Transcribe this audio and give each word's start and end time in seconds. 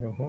Ojo. 0.00 0.26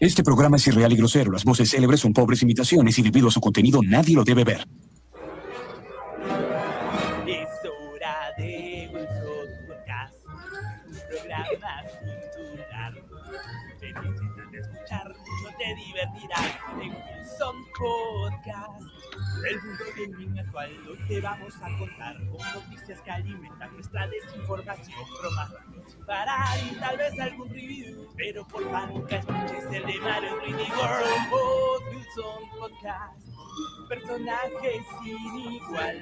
Este 0.00 0.24
programa 0.24 0.56
es 0.56 0.66
irreal 0.66 0.94
y 0.94 0.96
grosero. 0.96 1.30
Las 1.30 1.44
voces 1.44 1.70
célebres 1.70 2.00
son 2.00 2.14
pobres 2.14 2.40
imitaciones 2.42 2.98
y 2.98 3.02
debido 3.02 3.28
a 3.28 3.30
su 3.30 3.38
contenido 3.38 3.82
nadie 3.82 4.16
lo 4.16 4.24
debe 4.24 4.44
ver. 4.44 4.66
El 19.50 19.60
mundo 19.64 19.84
gaming 19.96 20.38
actual 20.38 20.70
hoy 20.88 20.98
te 21.08 21.20
vamos 21.20 21.56
a 21.60 21.76
contar 21.76 22.16
con 22.28 22.38
noticias 22.54 23.00
que 23.00 23.10
alimentan 23.10 23.74
nuestra 23.74 24.06
desinformación, 24.06 25.08
bromas 25.20 25.50
sin 25.88 26.06
parar 26.06 26.56
y 26.70 26.76
tal 26.76 26.96
vez 26.96 27.18
algún 27.18 27.48
review, 27.48 28.08
pero 28.16 28.46
porfa 28.46 28.86
nunca 28.86 29.16
escuches 29.16 29.64
el 29.72 29.86
de 29.86 30.00
Mario 30.02 30.40
3D 30.40 30.70
World 31.32 31.82
Wilson 31.90 32.48
Podcast. 32.60 33.26
Personajes 33.88 34.86
sin 35.02 35.38
igual, 35.38 35.96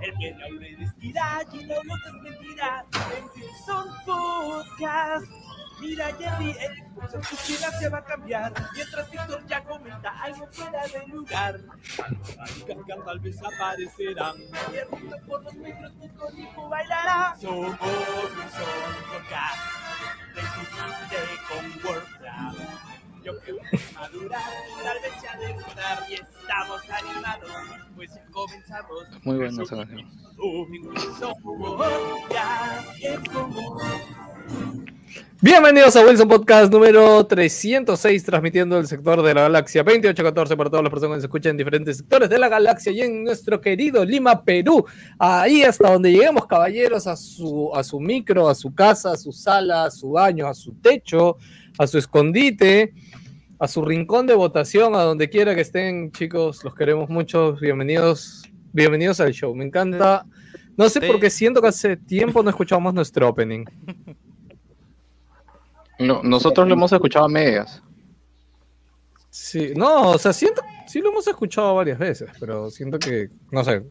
el 0.00 0.18
que 0.18 0.32
no 0.32 0.58
predestirá 0.58 1.42
y 1.52 1.64
no 1.66 1.74
lo 1.74 1.94
en 2.06 3.24
Wilson 3.34 3.88
Podcast. 4.06 5.51
Mira 5.82 6.14
Jerry, 6.16 6.56
el 6.60 6.78
impulso 6.78 7.18
tu 7.18 7.36
vida 7.52 7.72
se 7.80 7.88
va 7.88 7.98
a 7.98 8.04
cambiar. 8.04 8.52
Mientras 8.72 9.10
Víctor 9.10 9.44
ya 9.48 9.64
comenta 9.64 10.10
algo 10.22 10.46
fuera 10.52 10.86
de 10.86 11.06
lugar. 11.08 11.60
Ay, 12.04 12.64
tal 13.04 13.18
vez 13.18 13.42
aparecerán. 13.42 14.36
Abierto 14.64 14.96
por 15.26 15.42
los 15.42 15.54
micros, 15.54 15.92
Nico 15.96 16.30
Nico 16.30 16.68
bailará. 16.68 17.34
Somos 17.40 17.70
un 17.70 17.76
podcast 17.76 18.22
Resististe 20.34 21.20
con 21.48 21.64
Warcraft 21.84 22.58
Yo 23.24 23.38
creo 23.40 23.56
que 23.70 23.78
madurar, 23.94 24.52
tal 24.82 24.98
vez 25.02 25.12
ya 25.22 25.36
demorar 25.36 25.98
Y 26.08 26.14
estamos 26.14 26.82
animados, 26.90 27.50
pues 27.96 28.14
ya 28.14 28.24
comenzamos. 28.30 29.04
Muy 29.24 29.36
buena 29.36 29.62
esa 29.62 29.76
canción. 29.76 30.08
Bienvenidos 35.40 35.96
a 35.96 36.06
Wilson 36.06 36.28
Podcast 36.28 36.72
número 36.72 37.26
306, 37.26 38.22
transmitiendo 38.22 38.78
el 38.78 38.86
sector 38.86 39.20
de 39.22 39.34
la 39.34 39.42
galaxia 39.42 39.82
2814 39.82 40.56
para 40.56 40.70
todas 40.70 40.84
las 40.84 40.90
personas 40.92 41.16
que 41.16 41.20
se 41.22 41.26
escuchan 41.26 41.50
en 41.50 41.56
diferentes 41.56 41.96
sectores 41.96 42.30
de 42.30 42.38
la 42.38 42.48
galaxia 42.48 42.92
y 42.92 43.00
en 43.00 43.24
nuestro 43.24 43.60
querido 43.60 44.04
Lima, 44.04 44.44
Perú. 44.44 44.84
Ahí 45.18 45.64
hasta 45.64 45.90
donde 45.90 46.12
lleguemos, 46.12 46.46
caballeros, 46.46 47.08
a 47.08 47.16
su, 47.16 47.74
a 47.74 47.82
su 47.82 47.98
micro, 47.98 48.48
a 48.48 48.54
su 48.54 48.72
casa, 48.72 49.10
a 49.10 49.16
su 49.16 49.32
sala, 49.32 49.86
a 49.86 49.90
su 49.90 50.12
baño, 50.12 50.46
a 50.46 50.54
su 50.54 50.74
techo, 50.74 51.38
a 51.76 51.88
su 51.88 51.98
escondite, 51.98 52.94
a 53.58 53.66
su 53.66 53.84
rincón 53.84 54.28
de 54.28 54.34
votación, 54.34 54.94
a 54.94 55.02
donde 55.02 55.28
quiera 55.28 55.56
que 55.56 55.62
estén, 55.62 56.12
chicos, 56.12 56.62
los 56.62 56.74
queremos 56.76 57.10
mucho. 57.10 57.56
Bienvenidos, 57.60 58.44
bienvenidos 58.72 59.18
al 59.18 59.32
show. 59.32 59.52
Me 59.56 59.64
encanta. 59.64 60.24
No 60.76 60.88
sé 60.88 61.00
por 61.00 61.18
qué 61.18 61.30
siento 61.30 61.60
que 61.60 61.66
hace 61.66 61.96
tiempo 61.96 62.44
no 62.44 62.50
escuchamos 62.50 62.94
nuestro 62.94 63.28
opening. 63.28 63.64
No, 65.98 66.22
nosotros 66.22 66.66
lo 66.68 66.74
hemos 66.74 66.92
escuchado 66.92 67.26
a 67.26 67.28
medias. 67.28 67.82
Sí, 69.30 69.72
no, 69.76 70.10
o 70.10 70.18
sea, 70.18 70.32
siento, 70.32 70.62
sí 70.86 71.00
lo 71.00 71.10
hemos 71.10 71.26
escuchado 71.26 71.74
varias 71.74 71.98
veces, 71.98 72.30
pero 72.38 72.70
siento 72.70 72.98
que, 72.98 73.30
no 73.50 73.64
sé. 73.64 73.82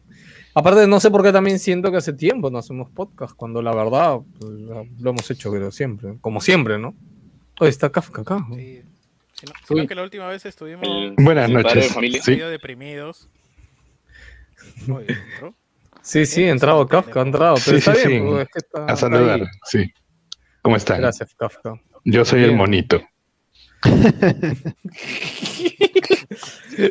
Aparte, 0.54 0.86
no 0.86 1.00
sé 1.00 1.10
por 1.10 1.22
qué 1.22 1.32
también 1.32 1.58
siento 1.58 1.90
que 1.90 1.96
hace 1.96 2.12
tiempo 2.12 2.50
no 2.50 2.58
hacemos 2.58 2.90
podcast, 2.90 3.34
cuando 3.34 3.62
la 3.62 3.74
verdad 3.74 4.18
pues, 4.38 4.52
lo 4.52 5.10
hemos 5.10 5.30
hecho, 5.30 5.50
creo, 5.50 5.70
siempre. 5.72 6.18
Como 6.20 6.40
siempre, 6.40 6.78
¿no? 6.78 6.94
Oye, 7.58 7.70
está 7.70 7.90
Kafka 7.90 8.22
acá. 8.22 8.44
¿no? 8.48 8.54
Sí. 8.54 8.82
Sino, 9.34 9.52
sino 9.66 9.86
que 9.88 9.94
la 9.96 10.02
última 10.04 10.28
vez 10.28 10.44
estuvimos 10.46 10.86
El- 10.86 11.14
Buenas 11.18 11.48
el 11.50 11.54
padre 11.54 11.68
de 11.68 11.74
noches. 11.80 11.92
familia. 11.94 12.22
Sí. 12.22 12.36
deprimidos. 12.36 13.28
Oye, 14.94 15.06
¿entró? 15.32 15.54
Sí, 16.02 16.26
sí, 16.26 16.44
ha 16.44 16.50
entrado 16.50 16.82
sí, 16.82 16.88
Kafka, 16.90 17.20
ha 17.20 17.22
entrado. 17.24 17.56
Sí, 17.56 17.62
Pero 17.66 17.78
está 17.78 17.94
sí, 17.96 18.08
bien, 18.08 18.22
sí. 18.22 18.28
pues, 18.28 18.42
es 18.42 18.48
que 18.52 18.58
está, 18.58 18.84
A 18.86 18.96
saludar, 18.96 19.40
ahí. 19.40 19.46
sí. 19.64 19.92
¿Cómo 20.62 20.76
están? 20.76 21.00
Gracias, 21.00 21.34
Kafka. 21.34 21.74
Yo 22.04 22.24
soy 22.24 22.42
el 22.44 22.54
monito. 22.56 23.02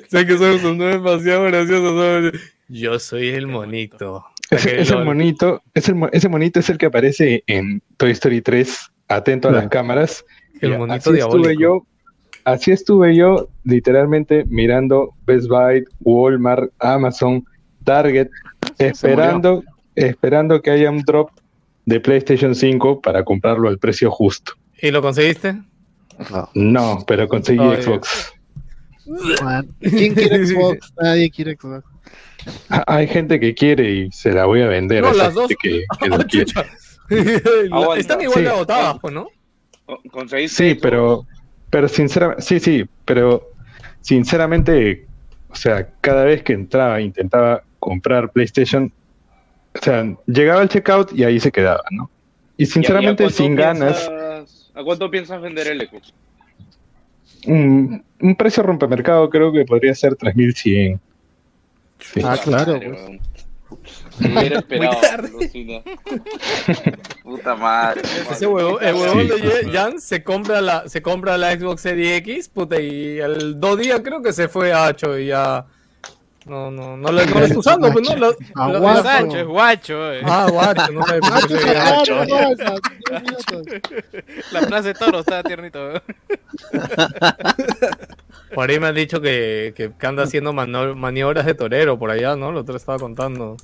sé 0.09 0.25
que 0.25 0.37
somos 0.37 0.63
un 0.63 0.77
nuevo 0.77 1.09
demasiado 1.09 1.43
gracioso. 1.45 1.93
¿no? 1.93 2.31
Yo 2.69 2.99
soy 2.99 3.29
el 3.29 3.47
monito. 3.47 4.25
Ese, 4.49 4.81
ese 4.81 4.95
monito, 4.97 5.61
ese, 5.73 5.93
mo- 5.93 6.09
ese 6.11 6.27
monito 6.29 6.59
es 6.59 6.69
el 6.69 6.77
que 6.77 6.85
aparece 6.87 7.43
en 7.47 7.81
Toy 7.97 8.11
Story 8.11 8.41
3, 8.41 8.77
atento 9.07 9.47
a 9.47 9.51
las 9.51 9.67
cámaras. 9.69 10.25
El 10.61 10.77
monito 10.77 10.95
así 11.09 11.13
diabólico. 11.13 11.49
estuve 11.49 11.61
yo, 11.63 11.87
así 12.43 12.71
estuve 12.71 13.15
yo 13.15 13.49
literalmente 13.63 14.43
mirando 14.47 15.13
Best 15.25 15.47
Buy, 15.47 15.85
Walmart, 16.01 16.69
Amazon, 16.79 17.45
Target, 17.85 18.27
esperando, 18.77 19.63
esperando 19.95 20.61
que 20.61 20.71
haya 20.71 20.91
un 20.91 21.01
drop 21.03 21.29
de 21.85 21.99
PlayStation 21.99 22.53
5 22.53 23.01
para 23.01 23.23
comprarlo 23.23 23.69
al 23.69 23.79
precio 23.79 24.11
justo. 24.11 24.53
¿Y 24.81 24.91
lo 24.91 25.01
conseguiste? 25.01 25.55
No, 26.53 27.03
pero 27.07 27.27
conseguí. 27.27 27.59
Xbox. 27.81 28.33
Man, 29.43 29.67
¿Quién 29.79 30.13
quiere 30.13 30.45
Xbox? 30.45 30.93
Nadie 31.01 31.29
quiere 31.31 31.55
Xbox. 31.55 31.83
Ah, 32.69 32.83
Hay 32.87 33.07
gente 33.07 33.39
que 33.39 33.53
quiere 33.53 33.89
y 33.91 34.11
se 34.11 34.31
la 34.31 34.45
voy 34.45 34.61
a 34.61 34.67
vender 34.67 35.01
No, 35.03 35.09
a 35.09 35.13
las 35.13 35.33
dos. 35.33 35.51
que, 35.61 35.83
Ah, 36.11 36.23
quiere. 36.27 36.51
Están 37.97 38.21
igual 38.21 38.43
de 38.43 38.49
Sí. 38.49 38.55
agotadas, 38.55 38.97
pues, 39.01 39.13
¿no? 39.13 39.27
Sí, 40.47 40.75
pero, 40.81 41.25
pero 41.69 41.87
sinceramente, 41.89 42.41
sí, 42.43 42.59
sí, 42.59 42.85
pero 43.05 43.49
sinceramente, 43.99 45.05
o 45.49 45.55
sea, 45.55 45.89
cada 45.99 46.23
vez 46.23 46.43
que 46.43 46.53
entraba, 46.53 47.01
intentaba 47.01 47.63
comprar 47.79 48.31
PlayStation, 48.31 48.91
o 49.75 49.79
sea, 49.83 50.05
llegaba 50.27 50.61
al 50.61 50.69
checkout 50.69 51.11
y 51.13 51.25
ahí 51.25 51.39
se 51.41 51.51
quedaba, 51.51 51.83
¿no? 51.91 52.09
Y 52.57 52.63
¿Y 52.63 52.65
a- 52.65 52.67
y 52.67 52.69
a 52.69 52.73
sinceramente, 52.73 53.29
sin 53.29 53.55
ganas, 53.55 54.07
piensas- 54.07 54.20
¿A 54.73 54.83
cuánto 54.83 55.09
piensas 55.11 55.41
vender 55.41 55.67
el 55.67 55.87
Xbox? 55.87 56.13
un, 57.47 58.03
un 58.19 58.35
precio 58.35 58.61
rompemercado 58.63 59.29
creo 59.29 59.51
que 59.51 59.65
podría 59.65 59.95
ser 59.95 60.15
3100. 60.15 60.99
Sí. 61.99 62.21
Ah, 62.23 62.37
claro, 62.43 62.73
madre, 62.73 63.19
pues. 63.69 64.03
hubiera 64.19 64.59
esperado. 64.59 65.01
tarde. 65.01 65.27
alucina. 65.29 65.81
Puta 67.23 67.55
madre. 67.55 68.01
Ese 68.31 68.47
huevón, 68.47 68.83
el 68.83 68.95
huevón 68.95 69.27
Sí. 69.29 69.41
de 69.67 69.71
Jan 69.71 69.99
se 70.01 70.23
compra 70.23 70.61
la, 70.61 70.87
se 70.89 71.01
compra 71.01 71.37
la 71.37 71.51
Xbox 71.57 71.81
Series 71.81 72.17
X, 72.19 72.49
puta, 72.49 72.79
y 72.81 73.19
al 73.19 73.59
dos 73.59 73.77
días 73.79 74.01
creo 74.03 74.21
que 74.21 74.33
se 74.33 74.47
fue 74.47 74.71
a 74.73 74.87
Hacho 74.87 75.17
y 75.17 75.27
ya. 75.27 75.65
No, 76.47 76.71
no, 76.71 76.97
no 76.97 77.11
la 77.11 77.23
no 77.25 77.39
la 77.39 77.45
está 77.45 77.59
usando, 77.59 77.91
pues 77.93 78.09
no. 78.09 78.15
La, 78.15 78.31
Ah, 78.55 78.67
la- 78.69 78.79
guapo. 78.79 79.03
Sancho, 79.03 79.37
es 79.37 79.45
guacho. 79.45 80.13
eh. 80.13 80.21
ah, 80.25 80.47
guacho, 80.51 80.91
no 80.91 81.03
sé. 81.05 81.19
Pensé 81.19 81.47
que 81.63 81.69
era 81.69 81.91
Guacho. 81.95 82.15
La 84.51 84.61
plaza 84.61 84.87
de 84.87 84.93
toro 84.95 85.19
está 85.19 85.43
tiernito. 85.43 85.95
eh. 85.97 86.01
Por 88.55 88.69
ahí 88.69 88.79
me 88.79 88.87
han 88.87 88.95
dicho 88.95 89.21
que, 89.21 89.73
que, 89.75 89.91
que 89.97 90.07
anda 90.07 90.23
haciendo 90.23 90.51
maniobras 90.51 91.45
de 91.45 91.53
torero 91.53 91.97
por 91.99 92.09
allá, 92.11 92.35
¿no? 92.35 92.51
Lo 92.51 92.61
otro 92.61 92.75
estaba 92.75 92.97
contando. 92.97 93.55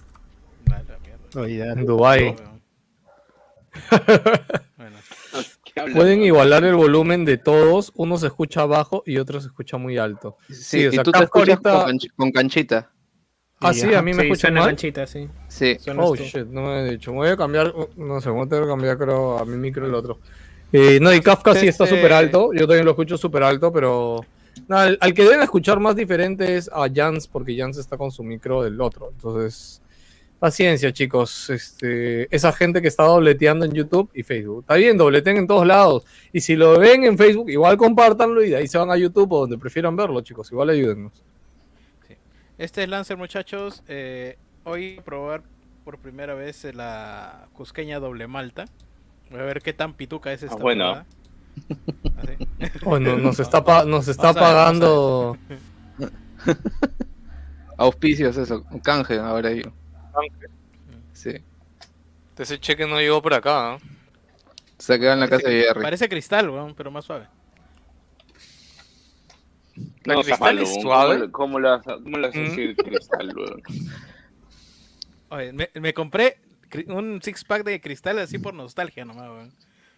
Mierda. 0.66 0.98
Oye. 1.36 1.64
En 1.72 1.86
Dubai. 1.86 2.36
Bueno, 5.78 5.86
¿Qué 5.86 5.92
hablas, 5.92 5.96
Pueden 5.96 6.22
igualar 6.24 6.64
el 6.64 6.76
volumen 6.76 7.26
de 7.26 7.38
todos. 7.38 7.92
Uno 7.96 8.18
se 8.18 8.28
escucha 8.28 8.66
bajo 8.66 9.04
y 9.06 9.18
otro 9.18 9.40
se 9.42 9.48
escucha 9.48 9.78
muy 9.78 9.98
alto. 9.98 10.38
Sí, 10.50 10.86
o 10.88 10.92
sea, 10.92 11.02
y 11.02 11.04
tú 11.04 11.12
te 11.12 11.24
escuchas 11.24 11.50
ahorita- 11.60 11.84
con, 11.84 11.92
canch- 11.98 12.12
con 12.16 12.32
canchita. 12.32 12.92
Ah, 13.60 13.74
sí, 13.74 13.92
a 13.94 14.02
mí 14.04 14.14
me 14.14 14.24
escucha 14.24 14.42
suena 14.42 14.60
mal. 14.62 14.70
manchita, 14.70 15.08
sí. 15.08 15.28
Sí. 15.48 15.78
Oh 15.98 16.16
tú. 16.16 16.24
shit, 16.24 16.46
no 16.46 16.62
me 16.68 16.82
he 16.82 16.92
dicho. 16.92 17.12
Me 17.12 17.18
voy 17.18 17.30
a 17.30 17.38
cambiar, 17.38 17.74
no 17.96 18.22
sé, 18.22 18.30
voy 18.30 18.46
a 18.46 18.50
tener 18.50 18.66
que 18.66 18.70
cambiar 18.70 18.98
creo 19.00 19.38
a 19.40 19.46
mi 19.46 19.58
micro 19.58 19.86
y 19.86 19.90
el 19.90 19.96
otro. 19.96 20.20
Eh, 20.72 21.00
no, 21.02 21.12
y 21.14 21.22
Kafka 21.22 21.56
sí 21.56 21.68
está 21.68 21.86
Este- 21.86 21.96
súper 21.96 22.14
alto, 22.14 22.52
yo 22.54 22.68
también 22.68 22.86
lo 22.86 22.92
escucho 22.92 23.18
súper 23.18 23.42
alto, 23.42 23.72
pero 23.74 24.20
no, 24.68 24.78
al, 24.78 24.98
al 25.02 25.14
que 25.14 25.24
deben 25.24 25.42
escuchar 25.42 25.80
más 25.80 25.96
diferente 25.96 26.56
es 26.58 26.70
a 26.72 26.88
Jans, 26.94 27.28
porque 27.28 27.58
Jans 27.58 27.78
está 27.78 27.98
con 27.98 28.12
su 28.12 28.22
micro 28.24 28.62
del 28.64 28.80
otro. 28.80 29.10
Entonces, 29.12 29.82
Paciencia, 30.40 30.94
chicos. 30.94 31.50
Este, 31.50 32.34
esa 32.36 32.52
gente 32.54 32.82
que 32.82 32.88
está 32.88 33.04
dobleteando 33.04 33.66
en 33.66 33.72
YouTube 33.74 34.10
y 34.14 34.22
Facebook. 34.24 34.62
Está 34.62 34.76
bien, 34.76 34.98
dobleteen 34.98 35.38
en 35.38 35.48
todos 35.48 35.66
lados. 35.66 36.04
Y 36.32 36.42
si 36.42 36.56
lo 36.56 36.78
ven 36.80 37.04
en 37.06 37.18
Facebook, 37.18 37.50
igual 37.50 37.76
compártanlo 37.78 38.44
y 38.44 38.50
de 38.52 38.58
ahí 38.58 38.68
se 38.68 38.78
van 38.78 38.92
a 38.92 38.98
YouTube 38.98 39.32
o 39.32 39.40
donde 39.42 39.58
prefieran 39.58 39.96
verlo, 39.96 40.22
chicos. 40.22 40.52
Igual 40.52 40.70
ayúdennos. 40.70 41.24
Este 42.60 42.84
es 42.84 42.90
Lancer, 42.90 43.18
muchachos. 43.18 43.84
Eh, 43.88 44.38
hoy 44.64 44.92
voy 44.96 45.00
a 45.00 45.04
probar 45.04 45.44
por 45.84 45.98
primera 46.00 46.34
vez 46.36 46.64
la 46.76 47.48
cusqueña 47.54 48.00
doble 48.00 48.28
malta. 48.28 48.66
Voy 49.32 49.40
a 49.40 49.44
ver 49.44 49.62
qué 49.62 49.74
tan 49.74 49.94
pituca 49.94 50.32
es 50.32 50.44
esta. 50.44 50.56
Ah, 50.56 50.60
bueno. 50.60 50.84
huevada. 50.86 51.06
Así. 52.18 52.38
Bueno, 52.86 53.18
nos 53.18 53.40
está, 53.42 53.64
pa- 53.64 53.86
nos 53.86 54.08
está 54.08 54.34
pagando. 54.34 55.36
Auspicios, 57.78 58.38
eso. 58.38 58.64
Un 58.72 58.80
canje, 58.80 59.18
ahora 59.18 59.52
yo. 59.52 59.72
Sí. 61.14 61.32
Ese 62.38 62.60
cheque 62.60 62.86
no 62.86 63.00
llegó 63.00 63.22
por 63.22 63.34
acá. 63.34 63.78
Se 64.78 64.94
ha 64.94 65.00
quedado 65.00 65.16
en 65.16 65.20
la 65.22 65.28
casa 65.30 65.50
de 65.50 65.64
Jerry. 65.64 65.82
Parece 65.82 66.08
cristal, 66.08 66.50
weón, 66.50 66.76
pero 66.76 66.92
más 66.92 67.06
suave. 67.06 67.28
La 70.06 70.16
No, 70.16 70.22
cristal 70.22 70.60
es 70.60 70.70
¿cómo 70.70 70.82
suave. 70.82 71.32
¿Cómo 71.32 71.60
le 71.60 71.70
vas 71.70 71.88
a 71.88 71.94
cómo 71.96 72.18
a 72.18 72.20
Mm. 72.30 72.32
decir 72.32 72.76
cristal, 72.76 73.36
weón? 73.36 73.64
Oye, 75.30 75.52
me, 75.54 75.70
me 75.74 75.94
compré 75.94 76.40
un 76.88 77.20
six 77.22 77.44
pack 77.44 77.64
de 77.64 77.82
cristal 77.82 78.20
así 78.20 78.38
por 78.38 78.54
nostalgia 78.54 79.04
nomás, 79.06 79.28
weón. 79.30 79.54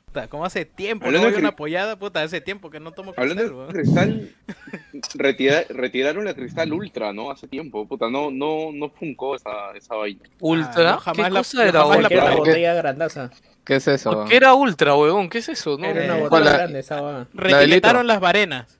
Puta, 0.09 0.27
como 0.27 0.43
hace 0.43 0.65
tiempo, 0.65 1.05
no 1.05 1.17
Hablando 1.17 1.37
a 1.37 1.39
una 1.39 1.55
pollada, 1.55 1.95
puta, 1.95 2.23
hace 2.23 2.41
tiempo 2.41 2.71
que 2.71 2.79
no 2.79 2.91
tomo 2.91 3.13
cristal, 3.13 3.37
Hablando 3.37 3.67
de 3.67 3.73
cristal, 3.73 4.29
retira- 5.15 5.65
retiraron 5.69 6.25
la 6.25 6.33
cristal 6.33 6.73
ultra, 6.73 7.13
¿no? 7.13 7.29
Hace 7.29 7.47
tiempo, 7.47 7.87
puta, 7.87 8.09
no, 8.09 8.31
no, 8.31 8.71
no 8.73 8.89
funcó 8.89 9.35
esa, 9.35 9.51
esa 9.77 9.93
vaina. 9.95 10.21
Ultra. 10.39 10.89
Ah, 10.89 10.93
no, 10.93 10.99
jamás 10.99 11.27
¿Qué 11.27 11.31
la- 11.33 11.39
cosa 11.39 11.57
no, 11.57 11.63
era? 11.69 11.79
jamás 11.81 11.97
weón? 12.09 12.25
la 12.25 12.35
botella 12.37 12.73
grandaza. 12.73 13.29
¿Qué 13.63 13.75
es 13.75 13.87
eso? 13.87 14.25
¿Qué 14.25 14.35
era 14.37 14.55
ultra, 14.55 14.95
huevón? 14.95 15.29
¿Qué 15.29 15.37
es 15.37 15.49
eso? 15.49 15.77
No, 15.77 15.85
Era 15.85 16.05
una 16.05 16.07
no. 16.07 16.13
botella 16.21 16.29
¿Cuál 16.29 16.43
la- 16.45 16.53
grande 16.53 16.79
esa 16.79 17.01
va. 17.01 17.27
Retiletaron 17.35 18.07
las 18.07 18.19
varenas 18.19 18.79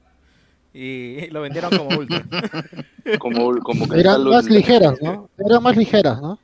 y 0.74 1.28
lo 1.30 1.42
vendieron 1.42 1.70
como 1.78 1.96
ultra. 1.96 2.24
Como, 3.20 3.60
como 3.60 3.94
Eran 3.94 4.24
más 4.24 4.46
ultra. 4.46 4.56
ligeras, 4.56 5.00
¿no? 5.00 5.30
Eran 5.46 5.62
más 5.62 5.78
ligeras, 5.78 6.20
¿no? 6.20 6.40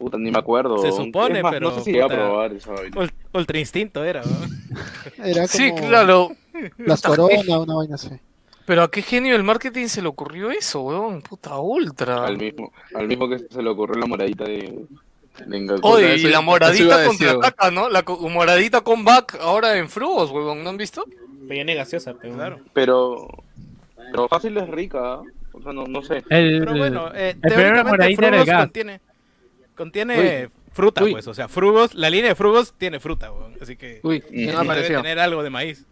Puta, 0.00 0.16
ni 0.18 0.30
me 0.30 0.38
acuerdo. 0.38 0.78
Se 0.78 0.88
weón. 0.90 1.04
supone, 1.06 1.42
más, 1.42 1.52
pero, 1.52 1.68
No 1.70 1.76
sé 1.76 1.82
si 1.82 2.00
a 2.00 2.08
probar 2.08 2.52
esa 2.54 2.72
vaina. 2.72 2.96
Ul- 2.96 3.12
ultra 3.34 3.58
instinto 3.58 4.02
era, 4.02 4.22
weón. 4.22 4.50
Era 5.22 5.34
como 5.42 5.48
Sí, 5.48 5.72
claro. 5.72 6.30
las 6.78 7.02
coronas, 7.02 7.46
una 7.46 7.74
vaina 7.74 7.94
así. 7.96 8.08
Pero 8.64 8.82
a 8.82 8.90
qué 8.90 9.02
genio 9.02 9.32
del 9.34 9.42
marketing 9.44 9.86
se 9.88 10.00
le 10.00 10.08
ocurrió 10.08 10.50
eso, 10.50 10.80
huevón. 10.80 11.20
Puta 11.22 11.58
ultra. 11.58 12.24
Al 12.24 12.38
mismo, 12.38 12.72
al 12.94 13.06
mismo 13.08 13.28
que 13.28 13.38
se 13.40 13.62
le 13.62 13.68
ocurrió 13.68 14.00
la 14.00 14.06
moradita 14.06 14.44
de. 14.44 14.84
Oye, 15.82 16.16
y 16.16 16.22
la 16.24 16.40
moradita 16.40 17.04
contraataca, 17.06 17.70
¿no? 17.70 17.88
La 17.88 18.02
co- 18.02 18.16
moradita 18.28 18.80
comeback 18.82 19.38
ahora 19.40 19.76
en 19.78 19.88
frugos, 19.88 20.30
huevón. 20.30 20.62
¿No 20.64 20.70
han 20.70 20.76
visto? 20.76 21.04
Peña 21.48 21.74
gaseosa, 21.74 22.14
pero. 22.20 22.34
Claro. 22.34 22.58
Pero, 22.72 23.28
pero 24.12 24.28
fácil 24.28 24.56
es 24.56 24.68
rica, 24.68 25.14
¿ah? 25.14 25.22
o 25.52 25.62
sea, 25.62 25.72
no, 25.72 25.84
no 25.86 26.02
sé. 26.02 26.22
El, 26.30 26.60
Pero 26.60 26.76
bueno, 26.76 27.10
eh, 27.14 27.30
el 27.30 27.40
teóricamente 27.40 27.90
moradita 27.90 28.26
frugos 28.28 28.46
gas. 28.46 28.70
Contiene, 29.80 30.50
fruta, 30.72 31.02
Uy. 31.02 31.12
pues, 31.12 31.26
o 31.26 31.32
sea, 31.32 31.48
frugos, 31.48 31.94
la 31.94 32.10
línea 32.10 32.28
de 32.28 32.34
frugos 32.34 32.74
tiene 32.76 33.00
fruta, 33.00 33.32
weón, 33.32 33.54
así 33.62 33.76
que 33.76 34.00
Uy, 34.02 34.20
¿quién 34.20 34.54
Debe 34.54 34.88
tener 34.88 35.18
algo 35.18 35.42
de 35.42 35.48
maíz. 35.48 35.86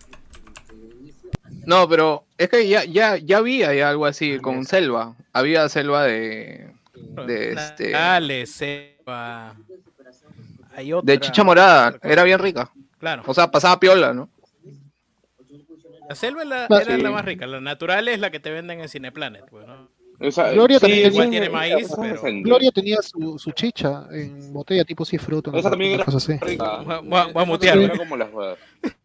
No, 1.64 1.88
pero 1.88 2.24
es 2.36 2.50
que 2.50 2.68
ya, 2.68 2.84
ya, 2.84 3.16
ya 3.16 3.38
había 3.38 3.72
ya 3.74 3.88
algo 3.88 4.04
así 4.04 4.38
con 4.40 4.66
selva. 4.66 5.14
Había 5.32 5.68
selva 5.70 6.04
de. 6.04 6.70
De 7.26 7.52
este. 7.52 7.90
Dale, 7.90 8.46
ceba. 8.46 9.54
Hay 10.76 10.92
otra. 10.92 11.12
De 11.12 11.20
chicha 11.20 11.44
morada. 11.44 11.98
Era 12.02 12.24
bien 12.24 12.38
rica. 12.38 12.70
Claro. 12.98 13.22
O 13.26 13.32
sea, 13.34 13.50
pasaba 13.50 13.80
piola, 13.80 14.12
¿no? 14.12 14.28
La 16.08 16.14
selva 16.14 16.42
es 16.42 16.48
la, 16.48 16.64
Ah, 16.64 16.80
era 16.82 16.96
sí. 16.96 17.02
la 17.02 17.10
más 17.10 17.24
rica. 17.24 17.46
La 17.46 17.60
natural 17.60 18.08
es 18.08 18.18
la 18.20 18.30
que 18.30 18.40
te 18.40 18.50
venden 18.50 18.80
en 18.80 18.88
Cineplanet, 18.88 19.46
pues, 19.50 19.66
¿no? 19.66 19.88
O 20.20 20.30
sea, 20.32 20.50
Gloria 20.52 20.80
también 20.80 21.00
esa- 21.06 21.08
igual 21.10 21.30
tiene 21.30 21.46
esa- 21.46 21.54
maíz, 21.56 21.74
esa 21.86 21.96
pero-. 22.00 22.20
Gloria 22.42 22.70
tenía 22.72 23.00
su, 23.02 23.38
su 23.38 23.52
chicha 23.52 24.06
en 24.10 24.52
botella 24.52 24.84
tipo 24.84 25.04
cifruto, 25.04 25.56
Esa 25.56 25.70
también 25.70 25.92
era 25.92 26.04
cosas 26.04 26.24
así. 26.28 26.38
rica. 26.40 26.78
Voy 27.02 27.20
a- 27.34 27.44
mutear, 27.44 27.78
Era 27.78 27.94
¿no? 27.94 27.98
como 27.98 28.16
las 28.16 28.32
huevas. 28.32 28.58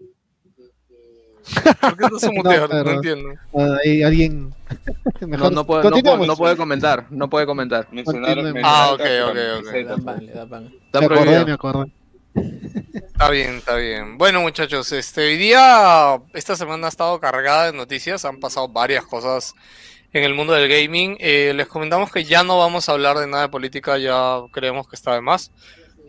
¿Por 1.81 1.97
qué 1.97 2.05
no 2.11 2.19
se 2.19 2.31
mutearon? 2.31 2.69
pero- 2.69 2.83
No 2.83 2.91
entiendo. 2.91 3.29
Ahí 3.83 4.03
alguien. 4.03 4.53
No, 5.21 5.27
Mejor 5.27 5.51
no, 5.51 5.65
puede, 5.65 5.83
no, 5.89 5.97
puede, 6.01 6.27
no 6.27 6.35
puede 6.35 6.57
comentar. 6.57 7.05
No 7.11 7.29
puede 7.29 7.45
comentar. 7.45 7.87
Mencionaron, 7.91 8.53
Ah, 8.63 8.91
ok, 8.93 9.01
ok, 9.01 9.29
ok. 9.29 9.73
Le 9.73 9.85
camiseta, 9.85 9.95
da 9.95 9.97
pan, 9.97 10.25
le 10.25 10.31
da 10.33 10.45
pan. 10.47 10.73
Está 10.85 10.99
Me 10.99 11.05
acordé, 11.05 11.45
me 11.45 11.51
acordé. 11.51 11.91
Está 12.93 13.29
bien, 13.29 13.55
está 13.57 13.75
bien. 13.75 14.17
Bueno, 14.17 14.41
muchachos, 14.41 14.91
este 14.91 15.21
hoy 15.21 15.37
día, 15.37 16.19
esta 16.33 16.55
semana 16.55 16.87
ha 16.87 16.89
estado 16.89 17.19
cargada 17.19 17.65
de 17.71 17.77
noticias, 17.77 18.25
han 18.25 18.39
pasado 18.39 18.67
varias 18.67 19.05
cosas 19.05 19.53
en 20.13 20.23
el 20.23 20.33
mundo 20.33 20.53
del 20.53 20.69
gaming. 20.69 21.17
Eh, 21.19 21.53
les 21.55 21.67
comentamos 21.67 22.11
que 22.11 22.23
ya 22.23 22.43
no 22.43 22.57
vamos 22.59 22.87
a 22.87 22.91
hablar 22.93 23.17
de 23.17 23.27
nada 23.27 23.43
de 23.43 23.49
política, 23.49 23.97
ya 23.97 24.37
creemos 24.51 24.87
que 24.87 24.95
está 24.95 25.13
de 25.13 25.21
más. 25.21 25.51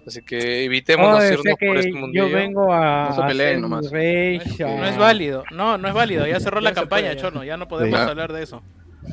Así 0.06 0.20
que 0.22 0.64
evitémonos 0.64 1.20
Oye, 1.20 1.28
irnos 1.28 1.42
sé 1.44 1.56
que 1.58 1.66
por 1.66 1.78
este 1.78 1.90
yo 1.92 1.96
mundillo. 1.98 2.28
vengo 2.30 2.72
a, 2.72 3.06
No 3.08 3.14
se 3.14 3.22
a 3.22 3.26
peleen 3.26 3.48
hacer 3.48 3.60
nomás. 3.60 3.90
No 3.90 4.84
es 4.86 4.98
válido, 4.98 5.44
no, 5.50 5.78
no 5.78 5.88
es 5.88 5.94
válido. 5.94 6.26
Ya 6.26 6.38
cerró 6.40 6.58
Ya 6.60 6.64
la 6.68 6.74
campaña, 6.74 7.06
puede, 7.08 7.16
ya. 7.16 7.22
Chono. 7.22 7.42
Ya 7.44 7.56
no 7.56 7.66
podemos 7.68 7.98
Ya. 7.98 8.06
hablar 8.06 8.32
de 8.32 8.42
eso. 8.42 8.62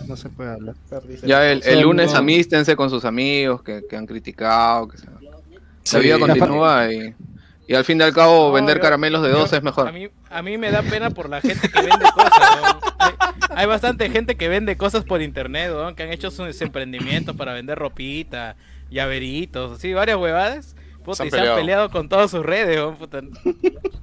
No 0.07 0.15
se 0.17 0.29
puede 0.29 0.51
hablar. 0.51 0.75
Ya 1.23 1.49
el, 1.51 1.61
el 1.65 1.81
lunes 1.81 2.11
no- 2.11 2.19
amístense 2.19 2.75
con 2.75 2.89
sus 2.89 3.05
amigos 3.05 3.63
que, 3.63 3.83
que 3.89 3.95
han 3.95 4.05
criticado. 4.05 4.87
Que 4.89 4.97
se- 4.97 5.07
Sí. 5.83 5.95
la 5.95 6.01
vida 6.03 6.19
continúa 6.19 6.91
y, 6.93 7.15
y 7.71 7.75
al 7.75 7.85
fin 7.85 7.99
y 7.99 8.03
al 8.03 8.13
cabo 8.13 8.47
No, 8.47 8.51
vender 8.51 8.77
yo- 8.77 8.81
caramelos 8.83 9.21
de 9.23 9.29
yo- 9.29 9.39
dos 9.39 9.53
es 9.53 9.59
A 9.59 9.61
mejor. 9.61 9.93
mí, 9.93 10.09
a 10.29 10.41
mí 10.41 10.57
me 10.57 10.71
da 10.71 10.81
pena 10.83 11.09
por 11.09 11.29
la 11.29 11.39
gente 11.41 11.69
que 11.69 11.79
vende 11.81 12.05
cosas. 12.13 12.33
Hay, 12.99 13.13
hay 13.55 13.65
bastante 13.65 14.09
gente 14.09 14.35
que 14.35 14.47
vende 14.49 14.75
cosas 14.77 15.03
por 15.05 15.21
internet, 15.21 15.71
que 15.95 16.03
han 16.03 16.11
hecho 16.11 16.31
sus 16.31 16.61
emprendimientos 16.61 17.35
para 17.35 17.53
vender 17.53 17.77
ropita, 17.79 18.55
llaveritos, 18.89 19.77
así, 19.77 19.93
varias 19.93 20.17
huevadas. 20.17 20.75
Puta, 21.03 21.15
Se 21.17 21.23
han 21.23 21.27
y 21.27 21.31
se 21.31 21.39
han 21.39 21.55
peleado. 21.55 21.89
con 21.89 22.07
todas 22.09 22.29
sus 22.31 22.45
redes, 22.45 22.77
weón, 22.77 22.95
puta. 22.95 23.21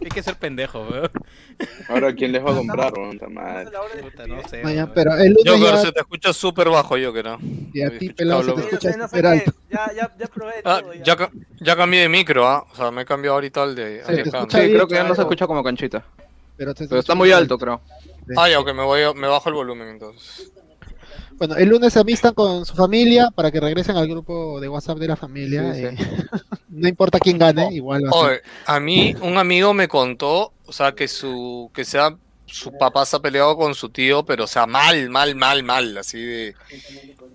Hay 0.00 0.08
que 0.10 0.22
ser 0.22 0.36
pendejo, 0.36 0.80
weón. 0.82 1.10
Ahora, 1.88 2.12
¿quién 2.14 2.32
les 2.32 2.44
va 2.44 2.50
a 2.52 2.54
comprar? 2.56 2.92
weón? 2.92 3.18
Puta 3.18 4.26
no 4.26 4.48
sé. 4.48 4.62
Ya, 4.62 4.66
weón. 4.68 4.92
pero 4.94 5.14
el 5.16 5.36
Yo, 5.44 5.52
lunes 5.52 5.68
pero 5.70 5.76
ya, 5.76 5.86
se 5.86 5.92
te 5.92 6.00
escucha 6.00 6.32
súper 6.32 6.68
bajo, 6.70 6.96
yo 6.96 7.12
creo. 7.12 7.38
y 7.72 7.82
a 7.82 7.90
me 7.90 7.98
ti, 7.98 8.06
escucho 8.06 8.16
pelado, 8.16 8.42
se 8.42 8.50
hablo- 8.50 8.54
te 8.56 8.62
Sí, 8.62 8.74
escucha 8.74 8.96
no 8.96 9.08
súper 9.08 9.26
alto. 9.26 9.52
Ya, 9.70 9.92
ya, 9.94 10.14
ya 10.18 10.26
probé 10.26 10.52
Ah, 10.64 10.80
todo. 10.82 10.94
ya, 10.94 11.16
ca- 11.16 11.30
ya 11.60 11.76
cambié 11.76 12.00
de 12.00 12.08
micro, 12.08 12.46
¿ah? 12.48 12.64
O 12.72 12.74
sea, 12.76 12.90
me 12.90 13.02
he 13.02 13.04
cambiado 13.04 13.34
ahorita 13.36 13.62
al 13.62 13.74
de, 13.74 14.02
Sí. 14.04 14.22
Sí, 14.24 14.30
creo 14.48 14.86
que 14.88 14.94
ya 14.94 15.04
no 15.04 15.14
se 15.14 15.20
escucha 15.22 15.46
como 15.46 15.62
canchita. 15.62 16.04
Pero, 16.56 16.74
te 16.74 16.88
Pero 16.88 17.00
está 17.00 17.14
muy 17.14 17.30
alto, 17.30 17.56
creo. 17.58 17.80
Ah, 18.36 18.48
ya, 18.48 18.58
ok, 18.58 18.72
me, 18.74 18.82
voy 18.82 19.00
me 19.14 19.28
bajo 19.28 19.48
el 19.48 19.54
volumen 19.54 19.88
entonces. 19.88 20.50
Bueno, 21.38 21.54
el 21.56 21.68
lunes 21.68 21.92
se 21.92 22.00
amistan 22.00 22.34
con 22.34 22.66
su 22.66 22.74
familia 22.74 23.30
para 23.34 23.50
que 23.52 23.60
regresen 23.60 23.96
al 23.96 24.08
grupo 24.08 24.60
de 24.60 24.68
WhatsApp 24.68 24.98
de 24.98 25.06
la 25.08 25.16
familia. 25.16 25.72
Sí, 25.72 25.84
eh, 25.84 25.96
no 26.68 26.88
importa 26.88 27.18
quién 27.20 27.38
gane, 27.38 27.68
igual 27.72 28.02
va 28.04 28.08
a 28.08 28.12
ser. 28.12 28.30
Oye, 28.30 28.40
a 28.66 28.80
mí 28.80 29.14
un 29.22 29.38
amigo 29.38 29.72
me 29.72 29.86
contó, 29.88 30.52
o 30.66 30.72
sea, 30.72 30.92
que 30.92 31.06
su 31.08 31.70
que 31.72 31.84
sea 31.84 32.16
su 32.46 32.72
papá 32.78 33.04
se 33.04 33.14
ha 33.14 33.20
peleado 33.20 33.56
con 33.58 33.74
su 33.74 33.90
tío, 33.90 34.24
pero 34.24 34.44
o 34.44 34.46
sea, 34.46 34.66
mal, 34.66 35.10
mal, 35.10 35.34
mal, 35.36 35.62
mal, 35.62 35.98
así 35.98 36.18
de 36.20 36.54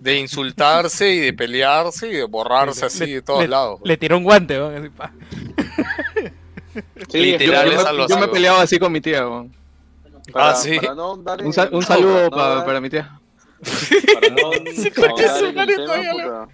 de 0.00 0.18
insultarse 0.18 1.08
y 1.14 1.18
de 1.20 1.32
pelearse 1.32 2.08
y 2.08 2.14
de 2.14 2.24
borrarse 2.24 2.84
así 2.84 3.10
de 3.12 3.22
todos 3.22 3.40
le, 3.42 3.48
lados. 3.48 3.80
Le 3.84 3.96
tiró 3.96 4.18
un 4.18 4.24
guante, 4.24 4.58
pa. 4.96 5.12
Sí, 7.08 7.18
Literal, 7.18 7.68
es 7.68 7.74
yo- 7.80 7.86
algo 7.86 8.08
Yo 8.08 8.16
me 8.16 8.22
así. 8.24 8.32
peleaba 8.32 8.60
así 8.62 8.78
con 8.80 8.90
mi 8.92 9.00
tía. 9.00 9.24
para- 10.32 10.50
Ah, 10.50 10.54
sí. 10.56 10.76
para 10.80 10.94
no 10.94 11.16
dar 11.18 11.44
Un, 11.44 11.52
sal- 11.52 11.68
un 11.72 11.80
no, 11.80 11.86
saludo 11.86 12.24
no 12.24 12.30
para 12.30 12.80
mi 12.80 12.90
tía. 12.90 13.18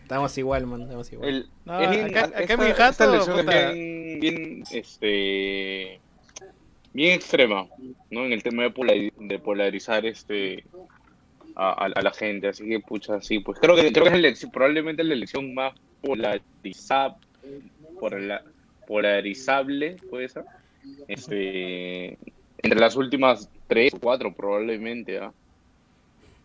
Estamos 0.03 0.39
igual, 0.39 0.67
man, 0.67 0.83
estamos 0.83 1.13
igual. 1.13 1.29
el- 1.29 1.49
No, 1.65 1.81
es 1.81 2.05
acá- 2.05 2.25
acá 2.27 2.57
esta- 2.89 3.05
mi 3.13 3.19
puta. 3.43 3.71
bien, 3.73 4.21
bien, 4.21 4.63
este, 4.73 6.01
bien 6.93 7.13
extrema, 7.15 7.67
¿no? 8.11 8.25
En 8.27 8.33
el 8.33 8.43
tema 8.43 8.65
de, 8.65 9.13
de 9.19 9.39
polarizar 9.39 10.05
este 10.07 10.65
a, 11.57 11.71
a- 11.85 11.93
a 11.95 12.03
la 12.03 12.13
gente, 12.13 12.49
así 12.49 12.69
que 12.69 12.81
pucha, 12.81 13.21
sí, 13.21 13.39
pues 13.41 13.59
creo 13.61 13.75
que 13.77 13.93
creo 13.93 14.05
que 14.05 14.11
es 14.11 14.15
la 14.15 14.19
elección- 14.29 14.51
probablemente 14.51 15.05
la 15.05 15.15
elección 15.15 15.53
más 15.55 15.75
polarizable, 16.03 17.17
polarizable, 18.87 19.97
puede 20.09 20.29
ser, 20.29 20.45
este, 21.09 22.19
entre 22.63 22.79
las 22.81 22.97
últimas 22.97 23.51
tres 23.67 23.93
o 23.95 24.01
cuatro 24.01 24.33
probablemente, 24.35 25.19
¿ah? 25.19 25.33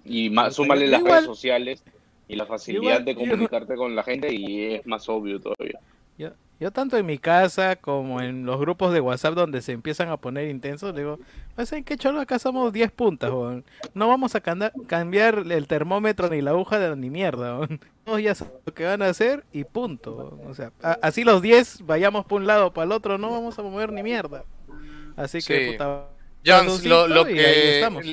Y 0.05 0.29
más, 0.29 0.55
súmale 0.55 0.87
las 0.87 0.99
Igual- 1.01 1.13
redes 1.13 1.25
sociales 1.25 1.83
y 2.27 2.35
la 2.35 2.45
facilidad 2.45 2.83
igual- 2.83 3.05
de 3.05 3.15
comunicarte 3.15 3.75
con 3.75 3.95
la 3.95 4.03
gente 4.03 4.33
y 4.33 4.75
es 4.75 4.85
más 4.85 5.07
obvio 5.09 5.39
todavía. 5.41 5.79
Yo, 6.17 6.29
Yo 6.57 6.71
tanto 6.71 6.95
en 6.97 7.05
mi 7.05 7.17
casa 7.17 7.75
como 7.75 8.21
en 8.21 8.45
los 8.45 8.57
grupos 8.61 8.93
de 8.93 9.01
WhatsApp 9.01 9.33
donde 9.33 9.61
se 9.61 9.73
empiezan 9.73 10.07
a 10.07 10.15
poner 10.15 10.47
intensos, 10.49 10.95
digo, 10.95 11.19
pues 11.53 11.73
en 11.73 11.83
qué 11.83 11.97
cholo 11.97 12.21
acá 12.21 12.39
somos 12.39 12.71
10 12.71 12.89
puntas. 12.91 13.29
No 13.93 14.07
vamos 14.07 14.35
a 14.35 14.39
cambiar 14.87 15.43
el 15.51 15.67
termómetro 15.67 16.29
ni 16.29 16.41
la 16.41 16.51
aguja 16.51 16.79
de 16.79 16.95
ni 16.95 17.09
mierda. 17.09 17.67
Todos 18.05 18.21
ya 18.21 18.33
saben 18.35 18.53
lo 18.65 18.73
que 18.73 18.85
van 18.85 19.01
a 19.01 19.07
hacer 19.09 19.43
y 19.51 19.65
punto. 19.65 20.39
O 20.47 20.53
sea, 20.53 20.71
así 21.01 21.25
los 21.25 21.41
10 21.41 21.79
vayamos 21.85 22.25
por 22.25 22.39
un 22.39 22.47
lado 22.47 22.71
para 22.71 22.85
el 22.85 22.91
otro, 22.93 23.17
no 23.17 23.31
vamos 23.31 23.59
a 23.59 23.61
mover 23.63 23.91
ni 23.91 24.01
mierda. 24.01 24.45
Así 25.17 25.39
que, 25.39 25.65
Sí. 25.65 25.71
puta, 25.73 26.05
Jans, 26.45 26.85
lo, 26.85 27.07
lo 27.09 27.21
y 27.29 27.33
ahí 27.33 27.35
que, 27.35 27.75
estamos. 27.79 28.03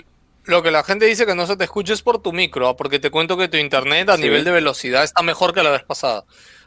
Lo 0.44 0.62
que 0.62 0.70
la 0.70 0.82
gente 0.84 1.06
dice 1.06 1.26
que 1.26 1.34
no 1.34 1.46
se 1.46 1.56
te 1.56 1.64
escucha 1.64 1.92
es 1.92 2.02
por 2.02 2.20
tu 2.20 2.32
micro, 2.32 2.68
¿ah? 2.68 2.76
porque 2.76 2.99
te 2.99 3.11
cuento 3.11 3.37
que 3.37 3.49
tu 3.49 3.56
internet 3.56 4.08
a 4.08 4.16
Sí. 4.16 4.22
nivel 4.22 4.44
de 4.44 4.50
velocidad 4.50 5.04
está 5.04 5.22
mejor 5.22 5.54
que 5.54 5.62
la 5.62 5.70
vez 5.70 5.84
pasada. 5.84 6.20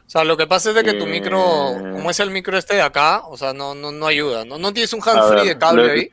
O 0.06 0.08
sea, 0.10 0.22
lo 0.24 0.36
que 0.36 0.46
pasa 0.46 0.68
es 0.70 0.74
de 0.76 0.84
que 0.84 0.92
tu 0.94 1.04
Eh. 1.04 1.08
micro, 1.08 1.38
como 1.92 2.10
es 2.10 2.20
el 2.20 2.30
micro 2.30 2.56
este 2.56 2.76
de 2.76 2.82
acá, 2.82 3.22
o 3.26 3.36
sea, 3.36 3.52
no, 3.52 3.74
no, 3.74 3.90
no 3.92 4.06
ayuda. 4.06 4.44
¿no? 4.44 4.56
¿No 4.58 4.72
tienes 4.72 4.92
un 4.92 5.00
A 5.04 5.10
hands 5.10 5.26
free 5.26 5.36
ver, 5.40 5.46
de 5.48 5.58
cable 5.58 5.86
lo- 5.86 5.92
ahí? 5.92 6.08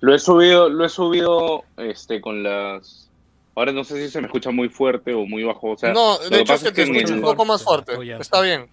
Lo 0.00 0.14
he 0.14 0.18
subido, 0.18 0.68
lo 0.68 0.84
he 0.84 0.88
subido 0.88 1.64
este 1.76 2.20
con 2.20 2.42
las. 2.42 3.08
Ahora 3.56 3.72
no 3.72 3.82
sé 3.82 3.96
si 3.96 4.08
se 4.10 4.20
me 4.20 4.26
escucha 4.28 4.50
muy 4.52 4.68
fuerte 4.68 5.12
o 5.12 5.26
muy 5.26 5.42
bajo. 5.42 5.72
O 5.72 5.76
sea, 5.76 5.92
no, 5.92 6.16
de 6.18 6.40
hecho 6.40 6.54
es 6.54 6.62
que 6.62 6.70
te 6.72 6.82
escucho 6.82 7.14
un 7.14 7.20
poco 7.20 7.44
más 7.44 7.62
fuerte. 7.64 7.96
Oh. 7.96 8.02
Está 8.02 8.40
bien. 8.40 8.68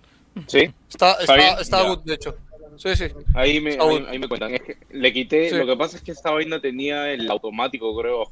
Sí, 0.48 0.72
Está, 0.90 1.14
¿Está 1.14 1.36
está, 1.36 1.62
está 1.62 1.82
good, 1.84 2.00
de 2.04 2.14
hecho. 2.14 2.36
Sí, 2.78 2.96
sí. 2.96 3.06
ahí 3.34 3.60
me, 3.62 3.72
ahí, 3.80 4.06
ahí 4.10 4.20
me 4.20 4.28
cuentan. 4.28 4.54
Es 4.54 4.62
que 4.62 4.78
le 4.92 5.14
quité. 5.14 5.50
Sí. 5.50 5.56
Lo 5.56 5.66
que 5.66 5.76
pasa 5.76 5.98
es 5.98 6.04
que 6.04 6.12
esta 6.12 6.32
vaina 6.32 6.60
tenía 6.60 7.12
el 7.12 7.30
automático, 7.30 7.96
creo. 8.00 8.24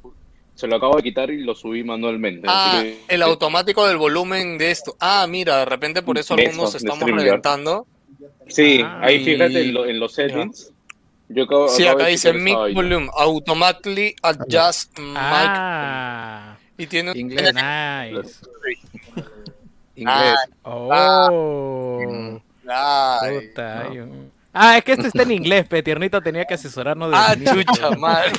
Se 0.56 0.68
lo 0.68 0.76
acabo 0.76 0.96
de 0.98 1.04
quitar 1.04 1.32
y 1.32 1.42
lo 1.44 1.56
subí 1.56 1.84
manualmente. 1.84 2.46
Ah, 2.50 2.80
que- 2.84 3.00
el 3.08 3.24
automático 3.24 3.88
del 3.88 3.98
volumen 3.98 4.58
de 4.60 4.70
esto. 4.72 4.96
Ah, 5.00 5.26
mira, 5.28 5.58
de 5.60 5.66
repente 5.66 6.02
por 6.04 6.18
eso 6.18 6.36
algunos 6.36 6.76
esto, 6.76 6.86
de 6.86 6.92
estamos 6.94 7.22
reventando. 7.24 7.88
Sí, 8.48 8.82
Ah, 8.84 9.00
ahí 9.02 9.16
y- 9.16 9.26
fíjate 9.26 9.62
en, 9.62 9.74
lo- 9.74 9.86
en 9.86 10.00
los 10.00 10.14
settings. 10.14 10.72
Yo 11.30 11.46
acabo, 11.46 11.70
Sí, 11.70 11.84
acabo 11.84 12.00
acá 12.02 12.08
dice 12.10 12.34
mic 12.34 12.56
volume, 12.76 13.10
automatically 13.18 14.16
adjust 14.22 15.00
mic. 15.00 15.16
Ah, 15.18 16.58
Y 16.78 16.86
tiene 16.86 17.12
Inglés. 17.16 17.54
nice. 17.56 18.40
Inglés. 19.96 20.36
Oh. 20.64 22.00
Ay, 22.68 23.48
Puta, 23.48 23.82
hay 23.82 24.00
un- 24.00 24.32
Ah, 24.54 24.78
es 24.78 24.84
que 24.84 24.92
este 24.94 25.08
está 25.08 25.24
en 25.24 25.32
inglés, 25.32 25.66
pe. 25.68 25.82
Tiernito 25.82 26.22
tenía 26.22 26.46
que 26.46 26.54
asesorarnos 26.54 27.10
de 27.12 27.18
Ah, 27.18 27.36
chucha, 27.36 27.90
madre. 27.98 28.32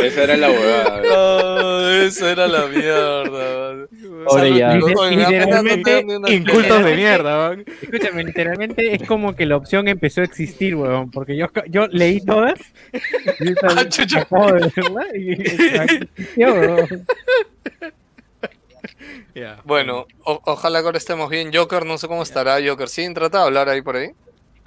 Esa 0.00 0.24
era 0.24 0.36
la 0.36 0.50
huevada. 0.50 1.02
Ah, 1.14 2.02
esa 2.04 2.32
era 2.32 2.48
la 2.48 2.66
mierda. 2.66 3.86
Ya. 4.56 4.74
Literalmente, 4.74 6.04
Incultos 6.34 6.84
de 6.84 6.96
mierda, 6.96 7.48
weón. 7.50 7.64
Escúchame, 7.82 8.24
literalmente 8.24 8.94
es 8.94 9.02
como 9.06 9.36
que 9.36 9.46
la 9.46 9.56
opción 9.56 9.86
empezó 9.86 10.22
a 10.22 10.24
existir, 10.24 10.74
weón, 10.74 11.10
porque 11.12 11.36
yo, 11.36 11.46
yo 11.68 11.86
leí 11.86 12.20
todas. 12.20 12.58
Y 13.38 13.50
esta- 13.50 13.68
Ah, 13.76 13.88
chucha. 13.88 14.20
acabo 14.22 14.52
de 14.52 14.72
verla 14.74 15.06
y- 15.16 16.40
Yo, 16.40 16.52
weón. 16.52 17.06
Ya. 19.34 19.60
Bueno, 19.64 20.06
o- 20.24 20.40
ojalá 20.44 20.80
que 20.80 20.86
ahora 20.86 20.98
estemos 20.98 21.28
bien. 21.30 21.50
Joker, 21.52 21.84
no 21.84 21.98
sé 21.98 22.08
cómo 22.08 22.22
estará 22.22 22.56
Joker. 22.66 22.88
¿Sí? 22.88 23.12
¿Trata 23.14 23.38
de 23.40 23.44
hablar 23.44 23.68
ahí 23.68 23.82
por 23.82 23.96
ahí? 23.96 24.10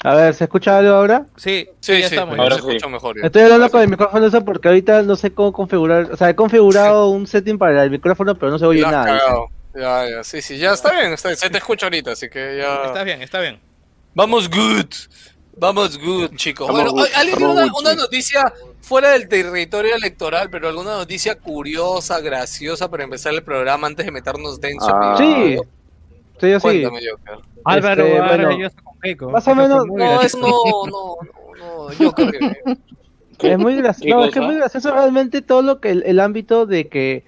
A 0.04 0.16
ver, 0.16 0.34
¿se 0.34 0.46
escucha 0.46 0.78
algo 0.78 0.94
ahora? 0.94 1.26
Sí, 1.36 1.68
Sí, 1.82 2.00
ya 2.00 2.08
sí, 2.10 2.16
estamos. 2.16 2.40
ahora 2.40 2.56
se 2.56 2.62
sí. 2.62 2.68
escucha 2.70 2.88
mejor. 2.88 3.20
ya. 3.20 3.26
Estoy 3.26 3.42
hablando 3.42 3.70
con 3.70 3.82
el 3.82 3.90
micrófono 3.90 4.26
eso 4.28 4.46
porque 4.46 4.68
ahorita 4.70 5.02
no 5.02 5.16
sé 5.16 5.34
cómo 5.34 5.52
configurar. 5.52 6.12
O 6.12 6.16
sea, 6.18 6.30
he 6.30 6.36
configurado 6.36 7.08
un 7.10 7.28
setting 7.28 7.58
para 7.58 7.84
el 7.84 7.90
micrófono, 7.92 8.36
pero 8.36 8.52
no 8.52 8.60
se 8.60 8.66
oye 8.66 8.82
nada. 8.82 9.06
cagado. 9.06 9.48
Ya, 9.76 10.10
ya, 10.10 10.24
sí, 10.24 10.42
sí, 10.42 10.58
ya 10.58 10.72
está 10.74 10.92
bien, 10.92 11.12
está 11.14 11.30
bien. 11.30 11.38
Se 11.38 11.50
te 11.50 11.58
escucha 11.58 11.86
ahorita, 11.88 12.12
así 12.12 12.30
que 12.30 12.58
ya. 12.58 12.86
Está 12.86 13.04
bien, 13.04 13.22
está 13.22 13.40
bien. 13.40 13.60
Vamos 14.16 14.50
good. 14.50 14.86
Vamos 15.58 15.98
good, 16.00 16.36
chicos. 16.36 16.68
Vamos 16.68 16.82
bueno, 16.94 16.98
good, 16.98 17.14
¿alguien 17.16 17.38
tiene 17.38 17.52
una, 17.54 17.66
una 17.78 17.92
sí. 17.92 17.96
noticia 17.98 18.54
fuera 18.90 19.12
del 19.12 19.30
territorio 19.30 19.96
electoral, 19.96 20.50
pero 20.50 20.68
alguna 20.68 20.98
noticia 20.98 21.36
curiosa, 21.36 22.20
graciosa 22.20 22.90
para 22.90 23.04
empezar 23.04 23.34
el 23.34 23.44
programa 23.44 23.88
antes 23.88 24.06
de 24.06 24.12
meternos 24.12 24.60
denso? 24.60 24.90
Ah. 24.92 25.16
Sí, 25.18 25.58
sí, 26.42 26.50
yo 26.50 26.60
sí. 26.60 26.84
Álvaro 27.64 28.04
Este, 28.06 28.22
bueno, 28.22 28.50
ayuda 28.50 28.70
con 28.84 29.00
Keiko. 29.02 29.30
más 29.30 29.48
o 29.48 29.56
menos- 29.56 29.86
No, 29.86 30.22
es 30.22 30.36
no, 30.36 30.48
no, 30.50 30.86
no, 30.88 31.16
no, 31.58 31.88
Joker. 31.98 32.30
que- 33.38 33.52
Es 33.54 33.58
muy 33.60 33.76
¿Qué 33.76 33.82
gracioso. 33.84 34.16
No, 34.18 34.26
es 34.26 34.32
que 34.34 34.40
es 34.40 34.42
cosa? 34.42 34.48
muy 34.48 34.56
gracioso 34.58 34.92
realmente 34.92 35.42
todo 35.42 35.62
lo 35.62 35.80
que 35.80 35.92
el, 35.92 36.04
el 36.06 36.20
ámbito 36.20 36.66
de 36.66 36.88
que, 36.88 37.24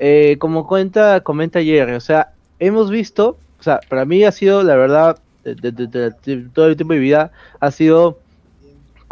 eh, 0.00 0.36
como 0.38 0.66
cuenta, 0.66 1.20
comenta 1.22 1.62
Jerry, 1.62 1.94
o 1.94 2.00
sea, 2.00 2.30
hemos 2.60 2.90
visto, 2.90 3.36
o 3.58 3.62
sea, 3.62 3.80
para 3.88 4.04
mí 4.04 4.24
ha 4.24 4.32
sido, 4.32 4.62
la 4.62 4.76
verdad, 4.76 5.18
de, 5.44 5.54
de- 5.56 5.72
de- 5.72 5.86
de- 5.86 6.10
de 6.10 6.48
todo 6.54 6.66
el 6.68 6.76
tiempo 6.76 6.94
de 6.94 7.00
mi 7.00 7.04
vida, 7.04 7.30
ha 7.60 7.70
sido 7.70 8.18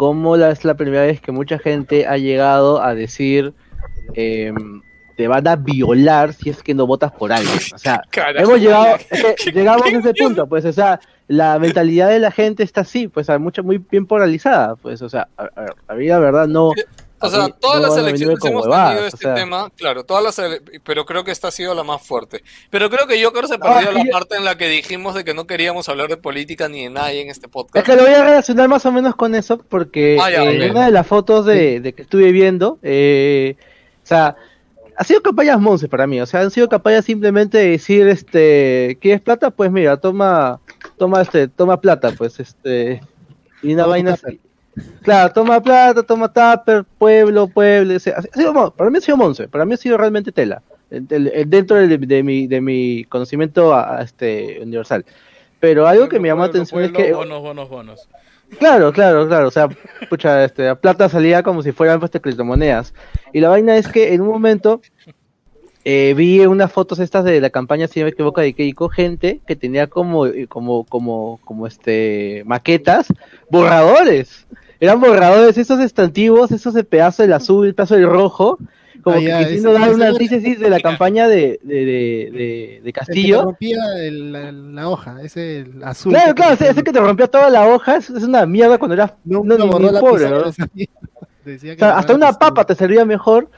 como 0.02 0.36
la, 0.36 0.50
es 0.50 0.64
la 0.64 0.74
primera 0.74 1.02
vez 1.04 1.20
que 1.20 1.30
mucha 1.30 1.60
gente 1.60 2.08
ha 2.08 2.16
llegado 2.18 2.82
a 2.82 2.92
decir, 2.92 3.54
em, 4.14 4.82
te 5.16 5.28
van 5.28 5.46
a 5.46 5.54
violar 5.54 6.32
si 6.32 6.50
es 6.50 6.60
que 6.60 6.74
no 6.74 6.88
votas 6.88 7.12
por 7.12 7.32
alguien. 7.32 7.56
O 7.72 7.78
sea, 7.78 8.02
Carajo. 8.10 8.44
hemos 8.48 8.60
llegado, 8.60 8.96
es 9.10 9.44
que 9.44 9.52
llegamos 9.52 9.86
a 9.86 9.90
ese 9.96 10.12
punto, 10.14 10.48
pues, 10.48 10.64
o 10.64 10.72
sea, 10.72 10.98
la 11.28 11.56
mentalidad 11.60 12.08
de 12.08 12.18
la 12.18 12.32
gente 12.32 12.64
está 12.64 12.80
así, 12.80 13.06
pues, 13.06 13.30
a 13.30 13.38
mucha, 13.38 13.62
muy 13.62 13.78
bien 13.78 14.04
polarizada, 14.06 14.74
pues, 14.74 15.00
o 15.02 15.08
sea, 15.08 15.28
a, 15.36 15.44
a- 15.44 15.74
a 15.86 15.94
mí 15.94 16.08
la 16.08 16.18
verdad 16.18 16.48
no. 16.48 16.72
O 17.22 17.30
sea, 17.30 17.48
todas 17.48 17.80
no 17.80 17.88
las 17.88 17.96
elecciones 17.98 18.44
hemos 18.44 18.62
tenido 18.64 19.02
o 19.02 19.06
este 19.06 19.16
sea. 19.18 19.34
tema, 19.34 19.70
claro, 19.76 20.04
todas 20.04 20.22
las 20.24 20.40
pero 20.84 21.04
creo 21.06 21.24
que 21.24 21.30
esta 21.30 21.48
ha 21.48 21.50
sido 21.50 21.74
la 21.74 21.82
más 21.84 22.02
fuerte. 22.02 22.42
Pero 22.70 22.90
creo 22.90 23.06
que 23.06 23.22
Joker 23.22 23.46
se 23.46 23.58
perdió 23.58 23.90
Ah, 23.90 23.92
la 23.92 24.00
y- 24.00 24.10
parte 24.10 24.36
en 24.36 24.44
la 24.44 24.56
que 24.56 24.68
dijimos 24.68 25.14
de 25.14 25.24
que 25.24 25.34
no 25.34 25.46
queríamos 25.46 25.88
hablar 25.88 26.08
de 26.08 26.16
política 26.16 26.68
ni 26.68 26.84
de 26.84 26.90
nadie 26.90 27.22
en 27.22 27.30
este 27.30 27.46
Es 27.46 27.52
podcast. 27.52 27.86
que 27.86 27.96
lo 27.96 28.02
voy 28.02 28.12
a 28.14 28.24
relacionar 28.24 28.68
más 28.68 28.84
o 28.86 28.92
menos 28.92 29.14
con 29.14 29.34
eso, 29.34 29.58
porque 29.68 30.18
Ah, 30.20 30.30
ya, 30.30 30.44
eh, 30.44 30.70
una 30.70 30.86
de 30.86 30.92
las 30.92 31.06
fotos 31.06 31.46
de, 31.46 31.80
de 31.80 31.92
que 31.92 32.02
estuve 32.02 32.32
viendo, 32.32 32.78
eh, 32.82 33.56
o 34.02 34.06
sea, 34.06 34.36
ha 34.96 35.04
sido 35.04 35.22
campañas 35.22 35.58
monces 35.60 35.88
para 35.88 36.06
mí, 36.06 36.20
o 36.20 36.26
sea, 36.26 36.40
han 36.40 36.50
sido 36.50 36.68
campañas 36.68 37.04
simplemente 37.04 37.56
de 37.58 37.68
decir, 37.70 38.06
este, 38.08 38.98
¿quieres 39.00 39.20
plata? 39.20 39.50
Pues 39.50 39.70
mira, 39.72 39.96
toma, 39.96 40.60
toma 40.98 41.22
este, 41.22 41.48
toma 41.48 41.80
plata, 41.80 42.10
pues, 42.16 42.38
este, 42.40 43.00
y 43.62 43.72
una 43.74 43.86
vaina 43.86 44.12
así. 44.14 44.40
Claro, 45.02 45.32
toma 45.32 45.60
plata, 45.62 46.02
toma 46.02 46.32
tupper, 46.32 46.84
pueblo, 46.98 47.46
pueblo, 47.48 47.96
o 47.96 47.98
sea, 47.98 48.16
ha 48.18 48.22
sido 48.22 48.54
mon- 48.54 48.70
para 48.70 48.88
mí 48.90 48.98
ha 48.98 49.00
sido 49.00 49.16
monce, 49.16 49.48
para 49.48 49.64
mí 49.64 49.74
ha 49.74 49.76
sido 49.76 49.98
realmente 49.98 50.32
tela, 50.32 50.62
el- 50.90 51.06
el- 51.10 51.28
el- 51.28 51.50
dentro 51.50 51.76
de, 51.76 51.98
de 51.98 52.22
mi, 52.22 52.46
de 52.46 52.60
mi 52.60 53.04
conocimiento 53.04 53.74
a- 53.74 53.98
a 53.98 54.02
este 54.02 54.58
universal. 54.62 55.04
Pero 55.60 55.86
algo 55.86 56.08
que 56.08 56.18
me 56.18 56.28
llamó 56.28 56.42
la 56.42 56.48
Pueblo, 56.50 56.62
atención 56.62 56.84
es 56.84 56.92
que 56.92 57.12
Bonos, 57.12 57.42
bonos, 57.42 57.68
bonos. 57.68 58.08
Claro, 58.58 58.92
claro, 58.92 59.26
claro. 59.28 59.48
O 59.48 59.50
sea, 59.50 59.68
pucha, 60.10 60.44
este, 60.44 60.64
la 60.64 60.74
plata 60.74 61.08
salía 61.08 61.42
como 61.42 61.62
si 61.62 61.72
fueran 61.72 62.00
pues, 62.00 62.10
criptomonedas. 62.12 62.92
Y 63.32 63.40
la 63.40 63.48
vaina 63.48 63.76
es 63.76 63.88
que 63.88 64.12
en 64.12 64.20
un 64.20 64.28
momento 64.28 64.80
eh, 65.84 66.14
vi 66.16 66.40
unas 66.40 66.70
fotos 66.70 66.98
estas 66.98 67.24
de 67.24 67.40
la 67.40 67.50
campaña, 67.50 67.88
si 67.88 68.00
no 68.00 68.04
me 68.06 68.10
equivoco, 68.10 68.40
de 68.40 68.52
Keiko, 68.52 68.88
gente 68.88 69.40
que 69.46 69.56
tenía 69.56 69.86
como, 69.86 70.26
como, 70.48 70.84
como, 70.84 71.40
como 71.44 71.66
este, 71.66 72.42
maquetas, 72.46 73.06
borradores. 73.50 74.46
Eran 74.82 75.00
borradores, 75.00 75.56
esos 75.58 75.78
estantivos, 75.78 76.50
esos 76.50 76.74
de 76.74 76.82
pedazo 76.82 77.22
del 77.22 77.32
azul, 77.34 77.68
el 77.68 77.74
pedazo 77.76 77.94
del 77.94 78.08
rojo, 78.08 78.58
como 79.02 79.16
Ah, 79.16 79.20
que 79.20 79.26
ya, 79.26 79.38
quisiendo 79.44 79.72
dar 79.72 79.94
una 79.94 80.08
antítesis 80.08 80.58
de 80.58 80.68
la 80.70 80.80
campaña 80.80 81.28
de, 81.28 81.60
de, 81.62 81.74
de, 81.74 81.84
de- 81.84 82.30
de 82.32 82.76
El 82.78 82.82
que 82.84 82.92
Castillo. 82.92 83.38
te 83.38 83.44
rompía 83.44 83.78
el- 84.00 84.32
la, 84.32 84.50
la 84.52 84.88
hoja, 84.88 85.22
ese 85.22 85.60
el 85.60 85.84
azul. 85.84 86.12
Claro, 86.12 86.34
claro, 86.34 86.54
ese, 86.54 86.68
ese 86.70 86.82
que 86.82 86.92
te 86.92 86.98
rompió 87.00 87.28
toda 87.30 87.48
la 87.48 87.66
hoja 87.68 87.96
es, 87.96 88.10
es 88.10 88.24
una 88.24 88.44
mierda 88.44 88.76
cuando 88.78 88.94
eras 88.94 89.12
No, 89.24 89.42
no, 89.44 89.56
no 89.58 89.78
ni- 89.78 89.86
ni 89.90 89.98
pobre, 90.00 90.28
¿no? 90.28 90.38
O 90.48 90.52
sea, 90.52 91.96
hasta 91.98 92.14
una 92.14 92.32
papa 92.32 92.64
te 92.64 92.74
servía 92.74 93.04
mejor, 93.04 93.48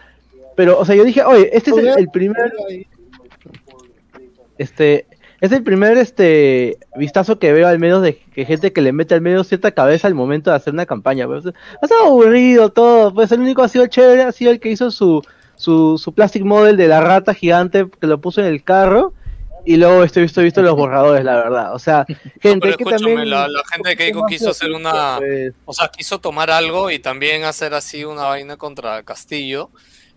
pero, 0.57 0.79
o 0.79 0.85
sea, 0.85 0.95
yo 0.95 1.05
dije, 1.05 1.23
oye, 1.25 1.49
este 1.57 1.71
es 1.71 1.77
el, 1.79 1.89
el 1.89 2.09
primer, 2.11 2.53
este, 4.59 5.07
es 5.45 5.53
el 5.53 5.63
primer, 5.63 5.99
este, 5.99 6.79
vistazo 6.97 7.39
que 7.39 7.53
veo 7.53 7.69
al 7.69 7.79
menos 7.79 8.03
de 8.03 8.17
que 8.17 8.47
gente 8.47 8.73
que 8.73 8.81
le 8.81 8.93
mete 8.93 9.15
al 9.15 9.21
menos 9.21 9.47
cierta 9.47 9.73
cabeza 9.73 10.07
al 10.07 10.15
momento 10.15 10.51
de 10.51 10.57
hacer 10.57 10.73
una 10.73 10.87
campaña, 10.87 11.27
pues, 11.27 11.45
ha 11.47 11.53
estado 11.83 12.07
aburrido 12.07 12.71
todo, 12.71 13.13
pues 13.13 13.31
el 13.31 13.41
único 13.41 13.61
que 13.61 13.67
ha 13.67 13.69
sido 13.69 13.87
chévere 13.87 14.23
ha 14.23 14.33
sido 14.33 14.51
el 14.51 14.59
que 14.59 14.71
hizo 14.71 14.91
su, 14.91 15.23
su, 15.57 15.99
su 15.99 16.15
plastic 16.15 16.45
model 16.45 16.79
de 16.79 16.89
la 16.89 17.03
rata 17.03 17.35
gigante 17.35 17.87
que 18.01 18.07
lo 18.07 18.21
puso 18.21 18.41
en 18.41 18.47
el 18.47 18.65
carro, 18.65 19.13
y 19.67 19.77
luego 19.77 20.03
estoy 20.03 20.23
visto, 20.23 20.41
visto 20.41 20.63
los 20.63 20.77
borradores, 20.77 21.25
la 21.25 21.37
verdad, 21.37 21.75
o 21.75 21.79
sea, 21.79 22.07
gente 22.41 22.75
que 22.75 22.85
también... 22.85 23.29
la, 23.29 23.47
la 23.47 23.63
gente 23.71 23.91
de 23.91 23.97
Keiko 23.97 24.25
quiso 24.29 24.51
hacer 24.51 24.73
una, 24.73 25.19
Pues, 25.19 25.53
o 25.67 25.73
sea, 25.75 25.89
quiso 25.89 26.21
tomar 26.21 26.51
algo 26.51 26.91
y 26.91 26.99
también 26.99 27.45
hacer 27.45 27.75
así 27.75 28.05
una 28.05 28.25
vaina 28.25 28.57
contra 28.57 29.03
Castillo. 29.03 29.71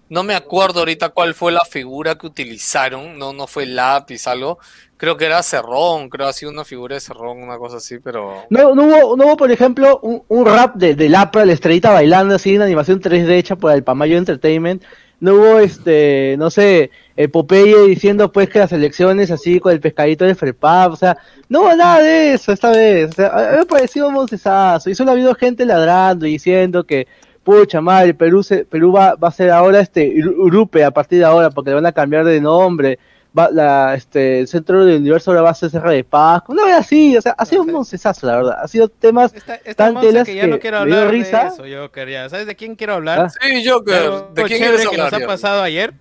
No 0.09 0.23
me 0.23 0.35
acuerdo 0.35 0.79
ahorita 0.79 1.09
cuál 1.09 1.33
fue 1.33 1.51
la 1.51 1.65
figura 1.65 2.15
que 2.15 2.27
utilizaron, 2.27 3.17
no, 3.17 3.33
no 3.33 3.45
fue 3.45 3.65
lápiz, 3.65 4.25
algo. 4.27 4.57
Creo 4.95 5.17
que 5.17 5.25
era 5.25 5.43
Cerrón, 5.43 6.09
creo 6.09 6.27
así 6.27 6.45
una 6.45 6.63
figura 6.63 6.95
de 6.95 7.01
Cerrón, 7.01 7.43
una 7.43 7.57
cosa 7.57 7.77
así, 7.77 7.99
pero... 7.99 8.45
No, 8.49 8.73
no 8.73 8.83
hubo, 8.83 9.17
no 9.17 9.25
hubo, 9.25 9.37
por 9.37 9.51
ejemplo, 9.51 9.99
un, 10.01 10.45
rap 10.45 10.75
de, 10.75 10.95
de 10.95 11.09
Lapra, 11.09 11.45
la 11.45 11.53
estrellita 11.53 11.91
bailando 11.91 12.35
así, 12.35 12.55
una 12.55 12.65
animación 12.65 13.01
3D 13.01 13.31
hecha 13.31 13.55
por 13.57 13.73
el 13.73 13.83
Pamayo 13.83 14.17
Entertainment, 14.17 14.81
no 15.19 15.33
hubo 15.33 15.59
este, 15.59 16.35
no 16.37 16.49
sé, 16.49 16.91
el 17.15 17.29
Popeye 17.29 17.87
diciendo 17.87 18.31
pues 18.31 18.49
que 18.49 18.59
las 18.59 18.71
elecciones 18.71 19.31
así 19.31 19.59
con 19.59 19.71
el 19.71 19.79
pescadito 19.79 20.25
de 20.25 20.35
Frepap, 20.35 20.93
o 20.93 20.95
sea, 20.95 21.17
no 21.49 21.61
hubo 21.61 21.75
nada 21.75 22.01
de 22.01 22.33
eso 22.33 22.51
esta 22.51 22.71
vez, 22.71 23.09
o 23.09 23.13
sea, 23.13 23.27
a 23.27 23.51
mí 23.51 23.57
me 23.59 23.65
pareció 23.65 24.07
un 24.07 24.13
moncesazo, 24.13 24.89
y 24.89 24.95
solo 24.95 25.11
ha 25.11 25.13
habido 25.13 25.33
gente 25.35 25.65
ladrando 25.65 26.25
y 26.25 26.33
diciendo 26.33 26.85
que 26.85 27.07
pucha 27.47 27.79
madre, 27.79 28.13
Perú 28.13 28.43
se, 28.43 28.65
Perú 28.65 28.91
va, 28.91 29.15
va 29.15 29.29
a 29.29 29.31
ser 29.31 29.49
ahora 29.51 29.79
este 29.79 30.05
Uru- 30.17 30.35
Urupe 30.37 30.83
a 30.83 30.91
partir 30.91 31.19
de 31.19 31.25
ahora 31.25 31.49
porque 31.49 31.69
le 31.69 31.75
van 31.75 31.85
a 31.85 31.93
cambiar 31.93 32.25
de 32.25 32.41
nombre, 32.41 32.99
va, 33.37 33.49
la, 33.49 33.95
este, 33.95 34.41
el 34.41 34.47
centro 34.49 34.83
del 34.83 34.97
universo 34.99 35.31
ahora 35.31 35.43
va 35.43 35.51
a 35.51 35.53
ser 35.53 35.69
Cerro 35.69 35.89
de 35.89 36.03
Paz, 36.03 36.43
una 36.49 36.65
vez 36.65 36.75
así, 36.75 37.15
o 37.15 37.21
sea, 37.21 37.33
ha 37.37 37.45
sido 37.45 37.61
un 37.63 37.71
moncesazo 37.71 38.27
la 38.27 38.35
verdad, 38.35 38.57
ha 38.61 38.67
sido 38.67 38.89
temas 38.89 39.33
Esta 39.33 39.59
tan 39.75 39.93
monza 39.93 40.09
telas 40.09 40.25
que 40.27 40.35
ya 40.35 40.47
no 40.47 40.59
quiero 40.59 40.79
hablar 40.79 40.99
de 41.05 41.07
risa. 41.07 41.47
eso, 41.47 41.65
yo 41.65 41.89
quería. 41.91 42.27
¿Sabes 42.27 42.47
de 42.47 42.55
quién 42.57 42.75
quiero 42.75 42.95
hablar? 42.95 43.19
Ah. 43.21 43.29
Sí, 43.29 43.63
Joker. 43.65 44.11
¿De 44.33 44.43
quién 44.43 44.59
quieres 44.59 44.81
que 44.89 44.97
nos 44.97 45.05
hablar, 45.13 45.23
ha 45.23 45.27
pasado 45.27 45.61
ayer? 45.63 45.93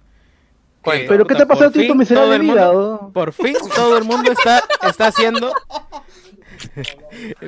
Pero 0.82 1.26
¿qué 1.26 1.34
te 1.34 1.42
ha 1.42 1.46
pasado 1.46 1.68
a 1.68 1.72
ti, 1.72 1.80
fin, 1.86 1.96
miserable 1.96 2.38
vida? 2.38 2.66
mundo-? 2.72 3.10
Por 3.12 3.32
fin 3.32 3.54
todo 3.74 3.98
el 3.98 4.04
mundo 4.04 4.30
está, 4.32 4.62
está 4.88 5.08
haciendo. 5.08 5.52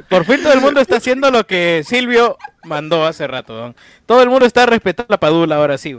Por 0.09 0.25
fin 0.25 0.43
todo 0.43 0.53
el 0.53 0.61
mundo 0.61 0.81
está 0.81 0.97
haciendo 0.97 1.31
lo 1.31 1.47
que 1.47 1.83
Silvio 1.85 2.37
mandó 2.65 3.07
hace 3.07 3.27
rato. 3.27 3.55
don. 3.55 3.77
Todo 4.07 4.23
el 4.23 4.29
mundo 4.29 4.47
está 4.47 4.67
respetando 4.67 5.09
la 5.11 5.21
padula 5.21 5.57
ahora 5.57 5.79
sí. 5.79 5.97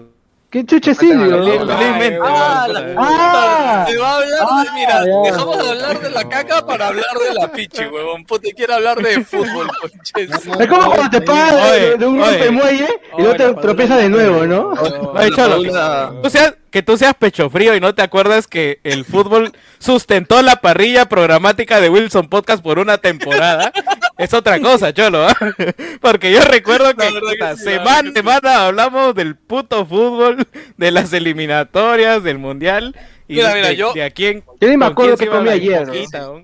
¿Qué 0.51 0.65
chuche 0.65 0.95
Silvio? 0.95 1.43
Felizmente, 1.43 2.19
Ah, 2.23 2.63
don, 2.65 2.73
la 2.73 2.79
puta. 2.81 2.95
Ah. 2.97 3.85
Te 3.87 3.97
va 3.97 4.09
a 4.09 4.15
hablar 4.15 4.29
de, 4.29 4.35
Ah, 4.41 4.65
mira, 4.73 5.05
ya. 5.05 5.31
dejamos 5.31 5.57
de 5.63 5.69
hablar 5.69 5.99
de 6.01 6.09
la 6.09 6.27
caca 6.27 6.65
para 6.65 6.87
hablar 6.87 7.05
de 7.27 7.33
la 7.35 7.51
pichi, 7.51 7.83
huevón. 7.85 8.25
Puta, 8.25 8.47
quiere 8.55 8.73
hablar 8.73 8.97
de 8.97 9.23
fútbol. 9.23 9.69
Es 10.17 10.67
como 10.67 10.85
cuando 10.91 11.09
te 11.11 11.21
paras 11.21 11.53
de, 11.55 11.61
Oye, 11.61 11.97
de 11.97 12.05
un 12.07 12.19
rompemuelle 12.19 12.87
y 13.17 13.21
luego 13.21 13.35
te 13.35 13.53
tropiezas 13.61 13.97
de 13.99 14.09
nuevo, 14.09 14.45
¿no? 14.47 14.69
Oye, 15.13 15.29
Cholo, 15.35 16.19
tú 16.23 16.29
seas, 16.31 16.55
que 16.71 16.81
tú 16.81 16.97
seas 16.97 17.13
pecho 17.13 17.49
frío 17.51 17.75
y 17.75 17.79
no 17.79 17.93
te 17.93 18.01
acuerdas 18.01 18.47
que 18.47 18.79
el 18.83 19.05
fútbol 19.05 19.51
sustentó 19.77 20.41
la 20.41 20.55
parrilla 20.57 21.05
programática 21.07 21.79
de 21.79 21.89
Wilson 21.89 22.27
Podcast 22.27 22.63
por 22.63 22.79
una 22.79 22.97
temporada. 22.97 23.71
es 24.19 24.33
otra 24.33 24.59
cosa, 24.59 24.93
Cholo. 24.93 25.27
¿ah? 25.27 25.35
Porque 26.01 26.31
yo 26.31 26.41
recuerdo 26.41 26.89
que, 26.95 27.05
verdad 27.11 27.19
que 27.31 27.37
puta, 27.37 27.55
sí, 27.57 27.63
semana 27.63 28.01
verdad 28.01 28.09
a 28.09 28.13
semana 28.13 28.65
hablamos 28.67 29.15
del 29.15 29.35
puto 29.35 29.85
fútbol, 29.85 30.47
de 30.77 30.91
las 30.91 31.11
eliminatorias, 31.13 32.21
del 32.23 32.37
mundial. 32.37 32.95
Y 33.27 33.35
Mira, 33.35 33.53
mira, 33.53 33.67
de- 33.69 33.75
yo- 33.75 33.93
de 33.93 34.03
a 34.03 34.09
quién. 34.09 34.43
Yo 34.59 34.69
ni 34.69 34.75
me 34.77 34.87
acuerdo 34.87 35.15
iba 35.23 35.37
comí 35.37 35.49
ayer, 35.49 35.87
¿no? 35.87 35.93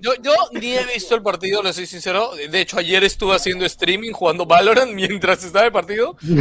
Yo, 0.00 0.12
yo 0.22 0.32
ni 0.52 0.74
he 0.76 0.84
visto 0.84 1.14
el 1.16 1.22
partido, 1.22 1.60
le 1.62 1.72
soy 1.72 1.84
sincero. 1.86 2.30
De 2.48 2.60
hecho, 2.60 2.78
ayer 2.78 3.02
estuve 3.02 3.34
haciendo 3.34 3.64
streaming 3.66 4.12
jugando 4.12 4.46
Valorant 4.46 4.92
mientras 4.92 5.42
estaba 5.44 5.66
el 5.66 5.72
partido. 5.72 6.16
Y 6.22 6.32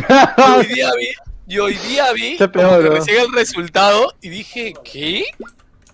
hoy 0.59 0.65
día 0.67 0.91
vi, 0.97 1.07
y 1.47 1.57
hoy 1.59 1.73
día 1.87 2.11
vi 2.13 2.37
peor, 2.37 2.83
que 2.83 2.89
¿no? 2.89 2.95
recién 2.95 3.21
el 3.21 3.33
resultado 3.33 4.13
y 4.21 4.29
dije, 4.29 4.73
¿qué? 4.83 5.25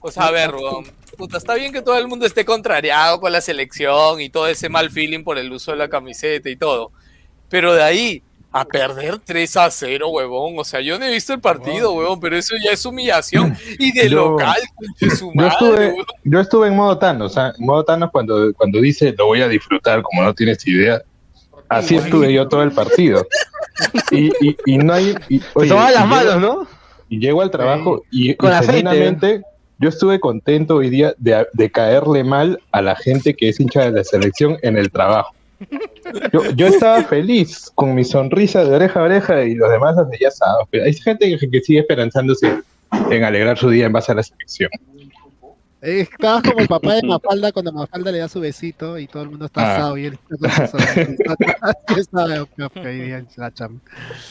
O 0.01 0.11
sea, 0.11 0.23
a 0.27 0.31
ver, 0.31 0.53
weón, 0.53 0.85
puta, 1.21 1.37
está 1.37 1.53
bien 1.55 1.71
que 1.71 1.81
todo 1.81 1.97
el 1.97 2.07
mundo 2.07 2.25
esté 2.25 2.43
contrariado 2.45 3.19
con 3.19 3.31
la 3.31 3.41
selección 3.41 4.19
y 4.21 4.29
todo 4.29 4.47
ese 4.47 4.69
mal 4.69 4.89
feeling 4.89 5.23
por 5.23 5.37
el 5.37 5.51
uso 5.51 5.71
de 5.71 5.77
la 5.77 5.87
camiseta 5.89 6.49
y 6.49 6.55
todo. 6.55 6.91
Pero 7.49 7.73
de 7.73 7.83
ahí 7.83 8.23
a 8.53 8.65
perder 8.65 9.17
3 9.19 9.57
a 9.57 9.71
0, 9.71 10.09
huevón. 10.09 10.55
O 10.57 10.63
sea, 10.65 10.81
yo 10.81 10.99
no 10.99 11.05
he 11.05 11.11
visto 11.11 11.31
el 11.33 11.39
partido, 11.39 11.93
huevón, 11.93 12.19
pero 12.19 12.35
eso 12.37 12.55
ya 12.63 12.71
es 12.71 12.85
humillación. 12.85 13.55
Y 13.79 13.91
de 13.93 14.09
Yo- 14.09 14.31
local, 14.31 14.57
de 14.99 15.09
su 15.11 15.27
Yo 15.27 15.31
madre, 15.35 15.49
estuve, 15.53 15.87
huevón. 15.87 16.05
yo 16.25 16.39
estuve 16.41 16.67
en 16.67 16.75
modo 16.75 16.97
Thanos, 16.97 17.31
o 17.31 17.33
sea, 17.33 17.53
en 17.57 17.65
modo 17.65 17.83
Thanos 17.85 18.09
cuando, 18.11 18.53
cuando 18.55 18.81
dice 18.81 19.13
lo 19.17 19.27
voy 19.27 19.41
a 19.41 19.47
disfrutar 19.47 20.01
como 20.01 20.21
no 20.23 20.33
tienes 20.33 20.65
idea. 20.67 21.01
Así 21.69 21.95
estuve 21.95 22.33
yo 22.33 22.49
todo 22.49 22.63
el 22.63 22.71
partido. 22.73 23.25
Y, 24.11 24.27
y, 24.45 24.57
y 24.65 24.77
no 24.77 24.93
hay. 24.93 25.15
Y, 25.29 25.41
oye, 25.53 25.69
tomaban 25.69 25.93
las 25.93 26.07
manos, 26.07 26.35
llego- 26.35 26.39
¿no? 26.41 26.67
Y 27.07 27.19
llego 27.19 27.41
al 27.41 27.51
trabajo 27.51 28.03
y, 28.11 28.35
Con 28.35 28.49
y 28.51 28.53
aceite. 28.53 28.73
genuinamente 28.77 29.41
yo 29.81 29.89
estuve 29.89 30.19
contento 30.19 30.75
hoy 30.75 30.89
día 30.89 31.15
de, 31.17 31.71
caerle 31.71 32.23
mal 32.23 32.61
a 32.71 32.81
la 32.81 32.95
gente 32.95 33.33
que 33.33 33.49
es 33.49 33.59
hincha 33.59 33.85
de 33.85 33.91
la 33.91 34.03
selección 34.03 34.57
en 34.61 34.77
el 34.77 34.91
trabajo. 34.91 35.33
Yo, 36.31 36.43
yo 36.55 36.67
estaba 36.67 37.03
feliz 37.03 37.71
con 37.75 37.95
mi 37.95 38.03
sonrisa 38.03 38.63
de 38.63 38.75
oreja 38.75 38.99
a 38.99 39.03
oreja 39.03 39.43
y 39.43 39.55
los 39.55 39.71
demás 39.71 39.95
ya. 40.19 40.29
Pero 40.69 40.85
hay 40.85 40.93
gente 40.93 41.37
que 41.37 41.61
sigue 41.61 41.79
esperanzándose 41.79 42.61
en 43.09 43.23
alegrar 43.23 43.57
su 43.57 43.69
día 43.69 43.87
en 43.87 43.93
base 43.93 44.11
a 44.11 44.15
la 44.15 44.23
selección. 44.23 44.69
Eh, 45.83 46.01
Estabas 46.01 46.43
como 46.43 46.59
el 46.59 46.67
papá 46.67 46.93
de 46.93 47.01
Mafalda 47.03 47.51
cuando 47.51 47.73
Mafalda 47.73 48.11
le 48.11 48.19
da 48.19 48.29
su 48.29 48.39
besito 48.39 48.99
y 48.99 49.07
todo 49.07 49.23
el 49.23 49.29
mundo 49.31 49.45
está 49.45 49.61
Ah. 49.61 49.75
asado 49.75 49.97
y 49.97 50.05
él 50.05 50.19
está. 50.29 50.69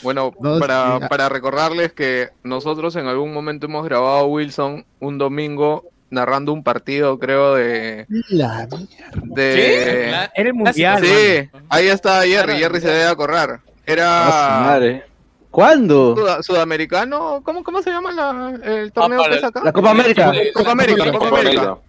Bueno, 0.03 0.33
No, 0.41 0.59
para, 0.59 0.99
sí, 0.99 1.05
ah. 1.05 1.09
para 1.09 1.29
recordarles 1.29 1.93
que 1.93 2.31
nosotros 2.43 2.97
en 2.97 3.07
algún 3.07 3.33
momento 3.33 3.67
hemos 3.67 3.85
grabado 3.85 4.27
Wilson 4.27 4.85
un 5.01 5.19
domingo 5.19 5.85
narrando 6.11 6.53
un 6.53 6.65
partido, 6.65 7.19
creo, 7.19 7.55
de... 7.55 8.07
La 8.31 8.67
de... 9.15 10.09
La- 10.11 10.33
Era 10.35 10.49
el 10.49 10.55
mundial. 10.55 11.05
Sí, 11.05 11.49
mano. 11.53 11.67
ahí 11.69 11.87
está 11.87 12.23
Jerry, 12.25 12.55
Jerry 12.59 12.81
se 12.81 12.89
debe 12.89 13.07
acordar. 13.07 13.61
Ah, 13.63 13.71
Era 13.87 14.61
madre. 14.67 15.05
¿Cuándo? 15.51 16.15
suda- 16.17 16.43
sudamericano, 16.43 17.41
¿cómo, 17.45 17.65
¿cómo 17.65 17.83
se 17.83 17.91
llama 17.91 18.13
la- 18.13 18.59
el 18.65 18.93
torneo 18.93 19.23
que 19.25 19.45
acá? 19.45 19.63
La 19.65 19.73
Copa 19.73 19.91
América. 19.91 20.33
Copa 20.55 20.71
América, 20.73 21.05
La 21.07 21.13
Copa 21.13 21.25
Copa 21.29 21.41
América. 21.41 21.63
América. 21.63 21.81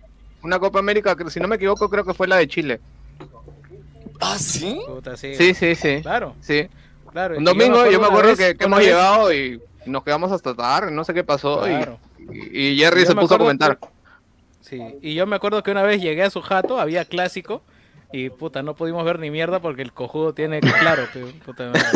Una 0.44 0.60
Copa 0.60 0.80
América, 0.80 1.16
que 1.16 1.30
si 1.30 1.40
no 1.40 1.48
me 1.48 1.58
equivoco, 1.58 1.88
creo 1.90 2.04
que 2.04 2.14
fue 2.16 2.28
la 2.28 2.38
de 2.38 2.48
Chile. 2.48 2.80
¿Ah, 4.20 4.38
sí? 4.40 4.80
Puta, 4.88 5.16
sí. 5.18 5.36
Sí, 5.36 5.54
sí, 5.54 5.76
sí. 5.76 6.02
Claro, 6.02 6.36
Sí. 6.42 6.68
claro. 7.12 7.38
Un 7.38 7.44
domingo 7.44 7.86
yo 7.90 8.00
me 8.00 8.08
acuerdo 8.08 8.36
vez- 8.36 8.56
que, 8.58 8.64
hemos 8.66 8.80
vez- 8.80 8.88
llegado 8.88 9.34
y 9.34 9.62
nos 9.86 10.04
quedamos 10.04 10.32
hasta 10.32 10.56
tarde, 10.56 10.92
no 10.92 11.04
sé 11.04 11.14
qué 11.14 11.24
pasó. 11.24 11.68
y- 11.68 11.72
Claro. 11.76 12.00
Y, 12.32 12.58
y 12.74 12.78
Jerry 12.78 13.02
Yo 13.02 13.08
se 13.08 13.16
puso 13.16 13.36
a 13.36 13.38
comentar. 13.40 13.78
Sí, 14.62 14.80
y 15.02 15.16
yo 15.16 15.26
me 15.28 15.36
acuerdo 15.36 15.62
que 15.64 15.72
una 15.72 15.84
vez 15.84 16.02
llegué 16.02 16.24
a 16.24 16.30
su 16.30 16.42
jato, 16.42 16.80
había 16.80 17.04
clásico, 17.06 17.62
y 18.14 18.30
puta, 18.30 18.62
no 18.62 18.76
pudimos 18.76 19.06
ver 19.06 19.20
ni 19.20 19.32
mierda 19.32 19.60
porque 19.62 19.82
el 19.82 19.94
cojudo 19.94 20.34
tiene 20.34 20.60
claro, 20.60 21.04
puta 21.46 21.68
madre. 21.68 21.90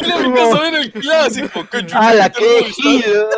Mira 0.00 0.18
mi 0.18 0.34
casa 0.34 0.60
ver 0.60 0.74
el 0.74 0.92
clásico. 0.92 1.66
qué 1.70 1.86
¡Hala, 1.92 2.30
qué 2.30 2.44
qué 2.44 2.60
tal, 2.60 2.70
ejido! 2.70 3.28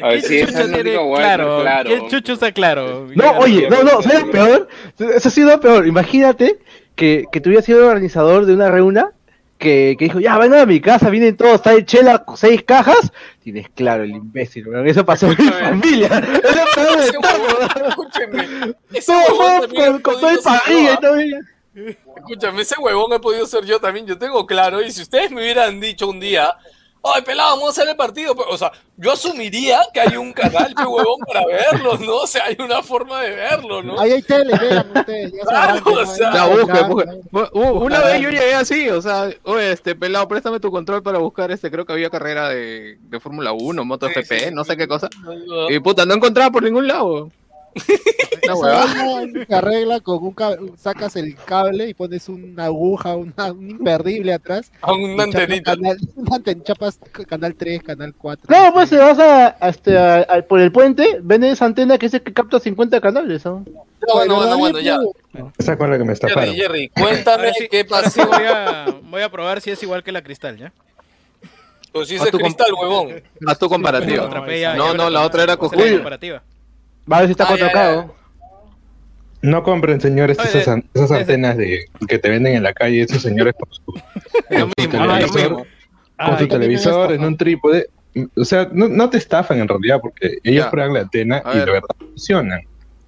A 0.00 0.08
ver 0.08 0.22
si 0.22 0.28
¿Quién 0.28 0.48
esa 0.48 0.62
chucha 0.64 0.78
es 0.78 0.98
claro? 1.16 1.60
claro. 1.62 1.88
¿Quién 1.90 2.08
chucho 2.08 2.32
está 2.34 2.52
claro? 2.52 3.08
No, 3.14 3.38
oye, 3.38 3.68
no, 3.68 3.82
no, 3.82 4.02
¿sabes 4.02 4.26
lo 4.26 4.30
peor? 4.30 4.68
Eso 4.98 5.28
ha 5.28 5.32
sido 5.32 5.60
peor. 5.60 5.86
Imagínate 5.86 6.60
que, 6.94 7.24
que 7.32 7.40
tú 7.40 7.48
hubieras 7.48 7.64
sido 7.64 7.86
organizador 7.86 8.46
de 8.46 8.52
una 8.52 8.70
reunión 8.70 9.08
que, 9.58 9.96
que 9.98 10.04
dijo, 10.06 10.20
ya, 10.20 10.38
vengan 10.38 10.60
a 10.60 10.66
mi 10.66 10.80
casa, 10.80 11.10
vienen 11.10 11.36
todos, 11.36 11.60
trae 11.60 11.84
chela, 11.84 12.24
seis 12.36 12.62
cajas. 12.62 13.12
Tienes 13.42 13.68
claro, 13.70 14.04
el 14.04 14.10
imbécil, 14.10 14.66
eso 14.86 15.04
pasó 15.04 15.26
en 15.26 15.36
mi 15.38 15.50
familia. 15.50 16.06
Es 16.06 16.56
lo 16.56 16.64
peor 16.74 17.00
de 17.00 17.12
todo. 17.12 17.88
escúcheme. 17.88 18.74
Todo 19.04 20.00
con, 20.02 20.20
todo 20.20 20.30
el 20.30 20.38
parrilla 20.38 20.82
y 20.82 20.86
¿ah? 20.86 20.98
todo. 21.00 21.16
Escúchame, 22.16 22.62
ese 22.62 22.74
huevón 22.80 23.12
he 23.12 23.20
podido 23.20 23.46
ser 23.46 23.64
yo 23.64 23.80
también, 23.80 24.06
yo 24.06 24.18
tengo 24.18 24.46
claro, 24.46 24.82
y 24.82 24.90
si 24.90 25.02
ustedes 25.02 25.30
me 25.30 25.42
hubieran 25.42 25.80
dicho 25.80 26.08
un 26.08 26.18
día, 26.18 26.54
ay, 27.14 27.22
pelado, 27.22 27.56
vamos 27.56 27.68
a 27.68 27.70
hacer 27.70 27.88
el 27.88 27.96
partido, 27.96 28.34
o 28.48 28.56
sea, 28.56 28.72
yo 28.96 29.12
asumiría 29.12 29.80
que 29.92 30.00
hay 30.00 30.16
un 30.16 30.32
canal, 30.32 30.74
pe 30.74 30.84
huevón, 30.84 31.20
para 31.26 31.44
verlo, 31.46 31.96
¿no? 31.98 32.16
O 32.16 32.26
sea, 32.26 32.44
hay 32.46 32.56
una 32.58 32.82
forma 32.82 33.20
de 33.22 33.30
verlo, 33.30 33.82
¿no? 33.82 33.98
Ahí 34.00 34.12
hay 34.12 34.22
tele, 34.22 34.56
vean 34.58 34.90
ustedes. 34.94 35.32
Ya 35.32 35.44
Claro, 35.44 35.84
que 35.84 35.92
o 35.92 36.06
sea, 36.06 36.30
u- 37.52 37.84
Una 37.84 38.00
vez 38.00 38.20
yo 38.20 38.30
llegué 38.30 38.54
así, 38.54 38.88
o 38.88 39.00
sea, 39.02 39.30
oye, 39.44 39.72
este 39.72 39.94
pelado, 39.94 40.26
préstame 40.28 40.60
tu 40.60 40.70
control 40.70 41.02
para 41.02 41.18
buscar 41.18 41.50
este, 41.50 41.70
creo 41.70 41.84
que 41.84 41.92
había 41.92 42.10
carrera 42.10 42.48
de, 42.48 42.98
de 43.00 43.20
Fórmula 43.20 43.52
1, 43.52 43.84
MotoGP, 43.84 44.50
no 44.52 44.64
sé 44.64 44.76
qué 44.76 44.88
cosa. 44.88 45.08
Y 45.70 45.78
puta, 45.80 46.04
no 46.04 46.14
encontraba 46.14 46.50
por 46.50 46.62
ningún 46.62 46.86
lado. 46.88 47.30
Huevada. 48.48 49.04
vaina 49.04 49.44
se 49.46 49.54
arregla 49.54 50.00
con 50.00 50.22
un 50.22 50.32
cable, 50.32 50.72
sacas 50.78 51.16
el 51.16 51.34
cable 51.36 51.88
y 51.88 51.94
pones 51.94 52.28
una 52.28 52.64
aguja, 52.66 53.14
una, 53.16 53.52
un 53.52 53.70
imperdible 53.70 54.32
atrás. 54.32 54.70
A 54.80 54.92
chapas 54.92 55.24
antenita. 55.24 55.74
Canal, 55.76 55.98
chapas 56.64 56.98
canal 57.28 57.54
3, 57.54 57.82
canal 57.82 58.14
4. 58.16 58.46
No, 58.48 58.72
pues 58.72 58.90
te 58.90 58.96
vas 58.96 59.18
a, 59.18 59.56
a 59.60 59.68
este, 59.68 59.98
a- 59.98 60.20
a- 60.28 60.42
por 60.42 60.60
el 60.60 60.72
puente, 60.72 61.18
ven 61.22 61.44
esa 61.44 61.64
antena 61.66 61.98
que 61.98 62.06
dice 62.06 62.22
que 62.22 62.32
capta 62.32 62.58
50 62.58 63.00
canales. 63.00 63.44
¿no? 63.44 63.64
Bueno, 64.14 64.36
bueno, 64.36 64.58
bueno, 64.58 64.80
ya. 64.80 64.98
Esa 65.58 65.76
con 65.76 65.90
la 65.90 65.98
que 65.98 66.04
me 66.04 66.12
estafaron. 66.14 66.54
Jerry, 66.54 66.58
Jerry, 66.60 66.88
cuéntame 66.90 67.52
si- 67.54 67.68
qué 67.68 67.84
pasó. 67.84 68.26
voy 68.26 68.44
a, 68.46 68.86
voy 69.02 69.22
a 69.22 69.28
probar 69.30 69.60
si 69.60 69.70
es 69.70 69.82
igual 69.82 70.02
que 70.02 70.12
la 70.12 70.22
cristal, 70.22 70.56
¿ya? 70.56 70.72
Pues 71.92 72.08
si 72.08 72.18
tu 72.30 72.38
cristal, 72.38 72.72
huevón. 72.78 73.22
Haz 73.46 73.58
tu 73.58 73.68
comparativa. 73.68 74.28
No, 74.76 74.94
no, 74.94 75.10
la 75.10 75.22
otra 75.22 75.42
era 75.42 75.56
comparativa. 75.56 76.42
Va 77.10 77.18
a 77.18 77.20
ver 77.20 77.28
si 77.28 77.32
está 77.32 77.44
Ah, 77.48 77.56
ya, 77.56 77.66
4K. 77.68 77.74
ya. 77.74 77.92
¿no? 78.02 78.18
No 79.40 79.62
compren, 79.62 80.00
señores, 80.00 80.36
Oye, 80.38 80.48
esas, 80.58 80.80
esas 80.94 81.10
antenas 81.12 81.56
de, 81.56 81.84
que 82.08 82.18
te 82.18 82.28
venden 82.28 82.56
en 82.56 82.62
la 82.64 82.72
calle, 82.72 83.02
esos 83.02 83.22
señores 83.22 83.54
con 83.58 83.72
su, 83.72 83.84
con 84.48 84.72
televisor, 84.90 85.54
con 85.54 85.66
Ay, 86.18 86.78
su 86.78 87.12
en 87.14 87.24
un 87.24 87.36
trípode. 87.36 87.88
O 88.36 88.44
sea, 88.44 88.68
no, 88.72 88.88
no 88.88 89.08
te 89.10 89.16
estafan 89.18 89.60
en 89.60 89.68
realidad 89.68 90.00
porque 90.02 90.38
ellos 90.42 90.64
Ya. 90.64 90.70
prueban 90.70 90.94
la 90.94 91.00
antena 91.02 91.40
A 91.44 91.52
y 91.54 91.58
ver. 91.58 91.66
de 91.66 91.72
verdad 91.72 91.88
funcionan, 91.98 92.60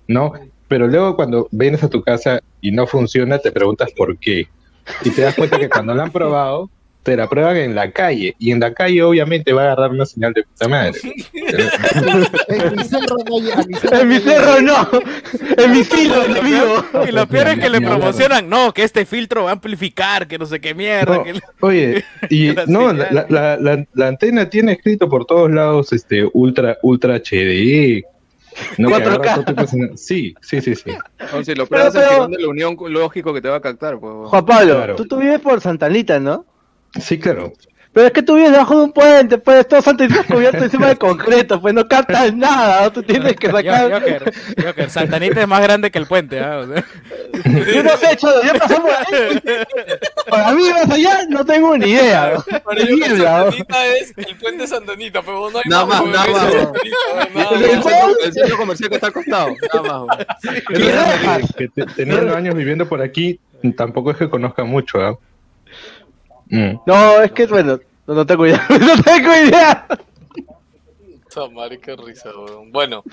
¿no? 0.07 0.33
Pero 0.69 0.87
luego 0.87 1.17
cuando 1.17 1.49
vienes 1.51 1.83
a 1.83 1.89
tu 1.91 2.01
casa 2.01 2.41
y 2.61 2.71
no 2.71 2.87
funciona, 2.87 3.39
te 3.39 3.51
preguntas 3.51 3.91
por 3.97 4.17
qué. 4.19 4.47
y 5.03 5.11
te 5.11 5.23
das 5.23 5.35
cuenta 5.35 5.59
que 5.59 5.69
cuando 5.69 5.95
la 5.95 6.05
han 6.05 6.13
probado, 6.13 6.71
te 7.03 7.17
la 7.17 7.29
prueban 7.29 7.57
en 7.57 7.75
la 7.75 7.91
calle. 7.93 8.35
Y 8.39 8.51
en 8.53 8.61
la 8.61 8.75
calle, 8.75 9.03
obviamente, 9.03 9.53
va 9.53 9.63
a 9.63 9.65
agarrar 9.73 9.91
una 9.91 10.05
señal 10.05 10.33
de 10.35 10.43
puta 10.45 10.69
madre. 10.69 10.99
En 12.49 12.77
mi 12.77 12.85
cerro 12.85 13.17
no 13.25 13.39
En 13.99 14.09
mi 14.09 14.15
no 14.17 14.21
cerro 14.21 14.61
no. 14.61 14.89
En 15.57 15.73
mi 15.73 15.85
lo 16.09 16.41
amigo. 16.41 16.85
peor- 16.93 17.09
Y 17.09 17.13
lo 17.13 17.27
peor 17.27 17.49
es 17.49 17.59
que 17.59 17.71
le 17.71 17.81
promocionan, 17.81 18.49
no, 18.49 18.73
que 18.73 18.83
este 18.83 19.07
filtro 19.07 19.45
va 19.45 19.51
a 19.51 19.53
amplificar, 19.55 20.27
que 20.29 20.39
no 20.39 20.47
sé 20.47 20.61
qué 20.61 20.75
mierda. 20.75 21.17
No, 21.17 21.25
que 21.25 21.35
le- 21.35 21.41
Oye, 21.61 22.05
y 22.31 22.55
no, 22.67 22.93
la, 22.93 23.27
la, 23.29 23.57
la, 23.57 23.85
la 23.95 24.07
antena 24.09 24.49
tiene 24.51 24.73
escrito 24.73 25.09
por 25.09 25.25
todos 25.27 25.51
lados 25.51 25.93
este 25.93 26.29
ultra 26.33 26.77
ultra 26.83 27.17
HD. 27.17 28.05
No, 28.79 28.89
que 28.89 28.95
4K. 28.95 29.07
agarra 29.07 29.35
todo 29.35 29.45
tipo 29.45 29.63
de 29.63 29.69
señal. 29.69 29.91
Sí, 29.99 30.35
sí, 30.43 30.61
sí, 30.61 30.75
sí. 30.75 30.91
No, 31.33 31.45
si 31.45 31.55
lo 31.55 31.67
Pero- 31.67 31.91
pruebas 31.91 31.95
pero- 31.95 32.27
de 32.29 32.39
la 32.43 32.49
Unión, 32.49 32.77
lógico 32.89 33.33
que 33.33 33.41
te 33.41 33.49
va 33.49 33.57
a 33.57 33.61
captar, 33.61 33.99
pues. 33.99 34.13
Juan 34.29 34.45
Pablo, 34.45 34.75
Claro. 34.77 34.97
tú, 34.97 35.07
tú 35.07 35.17
vives 35.19 35.41
por 35.41 35.61
Santa 35.61 35.87
Anita, 35.87 36.19
¿no? 36.21 36.45
Sí, 37.01 37.19
claro. 37.19 37.53
Pero 37.93 38.07
es 38.07 38.13
que 38.13 38.23
tú 38.23 38.37
vives 38.37 38.53
debajo 38.53 38.79
de 38.79 38.85
un 38.85 38.93
puente, 38.93 39.37
pues 39.39 39.67
todo 39.67 39.83
Santa 39.83 40.05
Anita 40.05 40.23
cubierto 40.23 40.63
encima 40.63 40.87
de 40.87 40.95
concreto, 40.97 41.61
pues 41.61 41.75
no 41.75 41.89
captas 41.89 42.33
nada, 42.33 42.83
¿no? 42.85 42.93
tú 42.93 43.03
tienes 43.03 43.35
que 43.35 43.49
Yo- 43.49 43.53
sacar... 43.57 43.91
Joker, 43.93 44.33
Joker, 44.65 44.91
Santanita 44.91 45.41
es 45.41 45.49
más 45.49 45.61
grande 45.61 45.91
que 45.91 45.99
el 45.99 46.07
puente, 46.07 46.39
¿ah? 46.39 46.59
O 46.59 46.67
sea, 46.69 46.85
Yo 47.75 47.83
no 47.83 47.97
sé, 47.97 48.17
Cholo, 48.17 48.45
ya 48.45 48.55
pasamos 48.55 48.93
ahí. 48.93 49.43
Para 50.31 50.53
mí 50.53 50.71
más 50.71 50.89
allá 50.89 51.25
no 51.29 51.45
tengo 51.45 51.77
ni 51.77 51.87
idea. 51.91 52.35
¿no? 52.37 52.61
Para 52.61 52.81
Es 52.81 52.89
yo. 52.89 53.17
Santanita 53.17 53.87
es 53.89 54.15
el 54.19 54.37
puente 54.37 54.67
Santanita, 54.69 55.21
pero 55.23 55.51
no 55.51 55.59
hay 55.59 55.65
Nada 55.67 55.87
más, 55.87 56.05
nada 56.07 56.27
más, 56.29 56.45
nada 56.45 56.71
El, 57.25 57.35
más. 57.35 57.49
centro, 57.85 57.91
el 58.25 58.33
centro 58.33 58.57
comercial 58.57 58.89
que 58.89 58.95
está 58.95 59.07
al 59.09 59.13
costado. 59.13 59.57
Nada 60.79 61.19
más, 61.27 61.41
teniendo 61.97 62.37
años 62.37 62.55
viviendo 62.55 62.89
por 62.89 63.03
aquí, 63.03 63.41
tampoco 63.77 64.13
es 64.13 64.17
que 64.17 64.31
conozca 64.31 64.63
mucho, 64.63 65.01
¿ah? 65.01 65.19
Mm. 66.51 66.81
No, 66.87 67.23
es 67.23 67.33
que 67.33 67.47
bueno, 67.47 67.79
no, 68.07 68.15
no 68.15 68.27
tengo 68.27 68.47
idea. 68.47 68.67
No 68.69 69.03
tengo 69.03 69.33
idea. 69.35 69.87
Madre, 71.53 71.79
qué 71.79 71.95
risa, 71.97 72.31
weón. 72.37 72.73
Bueno, 72.73 73.05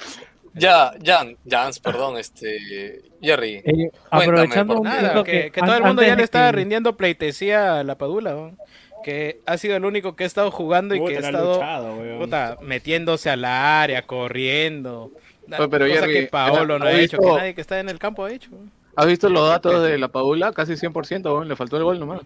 ya, 0.56 0.92
Jan, 1.06 1.38
Jans, 1.48 1.80
perdón, 1.80 2.18
este, 2.18 3.02
Jerry. 3.22 3.62
Eh, 3.64 3.64
Cuéntame, 3.64 3.92
aprovechando 4.10 4.74
por 4.74 4.82
un 4.82 4.88
favor. 4.92 5.04
nada, 5.04 5.24
que, 5.24 5.52
todo 5.56 5.76
el 5.76 5.84
mundo 5.84 6.02
ya 6.02 6.16
le 6.16 6.24
está 6.24 6.48
que- 6.48 6.58
rindiendo 6.58 6.98
pleitesía 6.98 7.80
a 7.80 7.84
la 7.84 7.96
Padula, 7.96 8.36
weón. 8.36 8.58
que 9.04 9.40
ha 9.46 9.58
sido 9.58 9.76
el 9.76 9.86
único 9.86 10.16
que 10.16 10.24
ha 10.24 10.28
estado 10.28 10.50
jugando 10.50 10.96
y 10.96 11.04
que 11.06 11.18
ha 11.18 11.22
la 11.22 11.28
estado 11.30 11.54
luchado, 11.54 11.94
weón. 11.96 12.20
puta, 12.20 12.58
metiéndose 12.62 13.30
al 13.30 13.46
área, 13.46 14.02
corriendo. 14.02 15.12
Oye, 15.48 15.68
pero 15.70 15.88
cosa 15.88 16.00
Jerry, 16.02 16.14
que 16.14 16.28
Paolo 16.28 16.80
no 16.80 16.86
¿has 16.86 16.94
ha 16.96 17.00
hecho, 17.00 17.18
que 17.20 17.24
visto- 17.24 17.38
nadie 17.38 17.54
que 17.56 17.62
está 17.62 17.80
en 17.80 17.90
el 17.90 18.00
campo 18.00 18.26
ha 18.26 18.32
hecho. 18.34 18.50
¿Has 18.96 19.06
visto 19.06 19.30
los 19.30 19.48
datos 19.48 19.84
de 19.84 19.98
la 20.00 20.08
Padula? 20.08 20.52
Casi 20.54 20.74
100%, 20.76 21.24
weón. 21.26 21.48
Le 21.48 21.56
faltó 21.56 21.78
el 21.78 21.84
gol 21.84 22.00
nomás. 22.00 22.22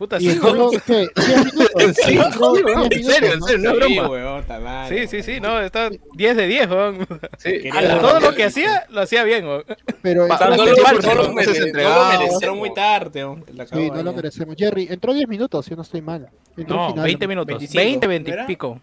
Puta, 0.00 0.16
Y. 0.18 0.20
10 0.28 0.42
minutos. 0.42 0.82
Sí, 0.86 0.94
Entró 0.94 1.92
sí, 1.92 2.12
10 2.14 2.36
weón, 2.64 2.88
en 2.90 3.04
serio, 3.04 3.32
en 3.34 3.38
¿no? 3.40 3.46
serio, 3.46 3.62
no 3.62 3.70
es 3.70 3.86
Sí, 3.86 3.94
broma. 3.98 4.08
weón. 4.08 4.44
Sí, 4.88 5.06
sí, 5.08 5.22
sí, 5.22 5.40
no, 5.40 5.60
está 5.60 5.90
10 6.14 6.36
de 6.38 6.46
10, 6.46 6.70
weón. 6.70 7.06
Sí. 7.36 7.52
Todo 8.00 8.20
lo 8.20 8.34
que 8.34 8.44
hacía, 8.44 8.86
lo 8.88 9.02
hacía 9.02 9.24
bien, 9.24 9.44
weón. 9.44 9.62
Pero 10.00 10.24
O 10.24 10.26
sea, 10.26 10.48
entró- 10.48 10.56
no 10.56 10.64
lo, 10.64 10.76
falso, 10.78 11.08
no 11.08 11.14
lo 11.14 11.22
¿no? 11.28 11.34
mere- 11.34 11.52
Se 11.52 11.60
no 11.60 11.66
entregaba, 11.66 11.94
lo 11.96 12.02
Entraron 12.02 12.28
merecemos. 12.30 12.58
muy 12.58 12.74
tarde, 12.74 13.24
weón. 13.26 13.44
Sí, 13.70 13.90
no 13.90 14.02
lo 14.02 14.12
merecemos. 14.14 14.56
Jerry, 14.58 14.88
entró 14.90 15.12
10 15.12 15.28
minutos, 15.28 15.66
si 15.66 15.76
no 15.76 15.82
estoy 15.82 16.00
mal. 16.00 16.30
No, 16.56 16.88
final, 16.92 17.04
20 17.04 17.24
lo- 17.26 17.28
minutos. 17.28 17.58
25, 17.58 17.84
20, 17.84 18.06
20 18.06 18.30
¿era? 18.30 18.44
y 18.44 18.46
pico. 18.46 18.80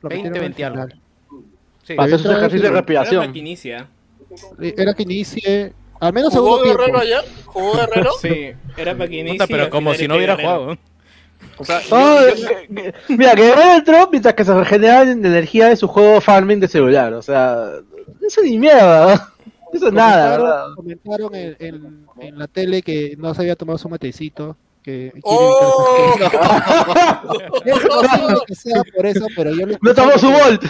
lo 0.00 0.08
20, 0.08 0.30
metieron 0.30 0.36
al 0.36 0.40
20 0.40 0.64
algo. 0.64 1.02
Sí. 1.82 1.94
Para 1.94 2.06
hacer 2.06 2.18
sus 2.20 2.30
ejercicios 2.30 2.62
de 2.62 2.70
respiración. 2.70 3.20
para 3.20 3.32
que 3.34 3.38
inicia. 3.38 3.86
Era 4.60 4.94
que 4.94 5.02
inicie, 5.02 5.72
al 6.00 6.12
menos 6.12 6.32
¿Jugó 6.32 6.58
segundo 6.58 6.64
Guerrero 6.64 6.84
tiempo. 6.84 7.00
ayer? 7.00 7.24
¿Jugó 7.46 7.72
Guerrero? 7.74 8.10
Sí, 8.20 8.52
era 8.76 8.94
para 8.94 9.08
que 9.08 9.16
inicie. 9.20 9.38
Puta, 9.38 9.44
y 9.44 9.56
pero 9.56 9.70
como 9.70 9.94
si 9.94 10.08
no 10.08 10.16
hubiera 10.16 10.36
Guerrero. 10.36 10.58
jugado. 10.64 10.78
O 11.58 11.64
sea, 11.64 11.80
No, 11.90 12.20
yo- 12.20 12.28
eh, 12.28 12.68
que- 12.68 12.94
mira, 13.16 13.34
que 13.34 13.42
Guerrero 13.42 13.72
entró 13.74 14.08
mientras 14.10 14.34
que 14.34 14.44
se 14.44 14.54
regenera 14.54 15.02
energía 15.02 15.66
de 15.68 15.76
su 15.76 15.86
juego 15.88 16.20
farming 16.20 16.58
de 16.60 16.68
celular. 16.68 17.12
O 17.14 17.22
sea, 17.22 17.68
eso 18.26 18.40
ni 18.42 18.58
mierda. 18.58 19.14
¿no? 19.14 19.34
Eso 19.72 19.90
nada. 19.90 20.30
¿verdad? 20.38 20.64
Comentaron, 20.76 21.28
comentaron 21.30 21.34
en, 21.34 21.56
en- 21.58 22.06
en 22.20 22.38
la 22.38 22.46
tele 22.48 22.82
que 22.82 23.14
no 23.18 23.34
se 23.34 23.42
había 23.42 23.56
tomado 23.56 23.78
su 23.78 23.88
matecito. 23.88 24.56
Que 24.84 25.12
¡Oh! 25.22 26.14
evitar 26.14 26.34
esas 26.34 27.20
cosas. 27.22 27.40
Es 27.64 27.86
posible 27.88 28.38
que 28.46 28.54
sea 28.54 28.82
por 28.94 29.06
eso, 29.06 29.26
pero 29.34 29.50
yo 29.50 29.66
le 29.66 29.78
No 29.82 29.94
tomó 29.94 30.18
su 30.18 30.30
volt. 30.30 30.62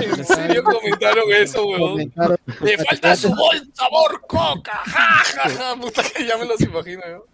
¿En 0.00 0.24
serio 0.24 0.64
comentaron 0.64 1.24
eso, 1.32 1.66
weón? 1.66 1.92
Comentaron- 1.98 2.38
Le 2.62 2.78
falta 2.78 3.14
su 3.16 3.28
bol 3.28 3.70
sabor 3.74 4.20
coca, 4.26 4.72
ja, 4.86 5.08
ja, 5.34 5.50
ja. 5.50 5.76
Puta 5.80 6.02
que 6.02 6.26
ya 6.26 6.36
me 6.38 6.46
los 6.46 6.60
imagino, 6.62 7.02
yo. 7.06 7.26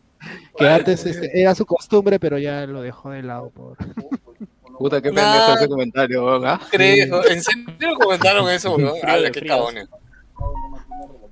que 0.58 0.68
antes 0.68 1.06
este, 1.06 1.40
era 1.40 1.54
su 1.54 1.64
costumbre, 1.66 2.18
pero 2.18 2.36
ya 2.38 2.66
lo 2.66 2.82
dejó 2.82 3.10
de 3.10 3.22
lado. 3.22 3.50
Por... 3.50 3.76
Puta, 4.78 5.00
qué 5.00 5.12
Nah. 5.12 5.22
pendejo 5.22 5.54
ese 5.58 5.68
comentario, 5.68 6.24
weón. 6.24 6.46
¿ah? 6.46 6.60
Creo, 6.70 7.24
¿En 7.28 7.42
serio 7.42 7.94
comentaron 8.00 8.48
eso, 8.50 8.74
weón? 8.74 8.98
Frío 9.00 9.12
Ala, 9.12 9.22
de 9.22 9.30
qué 9.30 9.40
fríos. 9.40 9.56
cagones. 9.56 9.88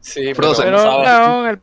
Sí, 0.00 0.32
pero. 0.36 0.52
Pero, 0.56 0.70
no, 1.02 1.48
el... 1.48 1.60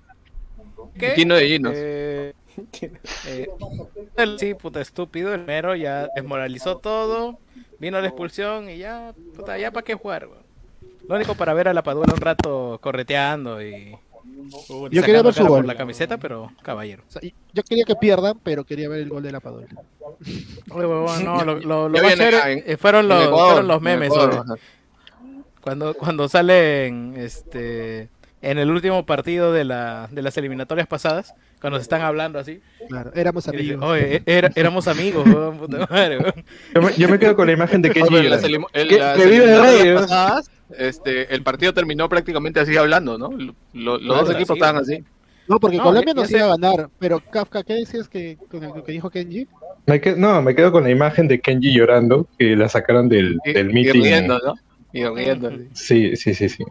¿Qué? 0.99 1.13
Quino 1.13 1.35
de 1.35 1.47
Ginos. 1.47 1.73
Eh, 1.75 2.33
eh, 3.27 3.47
el- 4.17 4.39
sí, 4.39 4.53
puta, 4.53 4.81
estúpido, 4.81 5.33
el 5.33 5.45
mero 5.45 5.75
ya 5.75 6.07
desmoralizó 6.15 6.77
todo, 6.77 7.37
vino 7.79 7.99
la 8.01 8.07
expulsión 8.07 8.69
y 8.69 8.77
ya, 8.77 9.13
puta, 9.35 9.57
ya 9.57 9.71
para 9.71 9.83
qué 9.83 9.93
jugar. 9.95 10.27
Lo 11.07 11.15
único 11.15 11.35
para 11.35 11.53
ver 11.53 11.67
a 11.69 11.73
la 11.73 11.83
Padula 11.83 12.13
un 12.13 12.19
rato 12.21 12.79
correteando 12.81 13.61
y 13.61 13.95
Yo 14.91 15.01
quería 15.03 15.21
ver 15.21 15.33
su 15.33 15.41
por 15.43 15.49
gol. 15.49 15.67
la 15.67 15.75
camiseta, 15.75 16.17
pero 16.17 16.51
caballero. 16.61 17.03
O 17.07 17.11
sea, 17.11 17.21
y- 17.23 17.33
yo 17.53 17.63
quería 17.63 17.85
que 17.85 17.95
pierdan, 17.95 18.37
pero 18.43 18.65
quería 18.65 18.89
ver 18.89 18.99
el 19.01 19.09
gol 19.09 19.23
de 19.23 19.31
la 19.31 19.39
Padula. 19.39 19.67
No, 20.67 21.45
lo, 21.45 21.55
lo, 21.59 21.89
lo 21.89 21.97
acá 21.99 22.51
en- 22.51 22.77
fueron 22.77 23.07
los, 23.07 23.25
Ecuador, 23.25 23.49
fueron 23.51 23.67
los 23.67 23.81
memes, 23.81 24.07
Ecuador. 24.11 24.59
Cuando, 25.61 25.93
cuando 25.93 26.27
salen 26.29 27.13
este 27.17 28.09
en 28.41 28.57
el 28.59 28.69
último 28.69 29.05
partido 29.05 29.51
de, 29.51 29.63
la, 29.63 30.07
de 30.11 30.21
las 30.21 30.37
eliminatorias 30.37 30.87
pasadas, 30.87 31.33
cuando 31.59 31.79
se 31.79 31.83
están 31.83 32.01
hablando 32.01 32.37
así, 32.39 32.59
Claro, 32.87 33.11
éramos 33.15 33.47
y 33.47 33.49
amigos. 33.49 33.83
oye, 33.83 34.21
era- 34.25 34.51
éramos 34.55 34.87
amigos, 34.87 35.25
weón, 35.27 35.57
puta 35.57 35.87
madre, 35.89 36.19
weón". 36.19 36.45
Yo 36.75 36.81
me, 36.81 36.93
yo 36.93 37.09
me 37.09 37.19
quedo 37.19 37.35
con 37.35 37.47
la 37.47 37.53
imagen 37.53 37.81
de 37.81 37.89
Kenji. 37.91 38.15
Oye, 38.15 38.29
las 38.29 38.43
el- 38.43 38.59
Que- 38.87 38.97
las 38.99 40.01
pasadas, 40.01 40.51
este, 40.77 41.33
el 41.33 41.41
partido 41.43 41.73
terminó 41.73 42.07
prácticamente 42.09 42.59
así 42.59 42.77
hablando, 42.77 43.17
¿no? 43.17 43.31
Lo- 43.31 43.55
lo- 43.73 43.97
los 43.97 44.01
Claro, 44.01 44.21
dos 44.25 44.29
equipos 44.35 44.55
sí. 44.55 44.59
estaban 44.63 44.81
así. 44.81 45.03
No, 45.47 45.59
porque 45.59 45.77
No, 45.77 45.83
Colombia 45.83 46.13
ya- 46.13 46.21
nos 46.21 46.29
ya 46.29 46.37
iba 46.39 46.45
a 46.47 46.49
ganar. 46.57 46.89
Pero 46.99 47.19
Kafka, 47.21 47.63
¿qué 47.63 47.73
decías 47.73 48.07
que, 48.09 48.37
con 48.51 48.63
el- 48.63 48.83
que 48.83 48.91
dijo 48.91 49.09
Kenji? 49.09 49.47
Me 49.85 49.99
que- 50.01 50.15
no, 50.15 50.41
me 50.41 50.53
quedo 50.53 50.71
con 50.73 50.83
la 50.83 50.89
imagen 50.91 51.27
de 51.27 51.39
Kenji 51.39 51.73
llorando, 51.73 52.27
que 52.37 52.55
la 52.55 52.67
sacaron 52.69 53.07
del, 53.09 53.37
Y, 53.45 53.53
del 53.53 53.71
y 53.71 53.73
meeting. 53.73 54.01
riendo, 54.03 54.39
¿no? 54.45 54.53
Y 54.93 55.05
riendo. 55.05 55.49
Sí, 55.73 56.15
sí, 56.17 56.33
sí, 56.35 56.49
sí. 56.49 56.63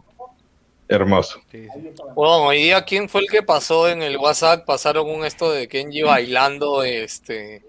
Hermoso. 0.89 1.39
Sí, 1.51 1.63
sí. 1.73 1.89
Bueno, 2.15 2.45
hoy 2.47 2.57
día, 2.63 2.81
¿quién 2.83 3.09
fue 3.09 3.21
el 3.21 3.27
que 3.29 3.43
pasó 3.43 3.89
en 3.89 4.01
el 4.01 4.17
WhatsApp? 4.17 4.65
Pasaron 4.65 5.09
un 5.09 5.25
esto 5.25 5.51
de 5.51 5.67
Kenji 5.67 6.01
bailando 6.03 6.83
este 6.83 7.63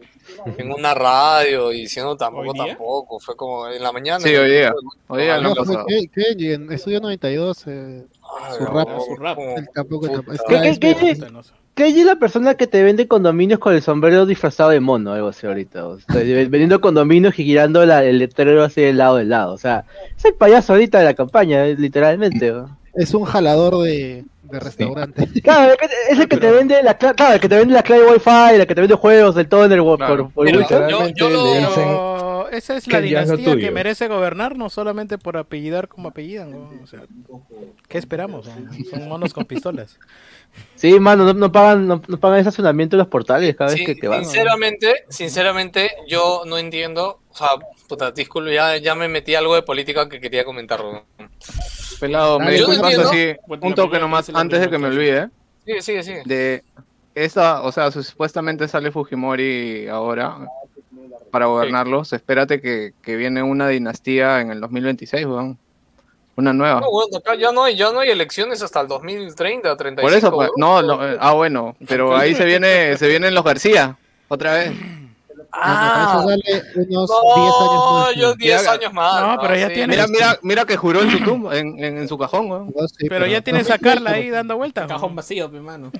en 0.59 0.70
una 0.72 0.94
radio 0.94 1.72
y 1.72 1.81
diciendo 1.81 2.16
tampoco, 2.16 2.52
tampoco. 2.54 3.18
Fue 3.18 3.35
como 3.35 3.66
en 3.68 3.83
la 3.83 3.90
mañana. 3.92 4.20
Sí, 4.20 4.35
hoy 4.37 4.50
día. 4.50 4.72
Hoy 5.09 5.22
día 5.22 5.37
Ah, 5.37 5.40
No, 5.40 5.54
fue 5.54 5.76
Kenji 6.14 6.52
en 6.52 6.70
Estudio 6.72 7.00
92. 7.00 7.64
Eh, 7.66 8.04
Ay, 8.40 8.54
su 8.59 8.64
no, 8.64 8.70
rap. 8.74 8.88
Su 9.00 9.16
rap. 9.16 9.38
tampoco. 9.74 10.09
Tampoco- 10.09 10.24
¿Qué- 10.24 10.35
está- 10.35 10.62
qué- 10.62 10.68
es 10.68 10.78
qué- 10.78 10.94
que- 10.94 11.14
Puta, 11.16 11.31
no 11.31 11.42
sé. 11.42 11.52
Kenji 11.74 12.00
es 12.00 12.07
la 12.07 12.16
persona 12.16 12.57
que 12.57 12.66
te 12.66 12.83
vende 12.83 13.07
condominios 13.09 13.61
con 13.61 13.72
el 13.72 13.83
sombrero 13.83 14.26
disfrazado 14.26 14.70
de 14.70 14.81
mono, 14.81 15.12
algo 15.12 15.28
así 15.28 15.46
ahorita. 15.46 15.87
O 15.87 15.98
sea, 16.00 16.16
vendiendo 16.22 16.81
condominios 16.81 17.38
y 17.38 17.44
girando 17.44 17.87
la- 17.87 18.04
el 18.04 18.18
letrero 18.18 18.64
así 18.64 18.81
de 18.81 18.92
lado 18.92 19.16
de 19.16 19.24
lado. 19.24 19.52
O 19.54 19.59
sea, 19.59 19.85
es 20.16 20.24
el 20.24 20.35
payaso 20.35 20.72
ahorita 20.72 20.98
de 20.98 21.04
la 21.04 21.14
campaña, 21.14 21.64
eh, 21.66 21.76
literalmente. 21.78 22.50
¿no? 22.50 22.76
Es 22.98 23.14
un 23.14 23.24
jalador 23.24 23.82
de, 23.84 24.24
de 24.42 24.61
restaurante. 24.61 25.28
Claro, 25.42 25.74
es 26.11 26.18
el 26.18 26.28
que 26.28 26.37
te 26.37 26.50
vende 26.50 26.82
la 26.82 26.98
cla- 26.98 27.14
claro, 27.14 27.34
el 27.34 27.40
que 27.40 27.48
te 27.48 27.56
vende 27.56 27.74
la 27.74 27.82
clave 27.82 28.04
Wi-Fi, 28.11 28.58
la 28.58 28.66
que 28.66 28.74
te 28.74 28.80
vende 28.80 28.96
juegos 28.96 29.34
del 29.34 29.48
todo 29.48 29.64
en 29.64 29.72
el 29.72 29.80
por, 29.80 29.98
Claro. 29.98 30.30
por 30.34 30.44
Mira, 30.46 30.58
WeChat. 30.58 30.90
yo- 30.90 31.08
yo 31.08 31.28
lo- 31.30 31.44
le 31.54 31.61
dicen 31.61 31.74
Pero 31.74 32.48
esa 32.50 32.76
es 32.76 32.87
la 32.88 33.00
dinastía 33.00 33.56
que 33.56 33.70
merece 33.70 34.08
gobernar, 34.08 34.56
no 34.56 34.70
solamente 34.70 35.18
por 35.18 35.37
apellidar 35.37 35.87
como 35.88 36.08
apellidan, 36.08 36.52
weón. 36.54 36.80
O 36.82 36.87
sea, 36.87 37.00
¿qué 37.88 37.98
esperamos? 37.98 38.46
weón? 38.46 38.84
Son 38.90 39.08
monos 39.08 39.32
con 39.34 39.44
pistolas. 39.44 39.98
Sí, 40.74 40.98
mano, 40.98 41.24
no, 41.24 41.34
no 41.34 41.52
pagan 41.52 41.87
no, 41.87 42.00
no 42.08 42.18
pagan 42.18 42.38
estacionamiento 42.38 42.96
en 42.96 42.98
los 43.00 43.08
portales 43.08 43.54
cada 43.54 43.70
vez 43.70 43.78
Sí, 43.80 43.84
que, 43.87 43.96
que 43.96 44.08
van. 44.08 44.20
¿no? 44.20 44.24
sinceramente, 44.24 45.04
sinceramente, 45.11 45.90
yo 46.08 46.42
no 46.46 46.56
entiendo. 46.58 47.20
O 47.30 47.34
sea, 47.37 47.48
puta, 47.87 48.11
disculpe, 48.12 48.54
ya, 48.54 48.78
ya 48.78 48.94
me 48.94 49.08
metí 49.08 49.34
algo 49.34 49.54
de 49.54 49.62
política 49.62 50.08
que 50.08 50.20
quería 50.20 50.44
comentar. 50.44 50.80
Pelado, 52.00 52.38
me 52.38 52.52
disculpas 52.52 52.96
así, 52.98 53.34
un 53.46 53.74
toque 53.74 53.98
nomás 53.98 54.28
antes 54.34 54.61
de 54.61 54.70
que 54.70 54.78
me 54.78 54.88
olvide, 54.88 55.18
¿eh? 55.18 55.28
Sigue, 55.64 55.82
sigue, 55.82 56.02
sigue. 56.02 56.22
de 56.24 56.62
esa, 57.14 57.62
o 57.62 57.72
sea, 57.72 57.90
su- 57.90 58.02
supuestamente 58.02 58.68
sale 58.68 58.90
Fujimori 58.92 59.88
ahora 59.88 60.37
para 61.30 61.46
gobernarlos. 61.46 62.12
Espérate 62.12 62.61
que, 62.61 62.92
que 63.02 63.16
viene 63.16 63.42
una 63.42 63.68
dinastía 63.68 64.40
en 64.40 64.50
el 64.50 64.61
2026, 64.61 65.26
weón. 65.26 65.58
Una 66.37 66.52
nueva. 66.52 66.80
No, 66.80 66.90
bueno, 66.92 67.18
acá 67.18 67.34
ya 67.34 67.50
no 67.50 67.64
hay, 67.64 67.76
ya 67.76 67.90
no 67.90 67.98
hay 67.98 68.11
elecciones 68.11 68.62
hasta 68.62 68.80
el 68.80 68.87
2030, 68.87 69.76
35. 69.76 70.08
Por 70.08 70.16
eso, 70.16 70.30
pues, 70.32 70.50
no, 70.56 70.80
no, 70.82 71.06
eh, 71.06 71.16
ah, 71.18 71.32
bueno, 71.32 71.74
pero 71.88 72.16
ahí 72.16 72.32
se 72.37 72.44
viene, 72.44 72.96
se 72.96 73.08
vienen 73.08 73.34
los 73.34 73.42
García, 73.42 73.96
otra 74.28 74.52
vez. 74.54 74.70
Ah, 75.50 76.18
Eso 76.18 76.28
dale 76.28 76.62
unos 76.88 77.11
no, 77.11 77.34
10 77.34 77.54
años 77.61 77.92
más. 77.92 78.14
yo 78.16 78.34
10 78.34 78.61
Mira, 78.61 78.72
años 78.72 78.92
más. 78.92 79.22
no, 79.22 79.38
pero 79.40 79.56
ya 79.56 79.68
sí. 79.68 79.74
tiene- 79.74 79.88
Mira, 79.94 80.06
mira, 80.06 80.38
mira 80.42 80.64
que 80.66 80.76
juró 80.76 81.00
en 81.02 81.11
su 81.11 81.20
tumba, 81.24 81.56
en, 81.56 81.82
en, 81.82 81.98
en 81.98 82.08
su 82.08 82.18
cajón, 82.18 82.50
weón. 82.50 82.72
No, 82.76 82.87
sí, 82.87 83.06
Pero 83.08 83.26
ya 83.26 83.40
tienes 83.40 83.70
a 83.70 83.78
Carla 83.78 84.11
ahí 84.11 84.28
dando 84.30 84.56
vueltas. 84.56 84.87
Cajón 84.87 85.16
vacío, 85.16 85.48
mi 85.48 85.61
mano. 85.61 85.90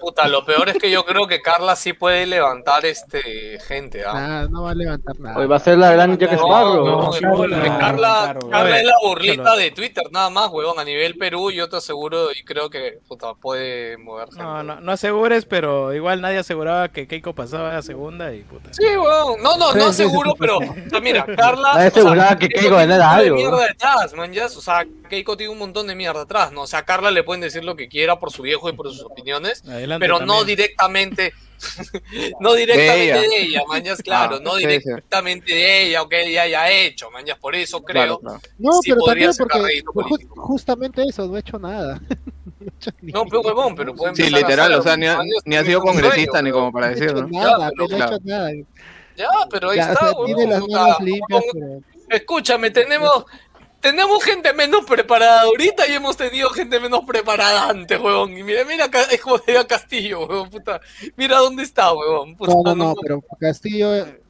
Puta, 0.00 0.26
lo 0.28 0.44
peor 0.44 0.68
es 0.70 0.78
que 0.78 0.90
yo 0.90 1.04
creo 1.04 1.26
que 1.26 1.42
Carla 1.42 1.76
sí 1.76 1.92
puede 1.92 2.26
levantar 2.26 2.86
este 2.86 3.58
gente, 3.66 4.04
¿ah? 4.04 4.12
Nada, 4.14 4.48
no 4.48 4.62
va 4.62 4.70
a 4.70 4.74
levantar 4.74 5.18
nada. 5.20 5.36
Hoy 5.38 5.46
va 5.46 5.56
a 5.56 5.60
ser 5.60 5.76
la 5.78 5.92
gran 5.92 6.16
Jack 6.16 6.32
No, 6.32 6.38
Sparrow. 6.38 6.86
No, 6.86 7.46
no, 7.46 7.78
Carla. 7.78 8.36
Carla 8.50 8.80
es 8.80 8.86
la 8.86 8.94
burlita 9.02 9.56
de 9.56 9.70
Twitter, 9.72 10.04
nada 10.10 10.30
más, 10.30 10.48
huevón. 10.50 10.78
A 10.78 10.84
nivel 10.84 11.16
Perú, 11.18 11.50
yo 11.50 11.68
te 11.68 11.76
aseguro 11.76 12.32
y 12.32 12.42
creo 12.44 12.70
que 12.70 12.98
puta, 13.06 13.34
puede 13.34 13.96
mover 13.98 14.28
gente. 14.28 14.42
No, 14.42 14.62
no, 14.62 14.80
no 14.80 14.92
asegures, 14.92 15.44
pero 15.44 15.92
igual 15.94 16.20
nadie 16.20 16.38
aseguraba 16.38 16.88
que 16.88 17.06
Keiko 17.06 17.34
pasaba 17.34 17.70
a 17.70 17.74
la 17.74 17.82
segunda 17.82 18.32
y 18.34 18.40
puta. 18.42 18.70
Sí, 18.72 18.85
No, 18.94 19.36
no, 19.36 19.56
no 19.56 19.72
Sí, 19.72 19.80
sí, 19.80 19.86
aseguro, 19.86 20.30
sí, 20.32 20.36
pero, 20.38 20.58
o 20.58 20.90
sea, 20.90 21.00
mira, 21.00 21.24
Carla. 21.36 21.74
Nadie 21.74 21.88
o 21.88 21.90
sea, 21.92 22.02
aseguraba 22.02 22.38
que 22.38 22.48
Keiko 22.48 22.60
tiene 22.60 22.74
un 22.74 22.88
ganara 22.88 23.06
montón 23.06 23.18
de 23.18 23.24
algo. 23.24 23.36
mierda 23.36 23.66
detrás, 23.66 24.14
man, 24.14 24.32
ya. 24.32 24.46
O 24.46 24.48
sea, 24.48 24.86
Keiko 25.08 25.36
tiene 25.36 25.52
un 25.52 25.58
montón 25.58 25.86
de 25.86 25.94
mierda 25.94 26.22
atrás, 26.22 26.52
¿no? 26.52 26.62
O 26.62 26.66
sea, 26.66 26.80
a 26.80 26.84
Carla 26.84 27.10
le 27.10 27.22
pueden 27.22 27.40
decir 27.40 27.64
lo 27.64 27.76
que 27.76 27.88
quiera 27.88 28.18
por 28.18 28.30
su 28.30 28.42
viejo 28.42 28.68
y 28.68 28.72
por 28.72 28.88
sus 28.88 29.02
opiniones, 29.02 29.62
Adelante 29.66 30.04
pero 30.04 30.20
no 30.20 30.44
directamente. 30.44 31.34
no 32.40 32.54
directamente 32.54 33.12
De 33.12 33.20
de 33.28 33.42
ella. 33.42 33.62
es 33.84 34.02
claro, 34.02 34.36
Ah, 34.36 34.40
no 34.42 34.54
sí, 34.54 34.60
sí. 34.62 34.66
directamente 34.66 35.52
de 35.54 35.82
ella 35.86 36.02
o 36.02 36.08
que 36.08 36.22
ella 36.24 36.42
haya 36.42 36.70
hecho, 36.70 37.08
ya 37.24 37.36
por 37.36 37.54
eso 37.54 37.82
creo. 37.82 38.02
Claro, 38.02 38.18
claro. 38.20 38.40
No, 38.58 38.72
sí 38.82 38.90
pero 38.90 39.02
también 39.04 39.30
porque 39.36 39.58
político. 39.92 40.42
justamente 40.42 41.02
eso, 41.08 41.26
no 41.26 41.36
he 41.36 41.40
hecho 41.40 41.58
nada. 41.58 42.00
No 42.58 42.66
he 42.66 42.68
hecho 42.78 42.90
ni- 43.02 43.12
No, 43.12 43.24
pero 43.26 43.40
huevón, 43.42 43.74
pero 43.76 43.94
puede 43.94 44.14
Sí, 44.16 44.30
literal, 44.30 44.72
o 44.74 44.82
sea, 44.82 44.96
ni 44.96 45.06
ha, 45.06 45.18
ni 45.44 45.56
sido 45.64 45.80
congresista 45.80 46.40
ni 46.42 46.50
como 46.50 46.72
para 46.72 46.86
no 46.86 46.92
he 46.92 46.96
hecho 46.96 47.04
decirlo. 47.04 47.28
nada, 47.28 47.70
pero 47.76 47.86
pero 47.86 47.88
no 47.88 47.94
he 47.94 47.98
claro. 47.98 48.16
hecho 48.16 48.24
nada. 48.24 48.50
Ya, 49.16 49.28
pero 49.50 49.70
ahí 49.70 49.76
Ya, 49.78 49.88
o 49.88 49.92
está, 49.92 50.04
sea, 50.06 50.12
huevón, 50.12 50.26
tiene 50.26 50.46
las 50.50 50.62
o 50.62 50.66
sea, 50.66 50.78
manos 50.80 51.00
limpias, 51.00 51.42
huevón, 51.52 51.84
pero 51.84 52.16
Escúchame, 52.18 52.70
tenemos, 52.70 53.24
tenemos 53.90 54.24
gente 54.24 54.52
menos 54.52 54.84
preparada 54.84 55.42
ahorita 55.42 55.86
y 55.86 55.92
hemos 55.92 56.16
tenido 56.16 56.50
gente 56.50 56.80
menos 56.80 57.02
preparada 57.06 57.68
antes, 57.70 58.00
huevón. 58.00 58.36
Y 58.36 58.42
mira, 58.42 58.64
mira, 58.64 58.86
es 59.12 59.20
como 59.20 59.38
de 59.38 59.64
Castillo, 59.64 60.26
huevón, 60.26 60.50
puta. 60.50 60.80
Mira 61.16 61.38
dónde 61.38 61.62
está, 61.62 61.92
huevón. 61.92 62.34
Puta, 62.34 62.52
No, 62.52 62.62
no, 62.64 62.74
no, 62.74 62.84
no- 62.88 62.94
pero 63.00 63.22
Castillo, 63.38 63.94
eh, 63.94 64.20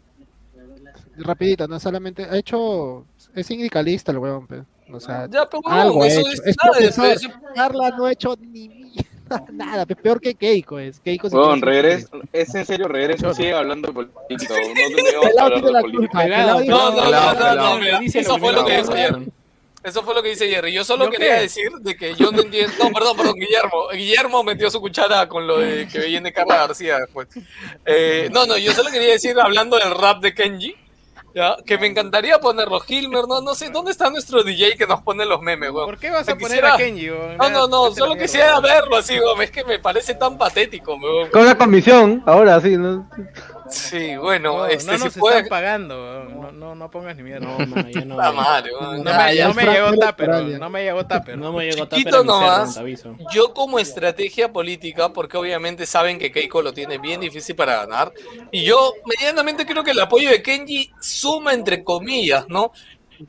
rapidito, 1.16 1.66
no 1.66 1.80
solamente, 1.80 2.24
ha 2.24 2.36
hecho, 2.36 3.06
es 3.34 3.46
sindicalista 3.46 4.12
el 4.12 4.18
huevón, 4.18 4.46
pe. 4.46 4.62
o 4.92 5.00
sea, 5.00 5.26
Ya, 5.30 5.48
pero 5.48 5.60
huevón, 5.64 5.80
algo 5.80 6.02
ha 6.02 6.06
eso 6.06 6.20
hecho. 6.20 6.28
es 6.32 6.42
Es 6.44 6.56
nada, 6.62 6.72
profesor, 6.72 7.06
eso- 7.06 7.28
Carla 7.54 7.90
no 7.96 8.04
ha 8.04 8.12
hecho 8.12 8.34
ni 8.38 8.68
mierda, 8.68 9.06
nada, 9.52 9.86
pe, 9.86 9.96
peor 9.96 10.20
que 10.20 10.34
Keiko 10.34 10.78
es, 10.78 11.00
Keiko 11.00 11.30
quiere 11.30 11.60
regreso, 11.62 12.08
es 12.30 12.54
en 12.54 12.66
serio, 12.66 12.88
regreso 12.88 13.32
sigue 13.32 13.54
hablando 13.54 13.88
de 13.88 13.94
política, 13.94 14.52
weón, 14.52 14.68
no 14.68 14.74
tenemos 14.96 15.20
que 15.22 15.28
Pelado 15.28 15.46
hablar 15.46 15.60
tiene 15.62 15.76
de 15.78 15.82
política. 15.82 16.26
No, 16.28 16.60
no, 16.60 16.90
no, 16.90 17.10
no, 17.10 17.54
no, 17.54 17.78
no 17.80 17.96
a 17.96 18.00
dijo 18.76 18.92
hacer. 18.92 19.14
Jerry. 19.14 19.32
Eso 19.86 20.02
fue 20.02 20.14
lo 20.16 20.22
que 20.22 20.30
dice 20.30 20.48
Jerry. 20.48 20.72
Yo 20.72 20.82
solo 20.84 21.04
¿Yo 21.04 21.10
quería 21.12 21.36
qué? 21.36 21.42
decir 21.42 21.70
de 21.80 21.96
que 21.96 22.14
yo 22.16 22.32
no 22.32 22.40
entiendo. 22.42 22.72
No, 22.82 22.90
perdón, 22.90 23.16
perdón, 23.16 23.34
Guillermo. 23.36 23.88
Guillermo 23.92 24.42
metió 24.42 24.68
su 24.68 24.80
cuchara 24.80 25.28
con 25.28 25.46
lo 25.46 25.58
de 25.58 25.86
que 25.86 26.00
viene 26.00 26.32
Carla 26.32 26.56
García 26.56 26.98
después. 26.98 27.28
Eh, 27.84 28.28
no, 28.32 28.46
no, 28.46 28.56
yo 28.58 28.72
solo 28.72 28.90
quería 28.90 29.12
decir, 29.12 29.38
hablando 29.40 29.78
del 29.78 29.92
rap 29.92 30.20
de 30.20 30.34
Kenji, 30.34 30.74
¿ya? 31.36 31.56
que 31.64 31.78
me 31.78 31.86
encantaría 31.86 32.40
ponerlo. 32.40 32.82
Hilmer, 32.84 33.28
no, 33.28 33.40
no 33.40 33.54
sé, 33.54 33.70
¿dónde 33.70 33.92
está 33.92 34.10
nuestro 34.10 34.42
DJ 34.42 34.76
que 34.76 34.88
nos 34.88 35.02
pone 35.02 35.24
los 35.24 35.40
memes, 35.40 35.70
weón? 35.70 35.86
¿Por 35.86 35.98
qué 35.98 36.10
vas 36.10 36.28
a 36.28 36.32
poner 36.34 36.48
quisiera- 36.48 36.74
a 36.74 36.76
Kenji? 36.76 37.10
weón? 37.10 37.36
No, 37.36 37.48
no, 37.50 37.68
no, 37.68 37.94
solo 37.94 38.16
quisiera 38.16 38.58
verlo 38.58 38.96
así, 38.96 39.20
weón. 39.20 39.40
Es 39.40 39.52
que 39.52 39.62
me 39.62 39.78
parece 39.78 40.14
tan 40.14 40.36
patético, 40.36 40.96
weón. 40.96 41.30
Con 41.30 41.46
la 41.46 41.56
comisión, 41.56 42.24
ahora 42.26 42.60
sí, 42.60 42.76
¿no? 42.76 43.08
Sí, 43.70 44.16
bueno, 44.16 44.58
No, 44.58 44.66
este, 44.66 44.92
no 44.92 44.98
si 44.98 45.04
nos 45.04 45.14
puede. 45.16 45.36
están 45.38 45.48
pagando, 45.48 46.24
no, 46.24 46.52
no, 46.52 46.74
no 46.74 46.90
pongas 46.90 47.16
ni 47.16 47.22
mierda. 47.22 47.46
No, 47.46 47.66
mano, 47.66 47.88
ya 47.88 48.04
no. 48.04 48.16
Madre, 48.16 48.70
weón. 48.78 49.02
No 49.04 49.10
Ya, 49.32 49.48
me, 49.52 49.64
no 49.64 49.72
llegó 49.72 49.92
Tupper, 49.92 50.28
no 50.58 50.70
me 50.70 50.82
llegó 50.84 51.06
Tupper. 51.06 51.38
No 51.38 51.52
me 51.52 51.64
llegó 51.70 52.24
nomás. 52.24 52.80
Yo 53.32 53.52
como 53.54 53.78
estrategia 53.78 54.52
política, 54.52 55.12
porque 55.12 55.36
obviamente 55.36 55.86
saben 55.86 56.18
que 56.18 56.30
Keiko 56.30 56.62
lo 56.62 56.72
tiene 56.72 56.98
bien 56.98 57.20
difícil 57.20 57.56
para 57.56 57.76
ganar, 57.76 58.12
y 58.50 58.64
yo 58.64 58.92
medianamente 59.06 59.66
creo 59.66 59.82
que 59.84 59.90
el 59.92 60.00
apoyo 60.00 60.30
de 60.30 60.42
Kenji 60.42 60.92
suma 61.00 61.52
entre 61.54 61.82
comillas, 61.84 62.46
¿no? 62.48 62.72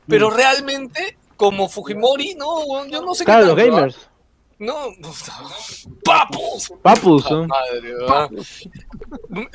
Pero 0.06 0.30
realmente, 0.30 1.16
como 1.36 1.68
Fujimori, 1.68 2.34
no, 2.34 2.86
yo 2.86 3.02
no 3.02 3.14
sé 3.14 3.24
Claro, 3.24 3.40
qué 3.40 3.46
los 3.46 3.56
tanto, 3.56 3.76
¿ah? 3.76 3.80
gamers. 3.80 4.10
No, 4.60 4.74
papus. 6.04 6.72
Papus, 6.82 7.30
¿no? 7.30 7.46
madre. 7.46 7.94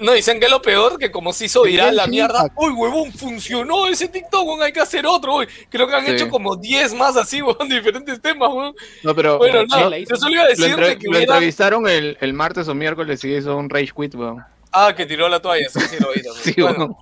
No, 0.01 0.13
dicen 0.13 0.39
que 0.39 0.47
lo 0.47 0.61
peor, 0.61 0.97
que 0.97 1.11
como 1.11 1.33
se 1.33 1.45
hizo 1.45 1.63
viral 1.63 1.95
la 1.95 2.07
mierda, 2.07 2.45
uy, 2.55 2.71
huevón, 2.71 3.11
funcionó 3.11 3.87
ese 3.87 4.07
TikTok, 4.07 4.47
weón, 4.47 4.61
hay 4.61 4.71
que 4.71 4.79
hacer 4.79 5.05
otro, 5.05 5.35
uy. 5.37 5.47
Creo 5.69 5.87
que 5.87 5.95
han 5.95 6.05
Sí. 6.05 6.11
hecho 6.13 6.29
como 6.29 6.55
10 6.55 6.93
más 6.93 7.17
así, 7.17 7.41
weón, 7.41 7.57
diferentes 7.69 8.21
temas, 8.21 8.49
weón. 8.53 8.73
No, 9.03 9.13
pero 9.13 9.37
Bueno, 9.37 9.63
no, 9.65 9.97
yo 9.97 10.15
solo 10.15 10.31
iba 10.35 10.43
a 10.43 10.45
lo, 10.45 10.49
decir 10.51 10.65
entre- 10.69 10.97
que 10.97 11.05
lo 11.05 11.11
hubiera... 11.17 11.33
entrevistaron 11.35 11.87
el, 11.87 12.17
el 12.21 12.33
martes 12.33 12.67
o 12.69 12.73
miércoles 12.73 13.23
y 13.25 13.35
hizo 13.35 13.57
un 13.57 13.69
rage 13.69 13.91
quit, 13.95 14.15
weón. 14.15 14.43
Ah, 14.71 14.93
que 14.95 15.05
tiró 15.05 15.27
la 15.29 15.39
toalla, 15.41 15.67
sí, 15.69 15.79
sí, 15.81 15.97
lo 15.99 16.11
vi. 16.13 16.21
Sí, 16.43 16.61
Bueno, 16.61 16.77
weón. 16.85 16.95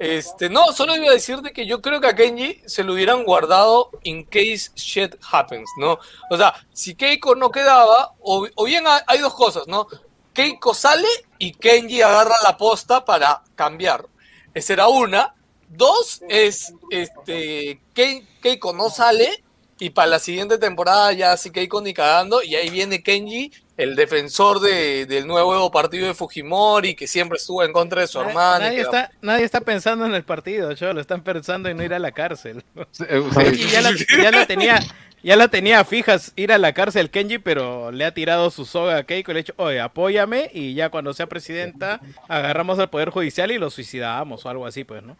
Este, 0.00 0.48
no, 0.48 0.72
solo 0.72 0.96
iba 0.96 1.08
a 1.10 1.12
decir 1.12 1.42
de 1.42 1.52
que 1.52 1.66
yo 1.66 1.82
creo 1.82 2.00
que 2.00 2.08
a 2.08 2.16
Kenji 2.16 2.62
se 2.66 2.82
lo 2.82 2.94
hubieran 2.94 3.22
guardado 3.22 3.90
in 4.02 4.24
case 4.24 4.70
shit 4.74 5.14
happens, 5.30 5.68
¿no? 5.78 5.98
O 6.30 6.36
sea, 6.38 6.54
si 6.72 6.94
Keiko 6.94 7.34
no 7.34 7.50
quedaba, 7.50 8.14
o, 8.20 8.48
o 8.54 8.64
bien 8.64 8.84
hay, 9.06 9.18
dos 9.18 9.34
cosas, 9.34 9.68
¿no? 9.68 9.86
Keiko 10.32 10.72
sale 10.72 11.06
y 11.38 11.52
Kenji 11.52 12.00
agarra 12.00 12.34
la 12.42 12.56
posta 12.56 13.04
para 13.04 13.42
cambiar. 13.54 14.06
Esa 14.54 14.72
era 14.72 14.88
una. 14.88 15.34
Dos 15.68 16.22
es, 16.28 16.72
este, 16.90 17.80
Ke- 17.94 18.26
Keiko 18.40 18.72
no 18.72 18.88
sale 18.88 19.44
y 19.80 19.90
para 19.90 20.08
la 20.08 20.18
siguiente 20.18 20.58
temporada 20.58 21.12
ya 21.12 21.36
sí 21.36 21.50
Keiko 21.50 21.80
ni 21.80 21.92
cagando 21.94 22.42
y 22.42 22.54
ahí 22.54 22.68
viene 22.70 23.02
Kenji, 23.02 23.50
el 23.76 23.96
defensor 23.96 24.60
de- 24.60 25.06
del 25.06 25.26
nuevo 25.26 25.70
partido 25.70 26.06
de 26.06 26.14
Fujimori 26.14 26.94
que 26.94 27.06
siempre 27.06 27.38
estuvo 27.38 27.64
en 27.64 27.72
contra 27.72 28.02
de 28.02 28.06
su 28.06 28.20
y 28.20 28.24
Nadie 28.34 28.80
está, 28.82 29.10
nadie 29.22 29.44
está 29.44 29.62
pensando 29.62 30.04
en 30.04 30.14
el 30.14 30.22
partido, 30.22 30.74
cholo. 30.74 31.00
Están 31.00 31.22
pensando 31.22 31.68
en 31.70 31.78
no 31.78 31.82
ir 31.82 31.94
a 31.94 31.98
la 31.98 32.12
cárcel. 32.12 32.62
Sí, 32.90 33.04
eh, 33.08 33.22
sí. 33.54 33.68
ya 33.70 33.80
la, 33.80 33.90
ya 34.22 34.30
la 34.30 34.46
tenía, 34.46 34.80
ya 35.22 35.36
la 35.36 35.48
tenía 35.48 35.82
fijas 35.86 36.32
ir 36.36 36.52
a 36.52 36.58
la 36.58 36.74
cárcel 36.74 37.10
Kenji, 37.10 37.38
pero 37.38 37.90
le 37.90 38.04
ha 38.04 38.12
tirado 38.12 38.50
su 38.50 38.66
soga 38.66 38.98
a 38.98 39.04
Keiko 39.04 39.30
y 39.30 39.34
le 39.34 39.40
ha 39.40 39.42
dicho, 39.44 39.54
oye, 39.56 39.80
apóyame 39.80 40.50
y 40.52 40.74
ya 40.74 40.90
cuando 40.90 41.14
sea 41.14 41.26
presidenta 41.26 42.00
agarramos 42.28 42.78
al 42.78 42.90
Poder 42.90 43.08
Judicial 43.08 43.50
y 43.50 43.56
lo 43.56 43.70
suicidamos 43.70 44.44
o 44.44 44.48
algo 44.50 44.66
así, 44.66 44.84
pues, 44.84 45.02
¿no? 45.02 45.16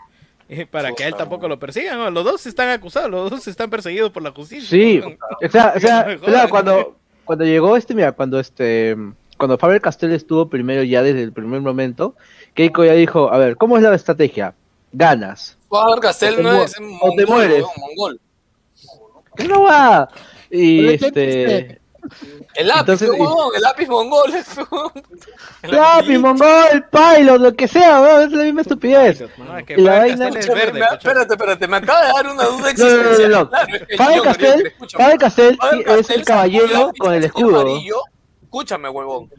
Eh, 0.51 0.67
Para 0.71 0.93
que 0.93 1.05
a 1.05 1.09
él 1.09 1.15
tampoco 1.15 1.49
lo 1.49 1.59
persigan, 1.59 1.97
¿no? 1.97 2.11
Los 2.11 2.25
dos 2.25 2.47
están 2.47 2.69
acusados, 2.71 3.11
los 3.11 3.31
dos 3.31 3.47
están 3.47 3.71
perseguidos 3.71 4.11
por 4.11 4.23
la 4.23 4.33
justicia. 4.33 4.69
Sí, 4.69 4.99
¿no? 4.99 5.17
o 5.47 5.51
sea, 5.51 5.75
o 5.77 5.81
sea, 5.81 6.49
cuando, 6.51 6.97
cuando 7.25 7.45
llegó 7.45 7.77
este, 7.77 7.95
mira, 7.95 8.13
cuando 8.13 8.41
este, 8.41 8.97
cuando 9.39 9.57
Faber 9.57 9.81
Castell 9.81 10.13
estuvo 10.13 10.49
primero 10.49 10.83
ya 10.83 11.03
desde 11.03 11.23
el 11.23 11.33
primer 11.33 11.61
momento, 11.61 12.17
Keiko 12.55 12.85
ya 12.85 12.95
dijo, 12.95 13.33
a 13.33 13.39
ver, 13.39 13.57
¿cómo 13.57 13.77
es 13.77 13.83
la 13.83 13.95
estrategia? 13.95 14.55
Ganas. 14.93 15.57
Faber 15.69 16.01
Castell 16.01 16.35
O 16.35 16.37
te 16.37 16.43
no 16.43 16.63
es 16.63 16.73
o 16.73 16.75
te 16.75 16.83
mongol, 16.83 17.27
mueres. 17.29 17.63
weón, 17.63 17.73
mongol. 17.79 18.21
¿Qué 19.37 19.49
no 19.49 19.63
va? 19.63 20.09
Y 20.51 20.89
este, 20.89 21.80
El 22.55 22.69
lápiz, 22.69 22.81
Entonces, 22.81 23.11
huevón, 23.11 23.55
el 23.55 23.63
lápiz 23.63 23.89
mongol. 23.89 24.33
El 25.63 25.71
lápiz, 25.77 26.19
mongol, 26.19 26.87
pilot, 26.91 27.41
lo 27.41 27.55
que 27.55 27.69
sea, 27.69 28.01
weón, 28.01 28.23
es 28.23 28.33
la 28.33 28.45
misma 28.45 28.61
estupidez. 28.63 29.23
Que 29.67 29.75
Y 29.75 29.81
la 29.83 29.99
vaina- 29.99 30.29
es 30.29 30.49
verde. 30.49 30.81
espérate, 30.93 31.35
espérate, 31.35 31.69
me 31.69 31.77
acaba 31.77 32.07
de 32.07 32.13
dar 32.13 32.27
una 32.27 32.45
duda 32.45 32.45
No, 32.45 32.57
no, 32.57 32.61
no, 32.61 32.69
existencial. 32.69 33.31
no, 33.31 34.23
Castell 35.19 35.57
Faber 35.59 35.85
sí 35.85 35.85
es 36.01 36.11
el 36.11 36.25
caballero 36.25 36.67
lápiz 36.67 36.99
con 36.99 37.15
el 37.15 37.25
escudo. 37.25 37.61
amarillo. 37.61 37.97
Escúchame, 38.43 38.89
huevón. 38.89 39.31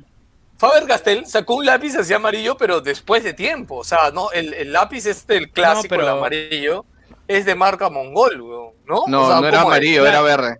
Faber 0.57 0.85
Castell 0.85 1.25
sacó 1.25 1.55
un 1.55 1.65
lápiz 1.65 1.95
así 1.95 2.13
amarillo, 2.13 2.55
pero 2.55 2.81
después 2.81 3.23
de 3.23 3.33
tiempo. 3.33 3.77
O 3.77 3.83
sea, 3.83 4.11
no, 4.13 4.31
el, 4.31 4.53
el 4.53 4.71
lápiz 4.71 5.05
este, 5.07 5.37
el 5.37 5.51
clásico, 5.51 5.87
pero- 5.95 6.03
el 6.03 6.09
amarillo, 6.09 6.85
es 7.27 7.45
de 7.45 7.55
marca 7.55 7.89
mongol. 7.89 8.37
¿No? 8.85 9.03
No, 9.07 9.23
O 9.23 9.27
sea, 9.27 9.41
no 9.41 9.47
era 9.47 9.61
amarillo, 9.61 10.05
era 10.05 10.21
verde. 10.21 10.57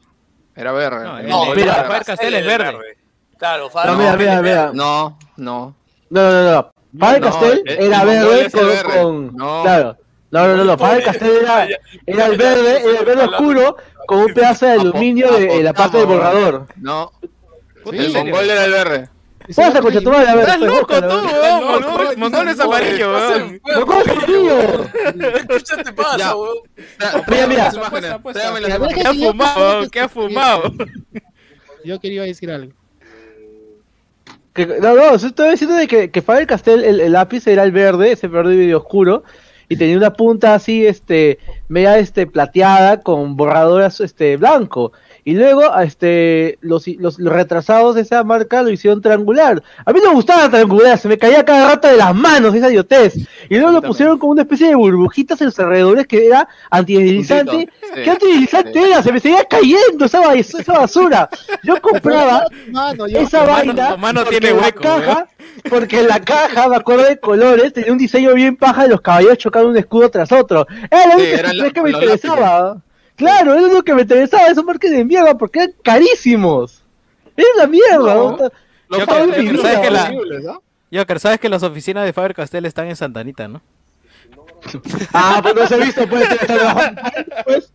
Era 0.56 0.72
verde. 0.72 1.04
No, 1.06 1.18
El 1.20 1.26
el- 1.26 1.32
mongol 1.32 1.58
el- 1.58 1.64
era 1.64 1.74
Faber 1.76 1.90
verde. 1.92 2.06
Castell 2.06 2.34
es 2.34 2.46
verde. 2.46 2.98
Claro, 3.38 3.70
Faber 3.70 3.92
No, 3.92 4.42
mira. 4.42 4.72
No, 4.74 5.18
no. 5.38 5.76
No, 6.10 6.22
no, 6.22 6.32
no, 6.32 6.52
no. 6.52 6.72
Faber 7.00 7.22
No, 7.22 7.28
Castell 7.28 7.64
el- 7.66 7.80
era 7.88 8.04
verde 8.04 8.52
con, 8.52 8.68
verde. 8.68 9.02
con- 9.02 9.36
No. 9.36 9.62
claro. 9.64 9.98
No, 10.32 10.48
no, 10.48 10.56
no, 10.58 10.64
no. 10.64 10.78
Faber 10.78 11.04
Castell 11.04 11.38
era, 11.42 11.68
era 12.06 12.26
el 12.28 12.38
verde, 12.38 12.82
era 12.90 13.00
el 13.00 13.06
verde 13.06 13.24
oscuro 13.26 13.78
con 14.08 14.20
un 14.20 14.34
pedazo 14.34 14.66
de 14.66 14.72
aluminio 14.74 15.32
de, 15.32 15.64
la 15.64 15.74
parte 15.74 15.98
del 15.98 16.06
borrador. 16.08 16.68
No. 16.78 17.12
El 17.92 18.14
mongol 18.14 18.50
era 18.50 18.66
el 18.66 18.72
verde. 18.72 19.10
Pasa, 19.56 19.82
tu 19.82 20.10
madre, 20.12 20.30
a 20.30 20.36
ver. 20.36 20.44
Estás 20.44 20.60
loco 20.62 21.02
tú, 21.02 21.08
weón. 21.08 22.20
Mongol 22.20 22.48
es 22.50 22.60
amarillo, 22.60 23.14
weón. 23.14 23.62
Mongol 23.76 24.04
es 24.06 24.10
amarillo. 24.12 24.88
¿Qué 25.76 25.84
te 25.84 25.94
pasa, 25.94 26.36
weón? 26.36 26.58
Mira, 27.28 27.48
mira. 27.48 27.72
¿Qué 28.94 29.02
ha 29.08 29.14
fumado? 29.14 29.90
¿Qué 29.90 30.00
ha 30.00 30.10
fumado? 30.10 30.74
Yo 31.84 32.00
quería 32.00 32.24
decir 32.24 32.52
algo. 32.52 32.74
Que- 34.54 34.66
no, 34.66 34.96
no, 34.96 35.16
estoy 35.16 35.52
diciendo 35.52 35.76
de 35.76 35.88
que, 35.88 36.12
que 36.12 36.22
Faber 36.22 36.46
Castell, 36.46 36.84
el, 36.84 37.00
el 37.00 37.14
lápiz 37.14 37.48
era 37.48 37.64
el 37.64 37.72
verde, 37.72 38.12
ese 38.12 38.28
verde 38.28 38.56
medio 38.56 38.80
oscuro, 38.80 39.24
y 39.70 39.78
tenía 39.78 39.96
una 39.96 40.12
punta 40.12 40.54
así, 40.54 40.86
este, 40.86 41.40
media, 41.70 41.98
este, 41.98 42.28
plateada 42.28 43.00
con 43.00 43.38
borradoras, 43.38 44.02
este, 44.02 44.36
blanco. 44.36 44.92
Y 45.24 45.34
luego, 45.36 45.64
este, 45.80 46.58
los, 46.62 46.88
los, 46.88 47.20
los 47.20 47.32
retrasados 47.34 47.94
de 47.96 48.02
esa 48.02 48.24
marca 48.24 48.64
lo 48.64 48.70
hicieron 48.72 49.02
triangular. 49.02 49.62
A 49.86 49.94
mí 49.94 50.00
no 50.04 50.10
me 50.10 50.16
gustaba 50.16 50.50
triangular, 50.50 50.98
se 50.98 51.08
me 51.08 51.18
caía 51.18 51.46
cada 51.46 51.70
rato 51.70 51.88
de 51.88 51.98
las 51.98 52.16
manos 52.16 52.56
esa 52.56 52.70
idiotez. 52.70 53.16
Y 53.50 53.56
luego 53.58 53.72
lo 53.72 53.82
pusieron 53.82 54.18
con 54.18 54.30
una 54.32 54.42
especie 54.42 54.70
de 54.70 54.76
burbujitas 54.76 55.40
en 55.42 55.46
los 55.48 55.60
alrededores 55.60 56.08
que 56.08 56.26
era 56.26 56.48
antideslizante. 56.72 57.70
Sí, 57.82 58.02
¿Qué 58.04 58.10
antideslizante 58.10 58.74
sí. 58.74 58.80
era? 58.92 59.04
Se 59.04 59.12
me 59.12 59.20
seguía 59.20 59.46
cayendo 59.46 60.06
esa, 60.06 60.20
ba- 60.22 60.34
esa 60.34 60.74
basura. 60.74 61.30
Yo 61.64 61.80
compraba 61.82 62.46
Mano, 62.72 63.08
yo- 63.08 63.20
esa 63.20 63.44
vaina 63.44 63.96
mano 63.98 64.22
porque 64.24 64.40
tiene 64.40 64.56
en 64.58 64.62
la 64.62 64.72
caja, 64.72 65.28
porque 65.70 66.00
en 66.00 66.08
la 66.08 66.20
caja, 66.20 66.68
me 66.68 66.76
acuerdo 66.78 67.04
de 67.06 67.20
colores, 67.20 67.74
tenía 67.74 67.92
un 67.92 67.98
diseño 67.98 68.34
bien 68.34 68.56
paja 68.58 68.84
de 68.84 68.90
los 68.90 69.02
caballeros 69.02 69.38
chocando 69.38 69.70
un 69.70 69.78
escudo 69.78 70.10
tras 70.10 70.32
otro. 70.32 70.66
Era 70.90 71.16
lo 71.16 71.22
único 71.22 71.38
que, 71.38 71.58
la- 71.58 71.72
que 71.72 71.82
me 71.82 71.90
interesaba. 71.92 72.78
Claro, 73.22 73.54
era 73.54 73.68
lo 73.74 73.84
que 73.84 73.94
me 73.94 74.02
interesaba, 74.02 74.48
esos 74.48 74.64
marques 74.66 74.92
de 74.92 75.06
mierda, 75.06 75.38
porque 75.38 75.60
eran 75.60 75.74
carísimos. 75.84 76.82
Era 77.38 77.48
la 77.58 77.68
mierda. 77.68 78.14
No. 78.16 78.38
vida, 78.38 79.62
¿sabes 79.62 79.80
que 79.80 79.92
la- 79.92 80.12
¿no? 80.12 80.62
Joker, 80.94 81.20
sabes 81.20 81.40
que 81.40 81.48
las 81.48 81.64
oficinas 81.64 82.04
de 82.04 82.12
Faber 82.12 82.34
Castell 82.34 82.66
están 82.66 82.88
en 82.88 82.96
Santanita, 82.96 83.48
¿no? 83.48 83.62
Ah, 85.14 85.40
pues 85.42 85.56
no 85.56 85.68
se 85.68 85.76
ha 85.76 85.78
visto, 85.78 86.08
pues. 86.08 86.28
Pues, 87.46 87.74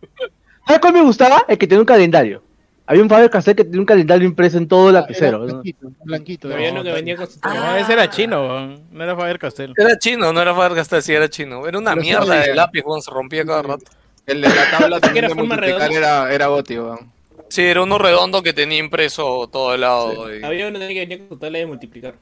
¿Sabes 0.65 0.81
cuál 0.81 0.93
me 0.93 1.01
gustaba? 1.01 1.43
El 1.47 1.57
que 1.57 1.67
tenía 1.67 1.79
un 1.79 1.85
calendario. 1.85 2.43
Había 2.85 3.03
un 3.03 3.09
Faber 3.09 3.29
Castell 3.29 3.55
que 3.55 3.65
tenía 3.65 3.79
un 3.81 3.85
calendario 3.85 4.25
impreso 4.25 4.57
en 4.57 4.67
todo 4.67 4.87
el 4.87 4.93
lapicero. 4.93 5.37
Era 5.43 5.53
¿no? 5.53 5.61
Blanquito, 5.61 5.91
blanquito. 6.05 6.53
Había 6.53 6.71
uno 6.71 6.83
que 6.83 6.91
venía 6.93 7.17
con 7.17 7.27
su 7.27 7.39
ese 7.77 7.93
era 7.93 8.09
chino, 8.09 8.77
no 8.91 9.03
era 9.03 9.15
Faber 9.15 9.39
Castell. 9.39 9.73
Era 9.75 9.97
chino, 9.99 10.31
no 10.31 10.41
era 10.41 10.53
Faber 10.55 10.75
Castell, 10.75 11.01
sí 11.01 11.13
era 11.13 11.27
chino. 11.29 11.67
Era 11.67 11.77
una 11.79 11.91
Pero 11.91 12.01
mierda 12.01 12.39
de 12.41 12.55
lápiz, 12.55 12.83
se 13.01 13.11
rompía 13.11 13.43
cada 13.43 13.61
rato. 13.61 13.85
El 14.27 14.41
de 14.41 14.49
la 14.49 14.69
tabla 14.77 14.99
también 15.01 15.25
era 15.25 15.29
de 15.29 15.35
forma 15.35 15.55
multiplicar 15.55 15.89
redonda? 15.89 15.97
era, 16.25 16.33
era 16.35 16.47
Goti, 16.47 16.77
weón. 16.77 17.11
Sí, 17.49 17.61
era 17.63 17.81
uno 17.81 17.97
redondo 17.97 18.43
que 18.43 18.51
tenía 18.53 18.77
impreso 18.77 19.47
todo 19.51 19.73
el 19.73 19.81
lado. 19.81 20.31
y- 20.33 20.43
Había 20.43 20.67
uno 20.67 20.79
que 20.79 20.85
venía 20.87 21.17
con 21.17 21.29
su 21.29 21.37
tabla 21.37 21.59
de 21.59 21.65
multiplicar. 21.65 22.15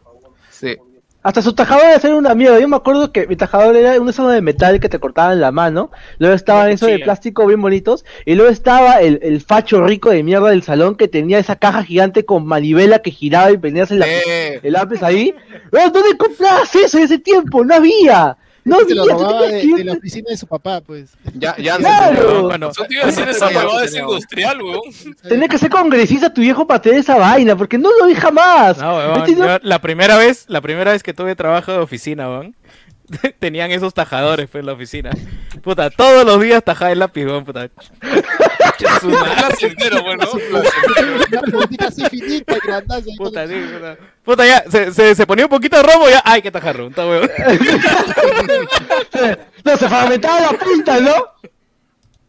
Sí. 0.52 0.76
Hasta 1.24 1.42
su 1.42 1.54
tajador 1.54 1.86
era 1.88 2.16
una 2.16 2.36
mierda. 2.36 2.60
Yo 2.60 2.68
me 2.68 2.76
acuerdo 2.76 3.12
que 3.12 3.26
mi 3.26 3.36
tajador 3.36 3.76
era 3.76 4.00
un 4.00 4.08
esos 4.08 4.32
de 4.32 4.42
metal 4.44 4.80
que 4.80 4.88
te 4.90 5.00
cortaban 5.00 5.42
la 5.42 5.52
mano. 5.52 5.90
Luego 6.20 6.36
estaban 6.36 6.66
Una 6.66 6.74
esos 6.76 6.86
de 6.86 6.94
cuchilla. 6.94 7.06
plástico 7.06 7.48
bien 7.48 7.60
bonitos. 7.64 8.06
Y 8.26 8.36
luego 8.36 8.52
estaba 8.52 9.02
el, 9.02 9.20
el 9.24 9.42
facho 9.42 9.84
rico 9.84 10.12
de 10.12 10.22
mierda 10.22 10.50
del 10.52 10.62
salón 10.62 10.94
que 10.96 11.08
tenía 11.08 11.40
esa 11.40 11.56
caja 11.56 11.84
gigante 11.84 12.24
con 12.26 12.46
manivela 12.46 13.00
que 13.00 13.10
giraba 13.10 13.50
y 13.50 13.58
venías 13.58 13.90
el 13.90 14.00
lápiz, 14.00 14.22
Eh, 14.28 14.60
el 14.62 14.74
lápiz 14.74 15.02
ahí. 15.02 15.34
Weón, 15.72 15.92
¿Dónde 15.92 16.16
comprabas 16.16 16.76
eso 16.76 17.00
en 17.00 17.06
ese 17.06 17.18
tiempo? 17.18 17.66
No 17.66 17.74
había. 17.74 18.38
No 18.66 18.80
Se 18.80 18.96
lo 18.96 19.06
robaba 19.06 19.44
de, 19.44 19.64
de 19.64 19.84
la 19.84 19.94
oficina 19.94 20.26
de 20.32 20.38
su 20.38 20.48
papá, 20.48 20.82
pues. 20.82 21.12
ya, 21.36 21.56
ya 21.58 21.78
Claro. 21.86 22.44
Bueno, 22.44 22.72
te 22.72 22.96
iba 22.96 23.04
a 23.04 23.06
decir 23.06 23.30
esa 23.30 23.48
huevada 23.48 23.86
es 23.86 23.96
industrial, 23.96 24.62
weón. 24.62 24.82
Tenía 25.30 25.48
que 25.48 25.60
ser 25.60 25.70
congresista 25.70 26.34
tu 26.34 26.42
viejo 26.42 26.66
para 26.66 26.82
tener 26.82 27.00
esa 27.00 27.16
vaina, 27.16 27.56
porque 27.56 27.78
no 27.78 27.90
lo 28.00 28.08
vi 28.08 28.16
jamás. 28.16 28.80
No, 28.80 28.96
weón, 28.96 29.30
Este 29.30 29.60
la 29.62 29.80
primera 29.80 30.18
vez, 30.18 30.46
la 30.48 30.62
primera 30.62 30.92
vez 30.94 31.04
que 31.04 31.14
tuve 31.14 31.36
trabajo 31.36 31.72
de 31.72 31.78
oficina, 31.78 32.28
weón, 32.28 32.56
tenían 33.40 33.72
esos 33.72 33.94
tajadores 33.94 34.50
pues, 34.50 34.62
en 34.62 34.66
la 34.66 34.74
oficina. 34.74 35.12
Puta, 35.62 35.90
todos 35.90 36.26
los 36.26 36.42
días 36.42 36.64
tajaba 36.64 36.92
el 36.92 37.00
lápiz, 37.00 37.26
weón, 37.26 37.46
puta. 37.46 37.70
Su 39.00 39.10
¿no? 39.10 39.18
Ahí 39.24 39.36
puta, 43.18 43.48
sí, 43.48 43.56
puta. 43.72 43.98
Puta, 44.24 44.46
ya, 44.46 44.64
se, 44.70 44.92
se, 44.94 45.16
se 45.16 45.28
ponía 45.28 45.46
un 45.46 45.50
poquito 45.50 45.78
de 45.78 45.84
robo, 45.84 46.10
ya, 46.10 46.22
ay, 46.26 46.42
que 46.42 46.52
tajarro, 46.52 46.88
está 46.88 47.06
weón. 47.06 47.30
No, 49.64 49.78
se 49.78 49.90
fragmentaba 49.90 50.42
la 50.42 50.58
punta, 50.60 51.00
¿no? 51.00 51.14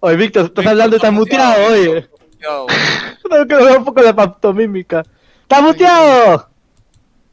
Oye, 0.00 0.16
Víctor, 0.16 0.46
estás 0.46 0.66
hablando, 0.66 0.96
estás 0.96 1.12
muteado, 1.12 1.66
oye. 1.66 2.08
Tengo 2.38 3.46
que 3.48 3.54
ver 3.54 3.78
un 3.78 3.84
poco 3.84 4.00
la 4.00 4.14
pantomímica. 4.14 5.02
¡Está 5.42 5.60
muteado! 5.60 6.48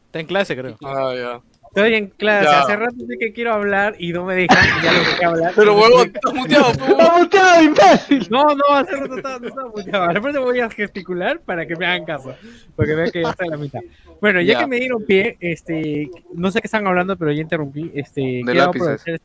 Está 0.08 0.20
en 0.20 0.28
clase, 0.28 0.56
creo. 0.56 0.76
Ah, 0.84 1.14
ya. 1.16 1.53
Estoy 1.76 1.96
en 1.96 2.08
clase, 2.10 2.46
Ya. 2.46 2.62
hace 2.62 2.76
rato 2.76 2.96
sé 3.08 3.18
que 3.20 3.34
quiero 3.34 3.52
hablar 3.52 3.96
y 3.98 4.14
no 4.14 4.26
me 4.26 4.36
dejan, 4.36 4.64
ya 4.84 4.92
lo 4.94 5.00
dejé 5.00 5.26
hablar. 5.26 5.54
Pero, 5.56 5.76
huevón, 5.76 6.12
estás 6.14 6.34
muteado, 6.36 6.72
tú. 6.78 6.84
¡Está 6.86 7.18
muteado, 7.18 7.64
imbécil! 7.64 8.28
No, 8.30 8.44
no, 8.54 8.64
hace 8.76 8.96
rato 8.96 9.18
estaba, 9.18 9.40
no 9.40 9.48
estaba 9.48 9.70
muteado. 9.70 10.04
Ahora 10.04 10.22
próximo 10.22 10.46
voy 10.46 10.60
a 10.60 10.70
gesticular 10.70 11.40
para 11.42 11.66
que 11.66 11.76
me 11.76 11.88
hagan 11.88 12.06
caso. 12.06 12.36
Porque 12.76 12.94
vean 12.94 13.10
que 13.10 13.24
ya 13.24 13.32
está 13.32 13.46
en 13.46 13.50
la 13.52 13.58
mitad. 13.58 13.80
Bueno, 14.22 14.40
ya, 14.42 14.54
Ya. 14.54 14.60
que 14.60 14.68
me 14.68 14.76
dieron 14.80 15.04
pie, 15.04 15.36
este, 15.40 16.12
no 16.36 16.52
sé 16.52 16.62
qué 16.62 16.68
están 16.68 16.86
hablando, 16.86 17.18
pero 17.18 17.32
ya 17.32 17.42
interrumpí. 17.42 17.92
Este, 17.96 18.42
quiero 18.46 18.54
lápices. 18.68 19.02
aprovechar. 19.02 19.20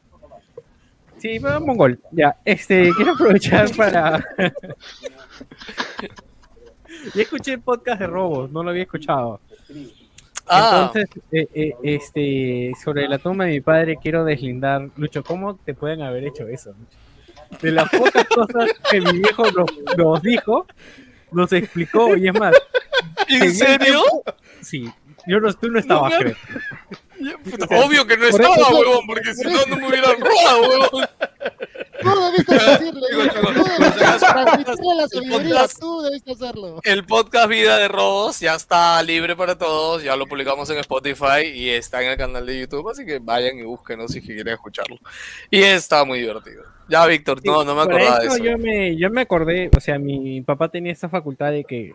Sí, 1.18 1.38
pero 1.42 1.60
mongol. 1.60 2.00
Ya, 2.12 2.34
este, 2.46 2.92
quiero 2.96 3.12
aprovechar 3.12 3.68
para. 3.76 4.24
ya 7.14 7.22
escuché 7.22 7.52
el 7.52 7.60
podcast 7.60 8.00
de 8.00 8.06
robos, 8.06 8.50
no 8.50 8.62
lo 8.62 8.70
había 8.70 8.84
escuchado. 8.84 9.38
Ah, 10.50 10.90
Entonces, 10.94 11.22
eh, 11.32 11.48
eh, 11.54 11.72
este, 11.82 12.72
sobre 12.82 13.08
la 13.08 13.18
tumba 13.18 13.44
de 13.44 13.52
mi 13.52 13.60
padre 13.60 13.98
quiero 14.02 14.24
deslindar, 14.24 14.88
Lucho, 14.96 15.22
¿cómo 15.22 15.56
te 15.56 15.74
pueden 15.74 16.02
haber 16.02 16.24
hecho 16.24 16.46
eso? 16.48 16.70
Lucho? 16.70 17.58
De 17.62 17.72
las 17.72 17.88
pocas 17.90 18.24
cosas 18.26 18.70
que 18.90 19.00
mi 19.00 19.20
viejo 19.20 19.44
nos, 19.52 19.96
nos 19.96 20.22
dijo, 20.22 20.66
nos 21.32 21.52
explicó, 21.52 22.16
y 22.16 22.28
es 22.28 22.34
más, 22.38 22.54
¿en 23.28 23.54
serio? 23.54 23.78
tiempo- 24.02 24.24
Sí, 24.60 24.90
yo 25.26 25.40
no, 25.40 25.52
tú 25.54 25.70
no 25.70 25.78
estabas, 25.78 26.12
No, 26.12 26.18
creo. 26.18 26.34
Puta, 27.44 27.66
Obvio 27.84 28.06
que 28.06 28.16
no 28.16 28.26
estaba, 28.26 28.54
huevón, 28.70 29.06
porque 29.06 29.34
si 29.34 29.44
no, 29.44 29.64
no 29.66 29.76
me 29.76 29.88
hubieran 29.88 30.20
robado, 30.20 30.62
huevón. 30.62 31.06
Tú 32.00 32.08
debiste 32.20 32.54
decirle. 32.54 33.06
Tú 33.54 33.64
debiste 33.64 34.18
transmitirle 34.18 34.94
la 34.96 35.02
el 35.04 35.08
sabiduría. 35.08 35.54
podcast- 35.54 35.78
Tú 35.80 36.00
debiste 36.02 36.32
hacerlo. 36.32 36.80
El 36.84 37.04
podcast 37.06 37.48
Vida 37.48 37.76
de 37.78 37.88
Robos 37.88 38.40
ya 38.40 38.54
está 38.54 39.02
libre 39.02 39.34
para 39.36 39.56
todos, 39.58 40.02
ya 40.02 40.16
lo 40.16 40.26
publicamos 40.26 40.68
en 40.70 40.78
Spotify 40.78 41.46
y 41.54 41.70
está 41.70 42.02
en 42.02 42.10
el 42.10 42.16
canal 42.16 42.46
de 42.46 42.60
YouTube, 42.60 42.88
así 42.90 43.04
que 43.04 43.18
vayan 43.18 43.58
y 43.58 43.62
búsquenos 43.62 44.10
si 44.12 44.20
quieren 44.20 44.48
escucharlo. 44.54 44.96
Y 45.50 45.60
está 45.62 46.04
muy 46.04 46.20
divertido. 46.20 46.62
Ya, 46.88 47.04
Víctor, 47.06 47.40
no, 47.44 47.64
no 47.64 47.74
me 47.74 47.82
acordaba 47.82 48.20
de 48.20 48.26
eso 48.26 48.36
eso. 48.36 48.44
Yo 48.44 48.56
me, 48.58 48.96
yo 48.96 49.10
me 49.10 49.20
acordé, 49.22 49.70
o 49.76 49.80
sea, 49.80 49.98
mi 49.98 50.40
papá 50.40 50.68
tenía 50.68 50.92
esa 50.92 51.08
facultad 51.08 51.50
de 51.50 51.64
que 51.64 51.94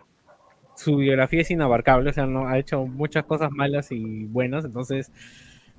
su 0.76 0.96
biografía 0.96 1.40
es 1.40 1.50
inabarcable, 1.50 2.10
o 2.10 2.12
sea, 2.12 2.26
no 2.26 2.48
ha 2.48 2.58
hecho 2.58 2.84
muchas 2.84 3.24
cosas 3.24 3.50
malas 3.50 3.90
y 3.92 4.24
buenas, 4.24 4.64
entonces 4.64 5.10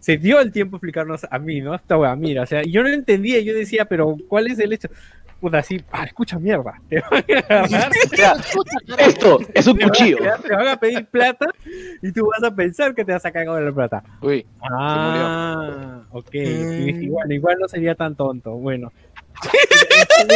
se 0.06 0.18
dio 0.18 0.40
el 0.40 0.52
tiempo 0.52 0.76
a 0.76 0.78
explicarnos 0.78 1.26
a 1.32 1.40
mí, 1.40 1.62
¿no? 1.62 1.74
Esta 1.74 1.98
wea, 1.98 2.16
mira, 2.16 2.44
o 2.44 2.46
sea, 2.46 2.62
yo 2.62 2.84
no 2.84 2.90
entendía, 2.90 3.40
yo 3.42 3.56
decía, 3.56 3.86
pero 3.86 4.16
¿cuál 4.28 4.46
es 4.46 4.60
el 4.60 4.72
hecho? 4.72 4.88
Puta, 5.42 5.58
así, 5.58 5.82
ah, 5.92 6.04
escucha 6.04 6.38
mierda, 6.38 6.80
te 6.88 7.02
van 7.02 7.24
a 7.28 7.56
agarrar, 7.56 7.92
esto 9.00 9.40
es 9.52 9.66
un 9.66 9.78
cuchillo. 9.80 10.18
te 10.44 10.54
van 10.54 10.68
a 10.68 10.78
pedir 10.80 11.08
plata 11.08 11.48
y 12.04 12.12
tú 12.12 12.28
vas 12.28 12.44
a 12.44 12.56
pensar 12.56 12.94
que 12.94 13.04
te 13.04 13.14
vas 13.14 13.26
a 13.26 13.32
cagar 13.32 13.48
con 13.56 13.66
la 13.66 13.72
plata. 13.72 14.04
Uy, 14.22 14.46
Ah, 14.62 16.02
ok. 16.12 16.34
Y 16.36 16.40
Mm. 16.40 16.86
dije, 16.86 17.04
igual, 17.06 17.32
igual 17.32 17.58
no 17.60 17.68
sería 17.68 17.96
tan 17.96 18.16
tonto. 18.16 18.52
Bueno. 18.52 18.94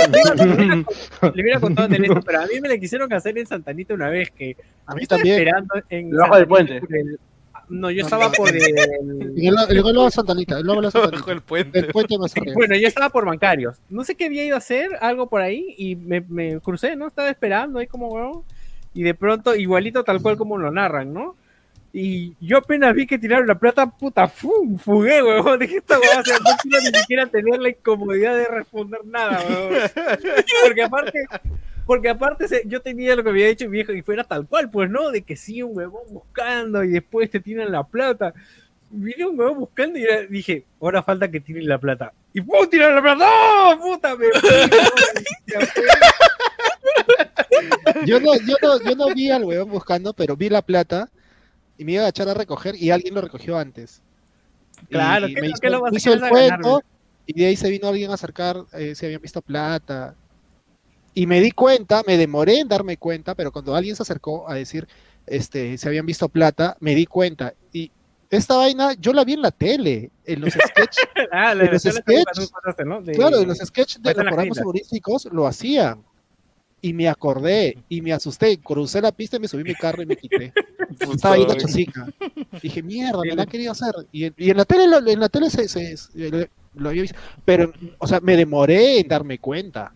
le, 1.33 1.41
hubiera, 1.41 1.59
contado 1.59 1.93
en 1.93 2.03
esto, 2.05 2.19
pero 2.25 2.41
a 2.41 2.45
mí 2.47 2.59
me 2.61 2.69
la 2.69 2.77
quisieron 2.77 3.11
hacer 3.13 3.37
en 3.37 3.45
Santanita 3.47 3.93
una 3.93 4.09
vez 4.09 4.31
que 4.31 4.57
A 4.85 4.95
mí 4.95 5.03
estaba 5.03 5.19
también. 5.19 5.37
esperando 5.39 5.75
en 5.89 6.09
Debajo 6.09 6.35
del 6.35 6.47
Santanita 6.47 6.79
puente. 6.79 6.79
por 6.87 6.95
el- 6.97 7.19
No, 7.69 7.91
yo 7.91 8.03
estaba 8.03 8.31
por 8.31 8.49
el. 8.49 9.81
Gol 9.81 10.05
de 10.05 10.11
Santanita. 10.11 10.57
De 10.57 10.63
Bajo 10.63 10.91
Santanita. 10.91 11.31
el 11.31 11.41
puente. 11.41 11.79
El 11.79 11.87
puente 11.87 12.17
más 12.17 12.35
arriba. 12.35 12.53
Bueno, 12.55 12.75
yo 12.75 12.87
estaba 12.87 13.09
por 13.09 13.25
bancarios. 13.25 13.77
No 13.89 14.03
sé 14.03 14.15
qué 14.15 14.25
había 14.25 14.43
ido 14.43 14.55
a 14.55 14.59
hacer, 14.59 14.89
algo 15.01 15.27
por 15.29 15.41
ahí, 15.41 15.75
y 15.77 15.95
me, 15.95 16.21
me 16.21 16.59
crucé, 16.59 16.95
¿no? 16.95 17.07
Estaba 17.07 17.29
esperando 17.29 17.79
ahí 17.79 17.87
como 17.87 18.07
huevón. 18.09 18.43
Y 18.93 19.03
de 19.03 19.13
pronto, 19.13 19.55
igualito 19.55 20.03
tal 20.03 20.21
cual 20.21 20.37
como 20.37 20.57
lo 20.57 20.71
narran, 20.71 21.13
¿no? 21.13 21.35
Y 21.91 22.35
yo 22.39 22.57
apenas 22.57 22.93
vi 22.93 23.07
que 23.07 23.17
tiraron 23.17 23.47
la 23.47 23.57
plata, 23.57 23.87
puta, 23.87 24.27
¡fum! 24.27 24.77
fugué, 24.77 25.23
huevón. 25.23 25.59
Dije, 25.59 25.77
esta 25.77 25.99
huevada, 25.99 26.21
o 26.21 26.23
sea, 26.23 26.37
no 26.37 26.51
quiero 26.61 26.79
ni 26.91 26.99
siquiera 26.99 27.25
tener 27.27 27.59
la 27.59 27.69
incomodidad 27.69 28.35
de 28.35 28.45
responder 28.45 29.01
nada, 29.05 29.43
huevón. 29.47 29.73
Porque 30.65 30.83
aparte, 30.83 31.25
porque 31.89 32.07
aparte 32.09 32.47
se- 32.47 32.61
yo 32.67 32.81
tenía 32.83 33.15
lo 33.15 33.23
que 33.23 33.29
había 33.31 33.47
dicho 33.47 33.65
mi 33.65 33.71
viejo 33.71 33.93
y 33.93 34.03
fuera 34.03 34.23
tal 34.23 34.45
cual, 34.45 34.69
pues, 34.69 34.91
¿no? 34.91 35.09
De 35.09 35.23
que 35.23 35.35
sí, 35.35 35.63
un 35.63 35.75
huevón 35.75 36.03
buscando 36.11 36.83
y 36.83 36.89
después 36.89 37.31
te 37.31 37.39
tiran 37.39 37.71
la 37.71 37.81
plata. 37.83 38.31
Vine 38.91 39.25
un 39.25 39.39
huevón 39.39 39.57
buscando 39.61 39.97
y 39.97 40.05
dije, 40.29 40.65
ahora 40.79 41.01
falta 41.01 41.31
que 41.31 41.39
tiren 41.39 41.67
la 41.67 41.79
plata. 41.79 42.13
Y 42.31 42.41
¡pum! 42.41 42.69
tiran 42.69 42.93
la 42.93 43.01
plata. 43.01 43.25
¡No! 43.25 43.79
¡Puta! 43.81 44.15
Me. 44.15 44.27
Yo 48.05 48.19
no, 48.19 48.35
yo, 48.35 48.55
no, 48.61 48.81
yo 48.83 48.95
no 48.95 49.13
vi 49.15 49.31
al 49.31 49.43
huevón 49.43 49.71
buscando, 49.71 50.13
pero 50.13 50.35
vi 50.37 50.49
la 50.49 50.61
plata. 50.61 51.09
y 51.77 51.85
me 51.85 51.93
iba 51.93 52.01
a 52.01 52.05
agachar 52.05 52.29
a 52.29 52.33
recoger 52.35 52.75
y 52.75 52.91
alguien 52.91 53.15
lo 53.15 53.21
recogió 53.21 53.57
antes. 53.57 54.01
Claro, 54.89 55.27
y 55.27 55.33
¿qué- 55.33 55.41
me 55.41 55.47
qué 55.47 55.53
hizo, 55.53 55.69
lo 55.71 55.81
vas 55.81 55.91
a 55.91 56.45
el 56.45 56.81
y 57.25 57.33
de 57.33 57.45
ahí 57.45 57.55
se 57.55 57.69
vino 57.69 57.87
alguien 57.87 58.11
a 58.11 58.15
acercar 58.15 58.57
eh, 58.73 58.93
si 58.95 59.05
habían 59.05 59.21
visto 59.21 59.41
plata. 59.41 60.13
Y 61.13 61.25
me 61.27 61.41
di 61.41 61.51
cuenta, 61.51 62.01
me 62.05 62.17
demoré 62.17 62.59
en 62.59 62.67
darme 62.67 62.97
cuenta, 62.97 63.35
pero 63.35 63.51
cuando 63.51 63.75
alguien 63.75 63.95
se 63.95 64.03
acercó 64.03 64.49
a 64.49 64.53
decir 64.55 64.87
este, 65.25 65.77
si 65.77 65.87
habían 65.87 66.05
visto 66.05 66.29
plata, 66.29 66.77
me 66.79 66.95
di 66.95 67.05
cuenta. 67.05 67.53
Y 67.73 67.91
esta 68.29 68.55
vaina 68.57 68.93
yo 68.93 69.11
la 69.13 69.23
vi 69.25 69.33
en 69.33 69.41
la 69.41 69.51
tele, 69.51 70.11
en 70.25 70.41
los 70.41 70.53
sketches. 70.67 71.07
Ah, 71.31 71.51
en 71.51 71.71
los 71.71 71.81
sketches. 71.83 72.51
¿no? 72.85 73.01
De- 73.01 73.13
Claro, 73.13 73.39
en 73.39 73.47
los 73.47 73.57
sketches 73.57 74.01
de 74.01 74.09
los 74.09 74.17
la 74.17 74.29
programas 74.31 74.57
humorísticos 74.63 75.25
lo 75.31 75.45
hacían. 75.47 76.03
Y 76.81 76.93
me 76.93 77.09
acordé 77.09 77.77
y 77.89 78.01
me 78.01 78.13
asusté. 78.13 78.57
Crucé 78.57 79.01
la 79.01 79.11
pista 79.11 79.35
y 79.35 79.41
me 79.41 79.49
subí 79.49 79.63
mi 79.63 79.75
carro 79.75 80.01
y 80.01 80.05
me 80.05 80.15
quité. 80.15 80.53
Estaba 80.99 81.35
ahí 81.35 81.45
la 81.45 81.55
chosica. 81.57 82.07
Dije, 82.61 82.81
mierda, 82.81 83.19
me 83.21 83.35
la 83.35 83.41
han 83.43 83.49
querido 83.49 83.73
hacer. 83.73 83.93
Y, 84.13 84.23
en- 84.25 84.33
y 84.37 84.49
en 84.49 84.57
la 84.57 84.63
tele, 84.65 84.85
en 85.11 85.19
la 85.19 85.27
tele 85.29 85.49
se, 85.49 85.67
se- 85.67 85.97
se- 85.97 86.49
lo 86.75 86.89
había 86.89 87.01
visto. 87.01 87.17
Pero, 87.43 87.73
o 87.97 88.07
sea, 88.07 88.19
me 88.21 88.37
demoré 88.37 88.99
en 89.01 89.07
darme 89.09 89.39
cuenta. 89.39 89.93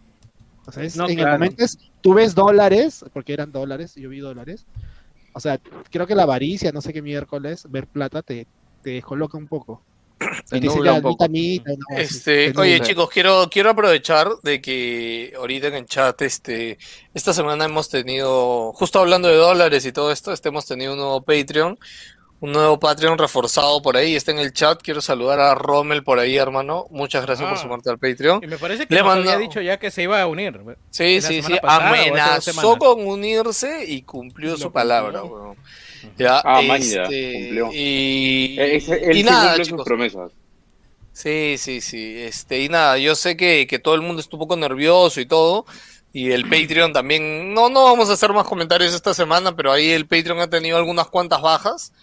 O 0.66 0.72
sea, 0.72 0.84
es- 0.84 0.96
No, 0.96 1.08
en 1.10 1.16
claro. 1.16 1.34
el 1.34 1.40
momento 1.40 1.64
es, 1.64 1.78
tú 2.02 2.14
ves 2.14 2.34
dólares, 2.36 3.04
porque 3.14 3.34
eran 3.34 3.52
dólares, 3.52 3.96
yo 3.96 4.10
vi 4.10 4.20
dólares. 4.20 4.66
O 5.34 5.40
sea, 5.40 5.60
creo 5.92 6.06
que 6.08 6.16
la 6.16 6.24
avaricia, 6.24 6.72
no 6.72 6.82
sé 6.82 6.94
qué 6.94 7.02
miércoles, 7.02 7.66
ver 7.70 7.88
plata 7.88 8.22
te, 8.22 8.46
te 8.84 8.92
descoloca 8.92 9.38
un 9.38 9.48
poco. 9.48 9.82
Te 10.50 10.58
Y 10.58 10.60
te 10.62 10.68
dice, 10.68 10.76
nubla 10.78 10.92
ya, 10.92 10.98
un 10.98 11.02
poco. 11.04 11.28
mitad, 11.28 11.30
mitad, 11.30 11.74
no, 11.90 11.98
Este, 11.98 12.54
te 12.54 12.60
oye 12.62 12.80
chicos, 12.82 13.10
quiero, 13.10 13.50
quiero 13.52 13.72
aprovechar 13.72 14.30
de 14.44 14.62
que 14.62 15.34
ahorita 15.36 15.68
en 15.68 15.74
el 15.74 15.86
chat, 15.86 16.22
este, 16.22 16.78
esta 17.14 17.34
semana 17.34 17.66
hemos 17.66 17.90
tenido, 17.90 18.72
justo 18.74 19.00
hablando 19.00 19.28
de 19.28 19.36
dólares 19.36 19.86
y 19.86 19.92
todo 19.92 20.12
esto, 20.12 20.32
este, 20.32 20.50
hemos 20.50 20.66
tenido 20.66 20.94
un 20.94 21.00
nuevo 21.00 21.22
Patreon, 21.24 21.78
un 22.44 22.52
nuevo 22.52 22.78
Patreon 22.78 23.18
reforzado 23.18 23.82
por 23.82 23.96
ahí, 23.96 24.18
está 24.18 24.32
en 24.32 24.40
el 24.40 24.52
chat, 24.52 24.82
quiero 24.82 25.00
saludar 25.00 25.40
a 25.40 25.56
Rommel 25.56 26.04
por 26.04 26.20
ahí, 26.20 26.36
hermano, 26.36 26.88
muchas 26.90 27.26
gracias 27.26 27.48
por 27.48 27.58
Ah. 27.58 27.62
sumarte 27.62 27.90
al 27.90 27.98
Patreon. 27.98 28.44
Y 28.44 28.48
me 28.48 28.58
parece 28.58 28.86
que 28.86 28.94
Le 28.94 29.00
había 29.00 29.38
dicho 29.38 29.62
ya 29.62 29.78
que 29.80 29.90
se 29.92 30.04
iba 30.04 30.22
a 30.22 30.28
unir. 30.28 30.60
Sí, 30.90 31.22
sí, 31.22 31.42
sí, 31.42 31.54
pasada 31.62 31.88
amenazó 31.90 32.78
con 32.78 33.08
unirse 33.08 33.86
y 33.88 34.02
cumplió 34.02 34.58
su 34.58 34.74
palabra, 34.74 35.24
weón. 35.24 35.56
Ya, 36.18 36.42
Ah, 36.44 36.62
man, 36.62 36.82
ya, 36.82 37.04
este, 37.04 37.34
cumplió. 37.34 37.70
y, 37.72 38.58
Eh, 38.60 38.76
ese- 38.76 39.06
él 39.10 39.18
y 39.20 39.24
nada, 39.24 39.56
cumple 39.56 39.66
sus 39.66 39.84
promesas. 39.86 40.32
Sí, 41.14 41.56
sí, 41.58 41.80
sí. 41.80 42.24
Este, 42.24 42.60
y 42.62 42.68
nada, 42.68 42.98
yo 42.98 43.16
sé 43.16 43.38
que, 43.38 43.68
que 43.68 43.80
todo 43.80 43.96
el 43.96 44.02
mundo 44.02 44.20
está 44.20 44.36
un 44.36 44.42
poco 44.42 44.58
nervioso 44.58 45.22
y 45.22 45.26
todo. 45.26 45.66
Y 46.12 46.32
el 46.32 46.44
Patreon 46.50 46.92
también. 46.92 47.54
No, 47.54 47.70
no 47.70 47.86
vamos 47.86 48.10
a 48.10 48.14
hacer 48.14 48.34
más 48.34 48.46
comentarios 48.46 48.94
esta 48.94 49.14
semana, 49.14 49.56
pero 49.56 49.72
ahí 49.72 49.92
el 49.92 50.08
Patreon 50.08 50.40
ha 50.42 50.50
tenido 50.50 50.76
algunas 50.78 51.08
cuantas 51.08 51.42
bajas. 51.42 51.94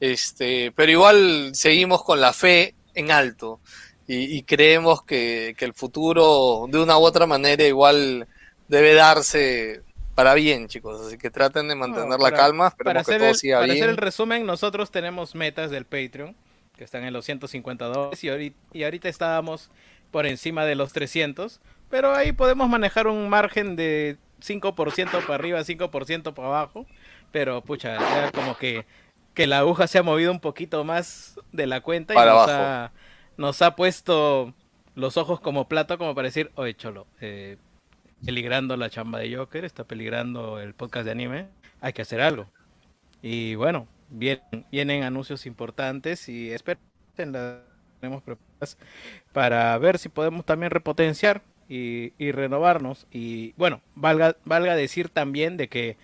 Este, 0.00 0.72
pero 0.72 0.90
igual 0.92 1.50
seguimos 1.54 2.02
con 2.04 2.20
la 2.20 2.32
fe 2.32 2.74
en 2.94 3.10
alto. 3.10 3.60
Y, 4.06 4.36
y 4.36 4.42
creemos 4.42 5.02
que, 5.02 5.54
que 5.58 5.64
el 5.64 5.72
futuro, 5.72 6.66
de 6.68 6.78
una 6.82 6.98
u 6.98 7.02
otra 7.02 7.26
manera, 7.26 7.64
igual 7.64 8.26
debe 8.68 8.94
darse 8.94 9.82
para 10.14 10.34
bien, 10.34 10.68
chicos. 10.68 11.06
Así 11.06 11.16
que 11.16 11.30
traten 11.30 11.68
de 11.68 11.74
mantener 11.74 12.08
No, 12.08 12.16
la 12.18 12.18
para- 12.18 12.36
calma. 12.36 12.70
Para 12.70 13.00
Esperemos 13.00 13.06
que 13.06 13.10
hacer, 13.12 13.20
todo 13.20 13.28
el, 13.30 13.34
siga 13.36 13.56
para 13.58 13.72
bien. 13.72 13.76
hacer 13.82 13.90
el 13.90 13.96
resumen, 13.96 14.44
nosotros 14.46 14.90
tenemos 14.90 15.34
metas 15.34 15.70
del 15.70 15.86
Patreon, 15.86 16.36
que 16.76 16.84
están 16.84 17.04
en 17.04 17.12
los 17.12 17.24
152, 17.24 18.22
y 18.24 18.28
ahorita, 18.28 18.56
y 18.72 18.82
ahorita 18.84 19.08
estábamos 19.08 19.70
por 20.10 20.26
encima 20.26 20.64
de 20.66 20.74
los 20.74 20.92
300, 20.92 21.60
pero 21.88 22.14
ahí 22.14 22.32
podemos 22.32 22.68
manejar 22.68 23.06
un 23.06 23.28
margen 23.28 23.74
de 23.76 24.16
5% 24.40 25.22
para 25.22 25.34
arriba, 25.34 25.60
5% 25.64 26.34
para 26.34 26.48
abajo, 26.48 26.86
pero 27.32 27.62
pucha, 27.62 27.98
ya 27.98 28.30
como 28.32 28.56
que, 28.56 28.84
que 29.34 29.46
la 29.46 29.58
aguja 29.58 29.86
se 29.86 29.98
ha 29.98 30.02
movido 30.02 30.30
un 30.30 30.40
poquito 30.40 30.84
más 30.84 31.38
de 31.52 31.66
la 31.66 31.80
cuenta 31.80 32.14
y 32.14 32.16
nos 32.16 32.48
ha, 32.48 32.92
nos 33.36 33.62
ha 33.62 33.76
puesto 33.76 34.54
los 34.94 35.16
ojos 35.16 35.40
como 35.40 35.68
plato 35.68 35.98
como 35.98 36.14
para 36.14 36.28
decir, 36.28 36.52
oye 36.54 36.74
Cholo, 36.74 37.06
eh, 37.20 37.56
peligrando 38.24 38.76
la 38.76 38.90
chamba 38.90 39.18
de 39.18 39.36
Joker, 39.36 39.64
está 39.64 39.84
peligrando 39.84 40.60
el 40.60 40.72
podcast 40.74 41.04
de 41.04 41.10
anime, 41.10 41.48
hay 41.80 41.92
que 41.92 42.02
hacer 42.02 42.20
algo. 42.20 42.46
Y 43.22 43.56
bueno, 43.56 43.88
vienen, 44.08 44.66
vienen 44.70 45.02
anuncios 45.02 45.46
importantes 45.46 46.28
y 46.28 46.52
espero 46.52 46.80
que 47.16 47.26
las 47.26 47.58
tenemos 48.00 48.22
preparadas 48.22 48.78
para 49.32 49.76
ver 49.78 49.98
si 49.98 50.08
podemos 50.08 50.44
también 50.44 50.70
repotenciar 50.70 51.42
y, 51.68 52.12
y 52.18 52.30
renovarnos. 52.30 53.06
Y 53.10 53.52
bueno, 53.56 53.80
valga, 53.94 54.36
valga 54.44 54.76
decir 54.76 55.08
también 55.08 55.56
de 55.56 55.68
que 55.68 55.96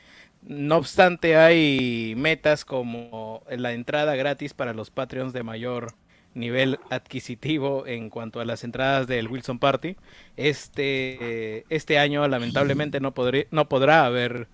no 0.43 0.76
obstante 0.76 1.36
hay 1.36 2.14
metas 2.16 2.64
como 2.64 3.43
la 3.51 3.72
entrada 3.72 4.14
gratis 4.16 4.55
para 4.55 4.72
los 4.72 4.91
Patreons 4.91 5.32
de 5.32 5.43
mayor 5.43 5.95
nivel 6.34 6.78
adquisitivo 6.91 7.86
en 7.86 8.09
cuanto 8.09 8.41
a 8.41 8.45
las 8.45 8.62
entradas 8.64 9.07
del 9.07 9.28
Wilson 9.28 9.59
Party. 9.59 9.97
Este, 10.36 11.18
eh, 11.59 11.64
este 11.68 11.99
año 11.99 12.26
lamentablemente 12.28 13.01
no, 13.01 13.12
podré, 13.12 13.49
no 13.51 13.68
podrá 13.68 14.07
haber 14.07 14.47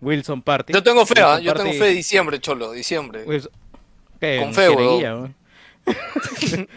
Wilson 0.00 0.42
Party. 0.42 0.72
Yo 0.72 0.82
tengo 0.82 1.04
fe, 1.04 1.20
¿ah? 1.20 1.38
Yo 1.40 1.52
tengo 1.54 1.70
Party- 1.70 1.78
fe 1.78 1.84
de 1.86 1.94
diciembre, 1.94 2.38
cholo, 2.40 2.72
diciembre. 2.72 3.24
Wilson- 3.26 3.50
¿qué? 4.20 4.38
Con 4.38 4.48
¿En 4.48 4.54
fe, 4.54 4.68
weón. 4.70 5.34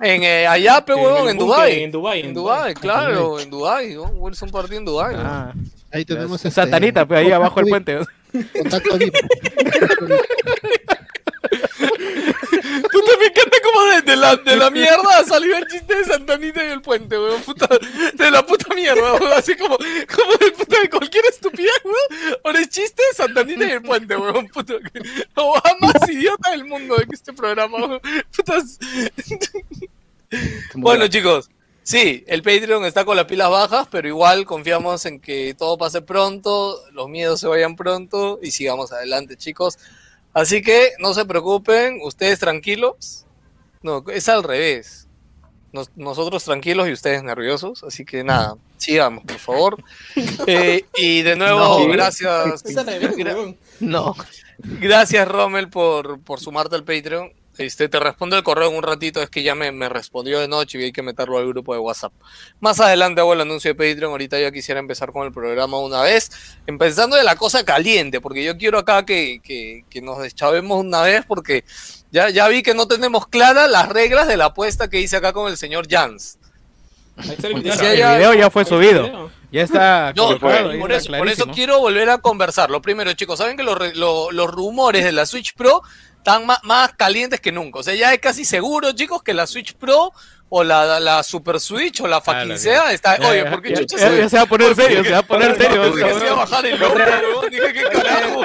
En 0.00 0.22
eh, 0.22 0.46
allá, 0.46 0.84
pe, 0.84 0.92
En 0.92 1.28
en 1.28 1.38
Dubai. 1.38 1.82
en 1.84 1.90
Dubái, 1.90 2.20
En 2.20 2.34
Dubai, 2.34 2.34
Dubái. 2.34 2.74
claro, 2.74 3.40
en 3.40 3.48
Dubai, 3.50 3.94
¿no? 3.94 4.02
Wilson 4.04 4.50
partió 4.50 4.76
en 4.76 4.84
Dubai. 4.84 5.14
¿no? 5.16 5.52
Ah, 5.94 5.98
Ahí 5.98 6.04
tenemos 6.04 6.40
es 6.40 6.46
este, 6.46 6.60
Satanita, 6.62 7.06
pues 7.06 7.20
ahí 7.20 7.30
abajo 7.30 7.60
el 7.60 7.66
puente. 7.68 7.98
Contacto 8.52 8.98
VIP. 8.98 9.14
Puta, 12.92 13.12
me 13.20 13.26
encanta 13.26 13.56
como 13.62 13.84
de, 13.92 14.02
de 14.02 14.16
la, 14.16 14.36
de 14.36 14.56
la 14.56 14.70
mierda 14.70 15.24
salió 15.26 15.56
el 15.56 15.66
chiste 15.68 15.94
de 15.94 16.04
Santanita 16.04 16.64
y 16.64 16.68
el 16.72 16.80
puente, 16.82 17.16
weón. 17.18 17.42
Puta, 17.42 17.68
de 18.14 18.30
la 18.30 18.44
puta 18.44 18.74
mierda, 18.74 19.14
weón. 19.14 19.32
Así 19.34 19.54
como, 19.56 19.76
como 19.76 20.32
de, 20.40 20.50
puta, 20.52 20.80
de 20.80 20.90
cualquier 20.90 21.24
estupidez, 21.26 21.72
weón. 21.84 22.38
Ahora 22.44 22.58
el 22.58 22.68
chiste 22.68 23.02
de 23.10 23.16
Santanita 23.16 23.64
y 23.66 23.70
el 23.70 23.82
puente, 23.82 24.16
weón. 24.16 24.48
Puta, 24.48 24.74
que- 24.92 25.26
o 25.36 25.60
más 25.80 26.08
idiota 26.08 26.50
del 26.50 26.64
mundo 26.64 27.00
en 27.00 27.08
este 27.12 27.32
programa, 27.32 27.78
weón. 27.78 28.00
Putas. 28.36 28.78
Bueno, 30.74 31.06
chicos, 31.06 31.48
sí, 31.84 32.24
el 32.26 32.42
Patreon 32.42 32.84
está 32.84 33.04
con 33.04 33.16
las 33.16 33.26
pilas 33.26 33.48
bajas, 33.50 33.86
pero 33.90 34.08
igual 34.08 34.44
confiamos 34.44 35.06
en 35.06 35.20
que 35.20 35.54
todo 35.54 35.78
pase 35.78 36.02
pronto, 36.02 36.80
los 36.90 37.08
miedos 37.08 37.38
se 37.38 37.46
vayan 37.46 37.76
pronto 37.76 38.40
y 38.42 38.50
sigamos 38.50 38.90
adelante, 38.92 39.36
chicos. 39.36 39.78
Así 40.32 40.62
que 40.62 40.90
no 40.98 41.14
se 41.14 41.24
preocupen, 41.24 42.00
ustedes 42.02 42.40
tranquilos. 42.40 43.24
No, 43.82 44.04
es 44.12 44.28
al 44.28 44.42
revés. 44.42 45.06
Nos- 45.72 45.90
nosotros 45.96 46.42
tranquilos 46.44 46.88
y 46.88 46.92
ustedes 46.92 47.22
nerviosos. 47.22 47.84
Así 47.84 48.04
que 48.04 48.24
nada, 48.24 48.56
sigamos, 48.76 49.22
por 49.24 49.38
favor. 49.38 49.84
Eh, 50.46 50.84
y 50.96 51.22
de 51.22 51.36
nuevo, 51.36 51.58
No. 51.80 51.88
gracias. 51.88 52.64
Es 52.64 52.76
al 52.76 52.86
revés, 52.86 53.14
weón. 53.16 53.56
No. 53.80 54.14
Gracias, 54.58 55.26
Rommel, 55.28 55.68
por, 55.68 56.20
por 56.20 56.40
sumarte 56.40 56.76
al 56.76 56.84
Patreon. 56.84 57.32
Este, 57.56 57.88
te 57.88 58.00
respondo 58.00 58.36
el 58.36 58.42
correo 58.42 58.68
en 58.70 58.76
un 58.76 58.82
ratito, 58.82 59.22
es 59.22 59.30
que 59.30 59.42
ya 59.44 59.54
me, 59.54 59.70
me 59.70 59.88
respondió 59.88 60.40
de 60.40 60.48
noche 60.48 60.78
y 60.78 60.84
hay 60.84 60.92
que 60.92 61.02
meterlo 61.02 61.38
al 61.38 61.46
grupo 61.46 61.72
de 61.72 61.78
WhatsApp. 61.78 62.12
Más 62.60 62.80
adelante 62.80 63.20
hago 63.20 63.32
el 63.32 63.40
anuncio 63.42 63.72
de 63.72 63.74
Patreon, 63.76 64.10
ahorita 64.10 64.40
ya 64.40 64.50
quisiera 64.50 64.80
empezar 64.80 65.12
con 65.12 65.24
el 65.26 65.32
programa 65.32 65.78
una 65.78 66.02
vez, 66.02 66.30
empezando 66.66 67.16
de 67.16 67.22
la 67.22 67.36
cosa 67.36 67.64
caliente, 67.64 68.20
porque 68.20 68.42
yo 68.42 68.56
quiero 68.58 68.78
acá 68.78 69.04
que, 69.06 69.40
que, 69.44 69.84
que 69.88 70.02
nos 70.02 70.18
deschavemos 70.18 70.80
una 70.80 71.02
vez, 71.02 71.24
porque 71.28 71.64
ya, 72.10 72.28
ya 72.30 72.48
vi 72.48 72.62
que 72.64 72.74
no 72.74 72.88
tenemos 72.88 73.28
claras 73.28 73.70
las 73.70 73.88
reglas 73.88 74.26
de 74.26 74.36
la 74.36 74.46
apuesta 74.46 74.88
que 74.90 75.00
hice 75.00 75.16
acá 75.16 75.32
con 75.32 75.48
el 75.48 75.56
señor 75.56 75.86
Jans. 75.88 76.38
Ahí 77.16 77.30
está 77.30 77.46
el 77.46 77.54
video. 77.54 77.74
si 77.76 77.84
El 77.84 77.92
haya- 77.92 78.16
video 78.16 78.34
ya 78.34 78.50
fue 78.50 78.64
subido. 78.64 79.30
Ya 79.52 79.62
está 79.62 80.12
No, 80.16 80.36
por 80.40 80.50
está 80.50 80.58
eso, 80.72 80.80
por 80.80 80.90
eso 80.92 81.06
clarísimo. 81.12 81.54
quiero 81.54 81.78
volver 81.78 82.10
a 82.10 82.18
conversar. 82.18 82.70
Lo 82.72 82.82
primero, 82.82 83.12
chicos, 83.12 83.38
saben 83.38 83.56
que 83.56 83.62
los, 83.62 83.78
re- 83.78 83.94
lo- 83.94 84.32
los 84.32 84.50
rumores 84.50 85.04
de 85.04 85.12
la 85.12 85.24
Switch 85.24 85.54
Pro 85.54 85.80
están 86.24 86.46
ma- 86.46 86.60
más, 86.64 86.94
calientes 86.94 87.38
que 87.38 87.52
nunca. 87.52 87.80
O 87.80 87.82
sea, 87.82 87.94
ya 87.94 88.14
es 88.14 88.18
casi 88.18 88.46
seguro, 88.46 88.92
chicos, 88.92 89.22
que 89.22 89.34
la 89.34 89.46
Switch 89.46 89.74
Pro 89.74 90.10
o 90.50 90.62
la, 90.62 91.00
la 91.00 91.22
Super 91.22 91.58
Switch 91.58 92.00
o 92.00 92.06
la 92.06 92.16
Ah, 92.18 92.20
fucking 92.20 92.48
la 92.50 92.56
sea 92.58 92.84
que- 92.88 92.94
está. 92.94 93.18
Ya, 93.18 93.28
Oye, 93.28 93.42
ya, 93.44 93.50
¿por 93.50 93.62
qué 93.62 93.70
ya, 93.70 93.76
chucha 93.80 93.96
ya, 93.98 94.08
se- 94.10 94.18
ya 94.18 94.28
se 94.28 94.36
va 94.36 94.42
a 94.42 94.46
poner 94.46 94.74
serio, 94.76 95.02
se 95.04 95.10
va 95.10 95.18
a 95.18 95.22
poner 95.22 95.56
serio. 95.56 95.92
se 95.92 96.00
iba 96.00 96.30
a 96.30 96.34
bajar 96.34 96.66
el 96.66 96.80
weón. 96.82 97.50
Dije, 97.50 97.72
¿qué 97.72 97.82
carajo? 97.82 98.44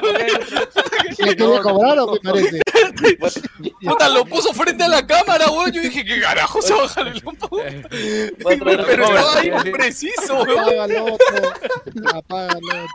¿Le 1.19 1.35
quería 1.35 1.61
cobrar 1.61 1.99
o 1.99 2.13
me 2.13 2.19
parece? 2.19 2.61
Puta, 3.81 4.09
lo 4.09 4.25
puso 4.25 4.53
frente 4.53 4.83
a 4.83 4.87
la 4.87 5.05
cámara, 5.05 5.49
weón. 5.51 5.71
Yo 5.71 5.81
dije, 5.81 6.03
¿qué 6.03 6.19
carajo 6.19 6.61
se 6.61 6.73
va 6.73 6.79
a 6.79 6.81
bajar 6.83 7.07
el 7.07 7.19
loco? 7.23 7.61
Pero 8.43 8.71
estaba 8.71 9.39
ahí 9.39 9.71
preciso, 9.71 10.41
weón. 10.43 11.17
Apágalo. 12.15 12.87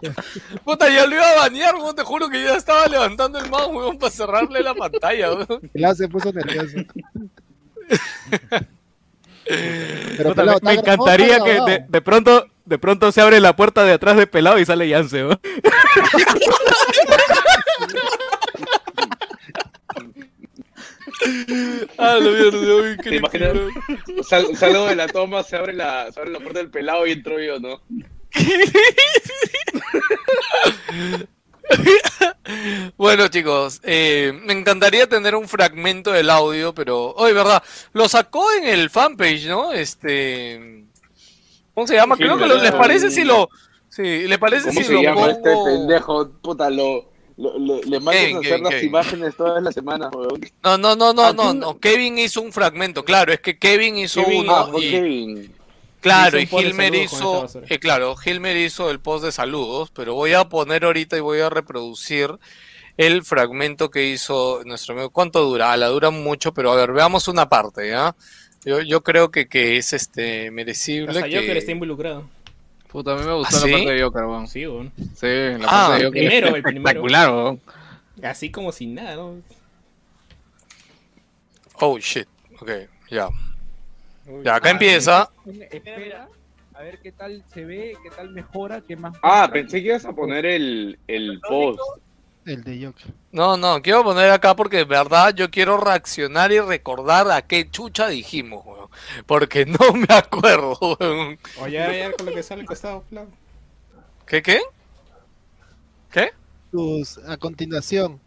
Puta, 0.64 0.88
ya 0.88 1.07
lo 1.07 1.14
iba 1.14 1.30
a 1.30 1.34
banear, 1.36 1.76
weón. 1.76 1.94
Te 1.94 2.02
juro 2.02 2.28
que 2.28 2.42
ya 2.42 2.57
estaba 2.57 2.86
levantando 2.86 3.38
el 3.38 3.48
mouse, 3.48 3.68
weón, 3.74 3.98
para 3.98 4.11
cerrarle 4.12 4.61
la 4.61 4.74
pantalla, 4.74 5.32
weón. 5.34 5.70
El 5.72 5.96
se 5.96 6.09
puso 6.09 6.32
nervioso. 6.32 6.78
Me, 10.62 10.74
encantaría 10.74 11.40
que 11.40 11.84
de, 11.88 12.03
pronto 12.03 12.47
de 12.64 12.78
pronto 12.78 13.11
se 13.12 13.20
abre 13.20 13.40
la 13.40 13.55
puerta 13.57 13.84
de 13.84 13.92
atrás 13.92 14.16
de 14.16 14.26
pelado 14.26 14.59
y 14.59 14.64
sale 14.64 14.88
Yance. 14.88 15.22
¿no? 15.22 15.30
ah, 21.99 22.18
salgo 24.57 24.86
de 24.86 24.97
la 24.97 25.07
toma, 25.09 25.42
se 25.42 25.57
abre 25.57 25.74
la, 25.74 26.03
abre 26.03 26.30
la 26.30 26.40
puerta 26.40 26.61
del 26.61 26.70
pelado 26.70 27.07
y 27.07 27.12
entro 27.12 27.38
yo, 27.40 27.61
¿no? 27.61 27.82
Bueno, 32.96 33.28
chicos, 33.28 33.80
eh, 33.84 34.38
me 34.44 34.52
encantaría 34.52 35.08
tener 35.08 35.34
un 35.34 35.48
fragmento 35.48 36.12
del 36.12 36.28
audio, 36.30 36.74
pero 36.74 37.12
hoy, 37.14 37.32
verdad, 37.32 37.62
lo 37.92 38.08
sacó 38.08 38.52
en 38.52 38.64
el 38.64 38.90
fanpage, 38.90 39.46
¿no? 39.46 39.72
Este, 39.72 40.84
¿cómo 41.74 41.86
se 41.86 41.94
llama? 41.94 42.16
Sí, 42.16 42.22
Creo 42.24 42.36
que 42.38 42.46
lo- 42.46 42.58
les 42.58 42.72
parece 42.72 43.10
si 43.10 43.24
lo, 43.24 43.48
sí, 43.88 44.26
le 44.28 44.38
parece 44.38 44.68
¿Cómo 44.68 44.80
si 44.80 44.86
se 44.86 44.92
lo 44.92 45.02
llama 45.02 45.30
este 45.30 45.50
pongo? 45.52 45.64
pendejo? 45.64 46.30
Puta, 46.42 46.68
lo, 46.68 47.10
lo- 47.38 47.58
lo- 47.58 47.80
le 47.82 47.98
mandas 48.00 48.14
Kevin, 48.22 48.36
a 48.36 48.40
hacer 48.40 48.50
Kevin, 48.50 48.62
las 48.64 48.72
Kevin. 48.74 48.88
imágenes 48.88 49.36
todas 49.36 49.62
las 49.62 49.74
semanas. 49.74 50.10
No, 50.62 50.76
no, 50.78 50.94
no, 50.96 51.12
no, 51.14 51.32
no, 51.32 51.54
no. 51.54 51.78
Kevin 51.80 52.18
hizo 52.18 52.42
un 52.42 52.52
fragmento, 52.52 53.04
claro, 53.04 53.32
es 53.32 53.40
que 53.40 53.58
Kevin 53.58 53.96
hizo 53.96 54.20
uno 54.22 54.54
ah, 54.54 54.70
y 54.78 54.90
Kevin. 54.90 55.53
Claro, 56.05 56.38
y 56.38 56.42
Hizo 56.44 56.61
Hilmer 56.61 56.94
hizo, 56.94 57.46
eh, 57.68 57.78
claro, 57.80 58.14
Hilmer 58.24 58.57
hizo 58.57 58.90
el 58.90 59.00
post 59.00 59.24
de 59.24 59.32
saludos, 59.32 59.90
pero 59.92 60.14
voy 60.14 60.32
a 60.34 60.48
poner 60.48 60.84
ahorita 60.84 61.16
y 61.16 61.20
voy 61.20 61.40
a 61.40 61.50
reproducir 61.50 62.30
el 62.96 63.24
fragmento 63.24 63.90
que 63.90 64.07
hizo 64.11 64.62
nuestro 64.64 64.94
amigo. 64.94 65.11
¿Cuánto 65.11 65.42
dura? 65.44 65.72
Ah, 65.72 65.76
La 65.76 65.88
dura 65.88 66.11
mucho, 66.11 66.55
pero 66.55 66.70
a 66.72 66.76
ver, 66.76 66.92
veamos 66.92 67.26
una 67.26 67.48
parte, 67.48 67.88
¿ya? 67.88 68.14
Yo, 68.64 68.80
yo 68.80 69.02
creo 69.02 69.30
que, 69.30 69.48
que 69.48 69.76
es 69.76 69.92
este 69.92 70.50
merecible 70.52 71.11
Hasta 71.11 71.28
que... 71.28 71.36
Joker 71.40 71.57
está 71.57 71.72
involucrado. 71.72 72.28
Puta, 72.88 73.12
a 73.12 73.16
mí 73.16 73.24
me 73.26 73.32
gustó 73.34 73.57
¿Ah, 73.57 73.61
la 73.61 73.66
sí? 73.66 73.72
parte 73.72 73.92
de 73.92 74.02
Joker, 74.02 74.24
weón. 74.24 74.46
Sí, 74.48 74.66
weón. 74.66 74.92
Sí, 74.96 75.26
la 75.26 75.66
Ah, 75.66 75.88
parte 75.88 75.92
de 75.92 75.98
El 75.98 76.05
Joker. 76.07 76.11
primero, 76.12 76.46
el 76.57 76.62
primero. 76.62 76.88
espectacular, 77.00 77.30
weón. 77.30 77.61
Así 78.22 78.50
como 78.52 78.70
sin 78.70 78.94
nada, 78.94 79.16
¿no? 79.16 79.34
Oh, 81.80 81.98
shit. 81.98 82.28
Ok, 82.61 82.70
ya. 83.11 83.28
Ya, 84.42 84.56
acá 84.56 84.70
empieza. 84.70 85.30
Espera, 85.70 86.28
a 86.74 86.82
ver 86.82 86.98
qué 87.00 87.12
tal 87.12 87.44
se 87.52 87.64
ve, 87.64 87.96
qué 88.02 88.10
tal 88.10 88.30
mejora, 88.30 88.80
qué 88.80 88.96
más. 88.96 89.16
Ah, 89.22 89.48
pensé 89.52 89.80
que 89.80 89.88
ibas 89.88 90.04
a 90.04 90.12
poner 90.12 90.46
el, 90.46 90.98
el 91.06 91.40
post. 91.40 91.80
El 92.44 92.62
de 92.62 92.84
Joker. 92.84 93.06
No, 93.32 93.56
no, 93.56 93.80
quiero 93.80 94.04
poner 94.04 94.30
acá 94.30 94.54
porque 94.54 94.78
de 94.78 94.84
verdad 94.84 95.34
yo 95.34 95.50
quiero 95.50 95.78
reaccionar 95.78 96.52
y 96.52 96.60
recordar 96.60 97.30
a 97.30 97.42
qué 97.42 97.70
chucha 97.70 98.08
dijimos, 98.08 98.64
weón. 98.66 98.88
Porque 99.26 99.64
no 99.66 99.92
me 99.92 100.14
acuerdo, 100.14 100.76
weón. 101.00 101.38
O 101.58 101.68
ya, 101.68 101.92
ya, 101.92 102.12
con 102.12 102.26
lo 102.26 102.32
que 102.32 102.42
sale 102.42 102.62
al 102.62 102.66
costado, 102.66 103.04
claro. 103.08 103.28
¿Qué, 104.26 104.42
qué? 104.42 104.60
¿Qué? 106.10 106.32
Tus, 106.70 107.18
a 107.18 107.36
continuación. 107.36 108.20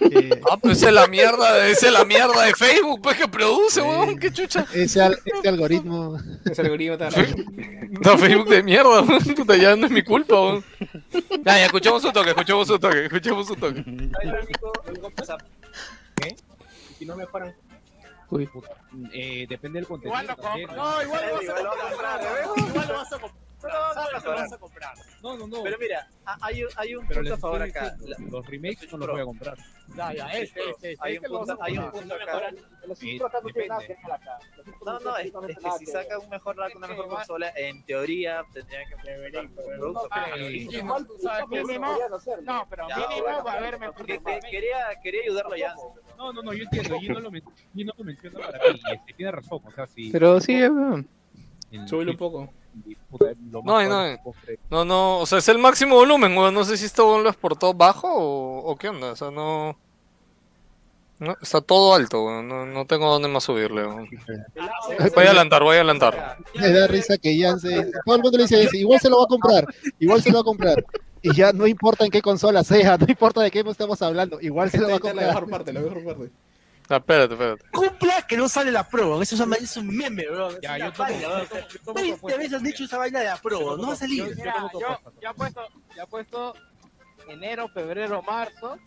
Eh, 0.00 0.40
Ah, 0.50 0.56
pues 0.56 0.78
esa 0.78 0.88
es 0.88 0.94
la 0.94 1.06
mierda, 1.06 1.66
esa 1.68 1.86
es 1.86 1.92
la 1.92 2.04
mierda 2.04 2.44
de 2.44 2.54
Facebook, 2.54 3.00
pues 3.02 3.16
que 3.16 3.28
produce, 3.28 3.80
weón, 3.80 4.18
qué 4.18 4.32
chucha. 4.32 4.66
ese, 4.74 5.00
al- 5.00 5.18
ese 5.24 5.48
algoritmo. 5.48 6.18
Ese 6.44 6.60
algoritmo 6.62 6.94
está 6.94 7.10
raro. 7.10 7.28
No, 8.02 8.18
Facebook 8.18 8.48
de 8.48 8.62
mierda, 8.62 9.00
weón. 9.02 9.18
Puta, 9.36 9.56
ya 9.56 9.76
no 9.76 9.86
es 9.86 9.92
mi 9.92 10.02
culpa, 10.02 10.34
weón. 10.40 10.64
Ya, 11.44 11.58
ya, 11.58 11.64
escuchemos 11.66 12.04
un 12.04 12.12
toque, 12.12 12.30
escuchemos 12.30 12.68
un 12.70 12.80
toque, 12.80 13.04
escuchemos 13.04 13.50
un 13.50 13.56
toque. 13.60 13.84
Si 16.98 17.04
no 17.06 17.16
mejoran. 17.16 17.54
Uy. 18.30 18.48
Eh, 19.12 19.46
depende 19.48 19.78
del 19.78 19.86
contenido. 19.86 20.34
también. 20.36 20.68
No, 20.74 21.02
igual 21.02 21.24
lo 21.28 21.34
vas 21.34 21.48
a 21.48 21.54
comprar. 21.90 22.20
Igual 22.56 22.88
lo 22.88 22.94
vas 22.94 23.12
a 23.12 23.18
comprar. 23.18 23.45
Sabes 23.60 24.22
que 24.22 24.28
lo 24.28 24.34
vas 24.34 24.52
a 24.52 24.58
comprar. 24.58 24.94
No, 25.22 25.36
no, 25.38 25.46
no. 25.46 25.62
Pero 25.62 25.78
mira, 25.78 26.08
ha- 26.26 26.38
hay, 26.42 26.62
un- 26.64 26.70
hay 26.76 26.94
un 26.94 27.06
Pero 27.06 27.20
punto 27.20 27.30
les 27.30 27.32
a 27.32 27.36
favor 27.40 27.62
acá. 27.62 27.96
Los 28.30 28.46
remakes 28.46 28.92
no 28.92 28.98
los 28.98 29.08
voy 29.10 29.20
a 29.20 29.24
comprar. 29.24 29.56
Ya, 29.96 30.12
ya, 30.12 30.26
este, 30.32 30.60
este, 30.70 30.92
este. 30.92 30.96
Hay 31.00 31.16
un 31.18 31.24
punto, 31.24 31.58
hay 31.62 31.78
un 31.78 31.90
punto 31.90 32.14
acá. 32.14 32.50
Eh, 32.50 33.96
No, 34.84 34.98
no, 35.00 35.16
es, 35.16 35.26
es 35.26 35.58
que 35.58 35.70
si 35.78 35.86
sacan 35.86 36.20
un 36.20 36.28
mejor, 36.28 36.56
una 36.76 36.86
mejor 36.86 37.08
consola, 37.08 37.52
en 37.56 37.84
teoría 37.84 38.44
tendrían 38.52 38.88
que 38.88 38.96
mejorar 38.96 39.44
el 39.44 39.50
producto. 39.50 40.08
pero- 40.24 40.36
No, 42.42 42.66
pero 42.68 42.88
Ya, 42.88 42.96
mínimo 42.96 43.22
bueno, 43.22 43.44
va 43.44 43.52
a 43.52 43.56
haber 43.56 43.78
mejor 43.80 44.06
que- 44.06 44.18
que- 44.18 44.40
Quería, 44.50 44.86
quería 45.02 45.22
ayudarlo 45.22 45.54
a 45.54 45.58
Jansen. 45.58 45.88
No, 46.18 46.32
no, 46.32 46.42
no, 46.42 46.52
yo 46.52 46.64
entiendo. 46.64 47.00
Yo 47.00 47.12
no 47.14 47.20
lo, 47.20 47.30
men- 47.30 47.44
yo 47.74 47.84
no 47.86 47.92
lo 47.96 48.04
menciono 48.04 48.38
para 48.38 48.58
mí. 48.72 48.80
Este, 48.92 49.12
tiene 49.14 49.32
razón. 49.32 49.60
O 49.64 49.70
sea, 49.72 49.86
si. 49.86 50.10
Pero 50.10 50.40
sí, 50.40 50.60
Súbele 51.86 52.12
un 52.12 52.16
poco. 52.16 52.52
Lo 53.50 53.62
No, 53.62 53.74
más 53.74 53.88
no, 53.88 54.16
no. 54.70 54.84
No, 54.84 55.18
o 55.20 55.26
sea, 55.26 55.38
es 55.38 55.48
el 55.48 55.58
máximo 55.58 55.96
volumen, 55.96 56.36
weón. 56.36 56.54
No 56.54 56.64
sé 56.64 56.76
si 56.76 56.84
esto 56.86 57.18
lo 57.20 57.28
exportó 57.28 57.72
bajo 57.74 58.08
o, 58.12 58.70
o 58.70 58.76
qué 58.76 58.88
onda, 58.88 59.12
o 59.12 59.16
sea, 59.16 59.30
no... 59.30 59.76
no 61.18 61.34
está 61.40 61.60
todo 61.60 61.94
alto, 61.94 62.24
weón. 62.24 62.46
No, 62.48 62.66
no 62.66 62.84
tengo 62.86 63.10
dónde 63.10 63.28
más 63.28 63.44
subirle, 63.44 63.86
weón. 63.86 64.08
Voy 65.14 65.24
a 65.24 65.28
adelantar, 65.28 65.62
voy 65.62 65.76
a 65.76 65.80
adelantar. 65.80 66.38
Me 66.54 66.70
da 66.70 66.86
risa 66.86 67.16
que 67.18 67.36
ya 67.36 67.56
se. 67.58 67.90
Todo 68.04 68.16
el 68.16 68.22
mundo 68.22 68.36
le 68.38 68.44
dice, 68.44 68.62
"Ese, 68.62 68.78
igual 68.78 69.00
se 69.00 69.08
lo 69.10 69.18
va 69.18 69.24
a 69.24 69.28
comprar, 69.28 69.66
igual 69.98 70.22
se 70.22 70.30
lo 70.30 70.36
va 70.36 70.40
a 70.42 70.44
comprar. 70.44 70.84
Y 71.22 71.34
ya 71.34 71.52
no 71.52 71.66
importa 71.66 72.04
en 72.04 72.10
qué 72.10 72.22
consola 72.22 72.62
sea, 72.62 72.96
no 72.98 73.06
importa 73.08 73.40
de 73.42 73.50
qué 73.50 73.60
estamos 73.60 74.00
hablando, 74.02 74.40
igual 74.40 74.70
se 74.70 74.78
lo 74.78 74.88
va 74.88 74.96
a 74.96 75.00
la 75.00 75.00
comprar. 75.00 75.26
mejor 75.28 75.50
parte, 75.50 75.72
la 75.72 75.80
mejor 75.80 76.04
parte. 76.04 76.30
Ah, 76.88 76.96
espérate, 76.96 77.34
espérate. 77.34 77.64
Cumpla 77.72 78.22
que 78.28 78.36
no 78.36 78.48
sale 78.48 78.70
la 78.70 78.88
pro, 78.88 79.20
eso 79.20 79.34
es 79.34 79.40
un, 79.40 79.52
es 79.54 79.76
un 79.76 79.88
meme, 79.96 80.24
bro. 80.28 80.60
Ya, 80.60 80.78
yo 80.78 80.92
tomo- 80.92 81.08
yo 81.08 81.26
tomo 81.84 81.94
20 81.94 82.12
propuesta. 82.12 82.38
veces 82.38 82.54
han 82.54 82.62
dicho 82.62 82.84
esa 82.84 82.98
vaina 82.98 83.18
de 83.20 83.24
la 83.26 83.36
pro, 83.38 83.76
no 83.76 83.86
va 83.88 83.92
a 83.92 83.96
salir. 83.96 84.18
Yo- 84.18 84.28
yo 84.30 84.34
Mira, 84.36 84.70
yo- 84.72 84.98
ya 85.20 85.30
he 85.30 85.34
puesto, 85.34 85.60
he 86.02 86.06
puesto 86.06 86.54
enero, 87.28 87.68
febrero, 87.68 88.22
marzo, 88.22 88.78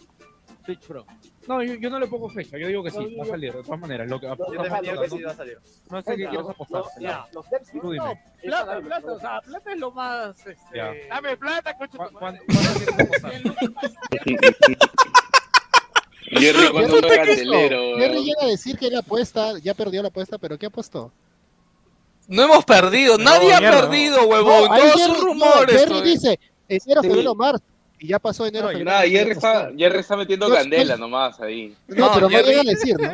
Switch 0.66 0.82
Pro. 0.88 1.06
No, 1.48 1.64
yo, 1.64 1.74
yo 1.76 1.90
no 1.90 2.00
le 2.00 2.08
pongo 2.08 2.30
fecha, 2.30 2.58
yo 2.58 2.68
digo 2.68 2.84
que 2.84 2.92
sí, 2.92 3.16
va 3.16 3.24
a 3.24 3.28
salir, 3.28 3.54
de 3.54 3.64
todas 3.64 3.80
maneras. 3.80 4.08
Lo 4.10 4.20
que, 4.20 4.28
Yo 4.28 4.36
digo 4.36 5.02
que 5.02 5.10
sí 5.10 5.22
va 5.24 5.32
a 5.32 5.36
salir. 5.36 5.58
No 5.90 6.02
sé 6.02 6.16
qué 6.16 6.28
quieres 6.28 6.48
apostar. 6.50 6.84
Ya. 7.00 7.26
Tú 7.82 7.92
dime. 7.92 8.22
Plata, 8.44 8.80
plata, 8.82 9.12
o 9.12 9.20
sea, 9.20 9.42
plata 9.42 9.72
es 9.74 9.80
lo 9.80 9.92
más. 9.92 10.38
Este, 10.46 10.58
Ya. 10.76 10.92
Dame 11.10 11.38
plata, 11.38 11.78
coche. 11.78 11.98
¿Cu- 11.98 12.10
cuán- 12.14 12.38
¿Cuánto 12.38 12.44
quieres 12.46 12.88
apostar? 13.00 13.32
Jerry 16.32 16.70
cuando 16.72 16.96
Jerry, 16.96 17.02
no 17.02 17.08
¿qué 17.10 17.16
candelero, 17.18 17.76
hizo? 17.76 17.88
weón. 17.88 18.00
Jerry 18.00 18.24
llega 18.26 18.44
a 18.44 18.48
decir 18.48 18.78
que 18.78 18.90
la 18.90 19.00
apuesta, 19.00 19.58
ya 19.60 19.74
perdió 19.74 20.02
la 20.02 20.10
apuesta, 20.10 20.38
pero 20.38 20.58
¿qué 20.58 20.66
apostó? 20.68 21.12
No 22.28 22.44
hemos 22.44 22.64
perdido, 22.66 23.18
nadie 23.18 23.54
ha 23.54 23.60
perdido, 23.60 24.24
huevón. 24.28 24.70
No, 24.70 24.76
Todos 24.78 24.94
Jerry- 24.96 25.00
son 25.06 25.18
no, 25.18 25.24
rumores. 25.24 25.76
Jerry 25.80 25.90
todavía. 25.90 26.12
dice 26.14 26.40
enero, 26.68 27.02
Sí. 27.02 27.08
febrero, 27.08 27.36
marzo. 27.36 27.64
Y 28.02 28.08
ya 28.08 28.20
pasó 28.20 28.46
enero, 28.46 28.66
No, 28.66 28.72
y 28.72 28.76
febrero. 28.76 28.92
nada, 28.92 29.08
Jerry 29.08 29.32
está, 29.32 29.54
pasó. 29.66 29.76
Jerry 29.78 30.00
está 30.00 30.16
metiendo 30.18 30.48
No, 30.48 30.56
candela 30.56 30.96
no. 30.96 31.02
nomás 31.08 31.40
ahí. 31.42 31.76
No, 31.88 32.06
No, 32.06 32.12
pero 32.14 32.30
Jerry- 32.30 32.42
no 32.44 32.48
llega 32.50 32.62
a 32.62 32.64
decir, 32.76 32.96
¿no? 33.00 33.14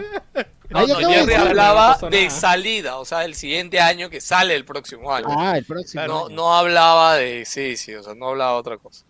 No, 0.69 0.87
no, 0.87 0.95
de 0.97 1.05
Jerry 1.05 1.33
hablaba 1.35 1.97
no 2.01 2.09
de 2.09 2.29
salida, 2.29 2.97
o 2.97 3.05
sea, 3.05 3.23
el 3.23 3.35
siguiente 3.35 3.79
año 3.79 4.09
que 4.09 4.19
sale 4.19 4.53
el 4.55 4.65
próximo 4.65 5.13
año. 5.13 5.27
Ah, 5.29 5.57
el 5.57 5.63
próximo. 5.65 6.05
no, 6.07 6.25
año. 6.25 6.35
no 6.35 6.53
hablaba 6.55 7.15
de, 7.15 7.45
sí, 7.45 7.77
sí, 7.77 7.93
o 7.95 8.03
sea, 8.03 8.13
no 8.15 8.29
hablaba 8.29 8.53
de 8.53 8.57
otra 8.59 8.77
cosa. 8.77 9.05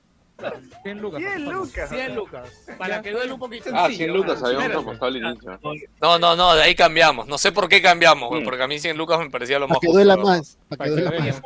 100 0.83 1.01
lucas. 1.01 1.19
100 1.21 1.45
lucas. 1.51 1.89
100 1.89 2.15
lucas. 2.15 2.49
Para 2.77 3.01
que 3.01 3.11
duele 3.11 3.33
un 3.33 3.39
poquito. 3.39 3.69
Ah, 3.73 3.89
100 3.89 4.13
lucas 4.13 4.43
habíamos 4.43 4.83
apostado 4.83 5.05
al 5.05 5.17
inicio. 5.17 5.59
No, 6.01 6.19
no, 6.19 6.35
no, 6.35 6.55
de 6.55 6.63
ahí 6.63 6.75
cambiamos. 6.75 7.27
No 7.27 7.37
sé 7.37 7.51
por 7.51 7.67
qué 7.69 7.81
cambiamos, 7.81 8.29
güey, 8.29 8.41
Mm. 8.41 8.45
porque 8.45 8.63
a 8.63 8.67
mí 8.67 8.79
100 8.79 8.97
lucas 8.97 9.19
me 9.19 9.29
parecía 9.29 9.59
lo 9.59 9.67
más 9.67 9.77
Para 9.79 9.87
que 9.87 9.93
duela 9.93 10.17
más. 10.17 10.57
Para 10.69 10.85
que 10.85 10.91
duela 10.91 11.11
más. 11.11 11.41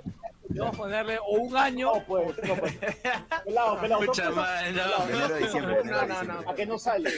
Vamos 0.52 0.74
a 0.74 0.78
ponerle 0.80 1.20
o 1.20 1.34
un 1.38 1.56
año. 1.56 1.92
No, 1.94 2.04
pues, 2.06 2.36
no, 2.48 2.56
pues. 2.56 2.76
Pelado, 3.46 3.80
pelado. 3.80 4.02
No. 4.02 4.14
No. 6.24 6.50
¿A 6.50 6.56
que 6.56 6.66
no 6.66 6.80
sale? 6.80 7.10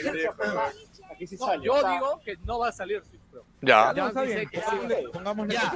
Aquí 1.10 1.26
sí 1.26 1.36
sale. 1.38 1.64
Yo 1.64 1.76
digo 1.76 2.20
que 2.24 2.36
no 2.44 2.58
va 2.58 2.68
a 2.68 2.72
salir 2.72 3.02
Switch 3.08 3.20
Pro. 3.30 3.42
Ya. 3.62 3.92
Ya 3.94 4.08
está 4.08 4.22
dice 4.22 4.36
bien, 4.36 4.48
que 4.50 4.60
pongámosle- 4.60 4.88
sale. 4.88 5.08
pongámosle- 5.12 5.52
Ya. 5.52 5.72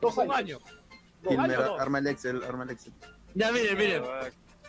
Dos 0.00 0.18
años. 0.18 0.60
Dos 1.22 1.30
Gilmer, 1.32 1.50
años. 1.50 1.64
no. 1.68 1.76
arma 1.80 1.98
el 1.98 2.06
Excel, 2.08 2.42
arma 2.42 2.64
el 2.64 2.70
Excel. 2.70 2.92
Ya, 3.34 3.52
miren, 3.52 3.78
miren. 3.78 4.02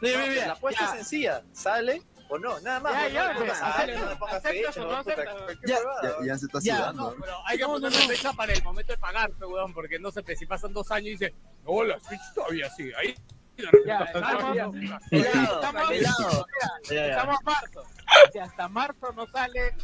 Miren, 0.01 0.29
miren. 0.29 0.47
La 0.47 0.53
apuesta 0.53 0.83
es 0.83 0.89
Ya. 0.89 0.95
sencilla, 0.95 1.43
¿sale 1.53 2.01
o 2.29 2.37
no? 2.39 2.59
Nada 2.61 2.79
más. 2.79 2.93
Ya, 2.93 3.01
no, 3.03 3.09
ya, 3.13 3.33
no, 3.33 3.39
pues, 3.39 3.47
no, 3.49 3.55
sale, 3.55 3.93
acepta, 3.97 4.81
no 4.81 4.85
no, 4.87 5.03
no 5.03 5.47
Ya. 5.65 5.79
Ya, 6.03 6.25
ya 6.25 6.37
se 6.37 6.45
está 6.45 6.59
Ya, 6.61 6.77
sudando. 6.77 7.11
No, 7.11 7.15
pero 7.21 7.33
hay 7.47 7.57
que 7.57 7.65
poner 7.65 7.89
una 7.89 7.99
fecha 8.07 8.33
para 8.33 8.53
el 8.53 8.63
momento 8.63 8.93
de 8.93 8.97
pagar, 8.97 9.31
pe, 9.31 9.45
weón, 9.45 9.73
porque 9.73 9.99
no 9.99 10.11
sé, 10.11 10.23
si 10.35 10.45
pasan 10.45 10.73
dos 10.73 10.89
años 10.91 11.07
y 11.07 11.11
dice, 11.11 11.35
no, 11.65 11.83
la 11.83 11.99
Switch 11.99 12.21
todavía 12.33 12.69
sigue 12.69 12.93
ahí. 12.95 13.15
Ya, 13.85 13.99
estamos- 14.05 14.55
Ya. 14.55 14.69
Estamos-. 15.11 16.45
Ya, 16.89 17.07
ya. 17.07 17.25
Marzo. 17.43 17.83
Si 18.31 18.39
hasta 18.39 18.67
marzo 18.67 19.11
no 19.13 19.27
sale 19.27 19.75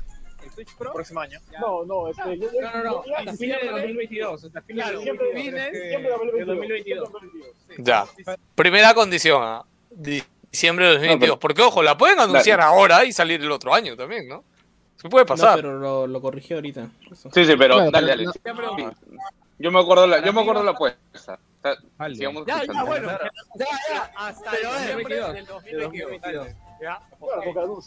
el 0.43 0.51
Switch 0.51 0.75
Pro, 0.77 0.93
Próximo 0.93 1.19
año. 1.19 1.39
No, 1.59 1.83
no, 1.85 2.07
este, 2.09 2.37
No, 2.37 2.71
no, 2.71 2.83
no. 2.83 3.05
ya, 3.05 3.17
Hasta 3.19 3.33
fines 3.33 3.61
de 3.61 3.67
2022. 3.69 4.43
Hasta 4.45 4.61
fines 4.61 4.85
de 4.85 4.91
Claro, 4.91 5.01
siempre, 5.03 5.25
2022. 5.27 5.61
siempre, 5.61 5.77
este, 5.77 5.89
siempre 5.89 6.39
de 6.39 6.45
2022. 6.45 7.11
2022. 7.11 7.51
Sí. 7.67 7.75
Ya. 7.79 8.05
Primera 8.55 8.93
condición, 8.93 9.41
ah, 9.43 9.65
diciembre 9.97 10.85
de 10.85 10.91
2022. 10.93 11.19
No, 11.19 11.19
pero- 11.19 11.39
Porque, 11.39 11.61
ojo, 11.61 11.83
la 11.83 11.97
pueden 11.97 12.19
anunciar 12.19 12.61
ahora 12.61 13.03
y 13.05 13.11
salir 13.13 13.41
el 13.41 13.51
otro 13.51 13.73
año 13.73 13.95
también, 13.97 14.27
¿no? 14.27 14.43
Se 14.95 15.09
puede 15.09 15.25
No, 15.25 15.27
pasar. 15.27 15.55
pero 15.57 15.77
lo, 15.77 16.07
lo 16.07 16.21
corrigió 16.21 16.57
ahorita. 16.57 16.87
Eso. 17.11 17.29
Sí, 17.33 17.45
sí, 17.45 17.53
pero 17.57 17.75
Claro, 17.75 17.91
dale, 17.91 18.07
dale. 18.07 18.25
no-. 18.25 18.93
Yo 19.59 19.71
me 19.71 19.79
acuerdo 19.79 20.07
la, 20.07 20.23
yo 20.23 20.33
me 20.33 20.41
acuerdo 20.41 20.63
la 20.63 20.71
apuesta. 20.71 21.39
Vale. 21.97 22.15
sigamos 22.15 22.45
Ya, 22.45 22.63
ya, 22.63 22.83
bueno. 22.83 23.09
Ya, 23.55 23.65
ya. 23.89 24.11
Hasta 24.15 24.51
Pero, 24.51 24.69
el 24.69 24.75
eh, 24.75 24.79
diciembre 24.79 25.19
22, 25.33 25.63
del 25.63 25.79
2022. 25.81 26.47
Ya. 26.81 27.01
Claro. 27.19 27.81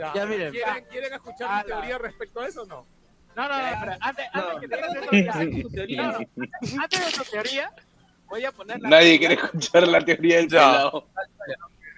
Ya, 0.00 0.12
Ya, 0.14 0.26
miren. 0.26 0.52
¿Quieren, 0.52 0.84
¿Quieren 0.90 1.12
escuchar 1.14 1.48
A 1.50 1.62
mi 1.62 1.68
la- 1.70 1.76
teoría 1.76 1.98
respecto 1.98 2.40
a 2.40 2.46
eso 2.48 2.62
o 2.62 2.66
no? 2.66 2.86
No, 3.34 3.48
no, 3.48 3.58
no, 3.58 3.66
espera, 3.68 3.98
antes, 4.00 4.26
antes 4.32 4.60
que 4.60 5.24
ya. 5.24 6.02
No, 6.02 6.12
no, 6.12 6.82
antes 6.82 7.06
de 7.06 7.12
tu 7.24 7.30
teoría, 7.30 7.72
voy 8.32 8.44
a 8.44 8.52
poner 8.52 8.80
la 8.80 8.88
Nadie 8.88 9.18
quiere 9.18 9.34
escuchar 9.34 9.86
la 9.88 10.00
teoría 10.04 10.36
del 10.38 10.48
pelado. 10.48 11.06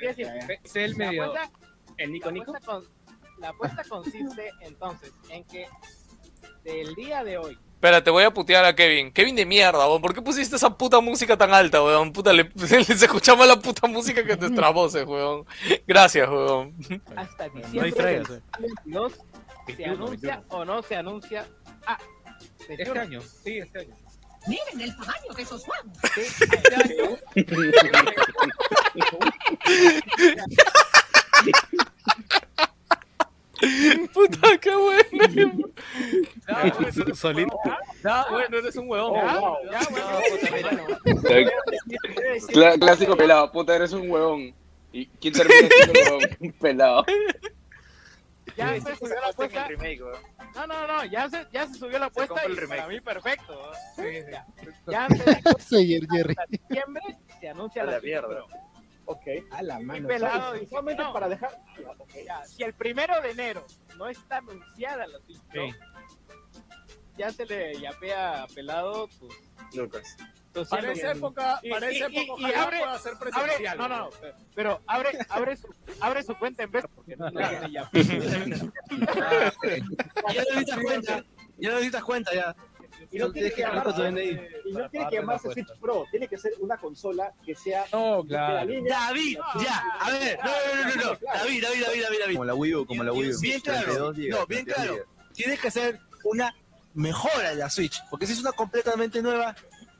Es 0.00 0.16
decir, 0.16 0.26
Sé 0.64 0.84
el 0.84 0.92
la 0.92 0.96
medio. 0.98 1.24
apuesta- 1.24 1.50
El 1.96 2.12
Nico 2.12 2.26
la 2.26 2.32
Nico. 2.32 2.50
apuesta 2.56 2.66
con- 2.72 2.94
La 3.40 3.48
apuesta 3.50 3.82
consiste 3.88 4.50
entonces 4.60 5.12
en 5.30 5.44
que 5.44 5.66
del 6.64 6.94
día 6.94 7.22
de 7.24 7.36
hoy 7.38 7.58
Espera, 7.74 8.02
te 8.02 8.10
voy 8.10 8.24
a 8.24 8.30
putear 8.32 8.64
a 8.64 8.74
Kevin. 8.74 9.12
Kevin 9.12 9.36
de 9.36 9.44
mierda, 9.44 9.86
weón. 9.86 10.00
¿Por 10.00 10.14
qué 10.14 10.22
pusiste 10.22 10.56
esa 10.56 10.70
puta 10.74 11.00
música 11.00 11.36
tan 11.36 11.52
alta, 11.52 11.82
weón? 11.84 12.12
Puta, 12.14 12.32
le, 12.32 12.48
les 12.54 13.02
escuchamos 13.02 13.46
la 13.46 13.56
puta 13.60 13.86
música 13.86 14.24
que 14.24 14.36
nuestras 14.38 14.72
voces, 14.74 15.04
weón. 15.04 15.44
Gracias, 15.86 16.26
weón. 16.26 16.74
hasta 17.14 17.48
No 17.48 17.54
diciembre 17.56 17.82
distraigas, 17.86 18.28
del 18.28 18.38
eh. 18.38 18.42
2022 18.86 19.12
se 19.12 19.18
21, 19.66 19.92
anuncia 20.06 20.30
21. 20.36 20.56
o 20.56 20.64
no 20.64 20.82
se 20.82 20.96
anuncia. 20.96 21.46
Ah, 21.86 21.98
Este 22.66 22.98
año, 22.98 23.20
sí, 23.20 23.58
este 23.58 23.80
año. 23.80 23.94
Miren 24.46 24.80
el 24.80 24.96
tamaño 24.96 25.34
de 25.34 25.42
esos 25.42 25.64
huevos. 25.66 25.98
Este 26.16 26.74
año 26.74 27.18
Puta, 34.12 34.58
qué 34.58 34.74
bueno. 34.74 35.70
Ya, 36.46 37.14
Solito. 37.14 37.58
ya, 38.02 38.26
bueno, 38.30 38.58
eres 38.58 38.76
un 38.76 38.90
huevón. 38.90 39.20
Clásico 42.78 43.16
pelado, 43.16 43.50
puta, 43.52 43.76
eres 43.76 43.92
un 43.92 44.10
huevón. 44.10 44.54
¿Y 44.92 45.06
quién 45.06 45.32
termina 45.34 45.68
siendo 45.68 45.92
el 45.92 46.08
huevón? 46.08 46.36
Un 46.40 46.52
pelado. 46.52 47.04
ya 48.56 48.80
se 48.80 48.96
subió 48.96 49.14
la 49.20 49.28
apuesta. 49.28 49.68
remake, 49.68 50.02
weón. 50.02 50.33
No, 50.54 50.66
no, 50.66 50.86
no, 50.86 51.04
ya 51.04 51.28
se, 51.28 51.46
ya 51.52 51.66
se 51.66 51.74
subió 51.74 51.98
la 51.98 52.06
apuesta 52.06 52.42
y 52.46 52.52
remake. 52.54 52.68
para 52.80 52.88
mí 52.88 53.00
perfecto. 53.00 53.72
Ya, 53.96 54.46
ya 54.86 55.08
se 55.58 55.76
dijo, 55.78 56.06
Jerry. 56.12 56.34
hasta 56.38 56.46
diciembre 56.48 57.02
se 57.40 57.48
anuncia 57.48 57.82
A 57.82 57.86
la 57.86 57.92
la 57.92 58.00
mierda. 58.00 58.44
Ok. 59.06 59.22
A 59.50 59.62
la 59.62 59.80
Y 59.80 59.84
mano. 59.84 60.08
pelado 60.08 60.52
dice 60.54 60.66
Solamente 60.68 61.02
no. 61.02 61.12
para 61.12 61.28
dejar. 61.28 61.50
Ya, 61.82 61.90
ok. 61.90 62.10
Ya, 62.24 62.44
si 62.44 62.62
el 62.62 62.72
primero 62.74 63.20
de 63.20 63.30
enero 63.32 63.66
no 63.98 64.08
está 64.08 64.38
anunciada 64.38 65.06
la 65.06 65.18
Switch 65.20 65.40
Pro, 65.50 65.66
ya 67.16 67.30
se 67.30 67.46
le 67.46 67.78
yapea 67.80 68.46
pelado 68.54 69.08
tus 69.18 69.34
Lucas. 69.74 70.16
tus 70.52 70.68
Para 70.68 70.82
100 70.94 70.96
esa 70.98 71.12
época, 71.12 71.60
Y- 71.62 71.70
para 71.70 71.92
y- 71.92 71.96
esa 71.96 72.08
y- 72.10 72.16
época, 72.18 72.40
y 72.42 72.52
abre- 72.52 72.78
pueda 72.78 72.98
ser 72.98 73.12
abre, 73.14 73.30
presencial. 73.30 73.78
no, 73.78 73.88
no, 73.88 73.98
no, 73.98 74.10
pero- 74.54 74.80
abre, 74.86 75.10
abre 75.28 75.56
su, 75.56 75.68
abre 76.00 76.22
su 76.22 76.34
cuenta 76.38 76.62
en 76.62 76.70
vez 76.70 76.84
porque 76.94 77.16
no 77.16 77.30
la 77.30 77.48
tiene 77.48 77.72
ya. 77.72 77.90
Ya 80.34 80.42
no 80.44 80.54
necesitas 80.54 80.78
cuenta. 80.82 81.24
Ya 81.58 81.68
no 81.68 81.74
necesitas 81.76 82.04
cuenta, 82.04 82.34
ya. 82.34 82.56
Y 83.10 83.18
no 83.18 83.26
no 83.26 83.32
tiene 83.32 83.50
que 83.50 85.16
llamarse 85.16 85.52
Switch 85.52 85.68
Pro, 85.80 86.04
tiene 86.10 86.26
que 86.26 86.36
ser 86.38 86.52
una 86.58 86.76
consola 86.78 87.32
que 87.44 87.54
sea 87.54 87.84
No, 87.92 88.22
de 88.22 88.28
claro. 88.28 88.54
la 88.54 88.64
línea. 88.64 88.98
David, 88.98 89.38
ya, 89.62 89.82
a 90.00 90.10
ver, 90.10 90.38
no, 90.42 90.50
no, 90.50 90.74
no, 90.74 90.88
no, 90.88 90.94
no, 91.12 91.18
David, 91.34 91.62
David, 91.62 91.82
David, 91.84 92.02
David, 92.02 92.18
David. 92.20 92.34
Como 92.34 92.44
la 92.44 92.54
Wii 92.54 92.74
U, 92.74 92.86
como 92.86 93.04
la 93.04 93.12
Wii 93.12 93.30
U. 93.34 93.40
Bien 93.40 93.60
claro, 93.60 93.82
32 93.84 94.16
gigas, 94.16 94.40
no, 94.40 94.46
bien 94.46 94.64
32 94.64 94.96
claro. 94.96 95.10
Tienes 95.34 95.60
que 95.60 95.68
hacer 95.68 96.00
una 96.24 96.54
mejora 96.94 97.50
de 97.50 97.56
la 97.56 97.68
Switch, 97.70 98.00
porque 98.10 98.26
si 98.26 98.32
es 98.32 98.40
una 98.40 98.52
completamente 98.52 99.20
nueva, 99.22 99.54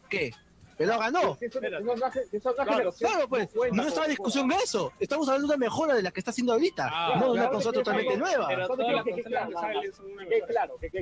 ¿qué? 0.08 0.32
Pero 0.76 0.98
ganó. 0.98 1.38
Eso- 1.40 1.60
no 1.60 1.92
eso 2.32 2.54
Claro, 2.54 2.92
claro, 2.92 3.28
pues, 3.28 3.48
no 3.72 3.84
está 3.84 4.04
en 4.04 4.10
discusión 4.10 4.48
de 4.48 4.56
eso. 4.56 4.92
Estamos 4.98 5.28
hablando 5.28 5.46
de 5.48 5.54
una 5.54 5.64
mejora 5.66 5.94
de 5.94 6.02
la 6.02 6.10
que 6.10 6.18
está 6.20 6.32
haciendo 6.32 6.52
ahorita, 6.52 6.88
Ah, 6.92 7.12
no 7.20 7.26
de 7.26 7.30
una 7.30 7.40
claro, 7.42 7.52
consola 7.52 7.74
totalmente 7.78 8.14
claro, 8.16 8.24
nueva. 8.24 8.48
claro, 8.48 9.04
que 9.04 9.22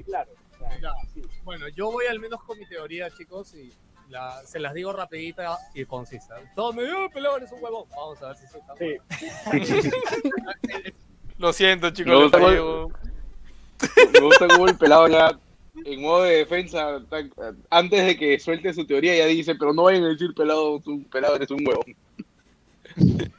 claro, 0.02 0.32
claro. 0.78 0.96
Bueno, 1.44 1.68
yo 1.68 1.90
voy 1.90 2.04
al 2.06 2.20
menos 2.20 2.42
con 2.44 2.58
mi 2.58 2.66
teoría, 2.66 3.08
chicos, 3.16 3.54
y 3.54 3.72
la- 4.10 4.42
se 4.44 4.58
las 4.60 4.74
digo 4.74 4.92
rapidita 4.92 5.56
y 5.74 5.86
concisa. 5.86 6.34
Todos 6.54 6.74
me 6.74 6.82
dicen, 6.82 7.08
pelado, 7.10 7.38
eres 7.38 7.50
un 7.52 7.64
huevón. 7.64 7.88
Vamos 7.96 8.22
a 8.22 8.28
ver 8.28 8.36
si 8.36 8.46
soy 8.48 8.60
tan 8.66 8.76
Sí. 8.76 8.98
Lo 11.38 11.52
siento, 11.52 11.86
Me 11.86 11.92
chicos. 11.94 12.32
me 14.12 14.20
gusta 14.20 14.48
cómo 14.48 14.68
el 14.68 14.76
pelado 14.76 15.08
ya 15.08 15.38
en 15.84 16.00
modo 16.02 16.22
de 16.24 16.36
defensa, 16.38 17.00
antes 17.70 18.06
de 18.06 18.16
que 18.16 18.38
suelte 18.38 18.72
su 18.74 18.84
teoría, 18.86 19.16
ya 19.16 19.26
dice, 19.26 19.54
pero 19.54 19.72
no 19.72 19.84
vayan 19.84 20.04
a 20.04 20.08
decir 20.08 20.34
pelado, 20.34 20.80
tú, 20.80 21.02
pelado 21.10 21.36
eres 21.36 21.50
un 21.50 21.66
huevón. 21.66 21.84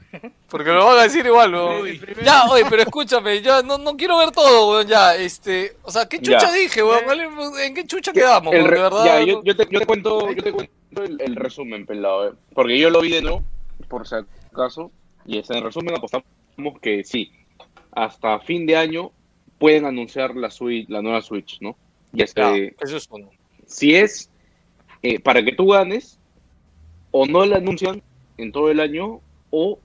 Porque 0.49 0.69
lo 0.69 0.85
van 0.85 0.99
a 0.99 1.03
decir 1.03 1.25
igual, 1.25 1.53
weón. 1.53 1.87
Ya, 2.23 2.45
oye, 2.45 2.63
pero 2.69 2.83
escúchame, 2.83 3.41
yo 3.41 3.63
no, 3.63 3.77
no 3.79 3.97
quiero 3.97 4.17
ver 4.19 4.31
todo, 4.31 4.71
weón, 4.71 4.87
ya, 4.87 5.15
este, 5.15 5.75
o 5.81 5.91
sea, 5.91 6.07
¿qué 6.07 6.19
chucha 6.19 6.49
Ya. 6.49 6.53
dije, 6.53 6.83
weón? 6.83 7.03
¿Cuál 7.05 7.21
es- 7.21 7.65
¿En 7.67 7.73
qué 7.73 7.85
chucha 7.85 8.13
quedamos, 8.13 8.53
El 8.53 8.59
weón? 8.61 8.71
re- 8.71 8.77
De 8.77 8.83
verdad. 8.83 9.05
ya, 9.05 9.23
yo, 9.23 9.43
yo 9.43 9.55
te, 9.55 9.67
yo 9.69 9.79
te 9.79 9.85
cuento, 9.85 10.31
yo 10.31 10.43
te 10.43 10.51
cuento 10.51 10.71
el, 11.03 11.17
el 11.19 11.35
resumen, 11.35 11.85
pelado, 11.85 12.27
eh, 12.29 12.33
porque 12.53 12.77
yo 12.77 12.89
lo 12.91 13.01
vi 13.01 13.09
de 13.11 13.21
nuevo, 13.23 13.43
por 13.87 14.07
si 14.07 14.15
acaso, 14.51 14.91
y 15.25 15.39
es 15.39 15.49
en 15.49 15.57
el 15.57 15.63
resumen 15.63 15.95
apostamos 15.95 16.25
que 16.81 17.03
sí, 17.03 17.31
hasta 17.91 18.39
fin 18.39 18.65
de 18.67 18.75
año 18.77 19.11
pueden 19.57 19.85
anunciar 19.85 20.35
la 20.35 20.51
Switch, 20.51 20.87
la 20.89 21.01
nueva 21.01 21.21
Switch, 21.21 21.57
¿no? 21.61 21.75
Este, 22.16 22.76
eso 22.82 22.97
es 22.97 23.07
uno. 23.09 23.30
si 23.66 23.95
es 23.95 24.30
eh, 25.01 25.20
para 25.20 25.43
que 25.43 25.51
tú 25.53 25.68
ganes, 25.68 26.20
o 27.11 27.26
no 27.26 27.45
la 27.45 27.57
anuncian 27.57 28.01
en 28.38 28.51
todo 28.51 28.70
el 28.72 28.80
año, 28.80 29.20
o 29.51 29.80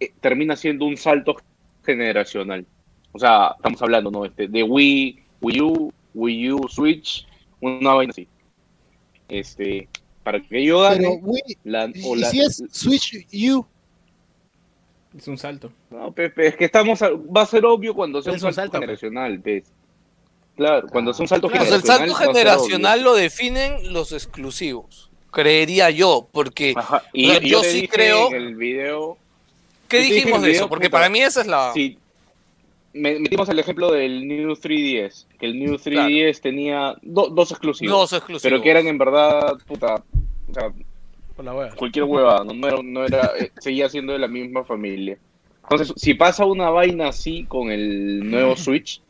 eh, 0.00 0.12
termina 0.20 0.56
siendo 0.56 0.84
un 0.84 0.96
salto 0.96 1.36
generacional. 1.84 2.66
O 3.12 3.18
sea, 3.18 3.52
estamos 3.56 3.80
hablando, 3.82 4.10
¿no? 4.10 4.24
Este, 4.24 4.46
de 4.48 4.62
Wii, 4.62 5.18
Wii 5.40 5.60
U, 5.62 5.92
Wii 6.14 6.52
U, 6.52 6.68
Switch, 6.68 7.26
una 7.60 7.94
vaina 7.94 8.10
así. 8.10 8.28
Este, 9.28 9.88
para 10.22 10.40
que 10.40 10.64
yo 10.64 10.80
gane, 10.80 10.98
Pero, 10.98 11.12
Wii, 11.22 11.56
la, 11.64 11.84
o 12.04 12.16
¿y 12.16 12.20
la- 12.20 12.30
si 12.30 12.40
es 12.40 12.62
Switch 12.70 13.26
U? 13.52 13.64
Es 15.16 15.26
un 15.26 15.38
salto. 15.38 15.72
No, 15.90 16.12
Pepe, 16.12 16.48
es 16.48 16.56
que 16.56 16.66
estamos, 16.66 17.02
a- 17.02 17.10
va 17.10 17.42
a 17.42 17.46
ser 17.46 17.64
obvio 17.64 17.94
cuando 17.94 18.22
sea 18.22 18.32
un 18.32 18.36
Es 18.36 18.42
un 18.42 18.52
salto, 18.52 18.72
salto, 18.72 18.78
generacional, 18.80 19.38
¿ves? 19.38 19.72
Claro, 20.60 20.88
cuando 20.88 21.14
sea 21.14 21.24
un 21.24 21.28
salto 21.28 21.48
Pues 21.48 21.70
el 21.72 21.82
salto 21.82 22.14
generacional 22.14 23.02
lo 23.02 23.14
definen 23.14 23.94
los 23.94 24.12
exclusivos, 24.12 25.08
creería 25.30 25.88
yo, 25.88 26.28
porque 26.30 26.74
Y 27.14 27.28
o 27.28 27.30
sea, 27.32 27.40
yo, 27.40 27.62
sí 27.62 27.88
creo... 27.88 28.28
en 28.28 28.34
el 28.34 28.56
video. 28.56 29.16
¿Qué 29.88 30.00
dijimos 30.00 30.42
de 30.42 30.50
eso? 30.52 30.68
Porque 30.68 30.88
puta, 30.90 30.98
para 30.98 31.08
mí 31.08 31.20
esa 31.20 31.40
es 31.40 31.46
la... 31.46 31.72
Sí, 31.72 31.96
me- 32.92 33.18
metimos 33.20 33.48
el 33.48 33.58
ejemplo 33.58 33.90
del 33.90 34.28
New 34.28 34.50
3DS, 34.52 35.24
que 35.38 35.46
el 35.46 35.58
New 35.58 35.76
3DS 35.76 36.40
tenía 36.42 36.94
do- 37.00 37.28
dos 37.30 37.50
exclusivos. 37.52 37.98
Dos 37.98 38.12
exclusivos. 38.12 38.42
Pero 38.42 38.60
que 38.62 38.70
eran 38.70 38.86
en 38.86 38.98
verdad, 38.98 39.56
puta, 39.66 39.94
o 40.50 40.52
sea, 40.54 40.70
Por 41.34 41.44
la 41.46 41.54
hueva. 41.54 41.74
cualquier 41.74 42.04
hueva, 42.04 42.44
no, 42.44 42.52
no 42.52 42.68
era, 42.68 42.82
no 42.82 43.04
era 43.06 43.32
eh, 43.38 43.50
seguía 43.60 43.88
siendo 43.88 44.12
de 44.12 44.18
la 44.18 44.28
misma 44.28 44.62
familia. 44.62 45.16
Entonces, 45.62 45.94
si 45.96 46.12
pasa 46.12 46.44
una 46.44 46.68
vaina 46.68 47.08
así 47.08 47.44
con 47.44 47.70
el 47.70 48.28
nuevo 48.30 48.56
Switch, 48.58 49.00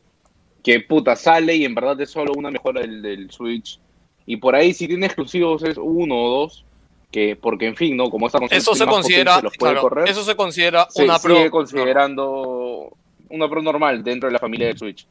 que 0.62 0.80
puta 0.80 1.16
sale 1.16 1.56
y 1.56 1.64
en 1.64 1.74
verdad 1.74 2.00
es 2.00 2.10
solo 2.10 2.32
una 2.36 2.50
mejora 2.50 2.80
del, 2.82 3.02
del 3.02 3.30
Switch, 3.30 3.78
y 4.26 4.36
por 4.36 4.54
ahí 4.54 4.72
si 4.74 4.86
tiene 4.86 5.06
exclusivos 5.06 5.62
es 5.64 5.76
uno 5.76 6.16
o 6.16 6.30
dos, 6.40 6.64
que 7.10 7.34
porque 7.36 7.66
en 7.66 7.76
fin, 7.76 7.96
¿no? 7.96 8.10
Como 8.10 8.26
esta 8.26 8.38
Eso 8.50 8.74
se 8.74 8.86
considera, 8.86 9.40
claro, 9.58 9.80
correr, 9.80 10.08
eso 10.08 10.22
se 10.22 10.36
considera 10.36 10.86
se 10.90 11.04
una 11.04 11.18
sigue 11.18 11.34
pro. 11.34 11.50
considerando 11.50 12.96
una 13.28 13.48
pro 13.48 13.62
normal 13.62 14.04
dentro 14.04 14.28
de 14.28 14.32
la 14.32 14.38
familia 14.38 14.68
de 14.68 14.78
Switch. 14.78 15.06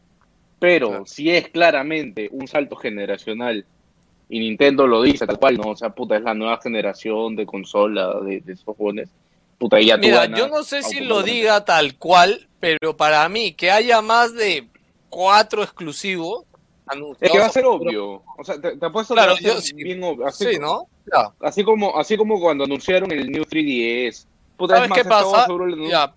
Pero 0.60 1.06
si 1.06 1.30
es 1.30 1.48
claramente 1.50 2.30
un 2.32 2.48
salto 2.48 2.76
generacional 2.76 3.66
y 4.30 4.40
Nintendo 4.40 4.88
lo 4.88 5.02
dice 5.02 5.26
tal 5.26 5.40
cual, 5.40 5.58
¿no? 5.58 5.70
O 5.72 5.76
sea, 5.76 5.90
puta, 5.90 6.18
es 6.18 6.24
la 6.24 6.34
nueva 6.34 6.60
generación 6.62 7.36
de 7.36 7.46
consola 7.46 8.20
de, 8.22 8.42
de 8.42 8.54
esos 8.54 8.76
jóvenes. 8.78 9.10
Puta, 9.58 9.82
ya 9.82 9.96
tú 9.96 10.02
Mira, 10.02 10.22
ganas 10.22 10.40
yo 10.40 10.48
no 10.48 10.64
sé 10.64 10.84
si 10.84 11.02
lo 11.02 11.24
diga 11.24 11.66
tal 11.66 11.96
cual, 11.96 12.48
pero 12.60 12.96
para 12.96 13.28
mí 13.28 13.54
que 13.54 13.72
haya 13.72 14.02
más 14.02 14.34
de 14.34 14.68
cuatro 15.10 15.64
exclusivos 15.64 16.46
anunciados. 16.88 17.22
Es 17.22 17.32
que 17.32 17.40
va 17.40 17.46
a 17.46 17.50
ser 17.52 17.66
obvio. 17.66 18.24
O 18.38 18.44
sea, 18.44 18.60
te, 18.60 18.78
te 18.78 18.86
apuesto 18.86 19.14
Claro, 19.14 19.36
que 19.36 19.44
va 19.46 19.52
a 19.52 19.56
yo 19.56 19.62
ser 19.62 19.70
sí. 19.76 19.84
bien 19.84 20.04
obvio. 20.04 20.28
Así, 20.28 20.46
Sí, 20.54 20.60
¿no? 20.60 20.88
Así 21.42 21.64
como, 21.64 21.98
así 21.98 22.18
como 22.18 22.40
cuando 22.40 22.64
anunciaron 22.66 23.12
el 23.12 23.30
New 23.32 23.44
3DS. 23.44 24.26
Puta, 24.58 24.74
es 24.74 24.78
¿Sabes 24.78 24.90
más, 24.90 25.00
qué 25.00 25.06
pasa? 25.06 25.46
seguro 25.46 25.66
el- 25.66 25.90
Ya. 25.90 26.14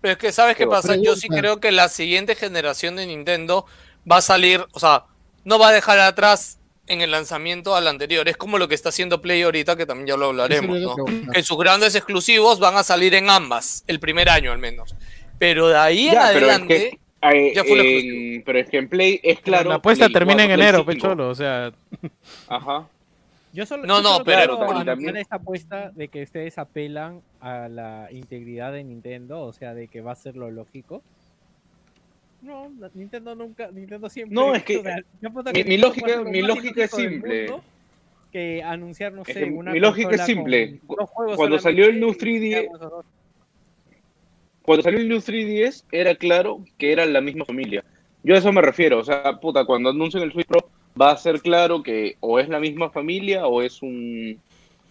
Pero 0.00 0.12
es 0.12 0.18
que, 0.18 0.32
¿sabes 0.32 0.56
qué 0.56 0.66
pasa? 0.66 0.96
Yo 0.96 1.14
sí 1.14 1.28
creo 1.28 1.60
que 1.60 1.70
la 1.70 1.88
siguiente 1.88 2.34
generación 2.34 2.96
de 2.96 3.06
Nintendo 3.06 3.66
va 4.10 4.16
a 4.16 4.20
salir, 4.22 4.64
o 4.72 4.80
sea, 4.80 5.04
no 5.44 5.58
va 5.58 5.68
a 5.68 5.72
dejar 5.72 5.98
atrás 6.00 6.58
en 6.86 7.02
el 7.02 7.10
lanzamiento 7.12 7.76
al 7.76 7.86
anterior. 7.86 8.28
Es 8.28 8.36
como 8.36 8.58
lo 8.58 8.66
que 8.66 8.74
está 8.74 8.88
haciendo 8.88 9.20
Play 9.20 9.42
ahorita, 9.42 9.76
que 9.76 9.86
también 9.86 10.08
ya 10.08 10.16
lo 10.16 10.26
hablaremos, 10.26 10.76
¿no? 10.80 10.96
Que 11.32 11.42
sus 11.44 11.56
grandes 11.58 11.94
exclusivos 11.94 12.58
van 12.58 12.76
a 12.76 12.82
salir 12.82 13.14
en 13.14 13.30
ambas, 13.30 13.84
el 13.86 14.00
primer 14.00 14.28
año 14.28 14.50
al 14.50 14.58
menos. 14.58 14.96
Pero 15.38 15.68
de 15.68 15.76
ahí 15.78 16.08
en 16.08 16.14
Ya, 16.14 16.30
pero 16.32 16.46
es 16.46 16.52
adelante, 16.52 16.90
que, 16.90 17.00
eh, 17.22 17.52
ya 17.54 17.64
fue 17.64 17.76
lo 17.76 17.82
en- 17.82 18.42
pero 18.44 18.58
es 18.58 18.68
que 18.70 18.78
en 18.78 18.88
Play 18.88 19.20
es 19.22 19.40
claro. 19.40 19.68
la 19.68 19.76
apuesta 19.76 20.06
Play 20.06 20.14
termina 20.14 20.42
en 20.44 20.48
4, 20.50 20.54
Play 20.56 20.66
enero, 20.68 20.78
5. 20.78 20.86
pecholo, 20.92 21.28
o 21.28 21.34
sea. 21.34 21.72
Ajá. 22.48 22.88
Yo 23.52 23.66
solo, 23.66 23.84
No, 23.84 23.96
yo 23.96 24.02
no, 24.02 24.08
solo 24.12 24.24
pero- 24.24 24.58
quiero 24.58 24.84
también- 24.84 25.16
esta 25.16 25.36
apuesta 25.36 25.90
de 25.90 26.08
que 26.08 26.22
ustedes 26.22 26.56
apelan 26.56 27.20
a 27.40 27.68
la 27.68 28.08
integridad 28.12 28.72
de 28.72 28.84
Nintendo, 28.84 29.40
o 29.42 29.52
sea, 29.52 29.74
de 29.74 29.88
que 29.88 30.00
va 30.00 30.12
a 30.12 30.16
ser 30.16 30.36
lo 30.36 30.50
lógico. 30.50 31.02
No, 32.42 32.70
Nintendo 32.94 33.34
nunca, 33.34 33.70
Nintendo 33.70 34.08
siempre. 34.08 34.34
No, 34.34 34.54
es 34.54 34.62
que 34.62 34.78
o 34.78 34.82
sea, 34.82 34.96
mi- 34.96 35.02
que 35.52 35.64
mi 35.64 35.70
Nintendo 35.76 35.86
lógica- 35.88 36.22
mi 36.30 36.42
lógica 36.42 36.84
es 36.84 36.90
simple. 36.92 37.48
mundo 37.48 37.64
Que 38.32 38.62
anunciar, 38.62 39.12
no 39.12 39.22
Es 39.22 39.34
sé, 39.34 39.40
que 39.40 39.50
una 39.50 39.72
mi 39.72 39.80
lógica 39.80 40.14
es 40.14 40.24
simple. 40.24 40.78
Cuando 40.86 41.58
salió 41.58 41.86
el 41.86 41.98
New 41.98 42.10
y 42.10 42.14
3D, 42.14 42.50
seamos 42.60 42.76
esos 42.76 42.90
dos. 42.92 43.04
Cuando 44.70 44.82
salió 44.84 45.00
el 45.00 45.08
New 45.08 45.18
3DS 45.18 45.84
era 45.92 46.14
claro 46.14 46.64
que 46.78 46.92
era 46.92 47.04
la 47.06 47.20
misma 47.20 47.44
familia. 47.44 47.84
Yo 48.22 48.34
a 48.34 48.38
eso 48.38 48.52
me 48.52 48.62
refiero, 48.62 48.98
o 48.98 49.04
sea, 49.04 49.38
puta, 49.40 49.64
cuando 49.64 49.90
anuncien 49.90 50.22
el 50.22 50.32
Switch 50.32 50.46
Pro 50.46 50.68
va 51.00 51.10
a 51.12 51.16
ser 51.16 51.40
claro 51.40 51.82
que 51.82 52.16
o 52.20 52.38
es 52.38 52.48
la 52.48 52.60
misma 52.60 52.90
familia 52.90 53.46
o 53.46 53.62
es 53.62 53.82
un 53.82 54.38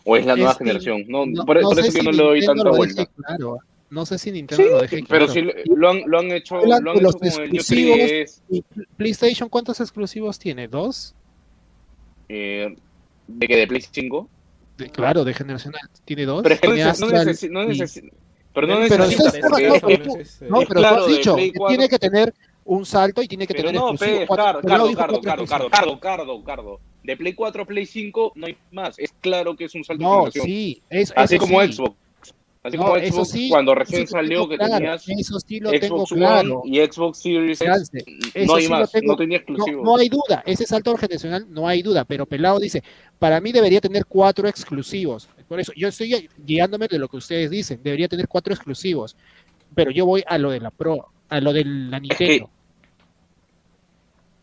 o 0.06 0.16
es 0.18 0.26
la 0.26 0.36
nueva 0.36 0.56
generación. 0.56 1.04
No, 1.08 1.26
no- 1.26 1.46
por, 1.46 1.62
no 1.62 1.70
por 1.70 1.76
sé 1.76 1.82
eso 1.88 1.92
si 2.00 2.02
no 2.06 2.12
le 2.12 2.18
doy 2.24 2.40
Nintendo 2.40 2.64
tanta 2.64 2.78
vuelta. 2.78 3.06
claro. 3.06 3.58
No 3.92 4.06
sé 4.06 4.18
si 4.20 4.32
Nintendo 4.32 4.64
Sí, 4.64 4.70
lo 4.70 4.82
deje 4.82 5.04
pero 5.08 5.26
claro. 5.26 5.34
sí 5.34 5.42
lo, 5.42 5.76
lo 5.76 5.90
han, 5.90 6.02
lo 6.06 6.20
han 6.20 6.32
hecho, 6.32 6.58
lo 6.64 6.76
han 6.76 6.84
los 6.84 6.96
hecho 7.16 7.18
con 7.20 7.44
el 7.44 7.50
New 7.52 7.60
exclusivos 7.62 7.98
3DS, 8.00 8.42
y 8.50 8.64
PlayStation, 8.98 9.50
¿cuántos 9.50 9.80
exclusivos 9.80 10.38
tiene? 10.38 10.68
¿Dos? 10.68 11.16
eh, 12.30 12.76
de 13.28 13.48
que 13.48 13.56
de 13.58 13.68
Play 13.68 13.82
5. 13.92 14.30
De- 14.78 14.90
claro, 14.90 15.24
de 15.24 15.34
generacional. 15.34 15.82
¿Tiene 16.06 16.26
dos? 16.26 16.44
Pero 16.44 16.56
es 16.56 16.62
que 16.62 16.68
no, 16.68 16.74
neces- 16.76 17.50
no 17.50 17.64
no 17.64 17.70
pero 18.54 18.68
no 18.68 18.76
Pero 18.88 19.04
es 19.04 19.16
tú- 19.18 20.46
No, 20.50 20.60
pero 20.60 20.68
tú 20.68 20.74
claro, 20.74 20.96
has 20.98 21.08
de 21.08 21.14
dicho 21.18 21.36
que 21.36 21.54
4. 21.54 21.68
tiene 21.76 21.90
que 21.90 22.00
tener 22.00 22.34
un 22.66 22.86
salto 22.86 23.22
y 23.22 23.28
tiene 23.28 23.48
que 23.48 23.54
Pero 23.54 23.68
tener 23.70 23.82
no, 23.82 23.90
exclusivo. 23.92 24.20
pe, 24.20 24.28
Cuatro- 24.28 24.46
Cardo, 24.46 24.62
Cardo, 24.68 24.96
Cardo, 24.96 25.22
Cardo, 25.22 25.70
Cardo. 25.70 26.00
Cardo, 26.00 26.44
Cardo. 26.44 26.80
De 27.04 27.16
Play 27.18 27.34
4 27.34 27.64
a 27.64 27.66
Play 27.66 27.86
5 27.86 28.34
no 28.36 28.46
hay 28.48 28.58
más. 28.72 29.00
Es 29.00 29.12
claro 29.22 29.56
que 29.56 29.66
es 29.66 29.74
un 29.76 29.84
salto 29.84 30.04
de 30.04 30.10
No, 30.10 30.16
generación. 30.18 30.46
sí, 30.46 30.82
es- 30.90 31.14
Así 31.16 31.38
como 31.38 31.62
sí. 31.62 31.74
Xbox. 31.74 31.96
Así 32.62 32.76
No, 32.76 32.84
como 32.84 33.00
Xbox, 33.00 33.30
sí, 33.30 33.50
cuando 33.50 33.74
recién 33.74 34.06
salió 34.06 34.40
tengo 34.40 34.50
que 34.50 34.58
claro, 34.58 34.74
tenías 34.76 35.08
eso 35.08 35.40
sí 35.40 35.60
lo 35.62 35.72
tengo 35.72 36.06
Xbox 36.06 36.12
claro. 36.12 36.60
One 36.60 36.70
y 36.78 36.86
Xbox 36.86 37.18
Series 37.20 37.62
X, 37.62 37.92
no 38.48 38.56
hay 38.56 38.64
sí 38.66 38.70
más, 38.70 38.92
tengo- 38.92 39.14
no 39.14 39.16
tenía 39.18 39.38
exclusivos. 39.38 39.82
no 39.86 39.96
hay 39.96 40.10
duda, 40.10 40.44
ese 40.46 40.66
salto 40.66 40.98
generacional 40.98 41.46
no 41.50 41.66
hay 41.70 41.82
duda, 41.82 42.04
pero 42.04 42.26
Pelado 42.26 42.60
dice, 42.60 42.84
para 43.18 43.40
mí 43.40 43.54
debería 43.54 43.80
tener 43.80 44.06
cuatro 44.06 44.46
exclusivos. 44.50 45.30
Por 45.48 45.62
eso, 45.62 45.72
yo 45.74 45.88
estoy 45.88 46.28
guiándome 46.38 46.88
de 46.90 47.00
lo 47.00 47.08
que 47.08 47.16
ustedes 47.18 47.50
dicen, 47.50 47.80
debería 47.82 48.10
tener 48.10 48.28
cuatro 48.28 48.54
exclusivos, 48.54 49.16
pero 49.74 49.90
yo 49.90 50.06
voy 50.06 50.22
a 50.28 50.38
lo 50.38 50.52
de 50.52 50.60
la 50.60 50.70
Pro, 50.72 51.08
a 51.30 51.40
lo 51.40 51.54
de 51.54 51.64
la 51.64 51.98
Nintendo. 52.02 52.50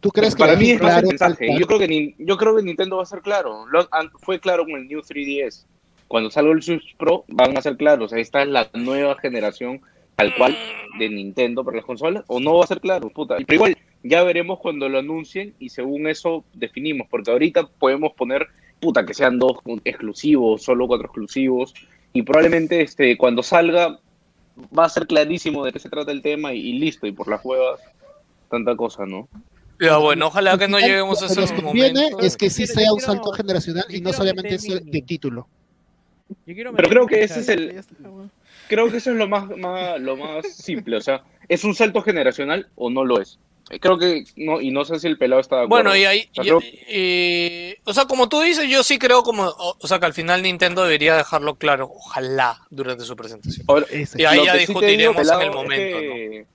¿Tú 0.01 0.11
crees 0.11 0.35
que 0.35 0.41
para 0.41 0.57
mí 0.57 0.71
es 0.71 0.81
más 0.81 0.91
claro 0.93 1.07
el 1.07 1.09
mensaje. 1.09 1.47
tal- 1.49 1.59
Yo 1.59 1.67
creo 1.67 1.79
que 1.81 1.89
ni- 1.89 2.15
yo 2.19 2.37
creo 2.37 2.57
que 2.57 2.63
Nintendo 2.63 2.97
va 2.97 3.03
a 3.03 3.07
ser 3.07 3.21
claro. 3.21 3.67
Lo- 3.67 3.89
fue 4.21 4.39
claro 4.41 4.65
con 4.65 4.73
el 4.77 4.87
New 4.87 5.01
3DS. 5.03 5.67
Cuando 6.09 6.31
salga 6.31 6.53
el 6.53 6.63
Switch 6.63 6.97
Pro 6.97 7.25
van 7.29 7.57
a 7.57 7.63
ser 7.63 7.77
claros. 7.77 8.13
Esta 8.13 8.43
es 8.43 8.49
la 8.49 8.69
nueva 8.75 9.17
generación 9.17 9.81
tal 10.15 10.35
cual 10.37 10.57
de 10.99 11.09
Nintendo 11.11 11.65
para 11.65 11.79
las 11.79 11.87
consolas. 11.87 12.25
O 12.29 12.41
no 12.41 12.57
va 12.57 12.65
a 12.65 12.69
ser 12.69 12.81
claro, 12.81 13.11
puta. 13.11 13.37
Pero 13.37 13.55
igual 13.55 13.77
ya 14.03 14.23
veremos 14.23 14.59
cuando 14.61 14.89
lo 14.89 14.99
anuncien 14.99 15.55
y 15.59 15.69
según 15.71 16.07
eso 16.07 16.45
definimos. 16.55 17.09
Porque 17.11 17.31
ahorita 17.31 17.67
podemos 17.67 18.13
poner 18.15 18.47
puta 18.81 19.05
que 19.05 19.15
sean 19.15 19.39
dos 19.39 19.59
exclusivos, 19.85 20.63
solo 20.63 20.87
cuatro 20.87 21.07
exclusivos. 21.07 21.75
Y 22.13 22.23
probablemente 22.23 22.81
este 22.81 23.17
cuando 23.17 23.43
salga 23.43 23.99
va 24.77 24.85
a 24.85 24.89
ser 24.89 25.07
clarísimo 25.07 25.65
de 25.65 25.73
qué 25.73 25.79
se 25.79 25.91
trata 25.91 26.13
el 26.13 26.23
tema 26.23 26.55
y, 26.55 26.61
y 26.61 26.79
listo. 26.79 27.07
Y 27.07 27.13
por 27.13 27.29
las 27.29 27.45
huevas, 27.45 27.81
tanta 28.49 28.75
cosa, 28.77 29.05
¿no? 29.07 29.29
Ya, 29.81 29.99
bueno, 29.99 30.29
ojalá 30.29 30.57
que 30.57 30.69
no 30.69 30.79
lleguemos 30.79 31.21
a 31.21 31.29
lo 31.29 31.35
que 31.35 31.43
ese 31.43 31.55
nos 31.55 31.63
conviene 31.63 32.11
es 32.21 32.37
que 32.37 32.49
sí 32.49 32.67
sea 32.67 32.93
un 32.93 33.01
salto 33.01 33.31
generacional 33.33 33.85
y 33.91 34.01
no 34.01 34.13
solamente 34.13 34.57
de 34.57 35.03
título. 35.03 35.49
Yo 36.47 36.55
quiero 36.55 36.73
Pero 36.75 36.89
creo 36.89 37.07
que 37.07 37.23
ese 37.23 37.41
es 37.41 37.49
el-. 37.49 37.83
Creo 38.69 38.91
que 38.91 38.97
eso 38.97 39.11
es 39.11 39.17
lo 39.17 39.29
más, 39.29 39.49
más- 39.57 40.01
lo 40.01 40.17
más 40.17 40.47
simple, 40.55 40.97
o 40.97 41.01
sea, 41.01 41.23
¿es 41.49 41.63
un 41.65 41.75
salto 41.75 42.03
generacional 42.03 42.69
o 42.75 42.91
no 42.91 43.05
lo 43.05 43.21
es? 43.21 43.39
Eh, 43.71 43.81
Creo 43.81 43.99
que 43.99 44.25
no, 44.37 44.61
y 44.61 44.71
no 44.71 44.85
sé 44.85 44.99
si 45.01 45.07
el 45.09 45.19
pelado 45.19 45.41
está 45.41 45.57
de 45.57 45.65
acuerdo. 45.65 45.85
Bueno, 45.91 45.97
y 45.97 46.05
ahí, 46.05 46.29
O 46.31 46.35
sea, 46.35 46.45
y- 46.45 46.47
creo- 46.47 46.61
y- 46.89 47.75
o 47.85 47.93
sea, 47.93 48.05
como 48.07 48.29
tú 48.29 48.41
dices, 48.41 48.69
yo 48.69 48.83
sí 48.83 48.99
creo 48.99 49.23
como, 49.23 49.45
o, 49.45 49.77
o 49.81 49.87
sea, 49.87 49.99
que 49.99 50.07
al 50.07 50.15
final 50.15 50.43
Nintendo 50.43 50.83
debería 50.85 51.17
dejarlo 51.17 51.57
claro, 51.57 51.91
ojalá, 51.93 52.61
durante 52.71 53.05
su 53.05 53.17
presentación. 53.17 53.65
Ahora, 53.69 53.87
y 53.93 54.25
ahí 54.25 54.37
lo 54.39 54.45
ya 54.45 54.53
sí 54.53 54.59
digo, 54.67 54.81
discutiremos 54.81 55.17
pelado, 55.17 55.41
en 55.41 55.47
el 55.49 55.53
momento, 55.55 55.99
es 55.99 56.05
¿no? 56.09 56.15
que, 56.15 56.47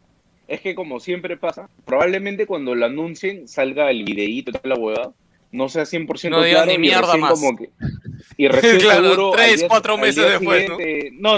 es 0.47 0.61
que 0.61 0.75
como 0.75 0.99
siempre 0.99 1.37
pasa, 1.37 1.69
probablemente 1.85 2.45
cuando 2.45 2.75
lo 2.75 2.85
anuncien 2.85 3.47
salga 3.47 3.89
el 3.91 4.03
videíto 4.03 4.51
y 4.51 4.53
toda 4.53 4.75
la 4.75 4.81
huevada, 4.81 5.11
no 5.51 5.67
sea 5.69 5.83
100% 5.83 6.29
No 6.29 6.41
claro 6.41 6.71
ni 6.71 6.77
mierda 6.77 7.15
más. 7.17 7.31
como 7.33 7.57
que 7.57 7.69
y 8.37 8.47
recién 8.47 8.79
Claro, 8.79 9.09
seguro 9.09 9.31
tres, 9.35 9.59
día- 9.59 9.67
cuatro 9.67 9.97
meses 9.97 10.25
después, 10.29 10.69
¿no? 10.69 10.77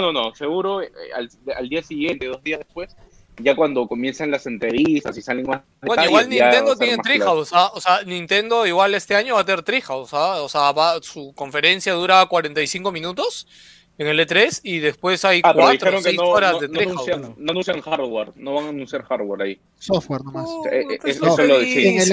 no, 0.00 0.12
no, 0.12 0.34
seguro 0.34 0.82
eh, 0.82 0.90
al, 1.14 1.28
al 1.56 1.68
día 1.68 1.82
siguiente, 1.82 2.26
dos 2.26 2.42
días 2.42 2.60
después, 2.60 2.94
ya 3.38 3.56
cuando 3.56 3.88
comienzan 3.88 4.30
las 4.30 4.46
entrevistas 4.46 5.16
y 5.18 5.22
salen 5.22 5.46
más 5.46 5.62
Bueno, 5.80 6.02
detalles, 6.02 6.10
igual 6.10 6.28
Nintendo 6.28 6.76
tiene 6.76 6.96
más 6.96 7.04
claro. 7.06 7.16
Treehouse, 7.18 7.50
¿ah? 7.52 7.70
o 7.74 7.80
sea, 7.80 8.02
Nintendo 8.04 8.66
igual 8.66 8.94
este 8.94 9.16
año 9.16 9.34
va 9.34 9.40
a 9.40 9.44
tener 9.44 9.62
Treehouse, 9.62 10.14
¿ah? 10.14 10.40
o 10.42 10.48
sea, 10.48 10.70
va- 10.72 11.02
su 11.02 11.32
conferencia 11.34 11.92
dura 11.94 12.24
45 12.26 12.92
minutos 12.92 13.48
en 13.96 14.06
el 14.08 14.18
E3 14.18 14.60
y 14.64 14.78
después 14.80 15.24
hay 15.24 15.40
Ah, 15.44 15.52
4 15.54 15.62
o 15.68 15.70
dijeron 15.72 15.96
que 16.02 16.08
6 16.10 16.16
no, 16.16 16.28
horas 16.28 16.52
no- 16.54 16.58
de 16.60 16.68
no 16.68 16.80
anuncian, 16.80 17.34
no 17.38 17.50
anuncian 17.52 17.80
hardware, 17.80 18.32
no 18.36 18.54
van 18.54 18.64
a 18.64 18.68
anunciar 18.70 19.02
hardware 19.04 19.42
ahí. 19.42 19.60
Software 19.78 20.24
nomás. 20.24 20.48
Eh, 20.70 20.80
eh, 20.90 20.98
pues, 21.00 21.16
eso 21.16 21.26
No, 21.26 21.36
lo 21.36 21.60
en, 21.60 22.00
el 22.00 22.12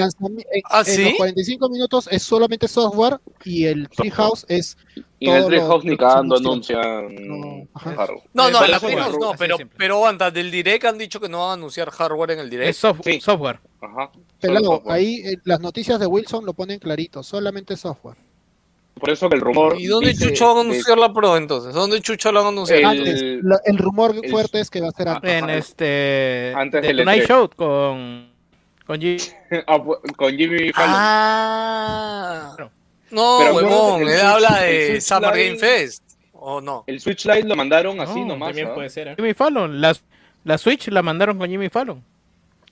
¿Ah, 0.70 0.80
en 0.80 0.84
sí? 0.84 1.04
los 1.04 1.14
45 1.14 1.68
minutos 1.70 2.08
es 2.10 2.22
solamente 2.22 2.68
software 2.68 3.18
y 3.44 3.64
el 3.64 3.88
Treehouse 3.88 4.44
es 4.48 4.76
Y 5.18 5.28
en 5.28 5.36
el 5.36 5.46
Treehouse 5.46 5.84
ni 5.84 5.96
cagando 5.96 6.36
anuncian 6.36 7.66
hardware. 7.74 8.22
No, 8.32 8.50
no, 8.50 8.60
la 8.66 8.76
eso, 8.76 8.86
Treehouse 8.86 9.18
no, 9.18 9.32
pero, 9.38 9.56
pero 9.76 9.94
aguanta, 9.96 10.30
del 10.30 10.50
Direct 10.50 10.84
han 10.84 10.98
dicho 10.98 11.18
que 11.20 11.28
no 11.28 11.40
van 11.40 11.50
a 11.50 11.52
anunciar 11.54 11.90
hardware 11.90 12.32
en 12.32 12.38
el 12.40 12.50
Direct. 12.50 12.70
Es 12.70 12.76
soft- 12.76 13.02
software. 13.20 13.58
Ajá. 13.80 14.10
Pelado, 14.40 14.64
solo 14.64 14.76
software. 14.76 14.94
ahí 14.96 15.14
eh, 15.24 15.36
las 15.44 15.60
noticias 15.60 15.98
de 15.98 16.06
Wilson 16.06 16.44
lo 16.46 16.54
ponen 16.54 16.78
clarito, 16.78 17.22
solamente 17.22 17.76
software. 17.76 18.16
Por 18.98 19.10
eso 19.10 19.28
que 19.28 19.34
el 19.34 19.40
rumor. 19.40 19.76
¿Y 19.80 19.86
dónde 19.86 20.10
dice 20.10 20.28
Chucho 20.28 20.46
van 20.48 20.56
a 20.58 20.62
de- 20.62 20.70
anunciar 20.70 20.98
la 20.98 21.12
Pro 21.12 21.36
entonces? 21.36 21.74
¿Dónde 21.74 22.00
Chucho 22.00 22.30
la 22.30 22.40
van 22.40 22.46
a 22.46 22.50
anunciar? 22.50 22.78
El- 22.78 22.84
Antes, 22.86 23.22
lo- 23.42 23.56
el 23.64 23.78
rumor 23.78 24.14
el- 24.22 24.30
fuerte 24.30 24.60
es 24.60 24.70
que 24.70 24.80
va 24.80 24.88
a 24.88 24.92
ser 24.92 25.08
antes. 25.08 25.30
En 25.32 25.50
este. 25.50 26.52
Antes 26.56 26.82
de 26.82 26.88
del 26.88 26.96
Tonight 26.98 27.22
E3. 27.24 27.26
Show 27.28 27.50
con. 27.56 28.32
Con 28.86 29.00
G. 29.00 29.34
Ah, 29.66 29.78
con 30.16 30.36
Jimmy 30.36 30.72
Fallon. 30.72 30.94
Ah. 30.96 32.56
No, 33.10 33.36
Pero 33.40 33.54
huevón, 33.54 34.02
el 34.02 34.08
él 34.08 34.14
Switch- 34.14 34.22
habla 34.24 34.66
el 34.68 34.92
de 34.94 35.00
Summer 35.00 35.30
Game 35.30 35.56
Fest. 35.58 36.02
¿O 36.32 36.60
no? 36.60 36.84
El 36.86 37.00
Switch 37.00 37.24
Lite 37.26 37.46
lo 37.46 37.54
mandaron 37.56 38.00
así 38.00 38.20
No, 38.20 38.26
nomás. 38.28 38.48
También 38.48 38.68
¿ah? 38.68 38.74
puede 38.74 38.88
ser. 38.90 39.08
¿eh? 39.08 39.14
Jimmy 39.16 39.34
Fallon. 39.34 39.80
La, 39.80 39.94
la 40.44 40.58
Switch 40.58 40.88
la 40.88 41.02
mandaron 41.02 41.38
con 41.38 41.48
Jimmy 41.48 41.68
Fallon. 41.68 42.02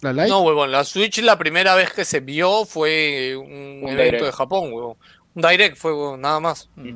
¿La 0.00 0.12
Lite? 0.14 0.28
No, 0.28 0.40
huevón, 0.40 0.72
la 0.72 0.82
Switch 0.84 1.18
la 1.22 1.38
primera 1.38 1.74
vez 1.74 1.92
que 1.92 2.04
se 2.06 2.20
vio 2.20 2.64
fue 2.64 3.36
un, 3.36 3.44
Un 3.82 3.88
evento 3.90 4.02
direct. 4.02 4.24
de 4.24 4.32
Japón, 4.32 4.72
huevón. 4.72 4.96
Un 5.34 5.42
direct 5.42 5.76
fue, 5.76 5.92
nada 6.18 6.40
más. 6.40 6.68
Ujú. 6.76 6.88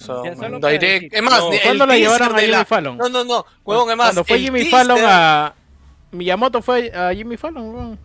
O 0.00 0.04
sea, 0.04 0.14
Ya, 0.24 0.30
un 0.30 0.36
solo 0.38 0.60
para 0.60 0.72
direct. 0.78 1.12
Es 1.14 1.22
más, 1.22 1.40
No, 1.40 1.52
el 1.52 1.60
¿Cuándo 1.60 1.86
la 1.86 1.96
llevaron 1.98 2.34
a 2.34 2.38
Jimmy 2.38 2.52
la- 2.52 2.64
Fallon? 2.64 2.96
No, 2.96 3.08
no, 3.08 3.24
no, 3.24 3.44
huevón, 3.64 3.90
es 3.90 3.96
más. 3.96 4.06
Cuando 4.08 4.24
fue 4.24 4.38
Jimmy 4.38 4.60
teaser- 4.60 4.70
Fallon 4.70 4.98
a. 5.04 5.54
Miyamoto 6.12 6.62
fue 6.62 6.90
a 6.94 7.12
Jimmy 7.14 7.36
Fallon, 7.36 7.74
weón. 7.74 7.98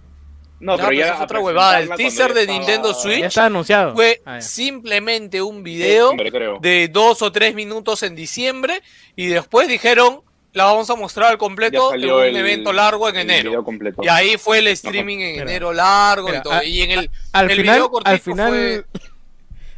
No, 0.59 0.75
pero 0.77 0.87
pero 0.89 0.99
ya. 0.99 1.05
eso 1.05 1.13
es 1.15 1.19
a 1.19 1.23
otra 1.25 1.39
huevada. 1.41 1.79
El 1.81 1.89
teaser 1.89 2.33
de 2.33 2.47
Nintendo 2.47 2.93
Switch 2.93 3.19
Ya 3.19 3.27
está 3.27 3.45
anunciado. 3.45 3.95
fue 3.95 4.21
Ah, 4.25 4.39
simplemente 4.41 5.41
un 5.41 5.61
video 5.61 6.13
de 6.61 6.87
dos 6.89 7.21
o 7.21 7.31
tres 7.31 7.53
minutos 7.53 8.01
en 8.03 8.15
diciembre 8.15 8.81
y 9.15 9.27
después 9.27 9.67
dijeron 9.67 10.21
la 10.53 10.65
vamos 10.65 10.89
a 10.89 10.95
mostrar 10.95 11.31
al 11.31 11.37
completo 11.37 11.93
en 11.95 12.09
un 12.09 12.21
el- 12.23 12.35
evento 12.37 12.71
largo 12.71 13.09
en 13.09 13.15
enero. 13.17 13.65
Y 14.03 14.07
ahí 14.07 14.37
fue 14.37 14.59
el 14.59 14.67
streaming 14.67 15.17
en 15.17 15.31
Mira, 15.33 15.43
enero 15.43 15.73
largo 15.73 16.27
mira, 16.27 16.39
y 16.39 16.43
todo. 16.43 16.53
a- 16.53 16.63
y 16.63 16.81
en 16.83 16.91
el, 16.91 17.09
Al 17.33 17.49
el 17.51 17.57
final, 17.57 17.75
video 17.75 17.91
al 18.05 18.19
final, 18.19 18.49
fue- 18.49 18.85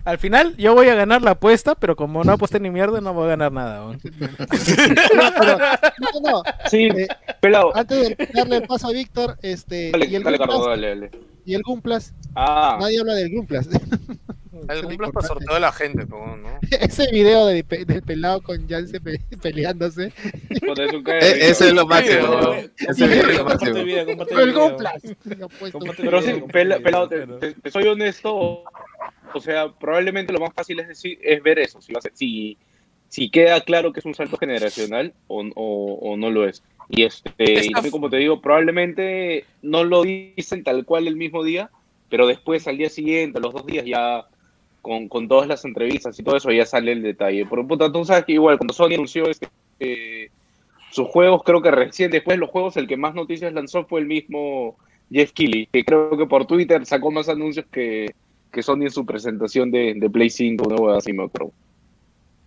al 0.06 0.18
final 0.20 0.56
yo 0.58 0.74
voy 0.74 0.88
a 0.90 0.96
ganar 0.96 1.22
la 1.22 1.32
apuesta, 1.32 1.76
pero 1.76 1.96
como 1.96 2.24
no 2.24 2.32
aposté 2.34 2.60
ni 2.60 2.70
mierda, 2.70 3.02
no 3.02 3.14
voy 3.14 3.26
a 3.26 3.30
ganar 3.30 3.52
nada. 3.52 3.86
weón. 3.86 4.00
No, 5.16 5.32
pero- 5.40 5.58
no, 5.58 6.32
no, 6.32 6.44
Sí, 6.70 6.86
eh, 6.86 7.08
pelado. 7.42 7.76
antes 7.76 8.10
de 8.18 8.28
darle 8.34 8.58
el 8.58 8.64
paso 8.64 8.88
a 8.88 8.92
Víctor, 8.92 9.38
este, 9.42 9.92
Dale, 9.92 10.06
y 10.06 10.16
el 10.16 10.24
dale, 10.24 10.38
Gumplas, 10.38 10.66
dale, 10.66 10.88
dale. 10.90 11.12
y 11.46 11.54
el 11.56 11.62
Gumplas, 11.64 12.14
Ah, 12.36 12.78
nadie 12.80 13.00
habla 13.00 13.14
del 13.16 13.32
Gumplas. 13.32 13.68
el 14.68 14.82
cumpleaños 14.82 15.12
para 15.14 15.28
sorteo 15.28 15.54
de 15.54 15.60
la 15.60 15.72
gente, 15.72 16.06
pero 16.08 16.38
no. 16.38 16.50
Ese 16.80 17.08
video 17.12 17.46
de- 17.46 17.64
del 17.64 18.02
pelado 18.02 18.42
con 18.42 18.68
Janse 18.68 19.00
pe- 19.02 19.20
peleándose. 19.42 20.12
E-. 20.50 21.50
Ese 21.50 21.68
es 21.68 21.74
lo 21.74 21.86
máximo. 21.86 22.54
Ese 22.78 23.08
video 23.08 23.30
es 23.32 23.38
lo 23.38 23.46
máximo. 23.46 24.40
el. 24.40 24.54
Gumplas. 24.54 25.02
Pero 25.98 26.22
sí, 26.22 26.44
pelado, 26.52 27.08
te, 27.10 27.28
te- 27.28 27.54
te 27.54 27.72
soy 27.72 27.86
honesto. 27.88 28.64
O 29.36 29.42
sea, 29.42 29.72
probablemente 29.72 30.34
lo 30.34 30.40
más 30.40 30.54
fácil 30.54 30.80
es 30.80 30.88
decir, 30.88 31.20
es 31.22 31.44
ver 31.44 31.60
eso. 31.60 31.82
Si, 31.82 31.94
si, 32.14 32.58
si 33.10 33.30
queda 33.30 33.62
claro 33.62 33.92
que 33.92 34.00
es 34.00 34.06
un 34.06 34.16
salto 34.16 34.38
generacional 34.38 35.14
o, 35.28 35.44
o, 35.56 35.94
o 35.94 36.18
no 36.18 36.30
lo 36.32 36.48
es. 36.48 36.64
Y 36.90 37.04
este, 37.04 37.66
y 37.66 37.72
también 37.72 37.92
como 37.92 38.10
te 38.10 38.18
digo, 38.18 38.42
probablemente 38.42 39.46
no 39.62 39.84
lo 39.84 40.04
dicen 40.04 40.64
tal 40.64 40.86
cual 40.86 41.08
el 41.08 41.16
mismo 41.16 41.44
día, 41.44 41.70
pero 42.10 42.28
después 42.28 42.68
al 42.68 42.78
día 42.78 42.90
siguiente, 42.90 43.40
a 43.40 43.42
los 43.42 43.54
dos 43.54 43.66
días 43.66 43.86
ya 43.86 44.28
con, 44.82 45.10
con 45.10 45.28
todas 45.28 45.48
las 45.48 45.66
entrevistas 45.66 46.20
y 46.20 46.24
todo 46.24 46.38
eso 46.38 46.52
ya 46.52 46.66
sale 46.66 46.92
el 46.92 47.02
detalle. 47.02 47.46
Por 47.46 47.66
puta, 47.68 47.92
tú 47.92 48.06
sabes 48.06 48.26
que 48.26 48.34
igual 48.34 48.58
cuando 48.58 48.74
Sony 48.74 48.94
anunció 48.94 49.30
este 49.30 49.48
eh, 49.80 50.30
sus 50.92 51.08
juegos, 51.08 51.44
creo 51.44 51.62
que 51.62 51.72
recién 51.72 52.12
después 52.12 52.36
de 52.36 52.40
los 52.40 52.50
juegos, 52.50 52.78
el 52.78 52.88
que 52.88 52.96
más 52.96 53.16
noticias 53.16 53.52
lanzó 53.52 53.84
fue 53.86 54.00
el 54.00 54.06
mismo 54.06 54.78
Jeff 55.12 55.34
Keighley, 55.34 55.68
que 55.72 55.84
creo 55.84 56.18
que 56.18 56.26
por 56.26 56.46
Twitter 56.46 56.86
sacó 56.86 57.12
más 57.12 57.28
anuncios 57.28 57.66
que, 57.72 58.14
que 58.56 58.64
Sony 58.64 58.84
en 58.84 58.92
su 58.92 59.06
presentación 59.06 59.72
de, 59.72 59.96
de 59.98 60.12
Play 60.12 60.32
5, 60.32 60.66
una 60.66 60.78
hueá 60.78 60.98
así 61.00 61.14
me 61.14 61.26
acuerdo. 61.26 61.54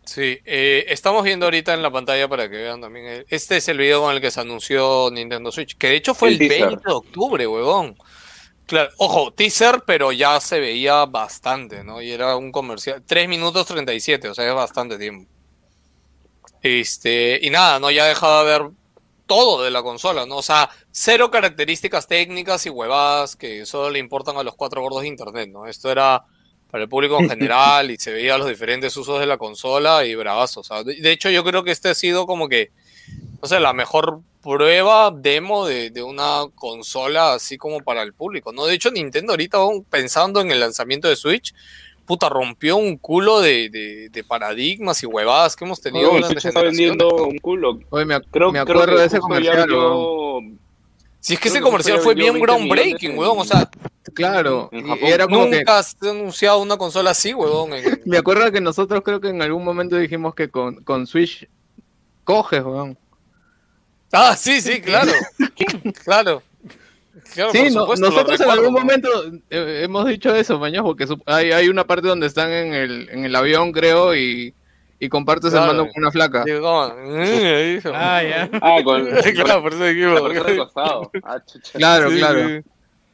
Sí, 0.05 0.39
eh, 0.45 0.87
estamos 0.89 1.23
viendo 1.23 1.45
ahorita 1.47 1.75
en 1.75 1.83
la 1.83 1.91
pantalla 1.91 2.29
para 2.29 2.49
que 2.49 2.57
vean 2.57 2.81
también. 2.81 3.07
eh, 3.07 3.27
Este 3.29 3.59
es 3.59 3.69
el 3.69 3.77
video 3.79 4.01
con 4.03 4.15
el 4.15 4.21
que 4.23 4.31
se 4.31 4.41
anunció 4.41 5.11
Nintendo 5.13 5.53
Switch, 5.53 5.77
que 5.77 5.89
de 5.89 5.97
hecho 5.97 6.15
fue 6.15 6.31
el, 6.31 6.37
El 6.37 6.39
teaser. 6.39 6.79
20 6.79 6.83
de 6.89 6.93
octubre, 6.95 7.47
huevón. 7.47 7.97
Claro, 8.67 8.91
ojo, 8.99 9.33
teaser, 9.33 9.83
pero 9.87 10.13
ya 10.13 10.41
se 10.41 10.61
veía 10.61 11.05
bastante, 11.07 11.85
¿no? 11.85 12.03
Y 12.03 12.11
era 12.13 12.37
un 12.37 12.53
comercial, 12.53 13.03
3 13.07 13.29
minutos 13.29 13.67
37, 13.67 14.29
o 14.29 14.35
sea, 14.35 14.47
es 14.49 14.55
bastante 14.55 14.99
tiempo. 14.99 15.31
Este, 16.63 17.39
y 17.43 17.51
nada, 17.51 17.79
¿no? 17.81 17.91
Ya 17.91 18.07
dejaba 18.07 18.45
de 18.45 18.51
ver 18.59 18.71
todo 19.29 19.63
de 19.63 19.71
la 19.71 19.83
consola, 19.83 20.27
¿no? 20.27 20.39
O 20.39 20.43
sea, 20.43 20.71
cero 20.91 21.31
características 21.31 22.09
técnicas 22.09 22.67
y 22.67 22.71
huevadas 22.71 23.37
que 23.37 23.67
solo 23.67 23.91
le 23.91 24.01
importan 24.01 24.39
a 24.39 24.43
los 24.43 24.57
cuatro 24.57 24.83
gordos 24.83 25.03
de 25.03 25.09
internet, 25.09 25.51
¿no? 25.53 25.67
Esto 25.67 25.93
era 25.93 26.25
para 26.71 26.85
el 26.85 26.89
público 26.89 27.19
en 27.21 27.29
general 27.31 27.91
y 27.91 27.99
se 27.99 28.11
veía 28.11 28.39
los 28.39 28.49
diferentes 28.49 28.97
usos 28.97 29.21
de 29.21 29.27
la 29.27 29.39
consola 29.39 30.05
y 30.05 30.15
bravazo. 30.15 30.61
O 30.61 30.65
sea, 30.65 30.83
de, 30.83 31.13
hecho, 31.13 31.31
yo 31.31 31.45
creo 31.45 31.63
que 31.63 31.71
este 31.71 31.91
ha 31.91 31.95
sido 31.95 32.27
como 32.27 32.49
que, 32.49 32.73
no 33.41 33.47
sé, 33.47 33.61
la 33.61 33.75
mejor 33.75 34.23
prueba, 34.43 35.13
demo 35.15 35.67
de, 35.67 35.91
de 35.91 36.03
una 36.03 36.45
consola 36.55 37.35
así 37.35 37.59
como 37.59 37.81
para 37.81 38.03
el 38.03 38.15
público, 38.15 38.53
¿no? 38.53 38.65
De 38.65 38.75
hecho, 38.75 38.91
Nintendo 38.91 39.35
ahorita, 39.35 39.59
aún 39.59 39.85
pensando 39.85 40.41
en 40.41 40.51
el 40.51 40.61
lanzamiento 40.61 41.07
de 41.07 41.17
Switch, 41.17 41.55
puta, 42.09 42.29
rompió 42.29 42.77
un 42.79 42.97
culo 42.97 43.41
de, 43.41 43.69
de- 43.71 44.09
de 44.09 44.25
paradigmas 44.25 45.01
y 45.03 45.07
huevadas 45.07 45.55
que 45.55 45.65
hemos 45.65 45.81
tenido 45.81 46.11
No, 46.11 46.19
el 46.19 46.25
Switch 46.25 46.45
está 46.47 46.63
vendiendo 46.63 47.09
un 47.27 47.39
culo. 47.39 47.79
Oye, 47.91 48.05
me, 48.05 48.17
ac- 48.17 48.25
Creo, 48.33 48.51
me 48.51 48.65
creo 48.65 48.75
acuerdo 48.81 48.95
que 48.97 49.01
de 49.03 49.07
ese 49.07 49.19
comercial, 49.21 49.69
Si 51.21 51.35
es 51.35 51.39
que 51.39 51.43
creo 51.51 51.53
ese 51.53 51.59
que 51.59 51.63
comercial 51.63 51.99
fue 52.01 52.15
bien 52.15 52.33
20 52.33 52.41
millones 52.41 52.57
groundbreaking, 52.69 53.11
en- 53.13 53.19
weón. 53.19 53.39
O 53.39 53.45
sea, 53.45 53.71
Claro, 54.15 54.71
y 54.73 55.05
era 55.07 55.27
como 55.29 55.49
que 55.51 55.59
nunca 55.59 55.83
se 55.83 55.95
ha 56.09 56.11
anunciado 56.11 56.59
una 56.63 56.77
consola 56.79 57.11
así, 57.11 57.35
weón. 57.35 57.75
en- 57.75 58.01
me 58.07 58.17
acuerdo 58.19 58.51
que 58.51 58.61
nosotros 58.61 59.03
creo 59.05 59.21
que 59.21 59.29
en 59.29 59.43
algún 59.43 59.65
momento 59.65 59.97
dijimos 59.97 60.35
que 60.35 60.49
con, 60.49 60.83
con 60.83 61.07
Switch 61.07 61.47
coges, 62.25 62.65
weón. 62.65 62.99
Ah, 64.11 64.35
sí, 64.37 64.61
sí, 64.63 64.81
claro. 64.81 65.13
claro. 66.05 66.43
Claro, 67.35 67.51
Sí, 67.53 67.63
no- 67.71 67.81
supuesto, 67.83 68.11
nosotros 68.11 68.41
en 68.41 68.51
algún 68.51 68.73
momento 68.73 69.09
eh, 69.51 69.81
hemos 69.85 70.07
dicho 70.07 70.35
eso, 70.35 70.59
mañana, 70.59 70.83
porque 70.85 71.07
su- 71.07 71.21
hay, 71.27 71.53
hay 71.53 71.69
una 71.69 71.85
parte 71.85 72.07
donde 72.09 72.27
están 72.27 72.51
en 72.51 72.73
el, 72.75 73.09
en 73.11 73.25
el 73.25 73.35
avión, 73.37 73.73
creo, 73.73 74.15
y, 74.15 74.55
y 75.01 75.09
compartes 75.09 75.51
Claro. 75.51 75.71
el 75.73 75.77
mando 75.77 75.93
con 75.93 76.03
una 76.03 76.11
flaca. 76.13 76.45
Digo, 76.45 76.95
"Eh", 76.99 77.81
Ah, 77.95 78.23
ya. 78.23 78.49
Ah, 78.61 78.79
con, 78.85 79.05
claro, 79.35 79.63
por 79.63 79.73
eso 79.75 80.57
costado. 80.57 81.11
Ah, 81.23 81.39
chucha. 81.45 81.73
Claro, 81.79 82.11
Sí, 82.11 82.19
claro. 82.19 82.49
sí. 82.49 82.61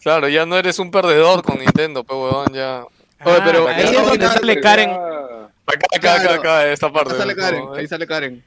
Claro, 0.03 0.29
ya 0.29 0.45
no 0.45 0.57
eres 0.59 0.79
un 0.79 0.91
perdedor 0.91 1.43
con 1.43 1.59
Nintendo, 1.59 2.05
pero 2.05 2.25
weón, 2.25 2.53
ya. 2.53 2.85
Oye, 3.25 3.39
pero 3.45 3.67
Ah, 3.69 3.75
ahí 3.75 3.85
es 3.97 4.07
donde 4.07 4.27
sale 4.29 4.61
Karen. 4.61 4.91
Acá, 4.91 5.07
acá, 5.67 5.87
acá, 5.97 6.23
Claro. 6.23 6.41
acá, 6.41 6.73
esta 6.73 6.93
parte. 6.93 7.13
Ahí 7.15 7.19
sale. 7.21 7.35
Karen, 7.37 7.65
ahí 7.75 7.89
sale 7.89 8.07
Karen. 8.07 8.45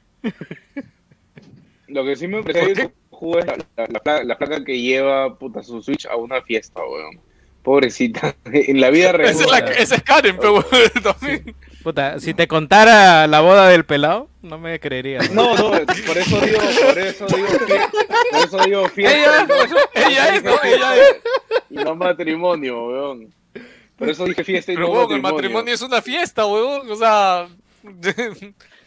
Lo 1.88 2.04
que 2.04 2.16
sí 2.16 2.28
me 2.28 2.42
parece 2.42 2.90
es 3.38 3.46
la, 3.46 3.56
la, 3.76 3.86
la 3.88 4.00
placa, 4.00 4.24
la 4.24 4.38
placa 4.38 4.64
que 4.64 4.80
lleva 4.80 5.34
puta, 5.36 5.62
su 5.62 5.82
Switch 5.82 6.06
a 6.06 6.16
una 6.16 6.40
fiesta, 6.42 6.80
weón. 6.84 7.20
Pobrecita. 7.62 8.34
En 8.44 8.80
la 8.80 8.90
vida 8.90 9.12
real. 9.12 9.30
Esa 9.30 9.44
es, 9.44 9.50
la, 9.50 9.58
esa 9.58 9.94
es 9.96 10.02
Karen, 10.02 10.36
pero 10.40 10.62
también. 11.02 11.54
Puta, 11.82 12.18
si 12.20 12.32
te 12.34 12.46
contara 12.48 13.26
la 13.26 13.40
boda 13.40 13.68
del 13.68 13.84
pelado, 13.84 14.28
no 14.42 14.58
me 14.58 14.78
creerías. 14.80 15.30
No, 15.32 15.54
no, 15.56 15.70
por 15.70 16.18
eso 16.18 16.40
digo, 16.40 16.58
por 16.88 16.98
eso 16.98 17.26
digo, 17.26 17.48
fie- 17.48 17.90
por 18.30 18.40
eso 18.44 18.58
digo 18.64 18.88
fiesta. 18.94 19.16
Ella, 19.16 19.44
y 19.44 19.48
no- 19.48 20.08
ella 20.08 20.34
es, 20.36 20.44
¿no? 20.44 20.62
Ella 20.64 20.96
es. 20.96 21.16
Y 21.70 21.74
no 21.74 21.94
matrimonio, 21.96 22.86
weón. 22.86 23.34
Por 23.96 24.08
eso 24.08 24.24
dije 24.26 24.44
fiesta 24.44 24.72
y 24.72 24.76
Pero 24.76 24.86
no 24.88 24.92
weón, 24.94 25.12
el 25.12 25.20
matrimonio. 25.20 25.34
matrimonio 25.34 25.74
es 25.74 25.82
una 25.82 26.00
fiesta, 26.00 26.46
weón. 26.46 26.90
O 26.90 26.96
sea. 26.96 27.48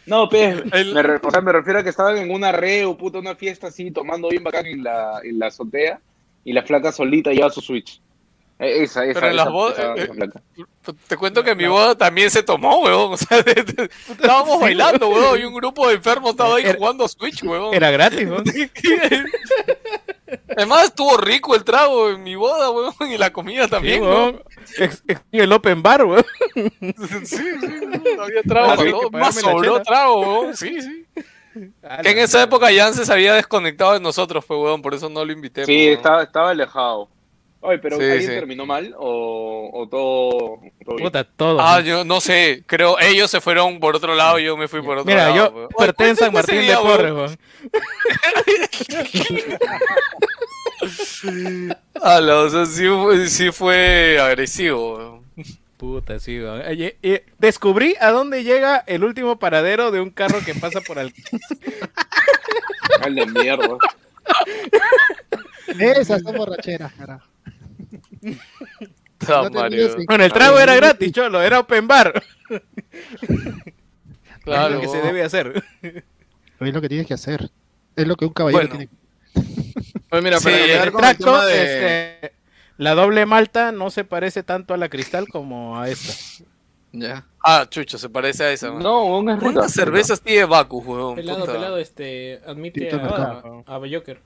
No, 0.06 0.28
pues, 0.28 0.62
El- 0.72 0.94
me, 0.94 1.02
re- 1.02 1.20
o 1.22 1.30
sea, 1.30 1.40
me 1.40 1.52
refiero 1.52 1.78
a 1.78 1.82
que 1.82 1.90
estaban 1.90 2.16
en 2.18 2.30
una 2.30 2.50
reo, 2.52 2.96
puta, 2.96 3.18
una 3.18 3.34
fiesta 3.36 3.68
así, 3.68 3.90
tomando 3.90 4.28
bien 4.28 4.42
bacán 4.42 4.66
en 4.66 4.82
la, 4.82 5.20
en 5.22 5.38
la 5.38 5.46
azotea, 5.46 6.00
y 6.44 6.52
la 6.52 6.62
flaca 6.62 6.90
solita 6.92 7.30
lleva 7.30 7.50
su 7.50 7.60
Switch. 7.60 8.00
Eh, 8.58 8.82
Esa, 8.82 9.04
esa, 9.04 9.14
Pero 9.20 9.30
en 9.30 9.36
las 9.36 9.48
bodas- 9.48 9.78
esa- 9.96 10.24
eh. 10.24 10.28
Te 11.08 11.16
cuento 11.16 11.42
que 11.44 11.50
en 11.52 11.58
mi 11.58 11.66
boda 11.66 11.96
también 11.96 12.30
se 12.30 12.42
tomó, 12.42 12.80
weón. 12.80 13.12
O 13.12 13.16
sea, 13.16 13.40
de- 13.42 13.54
de- 13.62 13.90
estábamos 14.10 14.60
bailando, 14.60 15.08
weón. 15.08 15.40
Y 15.40 15.44
un 15.44 15.54
grupo 15.54 15.88
de 15.88 15.94
enfermos 15.94 16.32
estaba 16.32 16.56
ahí 16.56 16.64
Era- 16.64 16.74
jugando 16.78 17.06
Switch, 17.08 17.42
weón. 17.44 17.72
Era 17.74 17.90
gratis, 17.90 18.26
¿no? 18.28 18.36
Además, 20.56 20.84
estuvo 20.84 21.16
rico 21.16 21.54
el 21.54 21.64
trago 21.64 22.10
en 22.10 22.22
mi 22.22 22.34
boda, 22.34 22.70
weón. 22.70 22.92
Y 23.10 23.18
la 23.18 23.32
comida 23.32 23.68
también, 23.68 24.00
Sí, 24.02 24.06
¿no? 24.08 24.28
Ex- 24.78 25.02
ex- 25.06 25.22
el 25.32 25.52
open 25.52 25.82
bar, 25.82 26.04
weón. 26.04 26.24
Sí, 27.24 27.36
sí, 27.60 27.80
no 28.16 28.22
había 28.24 28.42
trago, 28.42 28.72
Ah, 28.72 29.10
para 29.10 29.24
más 29.24 29.34
sobró 29.40 29.82
trago, 29.82 30.20
weón. 30.20 30.56
Sí, 30.56 30.80
sí. 30.80 31.06
Ah, 31.82 31.98
Que 32.02 32.12
en 32.12 32.18
esa 32.20 32.42
época 32.42 32.68
Jan 32.74 32.94
se 32.94 33.12
había 33.12 33.34
desconectado 33.34 33.92
de 33.92 34.00
nosotros, 34.00 34.42
fue 34.42 34.56
weón, 34.56 34.80
por 34.80 34.94
eso 34.94 35.10
no 35.10 35.22
lo 35.22 35.32
invité. 35.32 35.66
Sí, 35.66 35.84
weón. 35.86 35.96
estaba, 35.98 36.22
estaba 36.22 36.50
alejado. 36.50 37.08
Oye, 37.64 37.78
pero 37.78 37.96
Sí, 37.96 38.02
¿alguien 38.02 38.20
sí. 38.22 38.26
terminó 38.26 38.66
mal 38.66 38.92
o, 38.98 39.70
o 39.72 39.88
todo, 39.88 40.30
todo 40.84 40.96
bien? 40.96 41.06
Puta, 41.08 41.22
todo. 41.24 41.60
Ah, 41.60 41.80
yo 41.80 42.04
no 42.04 42.20
sé, 42.20 42.64
creo, 42.66 42.98
ellos 42.98 43.30
se 43.30 43.40
fueron 43.40 43.78
por 43.78 43.94
otro 43.94 44.14
lado 44.16 44.38
y 44.40 44.44
yo 44.44 44.56
me 44.56 44.66
fui 44.66 44.82
por 44.82 44.98
otro 44.98 45.04
Mira, 45.04 45.28
lado. 45.28 45.36
yo 45.36 45.50
weón. 45.56 45.68
pertenezco 45.78 46.24
a 46.24 46.28
Oye, 46.28 46.34
Martín 46.34 46.66
de 46.66 46.76
Porres. 46.76 47.38
Ala, 52.02 52.38
o 52.40 52.50
sea, 52.50 52.66
sí, 52.66 52.86
fue- 52.88 53.28
sí 53.28 53.52
fue 53.52 54.18
agresivo. 54.20 55.22
Puta, 55.76 56.18
sí, 56.18 56.38
weón. 56.40 56.62
Oye, 56.66 56.96
y 57.02 57.20
descubrí 57.38 57.94
a 58.00 58.10
dónde 58.10 58.42
llega 58.44 58.82
el 58.86 59.04
último 59.04 59.38
paradero 59.38 59.90
de 59.90 60.00
un 60.00 60.10
carro 60.10 60.38
que 60.44 60.54
pasa 60.54 60.80
por 60.80 60.98
al... 60.98 61.12
Al 63.02 63.14
de 63.14 63.26
mierda. 63.26 63.76
Esas 65.78 66.22
son 66.22 66.36
borracheras, 66.36 66.92
carajo. 66.92 67.26
No 68.22 69.50
Bueno, 70.06 70.24
el 70.24 70.32
trago 70.32 70.58
era 70.58 70.74
gratis, 70.74 71.12
cholo, 71.12 71.40
era 71.42 71.60
open 71.60 71.86
bar. 71.86 72.22
Claro. 74.44 74.66
Es 74.66 74.74
lo 74.74 74.80
que 74.80 74.88
se 74.88 75.06
debe 75.06 75.22
hacer. 75.22 75.62
Es 75.82 76.74
lo 76.74 76.80
que 76.80 76.88
tienes 76.88 77.06
que 77.06 77.14
hacer. 77.14 77.48
Es 77.94 78.08
lo 78.08 78.16
que 78.16 78.24
un 78.24 78.32
caballero 78.32 78.68
Bueno. 78.68 78.88
tiene 79.34 80.02
Oye, 80.10 80.22
mira, 80.22 80.38
Sí, 80.38 80.44
para 80.46 80.56
el 80.58 80.66
llegar 80.66 80.88
El 80.88 80.94
tracto, 80.94 81.44
de... 81.46 81.62
este, 81.62 82.32
la 82.76 82.94
doble 82.96 83.24
malta 83.24 83.70
no 83.70 83.90
se 83.90 84.02
parece 84.04 84.42
tanto 84.42 84.74
a 84.74 84.76
la 84.78 84.88
cristal 84.88 85.28
como 85.28 85.78
a 85.78 85.88
esta. 85.88 86.44
Ya. 86.90 87.24
Ah, 87.40 87.66
chucho, 87.70 87.98
se 87.98 88.08
parece 88.08 88.44
a 88.44 88.52
esa. 88.52 88.72
man. 88.72 88.82
No, 88.82 89.04
un. 89.04 89.38
¿Cuántas 89.38 89.72
cervezas 89.72 90.20
tiene 90.20 90.44
Bacus, 90.44 90.84
weón? 90.84 91.14
Pelado, 91.14 91.40
Puta. 91.40 91.52
pelado, 91.52 91.78
este, 91.78 92.40
admite 92.44 92.90
a, 92.90 92.98
Mercado. 92.98 93.64
a 93.66 93.78
Joker. 93.78 94.20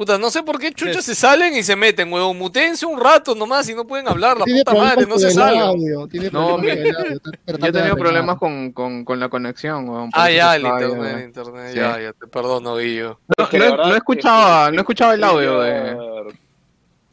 Puta, 0.00 0.16
no 0.16 0.30
sé 0.30 0.42
por 0.42 0.58
qué 0.58 0.72
chuchos 0.72 1.04
se 1.04 1.14
salen 1.14 1.54
y 1.54 1.62
se 1.62 1.76
meten, 1.76 2.10
weón. 2.10 2.38
Mutense 2.38 2.86
un 2.86 2.98
rato 2.98 3.34
nomás 3.34 3.68
y 3.68 3.74
no 3.74 3.86
pueden 3.86 4.08
hablar, 4.08 4.38
la 4.38 4.46
puta 4.46 4.72
madre, 4.72 5.04
no 5.06 5.18
se 5.18 5.26
el 5.28 6.08
tiene 6.08 6.30
No, 6.30 6.58
el 6.58 6.68
está 6.70 7.58
Yo 7.58 7.66
he 7.66 7.70
tenido 7.70 7.96
problemas 7.96 8.38
con, 8.38 8.72
con, 8.72 9.04
con 9.04 9.20
la 9.20 9.28
conexión, 9.28 9.86
weón. 9.86 10.08
por 10.10 10.18
Ah, 10.18 10.30
ya, 10.30 10.56
el 10.56 10.62
internet, 10.62 11.02
ya- 11.12 11.18
el 11.18 11.24
internet, 11.26 11.68
Sí. 11.68 11.76
ya, 11.76 12.00
ya, 12.00 12.12
te 12.14 12.26
perdono, 12.28 12.76
Guillo. 12.78 13.20
No, 13.36 13.46
no- 13.58 13.76
no 13.76 13.88
es 13.90 13.96
escuchaba, 13.96 14.70
que- 14.70 14.72
no 14.76 14.80
escuchaba 14.80 15.12
el 15.14 15.22
audio 15.22 15.60
de... 15.60 15.70
StreamYard- 15.92 16.34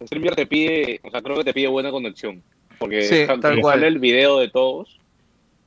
StreamYard 0.06 0.36
te 0.38 0.48
pide, 0.48 1.02
o 1.04 1.12
sea, 1.12 1.22
creo 1.22 1.36
que 1.36 1.44
te 1.44 1.54
pide 1.54 1.68
buena 1.68 1.92
conexión. 1.92 2.42
Porque 2.80 3.02
Sí, 3.02 3.26
tal 3.28 3.42
te 3.56 3.60
cual. 3.62 3.74
sale 3.76 3.88
el 3.88 4.00
video 4.00 4.40
de 4.40 4.48
todos. 4.48 4.98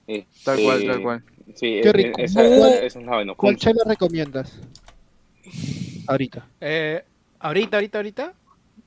Tal 0.07 0.17
Este, 0.17 0.65
cual, 0.65 0.87
tal 0.87 1.03
cual. 1.03 1.23
Sí, 1.55 1.81
Qué 1.83 1.93
rico. 1.93 2.19
esa, 2.19 2.41
¿Cuál- 2.41 2.53
esa- 2.55 2.83
esa 2.87 2.99
es 2.99 3.05
la 3.05 3.11
vaina. 3.17 3.35
¿Cuál 3.35 3.57
chela 3.57 3.83
recomiendas? 3.85 4.59
Ahorita. 6.07 6.47
Eh, 6.63 7.05
ahorita, 7.41 7.77
ahorita, 7.79 7.99
ahorita. 7.99 8.33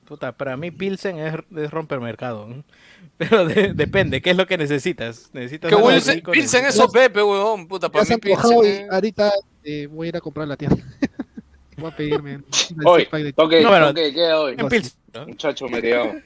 Puta, 0.06 0.32
para 0.32 0.56
mí 0.56 0.70
Pilsen 0.70 1.18
es, 1.18 1.34
es 1.56 1.70
romper 1.70 2.00
mercado. 2.00 2.46
¿no? 2.46 2.64
Pero 3.18 3.46
de- 3.46 3.72
depende, 3.74 4.20
¿qué 4.20 4.30
es 4.30 4.36
lo 4.36 4.46
que 4.46 4.58
necesitas? 4.58 5.30
¿Necesitas 5.32 5.70
Que 5.70 5.76
Wilson, 5.76 6.14
rico? 6.16 6.32
Pilsen 6.32 6.62
¿Necesitas- 6.64 6.84
eso, 6.84 6.92
Pepe, 6.92 7.22
weón. 7.22 7.66
Puta, 7.68 7.88
para 7.88 8.04
mí 8.04 8.16
Pilsen. 8.18 8.50
y 8.62 8.66
es- 8.66 8.90
ahorita 8.90 9.32
eh, 9.62 9.86
voy 9.90 10.06
a 10.06 10.08
ir 10.10 10.16
a 10.16 10.20
comprar 10.20 10.46
la 10.48 10.56
tienda. 10.56 10.76
voy 11.76 11.90
a 11.90 11.96
pedirme 11.96 12.40
Hoy, 12.84 13.08
de- 13.10 13.32
toque, 13.32 13.62
No, 13.62 13.68
bueno, 13.70 13.88
toque, 13.88 14.12
¿qué 14.12 14.32
hoy? 14.32 14.54
En 14.58 14.68
Pilsen. 14.68 14.92
¿no? 15.14 15.26
Muchacho, 15.28 15.68
me 15.68 15.80
tirado. 15.80 16.12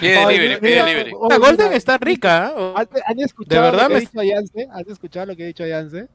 Pide 0.00 0.26
mira, 0.26 0.58
pide 0.60 1.12
oh, 1.14 1.28
La 1.28 1.38
Golden 1.38 1.66
mira, 1.66 1.76
está 1.76 1.96
rica. 1.98 2.52
¿eh? 2.56 2.86
¿Han, 3.06 3.18
escuchado 3.20 3.64
De 3.64 3.70
verdad 3.70 3.82
lo 3.84 3.88
que 3.88 3.94
me- 3.94 3.96
ha 3.96 4.00
dicho 4.00 4.22
Yance? 4.22 4.68
¿Has 4.72 4.86
escuchado 4.88 5.26
lo 5.26 5.36
que 5.36 5.42
ha 5.44 5.46
dicho 5.46 5.66
Yance? 5.66 6.08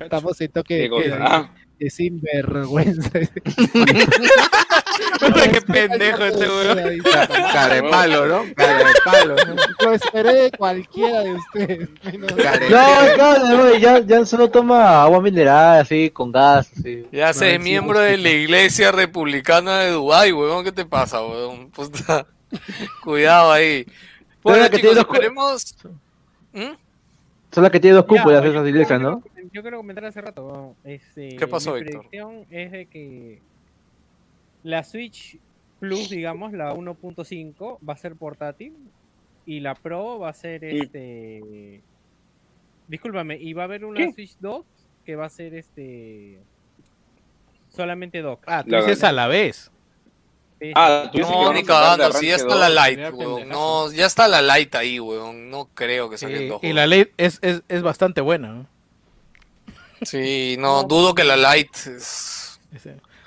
Estamos 0.00 0.40
en 0.40 0.50
toque 0.50 0.76
¿Qué 0.76 0.82
de 0.88 1.02
queda, 1.02 1.18
Ah. 1.20 1.52
De 1.78 1.90
sinvergüenza. 1.90 3.10
Qué 5.52 5.60
pendejo 5.62 6.24
este 6.24 6.48
weón. 6.48 6.98
Cara 7.52 7.74
de 7.74 7.82
palo, 7.84 8.26
¿no? 8.26 8.44
Cara 8.54 8.78
de 8.78 8.94
palo. 9.04 9.36
Lo 9.80 9.92
esperé 9.92 10.32
de 10.34 10.50
cualquiera 10.52 11.20
de 11.20 11.34
ustedes. 11.34 11.88
No, 12.70 13.38
no, 13.48 13.76
ya, 13.76 14.00
ya 14.00 14.24
solo 14.24 14.50
toma 14.50 15.02
agua 15.02 15.20
mineral, 15.20 15.80
así, 15.80 16.10
con 16.10 16.32
gas, 16.32 16.70
así. 16.78 17.06
Ya 17.12 17.32
se 17.32 17.54
es 17.54 17.60
miembro 17.60 18.00
de 18.00 18.18
la 18.18 18.30
iglesia 18.30 18.92
republicana 18.92 19.80
de 19.80 19.92
Dubái, 19.92 20.32
weón. 20.32 20.64
¿Qué 20.64 20.72
te 20.72 20.84
pasa, 20.84 21.22
weón? 21.24 21.70
Puta. 21.70 22.26
Cuidado 23.04 23.52
ahí. 23.52 23.86
Bueno, 24.42 24.68
chicos, 24.68 24.96
esperemos. 24.96 25.76
Son 27.50 27.62
las 27.62 27.72
que 27.72 27.80
tiene 27.80 27.96
dos 27.96 28.04
Ya, 28.04 28.08
cúpulas 28.08 28.44
esas 28.44 28.68
iglesias, 28.68 29.00
¿no? 29.00 29.22
Yo 29.52 29.62
quiero 29.62 29.78
comentar 29.78 30.04
hace 30.04 30.20
rato. 30.20 30.76
Este, 30.84 31.36
¿Qué 31.36 31.46
pasó, 31.46 31.74
mi 31.74 31.80
Víctor? 31.82 32.08
predicción 32.08 32.46
es 32.50 32.72
de 32.72 32.86
que 32.86 33.40
la 34.62 34.84
Switch 34.84 35.38
Plus, 35.80 36.10
digamos, 36.10 36.52
la 36.52 36.74
1.5, 36.74 37.78
va 37.88 37.92
a 37.94 37.96
ser 37.96 38.16
portátil 38.16 38.76
y 39.46 39.60
la 39.60 39.74
Pro 39.74 40.18
va 40.18 40.30
a 40.30 40.34
ser 40.34 40.64
este. 40.64 41.82
Discúlpame, 42.88 43.36
y 43.36 43.52
va 43.52 43.62
a 43.62 43.64
haber 43.64 43.84
una 43.84 43.98
¿Qué? 43.98 44.12
Switch 44.12 44.36
2 44.40 44.64
que 45.04 45.16
va 45.16 45.26
a 45.26 45.30
ser 45.30 45.54
este. 45.54 46.40
Solamente 47.70 48.20
dock. 48.20 48.42
Ah, 48.46 48.64
tú 48.64 48.74
dices 48.76 49.04
a 49.04 49.12
la 49.12 49.26
vez. 49.26 49.70
Ah, 50.74 51.08
tú 51.12 51.18
No, 51.20 51.52
ni 51.52 51.62
cagando, 51.62 52.08
de 52.10 52.18
si 52.18 52.26
ya 52.26 52.36
está 52.36 52.54
la 52.56 52.68
light, 52.68 52.98
weón. 53.12 53.48
No, 53.48 53.90
ya 53.92 54.06
está 54.06 54.26
la 54.26 54.42
light 54.42 54.74
ahí, 54.74 54.98
weón. 54.98 55.50
No 55.50 55.68
creo 55.74 56.10
que 56.10 56.18
saquen 56.18 56.48
dos. 56.48 56.62
Y 56.64 56.72
la 56.72 56.86
ley 56.86 57.10
es, 57.16 57.38
es, 57.42 57.62
es 57.68 57.82
bastante 57.82 58.20
buena. 58.20 58.48
¿no? 58.48 58.66
Sí, 60.02 60.56
no, 60.60 60.82
dudo 60.84 61.14
que 61.14 61.24
la 61.24 61.36
light. 61.36 61.74
es- 61.86 62.60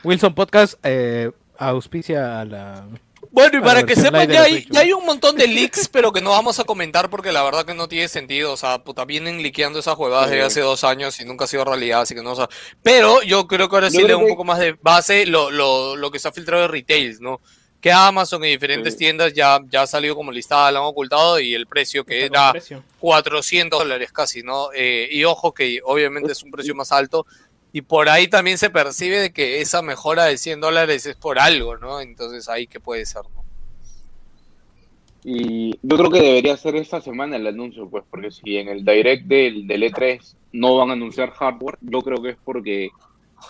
Wilson 0.03 0.33
Podcast 0.33 0.75
eh, 0.83 1.31
auspicia 1.57 2.41
a 2.41 2.45
la. 2.45 2.85
Bueno, 3.31 3.59
y 3.59 3.61
para 3.61 3.83
que 3.85 3.95
sepan, 3.95 4.27
de 4.27 4.33
ya 4.33 4.43
hay, 4.43 4.67
ya 4.69 4.81
hay 4.81 4.91
un 4.91 5.05
montón 5.05 5.37
de 5.37 5.47
leaks, 5.47 5.87
pero 5.87 6.11
que 6.11 6.19
no 6.21 6.31
vamos 6.31 6.59
a 6.59 6.65
comentar 6.65 7.09
porque 7.09 7.31
la 7.31 7.41
verdad 7.43 7.65
que 7.65 7.73
no 7.73 7.87
tiene 7.87 8.09
sentido. 8.09 8.51
O 8.51 8.57
sea, 8.57 8.83
puta, 8.83 9.05
vienen 9.05 9.41
liqueando 9.41 9.79
esas 9.79 9.95
jugadas 9.95 10.25
Sí. 10.25 10.31
desde 10.35 10.45
hace 10.47 10.59
dos 10.61 10.83
años 10.83 11.17
y 11.21 11.25
nunca 11.25 11.45
ha 11.45 11.47
sido 11.47 11.63
realidad, 11.63 12.01
así 12.01 12.13
que 12.13 12.21
no. 12.21 12.31
o 12.31 12.35
sea, 12.35 12.49
pero 12.83 13.21
yo 13.23 13.47
creo 13.47 13.69
que 13.69 13.75
ahora 13.77 13.89
sí 13.89 14.01
le 14.01 14.09
da 14.09 14.17
un 14.17 14.25
que- 14.25 14.31
poco 14.31 14.43
más 14.43 14.59
de 14.59 14.75
base 14.81 15.25
lo, 15.25 15.49
lo, 15.49 15.95
lo 15.95 16.11
que 16.11 16.19
se 16.19 16.27
ha 16.27 16.31
filtrado 16.33 16.63
de 16.63 16.67
retails, 16.67 17.21
¿no? 17.21 17.39
Que 17.79 17.91
Amazon 17.91 18.43
y 18.43 18.49
diferentes 18.49 18.93
Sí. 18.93 18.99
tiendas 18.99 19.33
ya, 19.33 19.59
ya 19.69 19.83
ha 19.83 19.87
salido 19.87 20.13
como 20.15 20.31
listada, 20.31 20.71
la 20.71 20.79
han 20.79 20.85
ocultado 20.85 21.39
y 21.39 21.55
el 21.55 21.65
precio 21.67 22.03
que 22.05 22.25
Está 22.25 22.43
era 22.43 22.51
precio. 22.51 22.83
400 22.99 23.79
dólares 23.79 24.11
casi, 24.11 24.43
¿no? 24.43 24.67
Eh, 24.75 25.07
y 25.09 25.23
ojo 25.23 25.53
que 25.53 25.79
obviamente 25.83 26.33
es 26.33 26.43
un 26.43 26.51
precio 26.51 26.75
más 26.75 26.91
alto. 26.91 27.25
Y 27.73 27.81
por 27.83 28.09
ahí 28.09 28.27
también 28.27 28.57
se 28.57 28.69
percibe 28.69 29.17
de 29.19 29.31
que 29.31 29.61
esa 29.61 29.81
mejora 29.81 30.25
de 30.25 30.37
100 30.37 30.59
dólares 30.59 31.05
es 31.05 31.15
por 31.15 31.39
algo, 31.39 31.77
¿no? 31.77 32.01
Entonces 32.01 32.49
ahí 32.49 32.67
que 32.67 32.79
puede 32.79 33.05
ser, 33.05 33.21
¿no? 33.33 33.41
Y 35.23 35.77
yo 35.83 35.97
creo 35.97 36.09
que 36.09 36.21
debería 36.21 36.57
ser 36.57 36.75
esta 36.75 36.99
semana 36.99 37.35
el 37.37 37.45
anuncio, 37.45 37.87
pues, 37.89 38.03
porque 38.09 38.31
si 38.31 38.57
en 38.57 38.67
el 38.69 38.83
direct 38.83 39.25
del, 39.27 39.67
del 39.67 39.83
E3 39.83 40.19
no 40.53 40.77
van 40.77 40.89
a 40.89 40.93
anunciar 40.93 41.31
hardware, 41.31 41.77
yo 41.81 42.01
creo 42.01 42.21
que 42.21 42.29
es 42.31 42.37
porque 42.43 42.89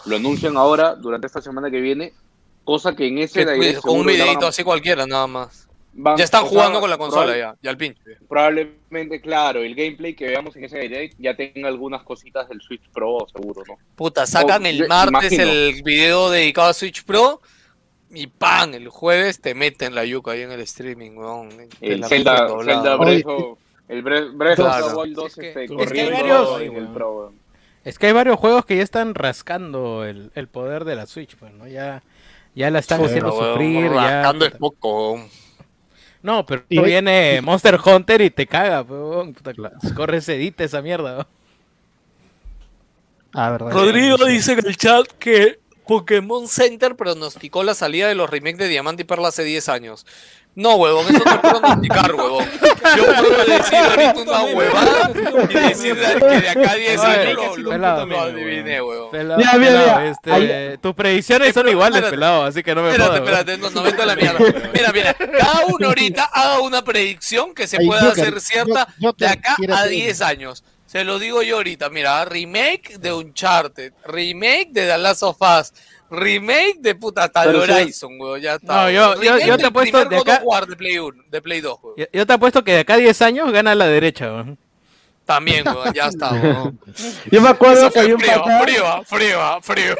lo 0.05 0.17
anuncian 0.17 0.57
ahora, 0.57 0.95
durante 0.95 1.28
esta 1.28 1.41
semana 1.41 1.72
que 1.72 1.80
viene, 1.80 2.13
cosa 2.65 2.93
que 2.95 3.07
en 3.07 3.19
ese 3.19 3.39
direct 3.53 3.82
con 3.82 3.99
un 4.01 4.05
videito 4.05 4.45
a- 4.45 4.49
así 4.49 4.63
cualquiera, 4.63 5.07
nada 5.07 5.28
más. 5.28 5.67
Van- 5.93 6.17
ya 6.17 6.23
están 6.23 6.41
sea, 6.41 6.49
jugando 6.49 6.79
con 6.79 6.89
la 6.89 6.97
consola 6.97 7.37
ya, 7.37 7.55
ya 7.61 7.69
al 7.69 7.77
pinche. 7.77 8.01
Probablemente, 8.27 9.21
claro, 9.21 9.61
el 9.61 9.75
gameplay 9.75 10.13
que 10.15 10.27
veamos 10.27 10.55
en 10.55 10.65
ese 10.65 10.79
direct 10.79 11.15
ya 11.19 11.35
tenga 11.35 11.67
algunas 11.67 12.03
cositas 12.03 12.47
del 12.49 12.61
Switch 12.61 12.83
Pro, 12.93 13.25
seguro, 13.31 13.63
¿no? 13.67 13.77
Puta, 13.95 14.25
sacan 14.25 14.63
O- 14.63 14.67
el 14.67 14.87
martes 14.87 15.33
imagino. 15.33 15.43
el 15.51 15.83
video 15.83 16.29
dedicado 16.29 16.69
a 16.69 16.73
Switch 16.73 17.03
Pro 17.03 17.41
y 18.13 18.27
¡pam! 18.27 18.73
El 18.73 18.89
jueves 18.89 19.39
te 19.39 19.53
meten 19.55 19.95
la 19.95 20.03
yuca 20.05 20.31
ahí 20.31 20.41
en 20.41 20.51
el 20.51 20.61
streaming, 20.61 21.11
weón. 21.11 21.49
El 21.79 22.03
Zelda. 22.05 22.47
Zelda 22.63 22.95
Breath 22.97 23.25
of- 23.25 23.57
el 23.87 24.01
Breath, 24.03 24.31
Breath 24.33 24.59
of 24.59 24.65
Claro. 24.65 24.87
the 24.87 24.95
Wild 24.95 25.15
2 25.15 25.25
este, 25.37 25.47
es 25.47 25.53
que 25.53 25.59
hay 25.59 25.67
corriendo 25.67 26.11
varios- 26.17 26.61
en 26.61 26.75
el 26.77 26.87
Pro, 26.89 27.11
weón. 27.17 27.35
Es 27.83 27.97
que 27.97 28.07
hay 28.07 28.13
varios 28.13 28.37
juegos 28.39 28.65
que 28.65 28.77
ya 28.77 28.83
están 28.83 29.15
rascando 29.15 30.05
el, 30.05 30.31
el 30.35 30.47
poder 30.47 30.85
de 30.85 30.95
la 30.95 31.05
Switch, 31.07 31.35
pues, 31.35 31.51
¿no? 31.53 31.67
Ya, 31.67 32.03
ya 32.53 32.69
la 32.69 32.79
están 32.79 33.03
haciendo 33.03 33.33
weón, 33.33 33.53
sufrir. 33.53 33.91
Ya, 33.91 34.21
rascando 34.21 34.45
es 34.45 34.51
poco. 34.51 35.25
No, 36.24 36.45
pero 36.45 36.63
Y- 36.69 36.80
viene 36.80 37.41
Monster 37.41 37.80
Hunter 37.84 38.22
y 38.22 38.30
te 38.30 38.45
caga, 38.47 38.82
weón. 38.82 39.34
Puta, 39.34 39.53
corre 39.95 40.22
sedita 40.22 40.63
esa 40.63 40.82
mierda. 40.82 41.13
weón. 41.13 41.28
Ah, 43.34 43.49
verdad. 43.51 43.72
Rodrigo 43.72 44.17
dice 44.26 44.53
en 44.53 44.65
el 44.65 44.76
chat 44.78 45.07
que 45.19 45.59
Pokémon 45.88 46.47
Center 46.47 46.95
pronosticó 46.95 47.63
la 47.63 47.74
salida 47.74 48.07
de 48.07 48.15
los 48.15 48.30
remakes 48.30 48.57
de 48.59 48.67
Diamante 48.67 49.03
y 49.03 49.05
Perla 49.05 49.30
hace 49.30 49.43
10 49.43 49.67
años. 49.69 50.05
No, 50.54 50.76
huevón, 50.76 51.06
eso 51.16 51.24
no 51.24 51.32
es 51.32 51.38
pronosticar, 51.39 52.14
huevón. 52.14 52.45
Yo 52.97 53.06
puedo 53.06 53.45
decir 53.45 53.78
ahorita 53.78 54.16
una 54.18 54.41
huevada 54.43 55.12
y 55.49 55.54
decir 55.54 55.95
que 55.95 56.26
de 56.41 56.49
acá 56.49 56.72
a 56.72 56.76
10 56.76 56.99
años 57.02 57.36
lo, 57.36 57.58
lo, 57.58 57.70
Pelado. 57.70 58.06
lo 58.06 58.20
adiviné, 58.20 58.82
huevón. 58.82 59.12
Pelado, 59.12 59.38
Mira, 59.38 59.54
mira, 59.54 59.72
pelado, 59.72 59.99
mira, 59.99 60.12
este, 60.12 60.32
ahí- 60.32 60.78
tus 60.80 60.93
predicciones 60.93 61.54
son 61.54 61.64
pero 61.64 61.72
iguales, 61.72 61.95
espérate. 61.95 62.16
pelado, 62.18 62.43
así 62.43 62.64
que 62.64 62.76
no 62.76 62.82
me 62.84 62.89
Espérate, 62.91 63.20
jodas. 63.20 63.30
espérate, 63.30 63.58
no, 63.60 63.70
no 63.70 63.84
vete 63.84 64.02
a 64.02 64.06
la 64.06 64.16
mierda. 64.16 64.39
Mira, 64.74 64.91
mira, 64.91 65.14
cada 65.14 65.66
uno 65.68 65.88
ahorita 65.88 66.24
haga 66.26 66.60
una 66.60 66.84
predicción 66.84 67.54
que 67.56 67.66
se 67.68 67.78
pueda 67.86 68.10
hacer 68.12 68.41
cierta 68.41 68.88
de 69.18 69.28
acá 69.28 69.54
a 69.54 69.62
una. 69.62 69.86
10 69.86 70.22
años. 70.22 70.64
Se 70.86 71.06
lo 71.06 71.18
digo 71.20 71.41
yo 71.43 71.56
ahorita, 71.56 71.89
mira, 71.89 72.26
remake 72.26 72.97
de 72.99 73.14
Uncharted, 73.14 73.93
remake 74.06 74.72
de 74.74 74.86
The 74.88 74.97
Last 74.97 75.24
of 75.24 75.38
Us, 75.41 75.72
remake 76.12 76.78
de 76.80 76.93
puta 76.95 77.24
hasta 77.24 77.43
sí. 77.43 77.49
Horizon, 77.57 78.20
weón, 78.20 78.41
ya 78.41 78.55
está. 78.55 78.84
No, 78.84 78.89
yo- 78.91 79.22
yo- 79.22 79.39
yo 79.39 79.57
te 79.57 79.66
apuesto 79.66 80.05
de 80.05 80.18
acá- 80.18 80.43
de 80.68 80.76
Play 80.76 80.99
1, 80.99 81.24
de 81.30 81.41
Play 81.41 81.62
2, 81.62 81.80
weón. 81.82 81.95
Yo, 81.97 82.05
yo 82.12 82.28
te 82.28 82.34
apuesto 82.34 82.64
que 82.64 82.74
de 82.74 82.80
acá 82.82 82.93
a 82.95 82.97
10 82.97 83.22
años 83.22 83.51
gana 83.51 83.74
la 83.74 83.88
derecha. 83.88 84.26
weón. 84.32 84.59
También, 85.32 85.65
weón, 85.65 85.93
ya 85.93 86.07
está, 86.07 86.34
weón. 86.34 86.77
Yo 87.32 87.41
me 87.41 87.47
acuerdo 87.47 87.88
Eso 87.88 87.91
que 87.91 87.99
había 88.01 88.15
un 88.15 88.19
frío, 88.21 88.43
pata. 88.43 88.59
frío, 88.59 88.84
frío, 89.05 89.61
frío, 89.61 89.95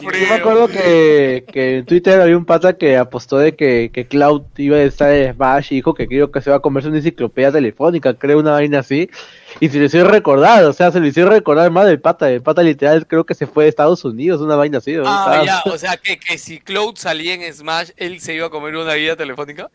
Yo 0.00 0.28
me 0.28 0.34
acuerdo 0.40 0.66
que, 0.66 1.44
que 1.52 1.78
en 1.78 1.86
Twitter 1.86 2.20
había 2.20 2.36
un 2.36 2.44
pata 2.44 2.76
que 2.76 2.96
apostó 2.96 3.38
de 3.38 3.54
que, 3.54 3.90
que 3.92 4.08
Cloud 4.08 4.42
iba 4.56 4.76
a 4.76 4.82
estar 4.82 5.12
en 5.12 5.32
Smash 5.32 5.68
y 5.70 5.76
dijo 5.76 5.94
que 5.94 6.08
creo 6.08 6.32
que 6.32 6.40
se 6.40 6.50
va 6.50 6.56
a 6.56 6.60
comerse 6.60 6.88
una 6.88 6.98
enciclopedia 6.98 7.52
telefónica, 7.52 8.14
creo 8.14 8.40
una 8.40 8.50
vaina 8.50 8.80
así. 8.80 9.08
Y 9.60 9.68
se 9.68 9.78
lo 9.78 9.84
hicieron 9.84 10.10
recordar, 10.10 10.64
o 10.64 10.72
sea, 10.72 10.90
se 10.90 10.98
lo 10.98 11.06
hicieron 11.06 11.30
recordar 11.30 11.70
más 11.70 11.86
del 11.86 12.00
pata. 12.00 12.28
El 12.28 12.42
pata 12.42 12.64
literal 12.64 13.06
creo 13.06 13.24
que 13.24 13.36
se 13.36 13.46
fue 13.46 13.64
de 13.64 13.70
Estados 13.70 14.04
Unidos, 14.04 14.40
una 14.40 14.56
vaina 14.56 14.78
así. 14.78 14.94
¿no? 14.94 15.04
Ah, 15.06 15.44
ya, 15.46 15.62
o 15.72 15.78
sea 15.78 15.96
que, 15.96 16.18
que 16.18 16.36
si 16.36 16.58
Cloud 16.58 16.96
salía 16.96 17.34
en 17.34 17.54
Smash, 17.54 17.90
él 17.96 18.20
se 18.20 18.34
iba 18.34 18.48
a 18.48 18.50
comer 18.50 18.74
una 18.74 18.94
guía 18.94 19.14
telefónica. 19.14 19.70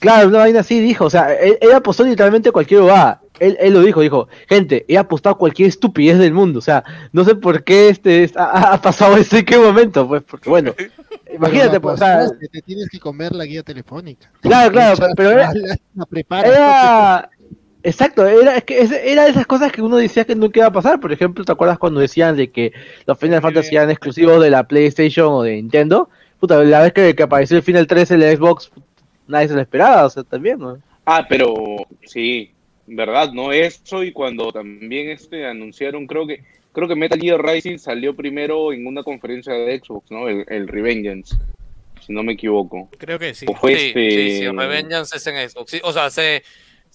Claro, 0.00 0.28
una 0.28 0.38
vaina 0.38 0.60
así 0.60 0.80
dijo, 0.80 1.04
o 1.04 1.10
sea, 1.10 1.34
él, 1.34 1.58
él 1.60 1.72
apostó 1.72 2.02
literalmente 2.02 2.50
cualquier 2.50 2.80
bobada. 2.80 3.20
Él, 3.40 3.56
él 3.58 3.72
lo 3.72 3.80
dijo, 3.82 4.00
dijo, 4.02 4.28
gente, 4.48 4.84
he 4.86 4.96
apostado 4.98 5.36
cualquier 5.38 5.68
estupidez 5.68 6.18
del 6.18 6.32
mundo, 6.32 6.58
o 6.58 6.62
sea, 6.62 6.84
no 7.12 7.24
sé 7.24 7.34
por 7.34 7.64
qué 7.64 7.88
este 7.88 8.22
es- 8.22 8.36
ha, 8.36 8.74
ha 8.74 8.80
pasado 8.80 9.16
esto 9.16 9.36
en 9.38 9.44
qué 9.46 9.58
momento, 9.58 10.06
pues, 10.06 10.22
porque 10.22 10.48
bueno, 10.48 10.74
imagínate, 11.34 11.80
pues, 11.80 11.94
o 11.94 11.98
sea, 11.98 12.28
te 12.52 12.60
tienes 12.62 12.88
que 12.88 13.00
comer 13.00 13.34
la 13.34 13.44
guía 13.46 13.62
telefónica. 13.62 14.30
claro, 14.40 14.70
claro, 14.70 15.06
pero 15.16 15.30
era, 15.30 15.52
la 15.52 16.40
era, 16.44 17.30
exacto, 17.82 18.26
era, 18.26 18.56
es 18.56 18.64
que 18.64 18.78
era 19.04 19.24
de 19.24 19.30
esas 19.30 19.46
cosas 19.46 19.72
que 19.72 19.82
uno 19.82 19.96
decía 19.96 20.24
que 20.24 20.34
nunca 20.34 20.60
iba 20.60 20.68
a 20.68 20.72
pasar, 20.72 21.00
por 21.00 21.10
ejemplo, 21.10 21.44
¿te 21.44 21.52
acuerdas 21.52 21.78
cuando 21.78 22.00
decían 22.00 22.36
de 22.36 22.48
que 22.50 22.72
los 23.06 23.18
Final 23.18 23.40
Fantasy 23.40 23.74
eran 23.74 23.90
exclusivos 23.90 24.40
de 24.42 24.50
la 24.50 24.64
PlayStation 24.64 25.32
o 25.32 25.42
de 25.42 25.56
Nintendo? 25.56 26.10
Puta, 26.38 26.62
la 26.64 26.82
vez 26.82 26.92
que, 26.92 27.14
que 27.14 27.22
apareció 27.22 27.56
el 27.56 27.62
Final 27.62 27.86
13 27.86 28.14
en 28.14 28.20
la 28.20 28.36
Xbox, 28.36 28.70
nadie 29.26 29.48
se 29.48 29.54
lo 29.54 29.60
esperaba, 29.60 30.04
o 30.06 30.10
sea, 30.10 30.22
también, 30.24 30.58
¿no? 30.58 30.78
Ah, 31.06 31.26
pero 31.28 31.54
sí, 32.04 32.52
verdad, 32.96 33.32
¿no? 33.32 33.52
Eso 33.52 34.02
y 34.04 34.12
cuando 34.12 34.52
también 34.52 35.10
este 35.10 35.46
anunciaron, 35.46 36.06
creo 36.06 36.26
que 36.26 36.42
creo 36.72 36.86
que 36.86 36.94
Metal 36.94 37.20
Gear 37.20 37.42
Rising 37.42 37.78
salió 37.78 38.14
primero 38.14 38.72
en 38.72 38.86
una 38.86 39.02
conferencia 39.02 39.52
de 39.54 39.78
Xbox, 39.78 40.10
¿no? 40.10 40.28
El, 40.28 40.44
el 40.48 40.68
Revengeance, 40.68 41.36
si 42.04 42.12
no 42.12 42.22
me 42.22 42.34
equivoco. 42.34 42.88
Creo 42.98 43.18
que 43.18 43.34
sí. 43.34 43.46
Sí, 43.46 43.52
este... 43.72 44.10
sí, 44.10 44.38
sí, 44.38 44.48
Revengeance 44.48 45.16
es 45.16 45.26
en 45.26 45.48
Xbox. 45.48 45.70
sí, 45.70 45.80
o 45.82 45.92
sea, 45.92 46.10
se, 46.10 46.42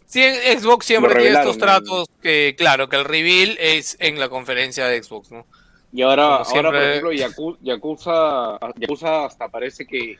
sí, 0.06 0.22
en 0.24 0.60
Xbox 0.60 0.86
siempre 0.86 1.16
tiene 1.16 1.38
estos 1.38 1.58
tratos 1.58 2.08
que, 2.22 2.56
claro, 2.58 2.88
que 2.90 2.96
el 2.96 3.06
reveal 3.06 3.58
es 3.60 3.98
en 4.00 4.20
la 4.20 4.30
conferencia 4.30 4.88
de 4.88 5.02
Xbox, 5.04 5.32
¿no? 5.32 5.46
Y 5.92 6.02
ahora, 6.02 6.38
ahora 6.38 6.72
por 6.72 6.82
ejemplo, 6.82 7.12
Yaku- 7.14 7.58
Yakuza, 7.62 8.60
Yakuza 8.76 9.26
hasta 9.26 9.48
parece 9.48 9.86
que 9.86 10.18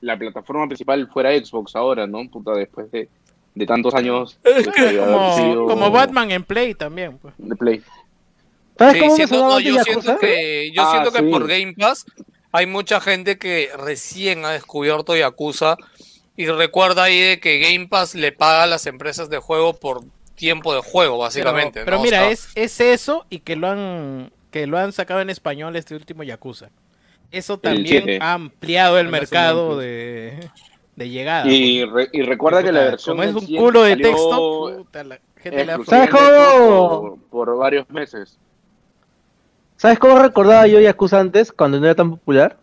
la 0.00 0.18
plataforma 0.18 0.66
principal 0.66 1.08
fuera 1.08 1.36
Xbox 1.38 1.76
ahora, 1.76 2.06
¿no? 2.06 2.28
Puta, 2.28 2.52
después 2.52 2.90
de, 2.90 3.08
de 3.54 3.66
tantos 3.66 3.94
años 3.94 4.38
Es 4.42 4.66
que 4.68 4.98
como, 4.98 5.36
sido 5.36 5.66
como 5.66 5.90
Batman 5.90 6.30
en 6.32 6.44
Play 6.44 6.74
también. 6.74 7.18
pues. 7.18 7.34
de 7.38 7.54
Play. 7.56 7.82
¿Sabes 8.76 8.94
Sí, 8.94 9.00
cómo 9.00 9.16
siento, 9.16 9.36
no, 9.36 9.60
yo 9.60 9.74
Yakuza? 9.76 10.00
siento 10.02 10.18
que, 10.18 10.72
yo 10.74 10.82
Ah, 10.82 10.90
siento 10.90 11.12
que 11.12 11.18
sí. 11.20 11.30
por 11.30 11.46
Game 11.46 11.74
Pass 11.74 12.04
hay 12.52 12.66
mucha 12.66 13.00
gente 13.00 13.38
que 13.38 13.70
recién 13.78 14.44
ha 14.44 14.50
descubierto 14.50 15.16
Yakuza 15.16 15.76
y 16.36 16.46
recuerda 16.46 17.04
ahí 17.04 17.20
de 17.20 17.40
que 17.40 17.58
Game 17.60 17.86
Pass 17.88 18.14
le 18.16 18.32
paga 18.32 18.64
a 18.64 18.66
las 18.66 18.86
empresas 18.86 19.30
de 19.30 19.38
juego 19.38 19.74
por 19.78 20.02
tiempo 20.34 20.74
de 20.74 20.80
juego, 20.80 21.18
básicamente. 21.18 21.84
Pero, 21.84 21.84
pero 21.84 21.96
¿no? 21.98 22.02
O 22.02 22.04
mira, 22.04 22.18
sea, 22.18 22.30
es, 22.32 22.48
es 22.56 22.80
eso 22.80 23.24
y 23.30 23.38
que 23.40 23.54
lo 23.54 23.68
han 23.68 24.32
que 24.50 24.66
lo 24.66 24.78
han 24.78 24.92
sacado 24.92 25.20
en 25.20 25.30
español 25.30 25.76
este 25.76 25.94
último 25.94 26.22
Yakuza. 26.24 26.70
Eso 27.30 27.58
también 27.58 28.20
ha 28.22 28.32
ampliado 28.34 28.98
el 28.98 29.08
mercado 29.08 29.76
de, 29.78 30.48
de 30.96 31.08
llegada. 31.08 31.46
Y, 31.46 31.84
re- 31.84 32.08
y 32.12 32.22
recuerda 32.22 32.62
que 32.62 32.72
la 32.72 32.80
versión. 32.80 33.16
como 33.16 33.28
es 33.28 33.34
un 33.34 33.46
100 33.46 33.62
culo 33.62 33.82
de 33.82 33.96
texto, 33.96 34.72
puta, 34.78 35.04
la 35.04 35.18
gente 35.36 35.64
le. 35.64 35.76
Por, 35.78 37.18
por 37.30 37.56
varios 37.56 37.88
meses. 37.90 38.38
¿Sabes 39.76 39.98
cómo 39.98 40.18
recordaba 40.18 40.66
yo 40.66 40.80
Yakuza 40.80 41.20
antes, 41.20 41.52
cuando 41.52 41.78
no 41.80 41.86
era 41.86 41.94
tan 41.94 42.10
popular? 42.10 42.56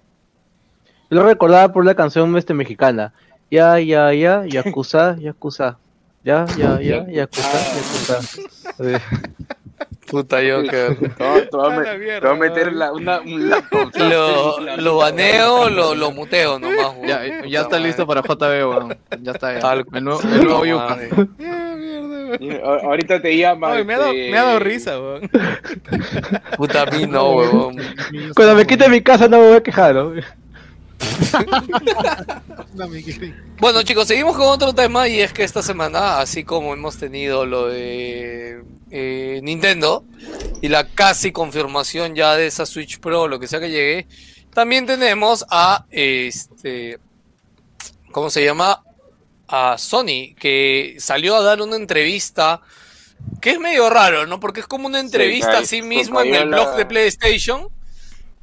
Yo 1.09 1.17
lo 1.17 1.23
recordaba 1.23 1.73
por 1.73 1.85
la 1.85 1.93
canción 1.93 2.35
este, 2.37 2.53
mexicana. 2.53 3.13
Ya, 3.51 3.79
ya, 3.79 4.13
ya, 4.13 4.45
Yakuza, 4.45 5.17
Yakuza. 5.19 5.77
Ya, 6.23 6.45
ya, 6.57 6.79
ya, 6.81 7.05
Yakuza, 7.09 7.59
Yakuza. 7.75 9.01
Puta 10.11 10.37
Joker. 10.37 10.97
Te 10.97 11.23
voy- 11.23 11.41
te 11.49 11.57
voy 11.57 11.71
a 11.73 11.77
me- 11.79 11.85
te 11.85 12.19
voy 12.19 12.29
a 12.29 12.33
meter 12.35 12.73
la- 12.73 12.91
una- 12.91 13.21
un 13.21 13.49
laptop. 13.49 13.95
Lo, 13.97 14.59
lo 14.77 14.97
baneo, 14.97 15.69
lo, 15.69 15.95
lo 15.95 16.11
muteo 16.11 16.59
nomás. 16.59 16.93
weón. 16.97 17.07
Ya, 17.07 17.23
ya 17.25 17.31
Puta 17.41 17.61
está 17.61 17.79
listo 17.79 18.05
para 18.05 18.21
JB, 18.21 18.65
weón. 18.67 18.97
Ya 19.21 19.31
está. 19.31 19.57
Ya. 19.57 19.71
El 19.93 20.03
nuevo, 20.03 20.19
el 20.21 20.43
nuevo 20.43 20.65
Yuka. 20.65 20.85
madre. 20.89 21.09
Y 22.39 22.49
a- 22.51 22.59
Ahorita 22.83 23.21
te 23.21 23.35
llama. 23.37 23.73
Ay, 23.73 23.83
me, 23.83 23.93
ha 23.93 23.99
dado, 23.99 24.11
este, 24.13 24.31
me 24.31 24.37
ha 24.37 24.43
dado 24.43 24.59
risa, 24.59 24.99
weón. 24.99 25.29
Puta, 26.57 26.83
a 26.83 26.85
mí 26.85 27.05
no, 27.05 27.31
huevón. 27.31 27.75
Cuando 28.35 28.55
me 28.55 28.65
quite 28.65 28.87
mi 28.89 29.01
casa 29.01 29.27
no 29.27 29.37
me 29.39 29.47
voy 29.47 29.55
a 29.57 29.63
quejar, 29.63 29.95
¿no? 29.95 30.13
Bueno 33.59 33.83
chicos, 33.83 34.07
seguimos 34.07 34.35
con 34.37 34.47
otro 34.47 34.73
tema 34.73 35.07
y 35.07 35.19
es 35.21 35.33
que 35.33 35.43
esta 35.43 35.61
semana, 35.61 36.19
así 36.19 36.43
como 36.43 36.73
hemos 36.73 36.97
tenido 36.97 37.45
lo 37.45 37.67
de 37.67 38.63
eh, 38.91 39.39
Nintendo 39.43 40.03
y 40.61 40.67
la 40.69 40.87
casi 40.87 41.31
confirmación 41.31 42.15
ya 42.15 42.35
de 42.35 42.47
esa 42.47 42.65
Switch 42.65 42.99
Pro, 42.99 43.27
lo 43.27 43.39
que 43.39 43.47
sea 43.47 43.59
que 43.59 43.69
llegue, 43.69 44.07
también 44.53 44.85
tenemos 44.85 45.45
a 45.49 45.85
este, 45.91 46.99
¿cómo 48.11 48.29
se 48.29 48.43
llama? 48.43 48.83
A 49.47 49.77
Sony, 49.77 50.33
que 50.39 50.95
salió 50.99 51.35
a 51.35 51.41
dar 51.41 51.61
una 51.61 51.75
entrevista 51.75 52.61
que 53.41 53.51
es 53.51 53.59
medio 53.59 53.89
raro, 53.89 54.25
¿no? 54.25 54.39
Porque 54.39 54.61
es 54.61 54.67
como 54.67 54.87
una 54.87 54.99
entrevista 54.99 55.47
cayó- 55.51 55.59
a 55.61 55.65
sí 55.65 55.81
mismo 55.81 56.21
en 56.21 56.31
cayó 56.31 56.43
el 56.43 56.49
la- 56.51 56.57
blog 56.57 56.75
de 56.77 56.85
PlayStation, 56.85 57.67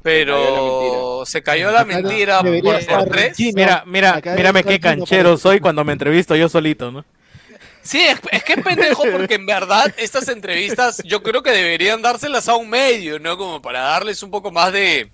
pero 0.01 1.23
se 1.25 1.43
cayó 1.43 1.71
la 1.71 1.85
mentira 1.85 2.41
por, 2.41 2.85
por 2.85 3.05
tres. 3.09 3.37
Gino. 3.37 3.53
Mira, 3.55 3.83
mira, 3.85 4.21
mírame 4.35 4.63
qué 4.63 4.79
canchero 4.79 5.37
soy 5.37 5.59
cuando 5.59 5.83
me 5.83 5.93
entrevisto 5.93 6.35
yo 6.35 6.49
solito, 6.49 6.91
¿no? 6.91 7.05
Sí, 7.81 8.01
es, 8.01 8.19
es 8.31 8.43
que 8.43 8.53
es 8.53 8.63
pendejo 8.63 9.03
porque 9.11 9.35
en 9.35 9.45
verdad 9.45 9.93
estas 9.97 10.27
entrevistas 10.27 11.01
yo 11.05 11.23
creo 11.23 11.41
que 11.41 11.51
deberían 11.51 12.01
dárselas 12.01 12.47
a 12.47 12.55
un 12.55 12.69
medio, 12.69 13.19
¿no? 13.19 13.37
Como 13.37 13.61
para 13.61 13.79
darles 13.81 14.21
un 14.21 14.31
poco 14.31 14.51
más 14.51 14.71
de 14.71 15.09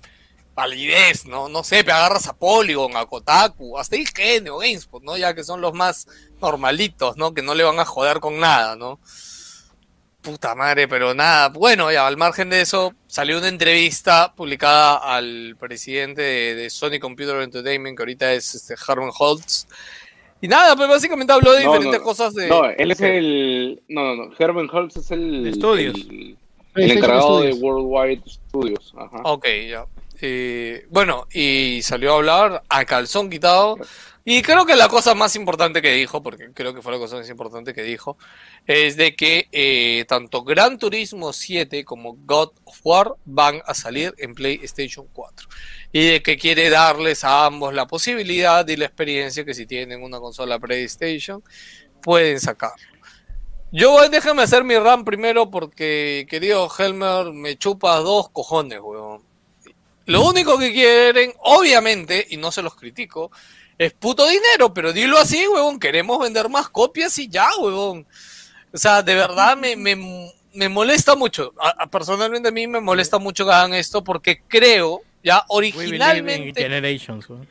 validez, 0.56 1.26
¿no? 1.26 1.50
No 1.50 1.64
sé, 1.64 1.84
te 1.84 1.92
agarras 1.92 2.28
a 2.28 2.34
Polygon, 2.34 2.96
a 2.96 3.06
Kotaku, 3.06 3.78
hasta 3.78 3.98
IGN 3.98 4.50
o 4.50 4.58
GameSpot, 4.58 5.04
¿no? 5.04 5.18
Ya 5.18 5.36
que 5.36 5.44
son 5.44 5.62
los 5.62 5.74
más 5.74 6.08
normalitos, 6.42 7.18
¿no? 7.18 7.34
Que 7.34 7.42
no 7.42 7.54
le 7.54 7.64
van 7.64 7.80
a 7.80 7.86
joder 7.86 8.20
con 8.20 8.40
nada, 8.40 8.76
¿no? 8.76 9.00
Puta 10.26 10.56
madre, 10.56 10.88
pero 10.88 11.14
nada. 11.14 11.50
Bueno, 11.50 11.92
ya 11.92 12.08
al 12.08 12.18
margen 12.18 12.50
de 12.50 12.62
eso, 12.62 12.96
salió 13.06 13.38
una 13.38 13.48
entrevista 13.48 14.34
publicada 14.34 14.98
al 14.98 15.56
presidente 15.60 16.24
de, 16.24 16.56
de 16.56 16.70
Sony 16.72 17.00
Computer 17.00 17.40
Entertainment, 17.42 17.96
que 17.96 18.02
ahorita 18.02 18.34
es 18.34 18.56
este, 18.56 18.74
Herman 18.74 19.12
Holtz. 19.16 19.68
Y 20.42 20.48
nada, 20.48 20.76
pues 20.76 20.90
básicamente 20.90 21.32
habló 21.32 21.54
de 21.54 21.64
No, 21.64 21.74
diferentes 21.74 22.00
no, 22.00 22.04
cosas 22.04 22.34
de... 22.34 22.48
No, 22.48 22.66
él 22.66 22.92
es 22.92 22.98
¿Qué? 22.98 23.18
el. 23.18 23.84
No, 23.88 24.04
no, 24.04 24.26
no. 24.26 24.32
Herman 24.38 24.68
Holtz 24.72 24.98
es 24.98 25.12
el. 25.12 25.44
De 25.44 25.50
estudios. 25.52 25.96
El, 26.74 26.92
encargado 26.92 27.42
de. 27.42 27.54
Worldwide 27.54 28.24
Studios. 28.28 28.94
Ajá. 28.98 29.22
Ok, 29.26 29.46
ya. 29.70 29.86
Eh, 30.22 30.88
bueno, 30.90 31.28
y 31.32 31.82
salió 31.84 32.14
a 32.14 32.16
hablar 32.16 32.64
a 32.68 32.86
calzón 32.86 33.30
quitado. 33.30 33.78
Y 34.28 34.42
creo 34.42 34.66
que 34.66 34.76
la 34.76 34.88
cosa 34.88 35.14
más 35.14 35.36
importante 35.36 35.84
que 35.84 35.92
dijo, 35.92 36.24
porque 36.24 36.52
creo 36.52 36.74
que 36.74 36.82
fue 36.82 36.92
la 36.92 36.98
cosa 36.98 37.18
más 37.18 37.30
importante 37.30 37.76
que 37.76 37.84
dijo, 37.84 38.18
es 38.66 38.98
de 38.98 39.16
que 39.16 39.48
eh, 39.52 40.04
tanto 40.08 40.44
Gran 40.44 40.80
Turismo 40.80 41.32
7 41.32 41.86
como 41.86 42.16
God 42.26 42.50
of 42.64 42.80
War 42.84 43.14
van 43.26 43.62
a 43.68 43.76
salir 43.76 44.16
en 44.18 44.34
PlayStation 44.34 45.06
4. 45.14 45.48
Y 45.92 46.08
de 46.08 46.24
que 46.24 46.38
quiere 46.38 46.72
darles 46.72 47.24
a 47.24 47.46
ambos 47.46 47.72
la 47.76 47.86
posibilidad 47.86 48.68
y 48.68 48.78
la 48.78 48.86
experiencia 48.86 49.46
que 49.46 49.54
si 49.54 49.68
tienen 49.68 50.02
una 50.02 50.20
consola 50.20 50.58
PlayStation, 50.58 51.44
pueden 52.02 52.40
sacar. 52.40 52.74
Yo 53.72 54.10
déjame 54.10 54.42
hacer 54.42 54.64
mi 54.64 54.76
RAM 54.76 55.06
primero 55.06 55.52
porque, 55.52 56.26
querido 56.28 56.68
Helmer, 56.76 57.32
me 57.32 57.58
chupas 57.58 58.04
dos 58.04 58.32
cojones, 58.32 58.80
weón. 58.82 59.24
Lo 60.08 60.28
único 60.28 60.58
que 60.58 60.72
quieren, 60.72 61.34
obviamente, 61.44 62.26
y 62.30 62.38
no 62.38 62.52
se 62.52 62.64
los 62.64 62.76
critico, 62.76 63.32
es 63.78 63.94
puto 63.94 64.26
dinero, 64.28 64.74
pero 64.74 64.94
dilo 64.94 65.18
así, 65.18 65.46
huevón, 65.48 65.80
queremos 65.80 66.20
vender 66.20 66.50
más 66.50 66.70
copias 66.70 67.18
y 67.20 67.28
ya, 67.28 67.48
huevón. 67.60 68.06
O 68.74 68.78
sea, 68.78 69.02
de 69.04 69.16
verdad 69.16 69.56
me, 69.58 69.76
me, 69.76 70.32
me 70.54 70.70
molesta 70.70 71.16
mucho. 71.16 71.54
A- 71.60 71.84
a- 71.84 71.88
personalmente 71.88 72.50
a 72.50 72.52
mí 72.52 72.68
me 72.68 72.80
molesta 72.82 73.18
mucho 73.20 73.46
que 73.46 73.52
hagan 73.52 73.74
esto 73.74 74.04
porque 74.04 74.42
creo, 74.48 75.02
ya 75.24 75.44
We 75.50 75.62
believe 75.72 75.74
in 75.74 75.88
originalmente... 75.88 76.62
Generations, 76.62 77.30
weón. 77.30 77.48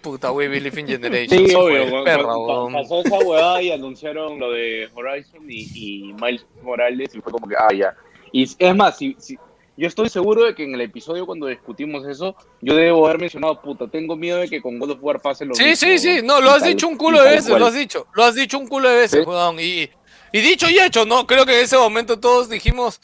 Puta, 0.00 0.30
we 0.30 0.46
believe 0.46 0.78
in 0.80 0.86
Generations. 0.88 1.48
Sí, 1.50 1.54
obvio. 1.56 2.04
perra, 2.04 2.22
cuando 2.24 2.68
pasó 2.72 3.00
esa 3.00 3.18
huevada 3.18 3.62
y 3.62 3.72
anunciaron 3.72 4.38
lo 4.38 4.52
de 4.52 4.88
Horizon 4.94 5.44
y, 5.48 5.62
y 5.74 6.12
Miles 6.12 6.46
Morales 6.62 7.10
y 7.14 7.20
fue 7.20 7.32
como 7.32 7.48
que, 7.48 7.56
ah, 7.58 7.72
ya. 7.74 7.94
Y 8.32 8.44
es 8.58 8.74
más, 8.76 8.98
si, 8.98 9.16
si- 9.18 9.38
yo 9.76 9.86
estoy 9.88 10.08
seguro 10.08 10.44
de 10.44 10.54
que 10.54 10.64
en 10.64 10.74
el 10.74 10.80
episodio 10.80 11.26
cuando 11.26 11.46
discutimos 11.46 12.06
eso, 12.06 12.34
yo 12.62 12.74
debo 12.74 13.06
haber 13.06 13.18
mencionado, 13.20 13.60
puta, 13.60 13.86
tengo 13.88 14.16
miedo 14.16 14.38
de 14.38 14.48
que 14.48 14.62
con 14.62 14.78
God 14.78 14.90
of 14.92 14.98
War 15.02 15.20
pase 15.20 15.44
lo 15.44 15.54
Sí, 15.54 15.64
mismo. 15.64 15.76
sí, 15.76 15.98
sí, 15.98 16.20
no, 16.24 16.40
lo 16.40 16.50
has 16.50 16.60
tal- 16.60 16.68
dicho 16.70 16.88
un 16.88 16.96
culo 16.96 17.22
de 17.22 17.30
veces, 17.30 17.48
cual. 17.48 17.60
lo 17.60 17.66
has 17.66 17.74
dicho, 17.74 18.06
lo 18.14 18.24
has 18.24 18.34
dicho 18.34 18.58
un 18.58 18.66
culo 18.68 18.88
de 18.88 18.96
veces, 18.96 19.20
Sí. 19.24 19.28
weón, 19.28 19.58
y, 19.60 19.90
y 20.32 20.40
dicho 20.40 20.68
y 20.70 20.78
hecho, 20.78 21.04
¿no? 21.04 21.26
Creo 21.26 21.44
que 21.46 21.58
en 21.58 21.64
ese 21.64 21.76
momento 21.76 22.18
todos 22.18 22.48
dijimos, 22.48 23.00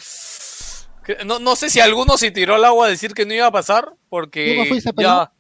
que- 1.04 1.24
no, 1.24 1.38
no 1.38 1.56
sé 1.56 1.68
si 1.70 1.80
alguno 1.80 2.16
se 2.16 2.30
tiró 2.30 2.54
al 2.54 2.64
agua 2.64 2.86
a 2.86 2.90
decir 2.90 3.12
que 3.14 3.26
no 3.26 3.34
iba 3.34 3.46
a 3.46 3.50
pasar, 3.52 3.84
¿Tú 3.86 3.96
porque 4.08 4.56
no 4.56 4.64
fuiste 4.66 4.90
ya, 4.96 5.32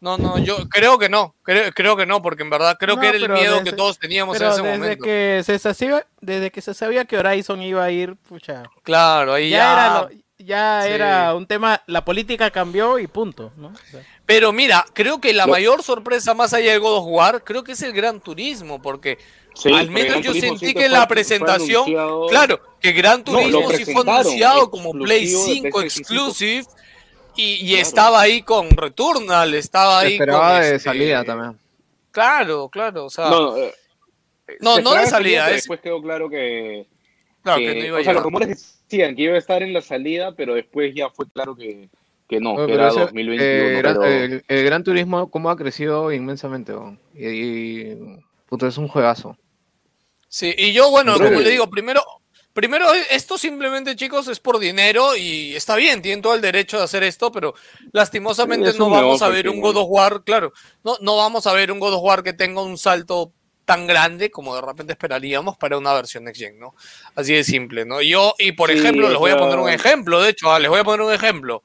no, 0.00 0.18
no, 0.18 0.36
yo 0.38 0.68
creo 0.68 0.98
que 0.98 1.08
no, 1.08 1.36
creo, 1.44 1.70
creo 1.72 1.96
que 1.96 2.06
no, 2.06 2.20
porque 2.22 2.42
en 2.42 2.50
verdad 2.50 2.76
creo 2.76 2.96
No, 2.96 3.00
que 3.00 3.08
era 3.08 3.16
el 3.18 3.28
miedo 3.28 3.58
desde- 3.58 3.70
que 3.70 3.76
todos 3.76 3.98
teníamos 4.00 4.36
en 4.40 4.48
ese 4.48 4.62
desde 4.62 4.76
momento. 4.78 5.04
que 5.04 5.42
se 5.44 5.58
sabía, 5.60 6.04
desde 6.20 6.50
que 6.50 6.60
se 6.60 6.74
sabía 6.74 7.04
que 7.04 7.18
Horizon 7.18 7.62
iba 7.62 7.84
a 7.84 7.90
ir, 7.92 8.16
pucha, 8.16 8.64
Claro, 8.82 9.34
ahí 9.34 9.50
ya, 9.50 9.56
ya... 9.58 9.72
era, 9.72 10.00
lo- 10.02 10.10
ya 10.44 10.82
Sí. 10.84 10.90
era 10.90 11.34
un 11.34 11.46
tema, 11.46 11.82
la 11.86 12.04
política 12.04 12.50
cambió 12.50 12.98
y 12.98 13.06
punto, 13.06 13.52
¿no? 13.56 13.68
O 13.68 13.90
sea, 13.90 14.02
Pero 14.26 14.52
mira, 14.52 14.84
creo 14.94 15.20
que 15.20 15.32
la 15.32 15.46
mayor 15.46 15.82
sorpresa 15.82 16.32
más 16.34 16.52
allá 16.54 16.72
de 16.72 16.78
God 16.78 16.98
of 16.98 17.04
War, 17.08 17.42
creo 17.44 17.64
que 17.64 17.72
es 17.72 17.82
el 17.82 17.92
Gran 17.92 18.20
Turismo, 18.20 18.80
porque 18.80 19.18
Sí, 19.54 19.70
al 19.72 19.90
menos 19.90 20.16
yo 20.22 20.32
Turismo 20.32 20.56
sentí 20.56 20.72
que 20.74 20.86
en 20.86 20.92
la 20.92 21.06
presentación, 21.08 21.82
anunciado- 21.82 22.26
claro, 22.28 22.60
que 22.80 22.92
Gran 22.92 23.18
No, 23.18 23.24
Turismo 23.24 23.70
sí 23.72 23.84
fue 23.92 24.02
anunciado 24.02 24.70
como 24.70 24.92
Play 24.92 25.24
exclusivo 25.24 25.46
de 25.46 25.54
5 25.54 25.78
PlayStation 25.78 25.82
5. 25.82 25.82
exclusive 25.82 26.66
y, 27.36 27.44
y 27.66 27.74
estaba 27.76 28.20
ahí 28.20 28.42
con 28.42 28.70
Returnal, 28.70 29.52
estaba 29.54 30.00
ahí 30.00 30.12
esperaba 30.14 30.52
con 30.52 30.60
de 30.62 30.66
este, 30.76 30.78
salida 30.80 31.24
también. 31.24 31.58
Claro, 32.10 32.68
claro, 32.68 33.06
o 33.06 33.10
sea, 33.10 33.28
No, 33.28 33.56
eh, 33.56 33.74
No, 34.60 34.78
no 34.80 34.94
de 34.94 35.06
salida, 35.06 35.48
es- 35.50 35.56
Después 35.56 35.80
quedó 35.80 36.00
claro 36.02 36.28
que. 36.30 36.86
claro 37.42 37.58
que 37.60 37.74
no 37.74 37.84
iba 37.86 37.98
a 37.98 38.00
o 38.00 38.04
sea, 38.04 38.12
los 38.12 38.22
llegar. 38.22 38.22
rumores 38.22 38.81
decían 38.96 39.16
que 39.16 39.22
iba 39.22 39.34
a 39.34 39.38
estar 39.38 39.62
en 39.62 39.72
la 39.72 39.80
salida, 39.82 40.34
pero 40.34 40.54
después 40.54 40.92
ya 40.94 41.08
fue 41.10 41.26
claro 41.30 41.54
que, 41.56 41.88
que 42.28 42.40
no, 42.40 42.56
que 42.66 42.74
era 42.74 42.88
ese- 42.88 43.00
2021. 43.00 43.44
eh, 43.44 43.76
gran- 43.78 43.94
pero- 43.98 44.04
el, 44.06 44.44
el 44.48 44.64
Gran 44.64 44.84
Turismo, 44.84 45.30
cómo 45.30 45.50
ha 45.50 45.56
crecido 45.56 46.12
inmensamente, 46.12 46.72
y, 47.14 47.26
y 47.28 47.96
puto, 48.48 48.66
es 48.66 48.76
un 48.78 48.88
juegazo. 48.88 49.36
Sí, 50.28 50.54
y 50.56 50.72
yo, 50.72 50.90
bueno, 50.90 51.14
como 51.14 51.40
le 51.40 51.50
digo, 51.50 51.68
primero, 51.68 52.02
primero, 52.54 52.86
esto 53.10 53.36
simplemente, 53.36 53.96
chicos, 53.96 54.28
es 54.28 54.40
por 54.40 54.58
dinero 54.58 55.14
y 55.16 55.54
está 55.54 55.76
bien, 55.76 56.00
tienen 56.00 56.22
todo 56.22 56.34
el 56.34 56.40
derecho 56.40 56.78
de 56.78 56.84
hacer 56.84 57.02
esto, 57.02 57.30
pero 57.32 57.54
lastimosamente 57.92 58.68
no 58.78 58.88
vamos 58.90 59.20
a 59.22 59.28
ver 59.28 59.48
un 59.48 59.60
God 59.60 59.76
of 59.76 59.86
War, 59.90 60.22
claro, 60.24 60.52
no, 60.84 60.96
no 61.00 61.16
vamos 61.16 61.46
a 61.46 61.52
ver 61.52 61.70
un 61.70 61.78
God 61.80 61.94
of 61.94 62.02
War 62.02 62.22
que 62.22 62.32
tenga 62.32 62.62
un 62.62 62.78
salto 62.78 63.32
tan 63.64 63.86
grande 63.86 64.30
como 64.30 64.54
de 64.54 64.60
repente 64.62 64.92
esperaríamos 64.92 65.56
para 65.56 65.78
una 65.78 65.92
versión 65.94 66.24
Next 66.24 66.40
Gen, 66.40 66.58
¿no? 66.58 66.74
Así 67.14 67.32
de 67.34 67.44
simple, 67.44 67.84
¿no? 67.84 68.02
Yo, 68.02 68.34
y 68.38 68.52
por 68.52 68.70
Sí, 68.70 68.78
ejemplo, 68.78 69.08
les 69.08 69.18
voy 69.18 69.30
a 69.30 69.36
poner 69.36 69.58
un 69.58 69.68
ejemplo, 69.68 70.20
de 70.20 70.30
hecho, 70.30 70.50
ah, 70.52 70.58
les 70.58 70.68
voy 70.68 70.80
a 70.80 70.84
poner 70.84 71.06
un 71.06 71.12
ejemplo. 71.12 71.62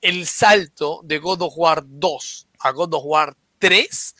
El 0.00 0.26
salto 0.26 1.00
de 1.04 1.18
God 1.18 1.42
of 1.42 1.54
War 1.56 1.82
2 1.84 2.48
a 2.60 2.70
God 2.70 2.94
of 2.94 3.02
War 3.04 3.36
3, 3.58 4.16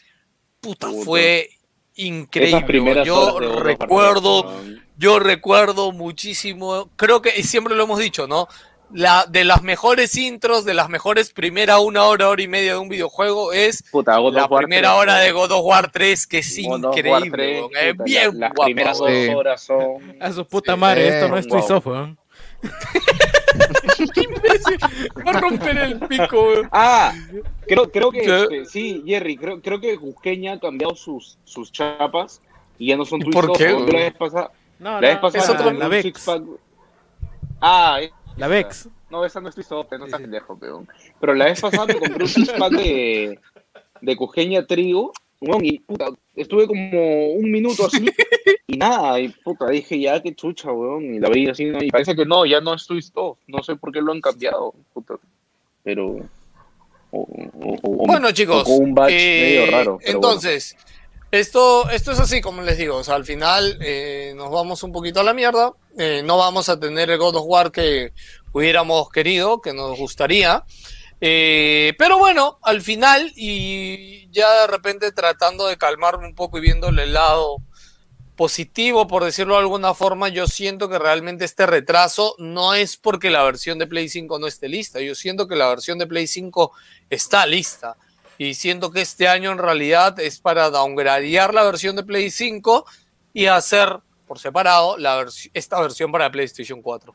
puta, 0.60 0.88
Puta. 0.88 1.04
fue 1.04 1.50
increíble. 1.94 3.02
Yo 3.04 3.38
recuerdo, 3.40 4.62
yo 4.98 5.18
recuerdo 5.18 5.92
muchísimo, 5.92 6.90
creo 6.96 7.22
que 7.22 7.32
y 7.38 7.42
siempre 7.42 7.74
lo 7.74 7.84
hemos 7.84 7.98
dicho, 7.98 8.26
¿no? 8.26 8.48
La, 8.92 9.26
de 9.28 9.44
las 9.44 9.62
mejores 9.62 10.16
intros, 10.16 10.64
de 10.64 10.74
las 10.74 10.88
mejores 10.88 11.32
primera 11.32 11.78
una 11.80 12.04
hora, 12.04 12.28
hora 12.28 12.42
y 12.42 12.48
media 12.48 12.72
de 12.74 12.78
un 12.78 12.88
videojuego 12.88 13.52
es 13.52 13.82
Puta, 13.90 14.12
la 14.20 14.46
War 14.46 14.62
primera 14.62 14.90
3, 14.90 15.00
hora 15.00 15.16
de 15.18 15.32
God 15.32 15.50
of 15.52 15.64
War 15.64 15.90
3, 15.90 16.26
que 16.26 16.38
es 16.38 16.56
God 16.64 16.84
increíble. 16.94 17.30
3, 17.30 17.60
weón, 17.62 17.70
es 17.76 17.92
puta, 17.92 18.04
bien 18.04 18.24
la- 18.26 18.46
las 18.46 18.50
guapo, 18.54 18.64
primeras 18.64 18.98
dos 18.98 19.10
horas 19.34 19.60
son... 19.62 20.16
A 20.20 20.32
su 20.32 20.44
puta 20.46 20.76
madre, 20.76 21.08
esto 21.08 21.28
no 21.28 21.36
es 21.36 21.46
wow. 21.48 21.82
Weón. 21.84 22.18
Va 25.26 25.30
a 25.30 25.40
romper 25.40 25.78
el 25.78 25.98
pico, 26.00 26.42
weón. 26.42 26.68
Ah, 26.72 27.12
creo, 27.66 27.90
creo 27.90 28.10
que 28.10 28.20
este, 28.20 28.64
sí, 28.66 29.02
Jerry, 29.06 29.36
creo, 29.36 29.60
creo 29.60 29.80
que 29.80 29.96
Jusqueña 29.96 30.54
ha 30.54 30.60
cambiado 30.60 30.94
sus, 30.94 31.38
sus 31.44 31.72
chapas 31.72 32.40
y 32.78 32.88
ya 32.88 32.96
no 32.96 33.04
son 33.04 33.20
¿Y 33.20 33.24
twist 33.24 33.38
por 33.38 33.56
qué, 33.56 33.70
la 33.72 33.84
vez 33.98 34.14
pasada, 34.14 34.50
No, 34.78 34.92
la 34.92 35.00
vez 35.00 35.14
no, 35.16 35.20
pasada 35.22 35.44
es 35.44 35.50
otro- 35.50 35.70
la 35.72 35.88
Vex. 35.88 36.26
Ah, 37.60 37.98
es- 38.00 38.10
La 38.36 38.48
Vex. 38.48 38.88
No, 39.10 39.24
esa 39.24 39.40
no 39.40 39.48
es 39.48 39.54
twist 39.54 39.72
off, 39.72 39.90
no 39.92 40.06
seas 40.06 40.20
pendejo, 40.20 40.58
peón. 40.58 40.88
Pero 41.20 41.34
la 41.34 41.46
vez 41.46 41.60
pasada 41.60 41.86
me 41.86 41.94
compré 41.94 42.24
un 42.24 42.28
six 42.28 42.52
pack 42.52 42.72
de, 42.72 43.38
de 44.02 44.16
Cujeña 44.16 44.66
Trigo, 44.66 45.12
weón, 45.40 45.64
y 45.64 45.78
puta, 45.78 46.06
estuve 46.34 46.66
como 46.66 47.28
un 47.32 47.50
minuto 47.50 47.86
así 47.86 48.06
y 48.66 48.76
nada, 48.76 49.18
y 49.20 49.28
puta, 49.28 49.68
dije 49.68 49.98
ya 50.00 50.20
qué 50.22 50.34
chucha, 50.34 50.70
weón, 50.72 51.14
y 51.14 51.18
la 51.20 51.28
veía 51.30 51.52
así, 51.52 51.70
y 51.80 51.90
parece 51.90 52.14
que 52.14 52.26
no, 52.26 52.44
ya 52.44 52.60
no 52.60 52.74
es 52.74 52.86
twist 52.86 53.12
off, 53.16 53.38
no 53.46 53.62
sé 53.62 53.76
por 53.76 53.92
qué 53.92 54.00
lo 54.02 54.12
han 54.12 54.20
cambiado, 54.20 54.74
puta, 54.92 55.14
pero... 55.82 56.16
o- 57.12 57.20
o- 57.20 57.78
o- 57.82 58.06
Bueno, 58.06 58.32
chicos, 58.32 58.66
un 58.68 58.94
batch 58.94 59.12
eh, 59.12 59.40
medio 59.64 59.70
raro. 59.78 59.98
entonces, 60.02 60.76
esto, 61.40 61.88
esto 61.90 62.12
es 62.12 62.18
así, 62.18 62.40
como 62.40 62.62
les 62.62 62.78
digo, 62.78 63.00
al 63.06 63.24
final 63.24 63.78
eh, 63.80 64.32
nos 64.36 64.50
vamos 64.50 64.82
un 64.82 64.92
poquito 64.92 65.20
a 65.20 65.24
la 65.24 65.34
mierda, 65.34 65.72
eh, 65.98 66.22
no 66.24 66.36
vamos 66.36 66.68
a 66.68 66.78
tener 66.78 67.10
el 67.10 67.18
God 67.18 67.36
of 67.36 67.44
War 67.46 67.72
que 67.72 68.12
hubiéramos 68.52 69.10
querido, 69.10 69.60
que 69.60 69.72
nos 69.72 69.96
gustaría, 69.98 70.64
eh, 71.20 71.94
pero 71.98 72.18
bueno, 72.18 72.58
al 72.62 72.82
final, 72.82 73.32
y 73.36 74.28
ya 74.30 74.62
de 74.62 74.66
repente 74.66 75.12
tratando 75.12 75.66
de 75.66 75.78
calmarme 75.78 76.26
un 76.26 76.34
poco 76.34 76.58
y 76.58 76.62
viéndole 76.62 77.04
el 77.04 77.14
lado 77.14 77.58
positivo, 78.36 79.06
por 79.06 79.24
decirlo 79.24 79.54
de 79.54 79.60
alguna 79.60 79.94
forma, 79.94 80.28
yo 80.28 80.46
siento 80.46 80.88
que 80.88 80.98
realmente 80.98 81.44
este 81.44 81.66
retraso 81.66 82.34
no 82.38 82.74
es 82.74 82.96
porque 82.96 83.30
la 83.30 83.42
versión 83.42 83.78
de 83.78 83.86
Play 83.86 84.08
5 84.08 84.38
no 84.38 84.46
esté 84.46 84.68
lista, 84.68 85.00
yo 85.00 85.14
siento 85.14 85.48
que 85.48 85.56
la 85.56 85.68
versión 85.68 85.98
de 85.98 86.06
Play 86.06 86.26
5 86.26 86.72
está 87.08 87.46
lista 87.46 87.96
y 88.38 88.54
siento 88.54 88.90
que 88.90 89.00
este 89.02 89.28
año 89.28 89.52
en 89.52 89.58
realidad 89.58 90.18
es 90.20 90.38
para 90.38 90.70
downgradear 90.70 91.54
la 91.54 91.64
versión 91.64 91.96
de 91.96 92.02
Play 92.04 92.30
5 92.30 92.84
y 93.32 93.46
hacer 93.46 93.98
por 94.26 94.38
separado 94.38 94.96
la 94.98 95.22
vers- 95.22 95.50
esta 95.54 95.80
versión 95.80 96.10
para 96.12 96.30
PlayStation 96.30 96.82
4. 96.82 97.14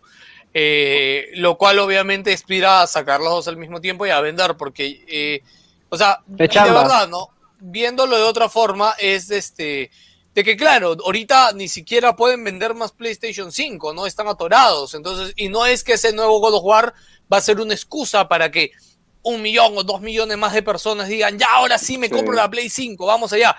Eh, 0.54 1.30
lo 1.36 1.58
cual 1.58 1.80
obviamente 1.80 2.34
aspira 2.34 2.82
a 2.82 2.88
sacar 2.88 3.20
los 3.22 3.30
dos 3.30 3.48
al 3.48 3.58
mismo 3.58 3.80
tiempo 3.80 4.06
y 4.06 4.10
a 4.10 4.20
vender, 4.20 4.56
porque, 4.58 5.04
eh, 5.08 5.42
o 5.90 5.98
sea, 5.98 6.20
De 6.28 6.48
de 6.48 6.72
verdad, 6.82 7.08
¿no? 7.08 7.30
Viéndolo 7.60 8.18
de 8.18 8.24
otra 8.24 8.50
forma, 8.50 8.94
es 9.00 9.32
este, 9.32 9.92
de 10.34 10.44
que 10.44 10.58
claro, 10.58 10.98
ahorita 11.06 11.54
ni 11.54 11.68
siquiera 11.70 12.16
pueden 12.16 12.44
vender 12.44 12.74
más 12.74 12.92
PlayStation 12.92 13.52
5, 13.52 13.94
¿no? 13.94 14.06
Están 14.06 14.28
atorados, 14.28 14.94
entonces, 14.94 15.34
y 15.38 15.48
no 15.48 15.66
es 15.66 15.84
que 15.86 15.94
ese 15.94 16.12
nuevo 16.12 16.40
God 16.42 16.56
of 16.56 16.64
War 16.66 16.94
va 17.32 17.38
a 17.38 17.42
ser 17.42 17.62
una 17.62 17.74
excusa 17.74 18.28
para 18.28 18.52
que 18.52 18.72
un 19.24 19.42
millón 19.42 19.78
o 19.78 19.84
dos 19.84 20.02
millones 20.02 20.38
más 20.38 20.54
de 20.54 20.64
personas 20.64 21.08
digan, 21.08 21.38
ya 21.38 21.48
ahora 21.54 21.78
sí 21.78 21.98
me 21.98 22.08
Sí. 22.08 22.14
compro 22.14 22.34
la 22.34 22.50
Play 22.50 22.70
5, 22.70 23.06
vamos 23.06 23.32
allá. 23.34 23.56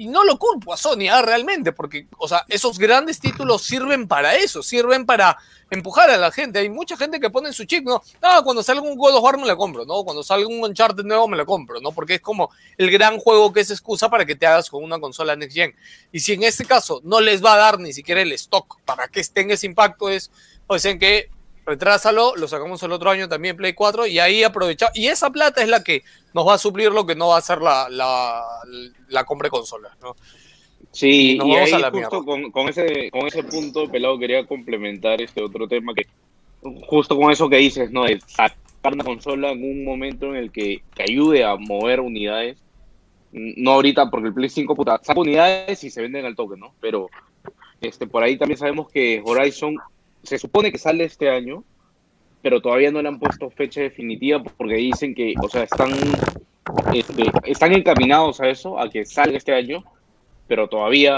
Y 0.00 0.06
no 0.06 0.22
lo 0.22 0.38
culpo 0.38 0.72
a 0.72 0.76
Sony 0.76 1.08
ah, 1.10 1.22
realmente, 1.22 1.72
porque, 1.72 2.06
o 2.18 2.28
sea, 2.28 2.44
esos 2.48 2.78
grandes 2.78 3.18
títulos 3.18 3.62
sirven 3.62 4.06
para 4.06 4.36
eso, 4.36 4.62
sirven 4.62 5.04
para 5.04 5.36
empujar 5.70 6.08
a 6.08 6.16
la 6.16 6.30
gente. 6.30 6.60
Hay 6.60 6.68
mucha 6.70 6.96
gente 6.96 7.18
que 7.18 7.30
pone 7.30 7.48
en 7.48 7.52
su 7.52 7.64
chip, 7.64 7.84
¿no? 7.84 8.00
Ah, 8.22 8.40
cuando 8.44 8.62
salga 8.62 8.80
un 8.82 8.96
God 8.96 9.16
of 9.16 9.24
War 9.24 9.36
me 9.38 9.44
la 9.46 9.56
compro, 9.56 9.84
¿no? 9.84 10.04
Cuando 10.04 10.22
salga 10.22 10.46
un 10.46 10.62
Uncharted 10.62 11.02
nuevo 11.04 11.26
me 11.26 11.36
la 11.36 11.44
compro, 11.44 11.80
¿no? 11.80 11.90
Porque 11.90 12.14
es 12.14 12.20
como 12.20 12.48
el 12.76 12.92
gran 12.92 13.18
juego 13.18 13.52
que 13.52 13.58
es 13.60 13.72
excusa 13.72 14.08
para 14.08 14.24
que 14.24 14.36
te 14.36 14.46
hagas 14.46 14.70
con 14.70 14.84
una 14.84 15.00
consola 15.00 15.34
Next 15.34 15.56
Gen. 15.56 15.74
Y 16.12 16.20
si 16.20 16.32
en 16.34 16.44
este 16.44 16.64
caso 16.64 17.00
no 17.02 17.20
les 17.20 17.44
va 17.44 17.54
a 17.54 17.56
dar 17.56 17.80
ni 17.80 17.92
siquiera 17.92 18.22
el 18.22 18.30
stock 18.32 18.78
para 18.84 19.08
que 19.08 19.22
tenga 19.24 19.54
ese 19.54 19.66
impacto, 19.66 20.08
es, 20.08 20.30
pues 20.68 20.84
en 20.84 21.00
que 21.00 21.28
retrásalo, 21.68 22.34
lo 22.36 22.48
sacamos 22.48 22.82
el 22.82 22.92
otro 22.92 23.10
año 23.10 23.28
también 23.28 23.54
Play 23.54 23.74
4 23.74 24.06
y 24.06 24.18
ahí 24.18 24.42
aprovechamos. 24.42 24.96
Y 24.96 25.08
esa 25.08 25.30
plata 25.30 25.62
es 25.62 25.68
la 25.68 25.84
que 25.84 26.02
nos 26.32 26.48
va 26.48 26.54
a 26.54 26.58
suplir 26.58 26.90
lo 26.90 27.04
que 27.04 27.14
no 27.14 27.28
va 27.28 27.36
a 27.36 27.42
ser 27.42 27.60
la, 27.60 27.88
la, 27.90 28.42
la 29.08 29.24
compra 29.24 29.46
de 29.46 29.50
consolas, 29.50 29.92
¿no? 30.00 30.16
Sí, 30.92 31.32
Y 31.32 31.38
nos 31.38 31.46
y 31.46 31.50
vamos 31.50 31.66
ahí 31.66 31.72
a 31.74 31.78
la 31.78 31.90
justo 31.90 32.24
con, 32.24 32.50
con 32.50 32.68
ese, 32.70 33.10
con 33.10 33.26
ese 33.26 33.42
punto, 33.44 33.86
Pelado, 33.90 34.18
quería 34.18 34.46
complementar 34.46 35.20
este 35.20 35.42
otro 35.42 35.68
tema 35.68 35.92
que, 35.92 36.06
justo 36.86 37.16
con 37.16 37.30
eso 37.30 37.50
que 37.50 37.56
dices, 37.56 37.90
¿no? 37.90 38.04
De 38.04 38.18
sacar 38.26 38.56
una 38.94 39.04
consola 39.04 39.50
en 39.50 39.62
un 39.62 39.84
momento 39.84 40.26
en 40.26 40.36
el 40.36 40.50
que, 40.50 40.82
que 40.94 41.02
ayude 41.02 41.44
a 41.44 41.56
mover 41.56 42.00
unidades. 42.00 42.56
No 43.30 43.72
ahorita, 43.72 44.08
porque 44.10 44.28
el 44.28 44.34
Play 44.34 44.48
5, 44.48 44.74
puta, 44.74 44.98
saca 45.02 45.20
unidades 45.20 45.84
y 45.84 45.90
se 45.90 46.00
venden 46.00 46.24
al 46.24 46.34
toque, 46.34 46.56
¿no? 46.56 46.72
Pero 46.80 47.10
este, 47.82 48.06
por 48.06 48.22
ahí 48.22 48.38
también 48.38 48.56
sabemos 48.56 48.88
que 48.88 49.20
Horizon 49.22 49.76
se 50.22 50.38
supone 50.38 50.72
que 50.72 50.78
sale 50.78 51.04
este 51.04 51.30
año, 51.30 51.64
pero 52.42 52.60
todavía 52.60 52.90
no 52.90 53.02
le 53.02 53.08
han 53.08 53.18
puesto 53.18 53.50
fecha 53.50 53.80
definitiva 53.80 54.42
porque 54.42 54.74
dicen 54.74 55.14
que, 55.14 55.34
o 55.42 55.48
sea, 55.48 55.64
están, 55.64 55.90
este, 56.94 57.24
están 57.44 57.72
encaminados 57.72 58.40
a 58.40 58.48
eso, 58.48 58.78
a 58.78 58.90
que 58.90 59.04
salga 59.04 59.36
este 59.36 59.54
año, 59.54 59.84
pero 60.48 60.66
todavía 60.66 61.12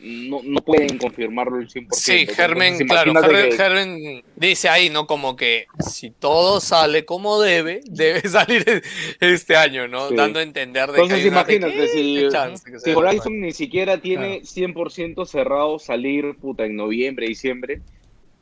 no, 0.00 0.40
no 0.42 0.60
pueden 0.62 0.96
confirmarlo 0.96 1.58
el 1.58 1.68
100%. 1.68 1.88
Sí, 1.90 2.12
Entonces, 2.12 2.36
Germen, 2.36 2.78
claro, 2.88 3.12
que- 3.28 3.52
Germen 3.52 4.24
dice 4.36 4.70
ahí, 4.70 4.88
¿no? 4.88 5.06
Como 5.06 5.36
que 5.36 5.66
si 5.86 6.10
todo 6.10 6.60
sale 6.60 7.04
como 7.04 7.40
debe, 7.40 7.82
debe 7.90 8.22
salir 8.22 8.82
este 9.20 9.54
año, 9.54 9.86
¿no? 9.86 10.08
Sí. 10.08 10.16
Dando 10.16 10.38
a 10.38 10.42
entender 10.42 10.86
de 10.86 10.94
que 10.94 11.02
Entonces 11.02 11.26
una 11.26 11.40
imagínate, 11.40 11.88
si, 11.88 12.14
pequeña 12.14 12.28
chance 12.30 12.72
que 12.72 12.80
si 12.80 12.90
Horizon 12.92 13.40
ni 13.40 13.52
siquiera 13.52 13.98
tiene 13.98 14.40
100% 14.40 15.26
cerrado 15.26 15.78
salir 15.78 16.36
puta 16.40 16.64
en 16.64 16.76
noviembre, 16.76 17.26
diciembre, 17.26 17.82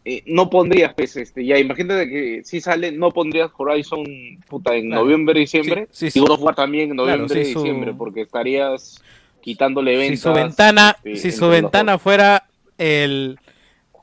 eh, 0.09 0.22
no 0.26 0.48
pondrías 0.51 0.94
pues, 0.94 1.16
este, 1.16 1.44
ya 1.44 1.59
imagínate 1.59 2.09
que 2.09 2.43
si 2.44 2.60
sale, 2.60 2.93
no 2.93 3.10
pondrías 3.10 3.51
Horizon 3.56 4.05
puta 4.48 4.74
en 4.74 4.89
Claro. 4.89 5.02
noviembre, 5.02 5.40
diciembre, 5.40 5.89
Sí, 5.93 6.10
sí, 6.10 6.18
y 6.18 6.22
God 6.22 6.30
of 6.32 6.43
War 6.43 6.55
también 6.55 6.90
en 6.90 6.97
Claro, 6.97 7.28
noviembre, 7.28 7.44
sí, 7.44 7.52
su- 7.52 7.59
diciembre, 7.60 7.93
porque 7.97 8.20
estarías 8.22 9.02
quitándole 9.40 9.93
Si 9.97 9.98
ventas. 9.98 10.20
su 10.20 10.32
ventana, 10.32 10.97
este, 11.05 11.16
si 11.16 11.32
su 11.32 11.48
ventana 11.48 11.98
fuera 11.98 12.44
el, 12.78 13.39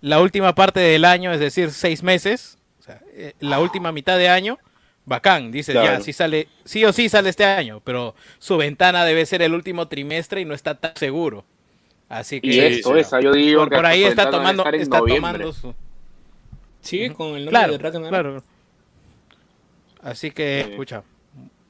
la 0.02 0.22
última 0.22 0.54
parte 0.56 0.80
del 0.80 1.06
año, 1.06 1.32
es 1.34 1.40
decir, 1.40 1.72
seis 1.72 2.04
meses, 2.04 2.58
o 2.80 2.84
sea, 2.84 3.02
eh, 3.14 3.34
la 3.40 3.60
última 3.60 3.92
mitad 3.92 4.18
de 4.18 4.30
año, 4.30 4.60
bacán, 5.06 5.52
dices, 5.52 5.74
ya, 5.76 6.00
sí 6.02 6.14
sale, 6.14 6.48
sí 6.66 6.84
o 6.86 6.94
sí 6.94 7.10
sale 7.10 7.30
este 7.30 7.46
año, 7.46 7.82
pero 7.84 8.16
su 8.40 8.58
ventana 8.58 9.06
debe 9.06 9.26
ser 9.26 9.42
el 9.42 9.54
último 9.54 9.88
trimestre 9.88 10.42
y 10.42 10.46
no 10.46 10.54
está 10.54 10.76
tan 10.76 10.96
seguro. 10.96 11.44
Así 12.10 12.40
que 12.40 12.50
Y 12.50 12.60
esto, 12.60 12.96
esa, 12.96 13.20
yo 13.20 13.34
digo 13.34 13.62
por, 13.62 13.70
que 13.70 13.76
por 13.76 13.86
hasta 13.86 13.96
ahí 13.98 14.04
está 14.04 14.30
tomando, 14.30 14.64
está 14.64 15.00
noviembre. 15.00 15.16
tomando 15.16 15.54
su 15.54 15.74
Sigue 16.86 17.14
con 17.14 17.28
el 17.30 17.46
nombre 17.46 17.50
claro, 17.50 17.72
de 17.74 17.78
Ragnarok. 17.80 18.10
claro. 18.10 18.44
Así 20.02 20.32
que, 20.32 20.60
escucha, 20.62 21.04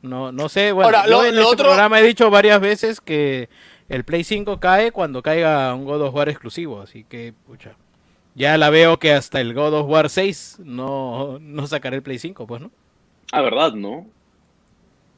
no, 0.02 0.32
no 0.32 0.50
sé, 0.50 0.72
bueno, 0.72 0.88
Ahora, 0.88 1.06
yo 1.06 1.12
lo- 1.12 1.26
en 1.26 1.36
lo 1.36 1.42
este 1.42 1.54
otro- 1.54 1.66
programa 1.68 2.00
he 2.00 2.04
dicho 2.04 2.30
varias 2.30 2.60
veces 2.60 3.00
que 3.00 3.50
el 3.88 4.04
Play 4.04 4.24
5 4.24 4.60
cae 4.60 4.92
cuando 4.92 5.22
caiga 5.22 5.74
un 5.74 5.86
God 5.86 6.02
of 6.02 6.14
War 6.16 6.28
exclusivo, 6.30 6.82
así 6.82 7.06
que, 7.06 7.34
pucha, 7.48 7.76
ya 8.36 8.58
la 8.58 8.70
veo 8.70 9.00
que 9.00 9.14
hasta 9.14 9.40
el 9.40 9.54
God 9.54 9.74
of 9.74 9.90
War 9.90 10.10
6 10.10 10.58
no, 10.64 11.40
no 11.40 11.66
sacaré 11.68 11.96
el 11.98 12.04
Play 12.04 12.20
5, 12.20 12.46
pues, 12.46 12.62
¿no? 12.62 12.72
Ah, 13.32 13.42
¿verdad, 13.42 13.72
no? 13.74 14.06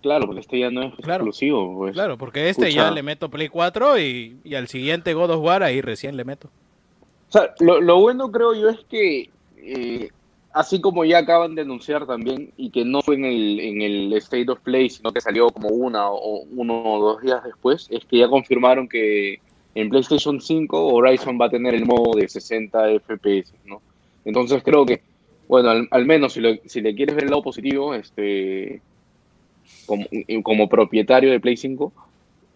Claro, 0.04 0.28
porque 0.28 0.42
este 0.42 0.60
ya 0.60 0.70
no 0.70 0.84
es 0.84 0.94
exclusivo, 1.00 1.76
pues. 1.76 1.94
Claro, 1.94 2.18
porque 2.20 2.50
este 2.50 2.72
ya 2.72 2.92
le 2.92 3.02
meto 3.02 3.30
Play 3.30 3.50
4 3.50 4.00
y, 4.00 4.38
y 4.44 4.54
al 4.54 4.68
siguiente 4.68 5.16
God 5.16 5.32
of 5.32 5.44
War 5.44 5.64
ahí 5.64 5.82
recién 5.82 6.16
le 6.16 6.24
meto. 6.24 6.50
O 7.30 7.32
sea, 7.32 7.54
lo, 7.60 7.82
lo 7.82 8.00
bueno 8.00 8.32
creo 8.32 8.54
yo 8.54 8.70
es 8.70 8.80
que, 8.90 9.32
eh, 9.58 10.10
así 10.54 10.82
como 10.82 11.06
ya 11.06 11.20
acaban 11.20 11.56
de 11.56 11.62
anunciar 11.64 12.06
también, 12.08 12.52
y 12.58 12.72
que 12.72 12.86
no 12.86 13.02
fue 13.02 13.16
en 13.16 13.26
el, 13.26 13.60
en 13.60 13.82
el 13.82 14.14
State 14.14 14.50
of 14.52 14.62
Play, 14.62 14.90
sino 14.90 15.12
que 15.12 15.22
salió 15.22 15.50
como 15.50 15.70
una 15.70 16.10
o 16.12 16.44
uno 16.52 16.84
o 16.84 17.00
dos 17.14 17.22
días 17.22 17.44
después, 17.44 17.88
es 17.90 18.06
que 18.06 18.18
ya 18.20 18.28
confirmaron 18.30 18.88
que 18.88 19.40
en 19.76 19.90
PlayStation 19.90 20.42
5 20.42 20.88
Horizon 20.88 21.38
va 21.40 21.46
a 21.46 21.50
tener 21.52 21.76
el 21.76 21.86
modo 21.86 22.18
de 22.18 22.28
60 22.28 22.90
FPS, 22.92 23.54
¿no? 23.66 23.82
Entonces 24.26 24.64
creo 24.64 24.86
que, 24.86 25.02
bueno, 25.48 25.70
al, 25.92 26.06
menos 26.06 26.34
si, 26.34 26.40
lo- 26.42 26.56
si 26.66 26.82
le 26.82 26.96
quieres 26.96 27.16
ver 27.16 27.26
el 27.26 27.30
lado 27.30 27.44
positivo, 27.44 27.94
este, 27.94 28.82
como, 29.86 30.06
como 30.44 30.68
propietario 30.68 31.32
de 31.32 31.40
Play 31.40 31.58
5, 31.58 31.94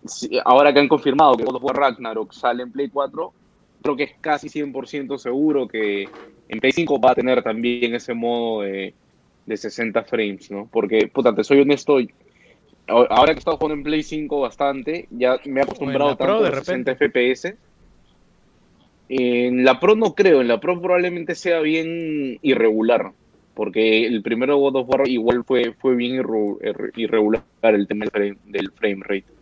si- 0.06 0.40
ahora 0.44 0.74
que 0.74 0.80
han 0.80 0.88
confirmado 0.88 1.36
que 1.38 1.44
God 1.44 1.56
of 1.58 1.64
War 1.64 1.76
Ragnarok 1.78 2.34
sale 2.34 2.64
en 2.64 2.72
Play 2.72 2.90
4, 2.90 3.34
creo 3.82 3.96
que 3.96 4.04
es 4.04 4.14
casi 4.22 4.48
100% 4.48 5.18
seguro 5.18 5.68
que 5.68 6.08
en 6.48 6.60
Play 6.60 6.72
5 6.72 7.00
va 7.00 7.12
a 7.12 7.16
tener 7.16 7.42
también 7.44 7.96
ese 7.96 8.14
modo 8.14 8.62
de, 8.62 8.94
de 9.46 9.58
60 9.58 10.04
frames, 10.04 10.52
¿no? 10.52 10.70
Porque, 10.72 11.08
puta, 11.08 11.34
te 11.34 11.44
soy 11.44 11.62
honesto, 11.62 11.98
ahora 12.88 13.34
que 13.34 13.38
he 13.38 13.40
estado 13.40 13.58
jugando 13.58 13.76
en 13.76 13.84
Play 13.84 14.04
5 14.04 14.40
bastante, 14.40 15.08
ya 15.10 15.38
me 15.46 15.62
he 15.62 15.64
acostumbrado 15.64 16.16
tanto 16.16 16.38
a 16.38 16.50
los 16.50 16.60
60 16.60 16.96
FPS. 16.96 17.56
En 19.10 19.66
la 19.66 19.80
Pro 19.80 19.96
no 19.96 20.16
creo, 20.16 20.42
en 20.42 20.48
la 20.48 20.60
Pro 20.60 20.82
probablemente 20.82 21.36
sea 21.36 21.60
bien 21.60 22.40
irregular. 22.42 23.12
Porque 23.54 24.06
el 24.06 24.22
primero 24.22 24.58
God 24.58 24.78
of 24.78 24.90
War 24.90 25.08
igual 25.10 25.44
fue, 25.44 25.74
fue 25.74 25.96
bien 25.96 26.24
irregular 26.96 27.44
el 27.62 27.88
tema 27.88 28.06
del 28.06 28.12
frame, 28.12 28.38
del 28.46 28.72
frame 28.72 29.04
rate. 29.04 29.41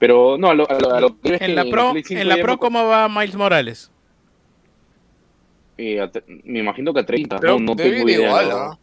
Pero 0.00 0.36
no, 0.38 0.50
a 0.50 0.54
lo, 0.54 0.68
a 0.70 0.74
lo- 0.80 0.92
a 0.94 1.00
lo 1.00 1.20
que 1.20 1.34
es 1.36 1.40
En 1.42 1.48
que 1.48 1.54
la 1.54 1.64
Pro, 1.70 1.92
Play 1.92 2.02
5 2.04 2.20
en 2.22 2.28
la 2.28 2.36
Pro 2.38 2.58
¿cómo 2.58 2.84
va 2.86 3.08
Miles 3.08 3.36
Morales? 3.36 3.92
eh, 5.78 6.10
me 6.44 6.58
imagino 6.60 6.92
que 6.92 7.00
a 7.00 7.06
30. 7.06 7.38
Creo 7.38 7.58
no, 7.58 7.66
no 7.66 7.76
tengo 7.76 8.08
idea. 8.08 8.28
igual, 8.28 8.48
la 8.48 8.54
¿ah? 8.54 8.78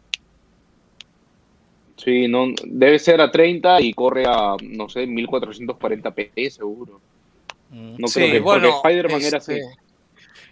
Sí, 1.96 2.28
no, 2.28 2.46
debe 2.64 2.98
ser 2.98 3.20
a 3.20 3.30
30 3.30 3.80
y 3.80 3.92
corre 3.92 4.24
a, 4.26 4.54
no 4.62 4.88
sé, 4.88 5.06
1440p 5.06 6.48
seguro. 6.50 7.02
No 7.70 8.06
Sí, 8.08 8.20
creo 8.20 8.30
que 8.30 8.38
bueno, 8.40 8.68
Spider-Man 8.68 9.20
era 9.22 9.38
así. 9.38 9.52
este, 9.52 9.62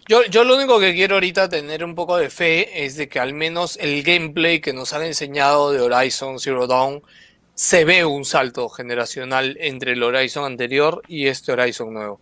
Yo, 0.09 0.23
yo 0.25 0.43
lo 0.43 0.55
único 0.55 0.79
que 0.79 0.93
quiero 0.93 1.15
ahorita 1.15 1.49
tener 1.49 1.83
un 1.83 1.95
poco 1.95 2.17
de 2.17 2.29
fe 2.29 2.85
es 2.85 2.95
de 2.97 3.09
que 3.09 3.19
al 3.19 3.33
menos 3.33 3.77
el 3.77 4.03
gameplay 4.03 4.61
que 4.61 4.73
nos 4.73 4.93
han 4.93 5.03
enseñado 5.03 5.71
de 5.71 5.81
Horizon 5.81 6.39
Zero 6.39 6.67
Dawn 6.67 7.01
se 7.57 7.85
ve 7.85 8.05
un 8.05 8.23
salto 8.23 8.69
generacional 8.69 9.57
entre 9.59 9.93
el 9.93 10.03
Horizon 10.03 10.45
anterior 10.45 11.01
y 11.07 11.25
este 11.25 11.53
Horizon 11.53 11.91
nuevo. 11.91 12.21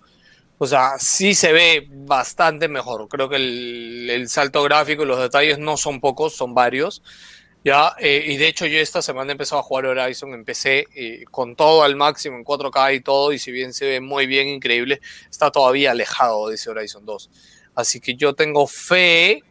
O 0.57 0.65
sea, 0.65 0.93
sí 0.97 1.35
se 1.35 1.51
ve 1.51 1.85
bastante 1.89 2.69
mejor. 2.69 3.09
Creo 3.09 3.27
que 3.27 3.35
el, 3.35 4.09
el 4.09 4.29
salto 4.29 4.63
gráfico 4.63 5.03
y 5.03 5.05
los 5.05 5.19
detalles 5.19 5.59
no 5.59 5.75
son 5.75 5.99
pocos, 5.99 6.37
son 6.37 6.53
varios. 6.53 7.03
Ya, 7.65 7.97
eh, 7.99 8.23
y 8.27 8.37
de 8.37 8.47
hecho 8.47 8.65
yo 8.65 8.79
esta 8.79 9.01
semana 9.01 9.31
he 9.31 9.33
empezado 9.33 9.59
a 9.59 9.63
jugar 9.63 9.87
Horizon, 9.87 10.33
empecé 10.33 10.85
eh, 10.95 11.25
con 11.29 11.57
todo 11.57 11.83
al 11.83 11.97
máximo 11.97 12.37
en 12.37 12.45
4K 12.45 12.95
y 12.95 13.01
todo, 13.01 13.33
y 13.33 13.39
si 13.39 13.51
bien 13.51 13.73
se 13.73 13.85
ve 13.87 13.99
muy 13.99 14.27
bien, 14.27 14.47
increíble, 14.47 15.01
está 15.29 15.51
todavía 15.51 15.91
alejado 15.91 16.47
de 16.47 16.55
ese 16.55 16.69
Horizon 16.69 17.05
2. 17.05 17.29
Así 17.75 17.99
que 17.99 18.15
yo 18.15 18.35
tengo 18.35 18.67
fe 18.67 19.43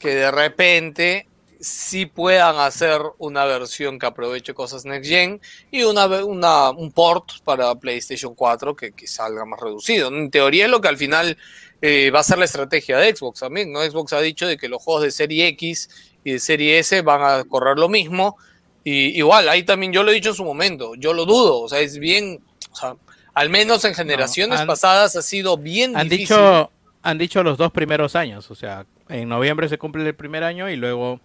que 0.00 0.12
de 0.12 0.30
repente 0.32 1.28
sí 1.64 2.06
puedan 2.06 2.56
hacer 2.56 3.00
una 3.18 3.44
versión 3.44 3.98
que 3.98 4.06
aproveche 4.06 4.54
cosas 4.54 4.84
Next 4.84 5.08
Gen 5.10 5.40
y 5.70 5.82
una, 5.82 6.06
una, 6.24 6.70
un 6.70 6.92
port 6.92 7.32
para 7.44 7.74
PlayStation 7.74 8.34
4 8.34 8.76
que, 8.76 8.92
que 8.92 9.06
salga 9.06 9.44
más 9.44 9.58
reducido. 9.60 10.08
En 10.08 10.30
teoría 10.30 10.66
es 10.66 10.70
lo 10.70 10.80
que 10.80 10.88
al 10.88 10.96
final 10.98 11.36
eh, 11.82 12.10
va 12.10 12.20
a 12.20 12.24
ser 12.24 12.38
la 12.38 12.44
estrategia 12.44 12.98
de 12.98 13.14
Xbox 13.16 13.40
también, 13.40 13.72
¿no? 13.72 13.82
Xbox 13.82 14.12
ha 14.12 14.20
dicho 14.20 14.46
de 14.46 14.56
que 14.56 14.68
los 14.68 14.82
juegos 14.82 15.02
de 15.04 15.10
serie 15.10 15.48
X 15.48 15.88
y 16.24 16.32
de 16.32 16.38
serie 16.38 16.78
S 16.78 17.00
van 17.02 17.22
a 17.22 17.44
correr 17.44 17.78
lo 17.78 17.88
mismo. 17.88 18.36
Y 18.84 19.18
igual, 19.18 19.48
ahí 19.48 19.62
también 19.62 19.92
yo 19.92 20.02
lo 20.02 20.10
he 20.10 20.14
dicho 20.14 20.30
en 20.30 20.34
su 20.34 20.44
momento, 20.44 20.94
yo 20.96 21.14
lo 21.14 21.24
dudo, 21.24 21.60
o 21.60 21.68
sea, 21.70 21.80
es 21.80 21.98
bien, 21.98 22.40
o 22.70 22.76
sea, 22.76 22.96
al 23.32 23.48
menos 23.48 23.82
en 23.86 23.94
generaciones 23.94 24.60
han- 24.60 24.66
pasadas 24.66 25.16
ha 25.16 25.22
sido 25.22 25.56
bien 25.56 25.96
Han 25.96 26.08
difícil. 26.10 26.36
dicho, 26.36 26.70
han 27.02 27.16
dicho 27.16 27.42
los 27.42 27.56
dos 27.56 27.72
primeros 27.72 28.14
años, 28.14 28.50
o 28.50 28.54
sea, 28.54 28.84
en 29.08 29.28
noviembre 29.30 29.70
se 29.70 29.78
cumple 29.78 30.06
el 30.06 30.14
primer 30.14 30.44
año 30.44 30.68
y 30.68 30.76
luego 30.76 31.18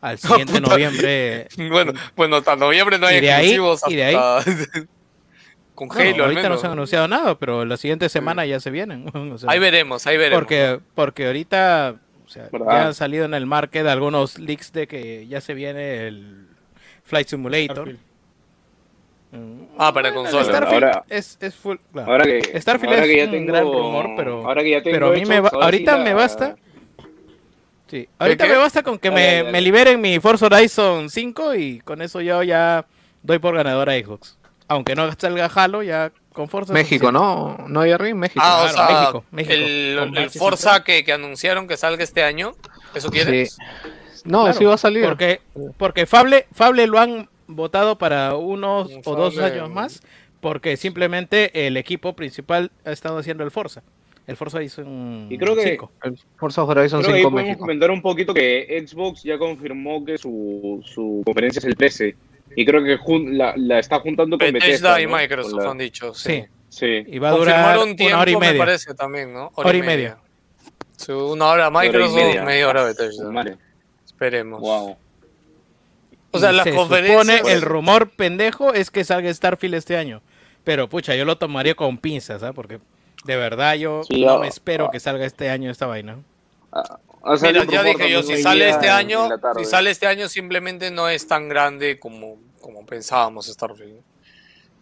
al 0.00 0.18
siguiente 0.18 0.60
noviembre. 0.60 1.48
Bueno, 1.70 1.92
bueno, 2.16 2.36
hasta 2.36 2.56
noviembre 2.56 2.98
no 2.98 3.06
hay 3.06 3.18
Y 3.18 3.20
de 3.20 3.32
ahí- 3.32 3.46
exclusivos 3.52 3.82
y 3.88 3.96
de 3.96 4.04
ahí- 4.04 4.14
hasta- 4.14 4.52
Con 5.74 5.88
No, 5.88 5.94
Halo 5.94 6.04
al 6.14 6.20
ahorita 6.22 6.42
no 6.44 6.48
menos. 6.48 6.60
se 6.62 6.66
han 6.66 6.72
anunciado 6.72 7.06
nada, 7.06 7.38
pero 7.38 7.66
la 7.66 7.76
siguiente 7.76 8.08
semana 8.08 8.46
ya 8.46 8.60
se 8.60 8.70
vienen. 8.70 9.10
o 9.32 9.36
sea, 9.36 9.50
Ahí 9.50 9.58
veremos, 9.58 10.06
ahí 10.06 10.16
veremos. 10.16 10.40
Porque, 10.40 10.80
porque 10.94 11.26
ahorita 11.26 11.96
o 12.24 12.28
sea, 12.30 12.48
ya 12.50 12.86
han 12.86 12.94
salido 12.94 13.26
en 13.26 13.34
el 13.34 13.44
market 13.46 13.86
algunos 13.86 14.38
leaks 14.38 14.72
de 14.72 14.86
que 14.86 15.26
ya 15.28 15.40
se 15.42 15.52
viene 15.54 16.06
el 16.06 16.46
Flight 17.04 17.28
Simulator. 17.28 17.96
Mm, 19.32 19.62
Ah, 19.78 19.92
para 19.92 20.08
el 20.08 20.14
consola. 20.14 20.44
Starfield 20.44 20.84
Ahora- 20.84 21.04
es, 21.08 21.36
es 21.40 21.54
full. 21.54 21.76
claro. 21.92 22.10
ahora 22.12 22.24
que- 22.24 22.60
Starfield 22.60 22.92
ahora 22.94 23.04
es 23.04 23.10
que 23.10 23.16
ya 23.18 23.24
un 23.24 23.30
tengo- 23.32 23.46
gran 23.52 23.64
rumor, 23.64 24.06
pero, 24.16 24.46
ahora 24.46 24.62
que 24.62 24.70
ya 24.70 24.82
tengo 24.82 24.94
pero 24.94 25.06
a 25.08 25.12
mí 25.12 25.24
me 25.26 25.36
sí 25.42 25.48
ahorita 25.52 25.98
la- 25.98 26.04
me 26.04 26.14
basta. 26.14 26.56
Sí, 27.88 28.08
ahorita 28.18 28.44
qué? 28.44 28.50
me 28.50 28.58
basta 28.58 28.82
con 28.82 28.98
que 28.98 29.10
Dale, 29.10 29.20
me, 29.20 29.36
dale, 29.36 29.52
me 29.52 29.60
liberen 29.60 30.00
mi 30.00 30.18
Forza 30.18 30.46
Horizon 30.46 31.08
5 31.08 31.54
y 31.54 31.80
con 31.80 32.02
eso 32.02 32.20
yo 32.20 32.42
ya 32.42 32.84
doy 33.22 33.38
por 33.38 33.54
ganador 33.54 33.90
a 33.90 33.94
Xbox. 33.94 34.36
Aunque 34.68 34.96
no 34.96 35.10
salga 35.12 35.46
Halo, 35.46 35.82
ya 35.82 36.10
con 36.32 36.48
Forza. 36.48 36.72
México. 36.72 37.12
¿no? 37.12 37.56
¿No 37.68 37.80
hay 37.80 37.92
arriba 37.92 38.10
en 38.10 38.18
México? 38.18 38.40
Ah, 38.44 38.64
o 38.64 38.68
sea, 38.68 38.88
México, 38.88 39.24
México. 39.30 39.54
el, 39.54 40.30
Forza 40.30 40.82
que, 40.82 41.04
que 41.04 41.12
anunciaron 41.12 41.68
que 41.68 41.76
salga 41.76 42.02
este 42.02 42.24
año, 42.24 42.52
¿eso 42.94 43.10
quieres? 43.10 43.52
Sí. 43.52 43.62
No, 44.24 44.42
Claro, 44.42 44.58
sí 44.58 44.64
va 44.64 44.74
a 44.74 44.78
salir. 44.78 45.04
Porque, 45.04 45.40
porque 45.78 46.06
Fable, 46.06 46.46
Fable 46.52 46.86
lo 46.88 46.98
han 46.98 47.28
votado 47.46 47.96
para 47.96 48.34
unos 48.34 48.90
o 49.04 49.14
dos 49.14 49.38
años 49.38 49.70
más, 49.70 50.02
porque 50.40 50.76
simplemente 50.76 51.66
el 51.66 51.76
equipo 51.76 52.14
principal 52.14 52.72
ha 52.84 52.90
estado 52.90 53.18
haciendo 53.18 53.44
el 53.44 53.50
Forza. 53.50 53.82
El 54.26 54.36
Forza 54.36 54.62
hizo 54.62 54.82
un 54.82 55.28
Y 55.30 55.38
creo 55.38 55.54
que- 55.54 55.62
5. 55.70 55.92
El 56.02 56.18
Forza 56.36 56.64
Horizon 56.64 57.00
Creo 57.00 57.12
que 57.12 57.16
ahí 57.18 57.22
5 57.22 57.30
podemos 57.30 57.46
México. 57.48 57.60
comentar 57.60 57.90
un 57.92 58.02
poquito 58.02 58.34
que 58.34 58.84
Xbox 58.86 59.22
ya 59.22 59.38
confirmó 59.38 60.04
que 60.04 60.18
su, 60.18 60.82
su 60.84 61.22
conferencia 61.24 61.60
es 61.60 61.64
el 61.64 61.76
13. 61.76 62.16
Y 62.56 62.64
creo 62.64 62.82
que 62.82 62.96
jun- 62.98 63.36
la, 63.36 63.54
la 63.56 63.78
está 63.78 64.00
juntando 64.00 64.36
con 64.38 64.46
Bethesda 64.52 64.94
Bethesda. 64.96 65.00
y 65.00 65.06
¿no? 65.06 65.16
Microsoft 65.16 65.52
Con 65.54 65.64
la- 65.64 65.70
han 65.70 65.78
dicho, 65.78 66.14
sí. 66.14 66.42
Sí. 66.42 66.44
Sí. 66.68 67.04
Y 67.06 67.18
va 67.20 67.28
a 67.28 67.32
durar 67.32 67.78
una 67.78 68.18
hora 68.20 68.30
y 68.30 68.34
me 68.34 68.40
media. 68.40 68.58
parece 68.58 68.94
también, 68.94 69.32
¿no? 69.32 69.50
Hora 69.54 69.74
y 69.76 69.82
media. 69.82 70.18
Sí, 70.96 71.12
una 71.12 71.46
hora 71.46 71.70
Microsoft, 71.70 72.14
media. 72.16 72.42
media, 72.42 72.68
hora 72.68 72.82
Ah, 72.82 72.84
Bethesda. 72.86 73.30
madre. 73.30 73.56
Esperemos. 74.04 74.60
Wow. 74.60 74.96
O 76.32 76.38
sea, 76.38 76.52
Y 76.52 76.56
las 76.56 76.64
se 76.64 76.72
supone, 76.72 77.40
el 77.52 77.62
rumor 77.62 78.10
pendejo 78.10 78.74
es 78.74 78.90
que 78.90 79.04
salga 79.04 79.32
Starfield 79.32 79.74
este 79.76 79.96
año. 79.96 80.20
Pero 80.64 80.88
pucha, 80.88 81.14
yo 81.14 81.24
lo 81.24 81.38
tomaría 81.38 81.74
con 81.74 81.96
pinzas, 81.98 82.42
¿ah? 82.42 82.52
Porque 82.52 82.78
de 83.24 83.36
verdad 83.36 83.74
yo 83.74 84.02
Sí, 84.04 84.24
no 84.24 84.32
ah, 84.32 84.38
me 84.38 84.48
espero 84.48 84.86
ah. 84.86 84.90
que 84.90 85.00
salga 85.00 85.26
este 85.26 85.50
año 85.50 85.70
esta 85.70 85.86
vaina. 85.86 86.18
Salido 87.36 87.64
Mira, 87.64 87.82
ya 87.82 87.82
dije 87.82 88.10
yo, 88.10 88.22
si 88.22 88.40
sale 88.40 88.68
este 88.68 88.88
año, 88.88 89.28
si 89.56 89.64
sale 89.64 89.90
este 89.90 90.06
año 90.06 90.28
simplemente 90.28 90.90
no 90.90 91.08
es 91.08 91.26
tan 91.26 91.48
grande 91.48 91.98
como, 91.98 92.36
como 92.60 92.86
pensábamos 92.86 93.46
Starfield. 93.46 93.98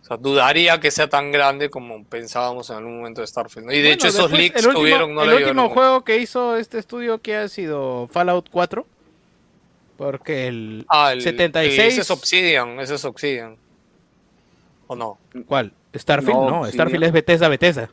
O 0.02 0.06
sea, 0.06 0.18
dudaría 0.18 0.78
que 0.80 0.90
sea 0.90 1.08
tan 1.08 1.32
grande 1.32 1.70
como 1.70 2.04
pensábamos 2.04 2.68
en 2.68 2.76
algún 2.76 2.98
momento 2.98 3.22
de 3.22 3.26
Starfield. 3.26 3.66
¿no? 3.68 3.72
Y 3.72 3.76
de 3.76 3.82
Bueno, 3.84 3.94
hecho 3.94 4.08
esos 4.08 4.30
leaks 4.30 4.56
último, 4.66 4.74
tuvieron, 4.74 5.14
no 5.14 5.22
el 5.22 5.30
le 5.30 5.36
último 5.36 5.70
juego 5.70 6.04
que 6.04 6.18
hizo 6.18 6.58
este 6.58 6.78
estudio 6.78 7.22
que 7.22 7.36
ha 7.36 7.48
sido 7.48 8.06
Fallout 8.08 8.50
4. 8.50 8.86
Porque 9.96 10.48
el 10.48 10.84
Ah, 10.88 11.12
el, 11.14 11.22
76 11.22 11.78
Ese 11.78 12.00
es 12.02 12.10
Obsidian, 12.10 12.80
ese 12.80 12.96
es 12.96 13.04
Obsidian. 13.06 13.56
¿O 14.86 14.94
no? 14.94 15.18
¿Cuál? 15.46 15.72
Starfield, 15.94 16.34
No, 16.34 16.50
no. 16.50 16.66
Starfield 16.66 17.04
es 17.04 17.12
Bethesda, 17.12 17.48
Bethesda. 17.48 17.88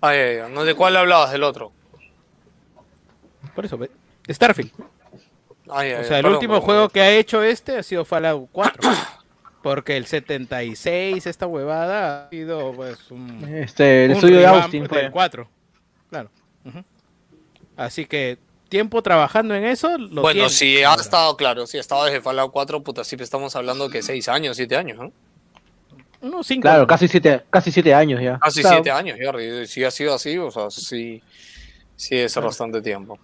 Ah, 0.00 0.14
ya, 0.14 0.32
ya. 0.32 0.48
¿No, 0.48 0.64
¿De 0.64 0.74
cuál 0.74 0.96
hablabas? 0.96 1.32
¿Del 1.32 1.42
otro? 1.42 1.72
Por 3.54 3.64
eso, 3.64 3.78
Starfield. 4.28 4.72
Ah, 5.68 5.84
ya, 5.86 6.00
O 6.00 6.04
sea, 6.04 6.16
el 6.18 6.22
perdón, 6.22 6.32
último 6.34 6.54
perdón. 6.54 6.64
juego 6.66 6.88
que 6.88 7.00
ha 7.00 7.10
hecho 7.12 7.42
este 7.42 7.76
ha 7.78 7.82
sido 7.82 8.04
Fallout 8.04 8.48
4. 8.52 8.90
Porque 9.62 9.96
el 9.96 10.06
76, 10.06 11.26
esta 11.26 11.46
huevada, 11.46 12.26
ha 12.26 12.30
sido 12.30 12.72
pues 12.72 13.10
un... 13.10 13.44
Este, 13.54 14.06
el 14.06 14.10
un 14.12 14.16
estudio 14.16 14.38
de 14.38 14.46
Austin 14.46 14.88
fue. 14.88 15.10
4. 15.10 15.48
Claro. 16.08 16.30
Ujú. 16.64 16.82
Así 17.76 18.06
que 18.06 18.38
tiempo 18.70 19.02
trabajando 19.02 19.54
en 19.54 19.64
eso 19.66 19.98
lo 19.98 20.22
Bueno, 20.22 20.32
tiene. 20.40 20.48
si 20.50 20.82
ha 20.82 20.94
estado, 20.94 21.36
claro, 21.36 21.66
si 21.66 21.76
ha 21.76 21.80
estado 21.80 22.04
desde 22.06 22.20
Fallout 22.22 22.52
4, 22.52 22.82
puta, 22.82 23.04
sí 23.04 23.16
estamos 23.18 23.54
hablando 23.54 23.88
de 23.88 23.92
que 23.92 24.02
6 24.02 24.28
años, 24.28 24.56
7 24.56 24.76
años, 24.76 24.98
¿no? 24.98 25.12
Unos 26.22 26.46
cinco 26.46 26.62
Claro, 26.62 26.78
años. 26.80 26.88
casi 26.88 27.08
siete, 27.08 27.42
casi 27.50 27.72
siete 27.72 27.94
años 27.94 28.20
ya. 28.20 28.38
Casi 28.38 28.60
Claro. 28.60 28.76
7 28.82 28.90
años, 28.90 29.18
ya. 29.18 29.40
y 29.40 29.66
Si 29.66 29.82
ha 29.84 29.90
sido 29.90 30.14
así, 30.14 30.36
o 30.38 30.50
sea, 30.50 30.70
sí, 30.70 31.22
sí 31.96 32.16
es 32.16 32.34
bastante 32.36 32.82
tiempo. 32.82 33.18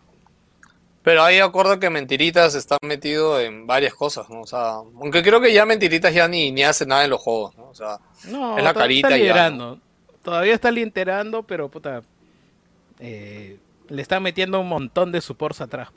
Pero 1.03 1.23
ahí 1.23 1.39
acuerdo 1.39 1.79
que 1.79 1.89
Mentiritas 1.89 2.55
está 2.57 2.79
metido 2.83 3.39
en 3.41 3.67
varias 3.67 3.95
cosas, 3.95 4.29
¿no? 4.29 4.41
O 4.41 4.47
sea, 4.47 4.77
aunque 5.01 5.23
creo 5.23 5.41
que 5.41 5.53
ya 5.53 5.65
Mentiritas 5.67 6.13
ya 6.13 6.27
ni, 6.27 6.51
ni 6.51 6.65
hace 6.65 6.85
nada 6.87 7.05
en 7.05 7.11
los 7.11 7.21
juegos, 7.21 7.57
¿no? 7.57 7.69
O 7.69 7.75
sea, 7.75 7.99
No, 8.25 8.59
es 8.59 8.65
la 8.65 8.73
todavía 8.73 9.03
carita 9.03 9.09
está 9.09 9.17
y 9.19 9.21
ya, 9.21 9.25
liderando. 9.35 9.81
Todavía 10.25 10.55
está 10.55 10.71
liderando, 10.73 11.43
pero 11.45 11.69
puta. 11.69 12.03
eh, 12.99 13.59
le 13.89 14.03
están 14.03 14.23
metiendo 14.23 14.59
un 14.59 14.69
montón 14.69 15.13
de 15.13 15.21
supports 15.21 15.61
atrás. 15.61 15.91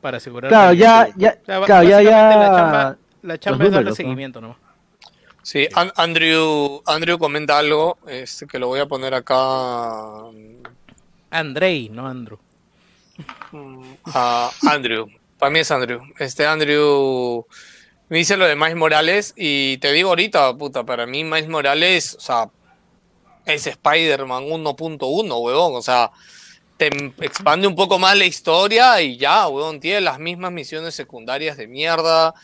Para 0.00 0.16
asegurar. 0.16 0.48
Claro, 0.48 0.72
ya, 0.72 1.08
ya, 1.16 1.36
O 1.42 1.44
sea, 1.44 1.58
ba- 1.58 1.66
claro, 1.66 1.86
ya, 1.88 2.00
ya. 2.00 2.10
La 2.36 2.46
chamba, 2.56 2.96
la 3.22 3.38
chamba 3.38 3.58
los 3.58 3.66
es 3.66 3.72
darle 3.74 3.90
¿no? 3.90 3.96
seguimiento 3.96 4.40
nomás. 4.40 4.56
Sí, 5.42 5.66
An- 5.74 5.92
Andrew, 5.96 6.82
Andrew 6.86 7.18
comenta 7.18 7.58
algo, 7.58 7.98
este, 8.06 8.46
que 8.46 8.58
lo 8.58 8.68
voy 8.68 8.80
a 8.80 8.86
poner 8.86 9.14
acá. 9.14 9.36
Andrei, 11.30 11.88
no 11.88 12.06
Andrew. 12.06 12.38
a 14.06 14.50
Andrew. 14.68 15.06
Para 15.38 15.50
mí 15.50 15.60
es 15.60 15.70
Andrew. 15.70 16.00
Este 16.18 16.46
Andrew 16.46 17.46
me 18.08 18.18
dice 18.18 18.36
lo 18.36 18.44
de 18.46 18.56
Miles 18.56 18.76
Morales 18.76 19.32
y 19.36 19.78
te 19.78 19.92
digo 19.92 20.10
ahorita, 20.10 20.54
puta, 20.56 20.84
para 20.84 21.06
mí 21.06 21.24
Miles 21.24 21.48
Morales, 21.48 22.16
o 22.16 22.20
sea, 22.20 22.50
es 23.46 23.66
Spider-Man 23.66 24.44
1.1, 24.44 25.40
huevón. 25.40 25.74
O 25.76 25.82
sea, 25.82 26.10
te 26.76 26.88
expande 27.20 27.66
un 27.66 27.74
poco 27.76 27.98
más 27.98 28.16
la 28.16 28.26
historia 28.26 29.00
y 29.00 29.16
ya, 29.16 29.48
huevón. 29.48 29.80
Tiene 29.80 30.02
las 30.02 30.18
mismas 30.18 30.52
misiones 30.52 30.94
secundarias 30.94 31.56
de 31.56 31.66
mierda. 31.66 32.34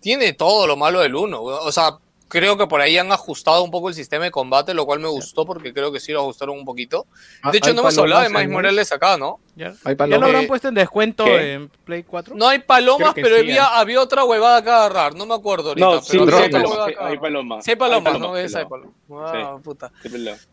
Tiene 0.00 0.32
todo 0.34 0.66
lo 0.66 0.76
malo 0.76 1.00
del 1.00 1.14
1, 1.16 1.40
huevón. 1.40 1.60
O 1.66 1.72
sea, 1.72 1.98
creo 2.28 2.56
que 2.56 2.66
por 2.66 2.80
ahí 2.80 2.98
han 2.98 3.12
ajustado 3.12 3.62
un 3.62 3.70
poco 3.70 3.88
el 3.88 3.94
sistema 3.94 4.24
de 4.24 4.30
combate, 4.30 4.74
lo 4.74 4.86
cual 4.86 5.00
me 5.00 5.08
gustó 5.08 5.44
porque 5.44 5.72
creo 5.72 5.92
que 5.92 6.00
sí 6.00 6.12
lo 6.12 6.20
ajustaron 6.20 6.58
un 6.58 6.64
poquito. 6.64 7.06
Ah, 7.42 7.50
De 7.50 7.58
hecho, 7.58 7.72
no 7.72 7.80
hemos 7.82 7.98
hablado 7.98 8.22
de 8.22 8.28
Miles 8.28 8.48
Morales 8.48 8.92
acá, 8.92 9.16
¿no? 9.16 9.40
¿Ya, 9.56 9.72
Hay 9.84 9.94
¿Ya 9.96 10.18
lo 10.18 10.26
habrán 10.26 10.48
puesto 10.48 10.66
en 10.66 10.74
descuento 10.74 11.24
¿Qué? 11.24 11.52
en 11.52 11.68
Play 11.84 12.02
4? 12.02 12.34
No 12.34 12.48
hay 12.48 12.58
palomas, 12.58 13.12
pero 13.14 13.36
sí, 13.36 13.42
había, 13.42 13.66
había 13.78 14.00
otra 14.00 14.24
huevada 14.24 14.62
que 14.64 14.68
agarrar, 14.70 15.14
no 15.14 15.26
me 15.26 15.34
acuerdo 15.34 15.68
ahorita. 15.68 15.86
No, 15.86 16.00
sí, 16.02 16.18
pero 16.18 16.36
sí, 16.38 16.42
hay 16.42 16.50
palomas, 16.50 16.78
hay 16.98 17.18
palomas. 17.18 17.64
Sí 17.64 17.70
hay 17.70 17.76
palomas, 17.76 18.18
¿no? 18.18 18.32
Ves, 18.32 18.54
hay 18.56 18.64
palomas. 18.64 18.94
Ah, 19.12 19.56
puta. 19.62 19.92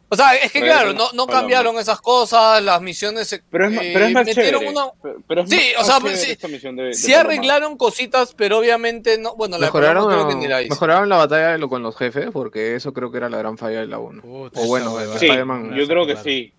O 0.09 0.15
sea, 0.15 0.35
es 0.35 0.51
que 0.51 0.59
Pero 0.59 0.71
claro, 0.73 0.93
no, 0.93 1.05
no 1.13 1.25
cambiaron 1.25 1.77
esas 1.79 1.99
cosas, 1.99 2.61
las 2.61 2.79
misiones 2.81 3.27
se- 3.27 3.41
Pero 3.49 3.69
es, 3.69 3.73
eh, 3.81 3.89
pero 3.93 4.05
es 4.05 4.11
más 4.13 4.25
metieron 4.25 4.59
chévere. 4.61 4.69
una- 4.69 4.91
Pero- 5.01 5.17
Pero 5.27 5.41
es 5.41 5.49
Sí, 5.49 5.61
más 5.77 5.81
o 5.81 5.85
sea, 5.89 5.97
chévere 5.97 6.17
sí, 6.17 6.31
esta 6.31 6.47
misión 6.47 6.75
de- 6.75 6.83
de 6.83 6.93
Sí 6.93 7.13
arreglaron 7.13 7.77
cositas, 7.77 8.35
pero 8.35 8.59
obviamente 8.59 9.17
no. 9.17 9.35
Bueno, 9.35 9.57
la 9.57 9.65
Mejoraron, 9.67 10.03
Paloma 10.03 10.13
creo 10.25 10.27
que 10.27 10.35
ni 10.35 10.47
la 10.47 10.61
hice. 10.61 10.69
mejoraron 10.69 11.09
la 11.09 11.17
batalla 11.17 11.47
de 11.53 11.57
lo- 11.57 11.69
con 11.69 11.81
los 11.81 11.95
jefes, 11.97 12.29
porque 12.31 12.75
eso 12.75 12.93
creo 12.93 13.09
que 13.09 13.17
era 13.17 13.29
la 13.29 13.37
gran 13.39 13.57
falla 13.57 13.79
de 13.79 13.87
la 13.87 13.97
1. 13.97 14.21
o 14.23 14.49
bueno, 14.67 14.95
de 14.97 15.07
Sí, 15.17 15.25
Spider-Man. 15.25 15.73
yo 15.73 15.87
creo 15.87 16.05
que 16.05 16.17
sí. 16.17 16.53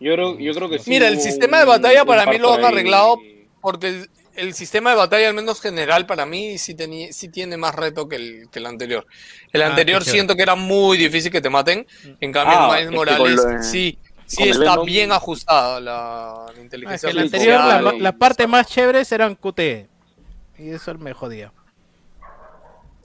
Yo 0.00 0.12
creo, 0.14 0.38
yo 0.38 0.54
creo 0.54 0.68
que 0.68 0.78
sí. 0.78 0.90
Mira, 0.90 1.08
el 1.08 1.20
sistema 1.20 1.58
de 1.58 1.64
batalla 1.64 2.04
para 2.04 2.26
mí 2.26 2.38
lo 2.38 2.52
han 2.54 2.64
arreglado 2.64 3.18
porque 3.60 3.88
el, 3.88 4.10
el 4.36 4.54
sistema 4.54 4.90
de 4.90 4.96
batalla, 4.96 5.28
al 5.28 5.34
menos 5.34 5.60
general, 5.60 6.06
para 6.06 6.24
mí 6.24 6.56
sí, 6.58 6.74
tenía, 6.74 7.12
sí 7.12 7.28
tiene 7.28 7.56
más 7.56 7.74
reto 7.74 8.08
que 8.08 8.16
el, 8.16 8.48
que 8.52 8.60
el 8.60 8.66
anterior. 8.66 9.04
El 9.52 9.62
Ah, 9.62 9.66
anterior 9.68 10.04
siento 10.04 10.36
que 10.36 10.42
era 10.42 10.54
muy 10.54 10.96
difícil 10.98 11.32
que 11.32 11.40
te 11.40 11.50
maten. 11.50 11.86
En 12.20 12.32
cambio, 12.32 12.56
Ah, 12.58 12.76
Miles 12.76 12.92
Morales 12.92 13.44
de- 13.44 13.62
sí, 13.64 13.98
sí 14.26 14.44
está 14.44 14.76
Venom- 14.76 14.84
bien 14.86 15.10
ajustada 15.10 15.80
la, 15.80 15.90
la 15.90 16.44
Ah, 16.46 16.52
es 16.54 16.58
inteligencia 16.62 17.08
que 17.08 17.12
el 17.12 17.18
anterior, 17.24 17.54
la, 17.58 17.74
artificial. 17.74 18.02
la 18.04 18.12
parte 18.12 18.46
más 18.46 18.66
chévere 18.68 19.02
eran 19.10 19.34
QTE. 19.34 19.88
Y 20.58 20.70
eso 20.70 20.94
me 20.94 21.12
jodía. 21.12 21.52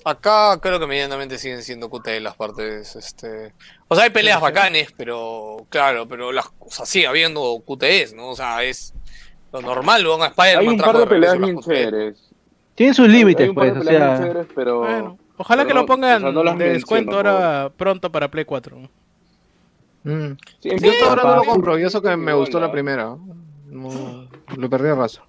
Acá 0.05 0.59
creo 0.61 0.79
que 0.79 0.87
medianamente 0.87 1.37
siguen 1.37 1.61
siendo 1.63 1.89
QT 1.89 2.07
las 2.21 2.35
partes, 2.35 2.95
este... 2.95 3.53
O 3.87 3.95
sea, 3.95 4.03
hay 4.05 4.09
peleas 4.09 4.37
Sí, 4.39 4.39
sí. 4.39 4.51
bacanes, 4.51 4.93
pero 4.97 5.65
claro, 5.69 6.07
pero 6.07 6.31
las 6.31 6.47
o 6.59 6.69
sea, 6.69 6.85
sigue 6.85 7.07
habiendo 7.07 7.61
QTEs, 7.65 8.13
¿no? 8.13 8.29
O 8.29 8.35
sea, 8.35 8.63
es 8.63 8.93
lo 9.51 9.61
normal, 9.61 10.03
¿no? 10.03 10.21
A 10.21 10.27
Spider-Man 10.27 10.61
Hay 10.61 10.67
un 10.67 10.77
par 10.77 10.97
de 10.97 11.05
regreso 11.05 11.09
peleas 11.09 11.39
bien 11.39 11.59
chéveres. 11.59 12.29
Tienen 12.75 12.93
sus 12.95 13.07
límites, 13.07 13.47
un 13.49 13.55
par 13.55 13.65
de 13.65 13.71
pues, 13.73 13.85
o 13.85 13.89
sea. 13.89 14.17
chéveres, 14.17 14.47
pero... 14.55 14.79
Bueno, 14.79 15.17
ojalá 15.37 15.61
pero 15.63 15.67
que 15.69 15.73
no- 15.75 15.79
lo 15.81 15.85
pongan 15.85 16.17
o 16.17 16.19
sea, 16.21 16.31
no 16.31 16.43
las 16.43 16.57
de 16.57 16.69
descuento 16.73 17.15
ahora 17.15 17.71
pronto 17.77 18.11
para 18.11 18.29
Play 18.29 18.45
4. 18.45 18.77
Mm. 20.05 20.31
Sí, 20.59 20.69
yo 20.81 20.91
hasta 20.91 21.09
ahora 21.09 21.23
no 21.23 21.35
lo 21.37 21.43
compro, 21.45 21.79
y 21.79 21.83
eso 21.83 22.01
que 22.01 22.17
me 22.17 22.33
gustó 22.33 22.59
la 22.59 22.71
primera. 22.71 23.15
No, 23.67 24.27
le 24.57 24.69
perdí 24.69 24.89
el 24.89 24.97
raso. 24.97 25.23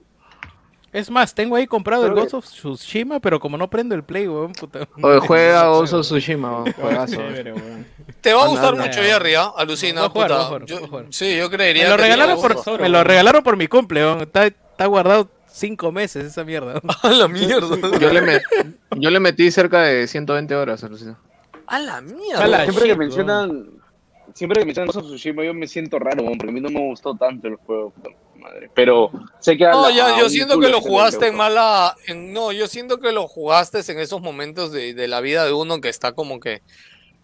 Es 0.94 1.10
más, 1.10 1.34
tengo 1.34 1.56
ahí 1.56 1.66
comprado 1.66 2.06
el 2.06 2.14
Ghost 2.14 2.34
of 2.34 2.44
Tsushima, 2.46 3.18
pero 3.18 3.40
como 3.40 3.58
no 3.58 3.68
prendo 3.68 3.96
el 3.96 4.04
Play, 4.04 4.28
weón, 4.28 4.52
puta. 4.52 4.86
Oye, 5.02 5.18
juega 5.26 5.66
Ghost 5.66 5.92
of 5.92 6.02
Tsushima, 6.06 6.52
weón, 6.62 6.72
juegazo. 6.72 7.20
Te 8.20 8.32
va 8.32 8.44
a 8.44 8.46
gustar 8.46 8.76
mucho, 8.76 9.02
Jerry, 9.02 9.34
¿ah? 9.34 9.52
Alucina, 9.56 10.08
jugar, 10.08 10.28
puta. 10.30 10.44
jugar, 10.44 10.64
Yo-. 10.66 10.78
Sí, 11.10 11.36
yo 11.36 11.50
creería 11.50 11.82
Me 11.82 11.90
lo 11.90 11.96
que 11.96 12.02
regalaron 12.02 12.40
por, 12.40 12.80
me 12.80 12.88
lo 12.88 13.02
regalaron 13.02 13.42
por 13.42 13.56
mi 13.56 13.66
cumple, 13.66 14.04
weón. 14.04 14.20
Está, 14.20 14.46
está 14.46 14.86
guardado 14.86 15.28
cinco 15.50 15.90
meses 15.90 16.26
esa 16.26 16.44
mierda. 16.44 16.80
A 17.02 17.08
la 17.10 17.26
mierda. 17.26 17.76
Yo 17.98 18.12
le, 18.12 18.22
met- 18.22 18.74
yo 18.96 19.10
le 19.10 19.18
metí 19.18 19.50
cerca 19.50 19.82
de 19.82 20.06
120 20.06 20.54
horas, 20.54 20.84
alucina. 20.84 21.18
A 21.66 21.80
la 21.80 22.00
mierda. 22.02 22.44
A 22.44 22.46
la 22.46 22.62
Siempre 22.62 22.84
que 22.86 22.94
mencionan... 22.96 23.68
Siempre 24.32 24.60
que 24.60 24.64
mencionan 24.66 24.86
Ghost 24.86 24.98
of 24.98 25.06
Tsushima 25.06 25.44
yo 25.44 25.54
me 25.54 25.66
siento 25.66 25.98
raro, 25.98 26.22
weón, 26.22 26.38
porque 26.38 26.50
a 26.50 26.54
mí 26.54 26.60
no 26.60 26.68
me 26.70 26.88
gustó 26.88 27.16
tanto 27.16 27.48
el 27.48 27.56
juego. 27.56 27.90
puta 27.90 28.10
Madre. 28.44 28.70
Pero 28.74 29.10
sé 29.40 29.56
que... 29.56 29.64
No, 29.64 29.88
la- 29.88 29.94
ya, 29.94 30.18
yo 30.18 30.28
siento 30.28 30.60
que 30.60 30.68
lo 30.68 30.80
jugaste 30.82 31.28
en 31.28 31.34
mala. 31.34 31.96
en- 32.06 32.32
no, 32.34 32.52
yo 32.52 32.66
siento 32.68 33.00
que 33.00 33.10
lo 33.10 33.26
jugaste 33.26 33.80
en 33.90 33.98
esos 33.98 34.20
momentos 34.20 34.70
de, 34.70 34.92
de 34.92 35.08
la 35.08 35.20
vida 35.22 35.44
de 35.46 35.52
uno 35.54 35.80
que 35.80 35.88
está 35.88 36.12
como 36.12 36.40
que. 36.40 36.60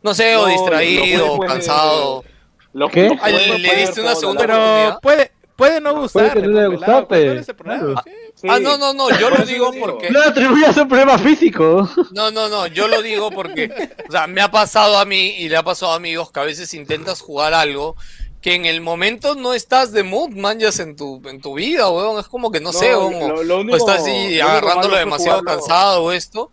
No 0.02 0.14
sé, 0.14 0.34
o 0.36 0.40
No, 0.40 0.46
lo 0.46 0.52
distraído, 0.52 1.26
jugué 1.36 1.46
o 1.46 1.48
cansado. 1.48 2.24
Lo- 2.72 2.88
jugué 2.88 3.10
le- 3.30 3.58
le 3.58 3.76
diste 3.76 4.00
una 4.00 4.14
segunda 4.14 4.40
Pero 4.40 4.54
oportunidad. 4.54 5.00
puede, 5.00 5.32
puede 5.56 5.80
no 5.82 5.90
Puede 5.90 6.00
gustarle. 6.02 6.40
que 6.42 6.48
no 6.48 6.60
le 6.60 6.66
pues, 6.68 6.80
pelado, 6.80 7.00
gustarte. 7.02 7.26
¿cuál 7.26 7.38
es 7.38 7.48
el 7.50 7.54
problema? 7.56 7.80
Claro. 7.82 8.02
Sí. 8.06 8.10
Sí. 8.40 8.46
Ah, 8.50 8.58
no, 8.58 8.78
no, 8.78 8.94
no, 8.94 9.10
yo 9.18 9.28
lo 9.28 9.44
digo. 9.44 9.70
porque. 9.78 10.08
No 10.10 10.20
atribuyas 10.22 10.74
un 10.78 10.88
problema 10.88 11.18
físico. 11.18 11.86
No, 12.12 12.30
no, 12.30 12.48
no, 12.48 12.66
yo 12.68 12.88
lo 12.88 13.02
digo 13.02 13.30
porque, 13.30 13.70
o 14.08 14.10
sea, 14.12 14.26
me 14.26 14.40
ha 14.40 14.50
pasado 14.50 14.98
a 14.98 15.04
mí 15.04 15.34
y 15.36 15.50
le 15.50 15.58
ha 15.58 15.62
pasado 15.62 15.92
a 15.92 15.96
amigos 15.96 16.32
que 16.32 16.40
a 16.40 16.44
veces 16.44 16.72
intentas 16.72 17.20
jugar 17.20 17.52
algo 17.52 17.96
que 18.40 18.54
en 18.54 18.64
el 18.64 18.80
momento 18.80 19.34
no 19.34 19.52
estás 19.52 19.92
de 19.92 20.02
mood, 20.02 20.30
manjas 20.30 20.78
en 20.80 20.96
tu, 20.96 21.20
en 21.28 21.40
tu 21.40 21.54
vida, 21.54 21.90
weón. 21.90 22.18
Es 22.18 22.26
como 22.28 22.50
que 22.50 22.58
no, 22.60 22.72
No, 22.72 22.78
sé, 22.78 22.96
weón. 22.96 23.14
o- 23.22 23.28
lo- 23.28 23.44
lo 23.44 23.56
o 23.56 23.60
único- 23.60 23.76
estás 23.76 23.98
lo 23.98 24.02
así 24.04 24.40
agarrándolo 24.40 24.90
fue 24.90 24.98
demasiado 25.00 25.38
jugarlo- 25.40 25.60
cansado 25.60 26.04
o 26.04 26.12
esto. 26.12 26.50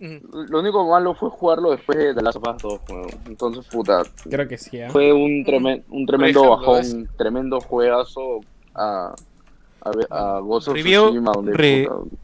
Lo 0.00 0.60
único 0.60 0.88
malo 0.88 1.14
fue 1.14 1.28
jugarlo 1.28 1.72
después 1.72 1.98
de 1.98 2.14
The 2.14 2.22
Last 2.22 2.38
of 2.38 2.44
Us 2.56 2.62
2, 2.62 2.80
weón. 2.88 3.06
Entonces, 3.26 3.66
puta, 3.66 4.02
Creo 4.30 4.48
que 4.48 4.56
sí, 4.56 4.80
¿ah? 4.80 4.88
fue 4.90 5.12
un, 5.12 5.44
tremen- 5.44 5.84
un 5.90 6.06
tremendo 6.06 6.40
ejemplo, 6.40 6.56
bajón, 6.56 6.80
es- 6.80 7.16
tremendo 7.18 7.60
juegazo 7.60 8.40
a, 8.74 9.14
a, 9.82 9.90
ver- 9.90 10.08
a 10.10 10.40
Ghost 10.40 10.68
of 10.68 10.74
Review- 10.74 11.08
Tsushima, 11.08 11.32
donde, 11.32 11.52
re- 11.52 11.86
puta, 11.86 12.16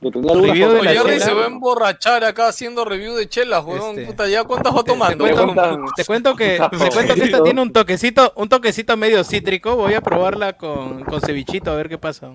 que 0.00 0.10
tenía 0.10 0.32
algunas 0.32 0.58
cosas 0.78 0.92
Jerry 0.92 1.20
se 1.20 1.34
va 1.34 1.42
a 1.44 1.46
emborrachar 1.46 2.24
acá 2.24 2.48
haciendo 2.48 2.84
review 2.84 3.14
de 3.14 3.28
chelas, 3.28 3.64
weón. 3.64 3.90
Este. 3.98 4.06
Puta, 4.06 4.28
¿ya 4.28 4.44
cuántas 4.44 4.74
va 4.74 4.82
Te, 4.82 4.90
tomando? 4.92 5.24
te 5.24 5.32
cuento, 5.34 5.54
cuentan- 5.54 5.84
te 5.94 6.04
cuento 6.04 6.36
que, 6.36 6.60
te 6.78 6.90
cuento 6.90 7.14
que 7.14 7.24
esta 7.24 7.42
tiene 7.42 7.60
un 7.62 7.72
toquecito, 7.72 8.32
un 8.36 8.48
toquecito 8.48 8.96
medio 8.96 9.22
cítrico. 9.24 9.76
Voy 9.76 9.94
a 9.94 10.00
probarla 10.00 10.54
con, 10.54 11.04
con 11.04 11.20
cevichito 11.20 11.70
a 11.70 11.76
ver 11.76 11.88
qué 11.88 11.98
pasa. 11.98 12.30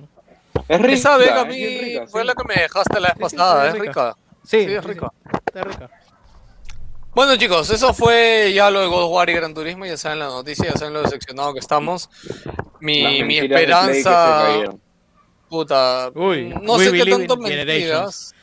Es 0.68 0.80
rica, 0.82 0.94
Esa 0.94 1.18
vega 1.18 1.42
a 1.42 1.46
mí 1.46 1.66
rica, 1.80 2.08
fue 2.08 2.22
sí. 2.22 2.28
la 2.28 2.34
que 2.34 2.44
me 2.48 2.54
dejaste 2.56 3.00
la 3.00 3.08
vez 3.10 3.16
Sí, 3.18 3.22
pasada, 3.38 3.72
sí, 3.72 3.78
es 3.78 3.82
rica. 3.82 4.16
Sí, 4.44 4.66
Sí, 4.66 4.74
es 4.74 4.84
rica. 4.84 5.12
sí, 5.24 5.30
está 5.48 5.64
rica. 5.64 5.90
Bueno 7.14 7.36
chicos, 7.38 7.70
eso 7.70 7.94
fue 7.94 8.52
ya 8.54 8.70
lo 8.70 8.82
de 8.82 8.88
God 8.88 9.10
War 9.10 9.30
y 9.30 9.34
Gran 9.34 9.54
Turismo, 9.54 9.86
ya 9.86 9.96
saben 9.96 10.20
la 10.20 10.26
noticia, 10.26 10.66
ya 10.66 10.74
saben 10.78 10.94
lo 10.94 11.02
decepcionado 11.02 11.54
que 11.54 11.60
estamos. 11.60 12.10
Mi, 12.82 13.24
mi 13.24 13.38
esperanza. 13.40 14.50
Puta, 15.50 16.12
Uy, 16.14 16.54
no 16.62 16.78
sé 16.80 16.92
qué 16.92 17.06
tanto 17.06 17.38
mentiras, 17.38 18.34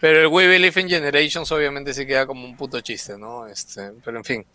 pero 0.00 0.20
el 0.20 0.26
We 0.28 0.46
Believe 0.46 0.80
in 0.80 0.88
Generations 0.88 1.50
obviamente 1.52 1.94
sí 1.94 2.06
queda 2.06 2.26
como 2.26 2.44
un 2.44 2.56
puto 2.56 2.80
chiste, 2.80 3.16
¿no? 3.18 3.46
Este, 3.46 3.92
pero 4.04 4.18
en 4.18 4.24
fin, 4.24 4.46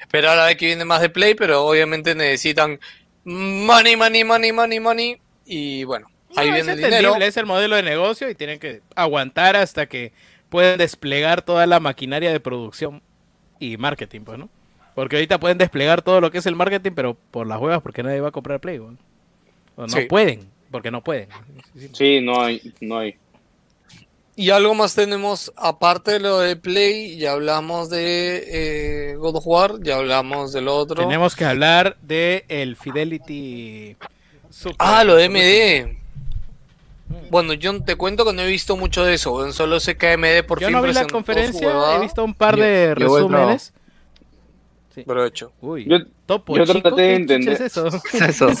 esperar 0.00 0.38
a 0.38 0.46
ver 0.46 0.56
que 0.56 0.66
viene 0.66 0.84
más 0.84 1.00
de 1.00 1.10
Play, 1.10 1.34
pero 1.34 1.64
obviamente 1.66 2.14
necesitan 2.14 2.78
money, 3.24 3.96
money, 3.96 4.24
money, 4.24 4.52
money, 4.52 4.80
money, 4.80 5.20
y 5.44 5.84
bueno, 5.84 6.06
ahí 6.36 6.48
No, 6.48 6.54
viene 6.54 6.72
es 6.72 6.78
el 6.78 6.84
dinero. 6.84 7.16
es 7.16 7.36
el 7.36 7.46
modelo 7.46 7.76
de 7.76 7.82
negocio 7.82 8.30
y 8.30 8.34
tienen 8.34 8.58
que 8.58 8.82
aguantar 8.94 9.56
hasta 9.56 9.86
que 9.86 10.12
puedan 10.48 10.78
desplegar 10.78 11.42
toda 11.42 11.66
la 11.66 11.80
maquinaria 11.80 12.32
de 12.32 12.40
producción 12.40 13.02
y 13.58 13.76
marketing, 13.76 14.20
pues, 14.22 14.38
¿no? 14.38 14.48
Porque 14.94 15.16
ahorita 15.16 15.38
pueden 15.38 15.58
desplegar 15.58 16.02
todo 16.02 16.20
lo 16.20 16.30
que 16.30 16.38
es 16.38 16.46
el 16.46 16.56
marketing, 16.56 16.92
pero 16.94 17.14
por 17.14 17.46
las 17.46 17.60
huevas, 17.60 17.82
porque 17.82 18.02
nadie 18.02 18.20
va 18.20 18.28
a 18.28 18.32
comprar 18.32 18.60
Play, 18.60 18.78
weón. 18.78 18.98
O 19.76 19.82
no 19.86 19.88
Sí. 19.88 20.06
pueden, 20.06 20.50
porque 20.70 20.90
no 20.90 21.02
pueden. 21.02 21.28
Sí, 21.92 22.20
no 22.20 22.40
hay, 22.42 22.72
no 22.80 22.98
hay. 22.98 23.16
Y 24.36 24.50
algo 24.50 24.72
más 24.74 24.94
tenemos, 24.94 25.52
aparte 25.56 26.12
de 26.12 26.20
lo 26.20 26.38
de 26.38 26.54
Play, 26.54 27.16
ya 27.18 27.32
hablamos 27.32 27.90
de 27.90 29.10
eh, 29.12 29.16
God 29.16 29.36
of 29.36 29.46
War, 29.46 29.74
ya 29.82 29.96
hablamos 29.96 30.52
del 30.52 30.68
otro. 30.68 31.02
Tenemos 31.02 31.34
que 31.34 31.44
hablar 31.44 31.96
de 32.02 32.44
el 32.48 32.76
Fidelity 32.76 33.96
Super. 34.48 34.76
Ah, 34.78 35.02
lo 35.02 35.16
de 35.16 35.28
MD. 35.28 35.98
Bueno, 37.30 37.52
yo 37.54 37.82
te 37.82 37.96
cuento 37.96 38.24
que 38.24 38.32
no 38.32 38.42
he 38.42 38.46
visto 38.46 38.76
mucho 38.76 39.04
de 39.04 39.14
eso, 39.14 39.50
solo 39.52 39.80
sé 39.80 39.96
que 39.96 40.12
AMD 40.12 40.44
por 40.46 40.60
Yo 40.60 40.68
fin 40.68 40.76
no 40.76 40.82
vi 40.82 40.92
la 40.92 41.06
conferencia, 41.06 41.96
he 41.96 42.00
visto 42.00 42.22
un 42.22 42.34
par 42.34 42.56
de 42.56 42.94
resúmenes. 42.94 43.72
Provecho. 45.06 45.52
Uy, 45.60 45.86
Yo- 45.88 45.98
topo 46.28 46.56
yo 46.56 46.64
chico, 46.66 46.82
traté 46.82 47.02
de 47.02 47.08
¿qué 47.08 47.14
entender- 47.16 47.54
es 47.54 47.60
eso? 47.62 47.88
Eso. 48.12 48.48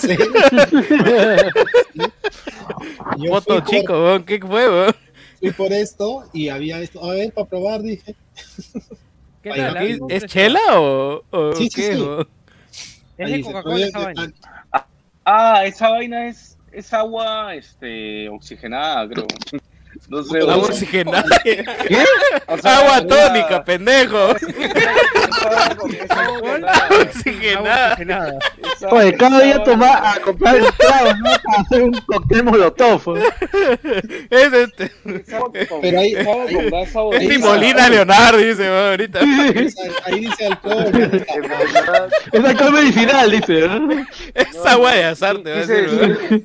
Yo 3.18 3.30
Foto 3.30 3.54
fui 3.54 3.60
por- 3.60 3.64
chico, 3.70 4.24
¿qué 4.26 4.40
fue, 4.40 4.68
weón? 4.68 4.96
fui 5.40 5.50
por 5.52 5.72
esto 5.72 6.24
y 6.32 6.48
había 6.48 6.80
esto. 6.80 7.04
A 7.04 7.14
ver, 7.14 7.32
para 7.32 7.46
probar, 7.48 7.82
dije. 7.82 8.14
¿Qué. 9.42 9.98
¿Es 10.08 10.24
chela 10.26 10.60
o, 10.80 11.22
o 11.30 11.52
Sí, 11.54 11.68
sí, 11.70 11.80
qué? 11.80 11.94
sí. 11.94 12.04
Es 13.18 13.30
de 13.32 13.40
Coca-Cola 13.42 13.86
esa 13.86 13.98
vaina. 13.98 14.32
Ah, 15.24 15.62
esa 15.64 15.90
vaina 15.90 16.26
es, 16.28 16.56
es 16.72 16.92
agua 16.92 17.54
este, 17.54 18.28
oxigenada, 18.30 19.08
creo. 19.08 19.26
No 20.08 20.22
sé. 20.22 20.38
Agua 20.40 20.56
o 20.56 20.60
oxigenada. 20.62 21.24
o 22.48 22.58
sea, 22.58 22.78
Agua 22.78 23.00
una- 23.00 23.06
tónica, 23.06 23.64
pendejo. 23.64 24.34
Oxigenada. 27.00 28.38
Oye, 28.90 29.16
cada 29.16 29.40
día 29.40 29.58
vaina- 29.58 29.64
toma 29.64 30.12
a 30.12 30.20
comprar 30.20 30.56
el 30.56 30.66
trago, 30.76 31.12
¿no? 31.18 31.24
Para 31.44 31.60
hacer 31.62 31.82
un 31.82 31.92
cóctel 32.06 32.44
molotov. 32.44 33.18
Es 34.30 34.52
este. 34.52 34.92
Pero 35.82 36.00
ahí- 36.00 36.14
Es. 36.14 37.28
Timolina 37.28 37.88
Leonardo, 37.88 38.38
dice, 38.38 38.66
ahorita. 38.68 39.20
Ahí 39.20 40.20
dice 40.20 40.46
alcohol. 40.46 40.90
Es 42.32 42.44
alcohol 42.44 42.72
medicinal, 42.72 43.30
dice. 43.30 43.68
¿no? 43.68 44.06
Es 44.34 44.66
agua 44.66 44.92
de 44.92 45.04
azarte, 45.04 45.50
va 45.50 45.56
a 45.56 45.60
decir, 45.66 46.44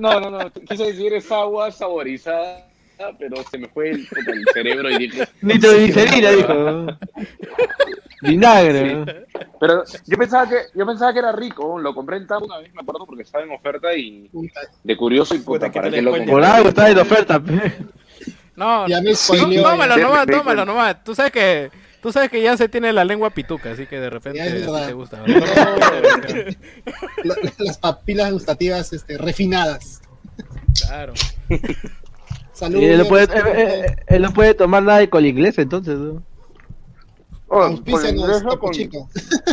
no, 0.00 0.20
no, 0.20 0.30
no, 0.30 0.50
quise 0.68 0.84
decir 0.84 1.12
es 1.14 1.30
agua 1.30 1.70
saborizada, 1.70 2.66
pero 3.18 3.36
se 3.50 3.58
me 3.58 3.68
fue 3.68 3.90
el, 3.90 4.00
el 4.00 4.44
cerebro 4.52 4.90
y 4.90 4.98
dije. 4.98 5.28
Nitroglicerina, 5.42 6.30
dijo. 6.30 6.52
Vinagre. 8.22 8.94
¿no? 8.94 9.04
Pero 9.60 9.84
yo 10.06 10.16
pensaba 10.16 10.48
que 10.48 10.56
yo 10.74 10.86
pensaba 10.86 11.12
que 11.12 11.18
era 11.18 11.32
rico, 11.32 11.78
lo 11.78 11.94
compré 11.94 12.16
en 12.16 12.26
Tabo 12.26 12.46
una 12.46 12.58
vez, 12.58 12.72
me 12.74 12.80
acuerdo, 12.80 13.04
porque 13.06 13.22
estaba 13.22 13.44
en 13.44 13.50
oferta 13.50 13.94
y 13.94 14.30
de 14.82 14.96
curioso 14.96 15.34
y 15.34 15.40
puta, 15.40 15.70
¿para 15.70 15.90
qué 15.90 16.00
lo 16.02 16.12
compré? 16.12 16.32
Por 16.32 16.44
algo 16.44 16.68
está 16.70 16.90
en 16.90 16.98
oferta. 16.98 17.40
No, 18.54 18.88
Ya 18.88 19.00
me 19.02 19.14
sí, 19.14 19.36
spoileó, 19.36 19.62
tómalo 19.62 19.96
nomás, 19.98 20.26
tómalo 20.26 20.64
nomás. 20.64 21.04
Tú 21.04 21.14
sabes 21.14 21.30
que 21.30 21.70
tú 22.00 22.10
sabes 22.10 22.30
que 22.30 22.40
ya 22.40 22.56
se 22.56 22.68
tiene 22.70 22.90
la 22.92 23.04
lengua 23.04 23.30
pituca, 23.30 23.72
así 23.72 23.86
que 23.86 24.00
de 24.00 24.08
repente 24.08 24.40
te 24.40 24.92
gusta. 24.94 25.22
La- 25.26 26.56
las 27.58 27.78
papilas 27.78 28.32
gustativas 28.32 28.92
este, 28.92 29.18
refinadas. 29.18 30.00
Claro. 30.86 31.12
Salud. 32.56 32.80
Y 32.80 32.84
él, 32.86 32.98
no 32.98 33.04
puede, 33.04 33.26
Dios, 33.26 33.44
él, 34.06 34.22
no 34.22 34.30
puede 34.32 34.54
tomar 34.54 34.82
nada 34.82 34.98
de 35.00 35.10
col 35.10 35.26
inglés, 35.26 35.58
entonces. 35.58 35.98
¿no? 35.98 36.22
Oh, 37.48 37.60
Auspícianos, 37.62 38.42
con 38.42 38.48
Topo 38.50 38.58
con- 38.60 38.72
Chico. 38.72 39.08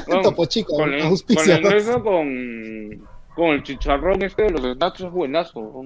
con- 0.08 0.22
Topo 0.22 0.46
Chico, 0.46 0.76
con 0.78 0.94
el- 0.94 1.02
con 1.02 2.02
con, 2.02 3.08
con 3.36 3.46
el 3.50 3.64
chicharrón 3.64 4.22
este 4.24 4.44
de 4.44 4.50
los 4.52 4.62
snacks 4.62 5.02
es 5.02 5.12
buenazo. 5.12 5.86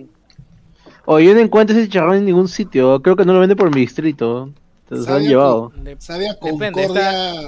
O 1.05 1.19
yo 1.19 1.33
no 1.33 1.39
encuentro 1.39 1.75
ese 1.75 1.87
chicharrón 1.87 2.17
en 2.17 2.25
ningún 2.25 2.47
sitio. 2.47 3.01
Creo 3.01 3.15
que 3.15 3.25
no 3.25 3.33
lo 3.33 3.39
vende 3.39 3.55
por 3.55 3.73
mi 3.73 3.81
distrito. 3.81 4.51
Entonces 4.83 5.07
lo 5.07 5.15
han 5.15 5.23
llevado. 5.23 5.69
con- 5.71 5.99
Sabe 6.01 6.29
a 6.29 6.33
Depende, 6.33 6.71
concordia 6.71 7.43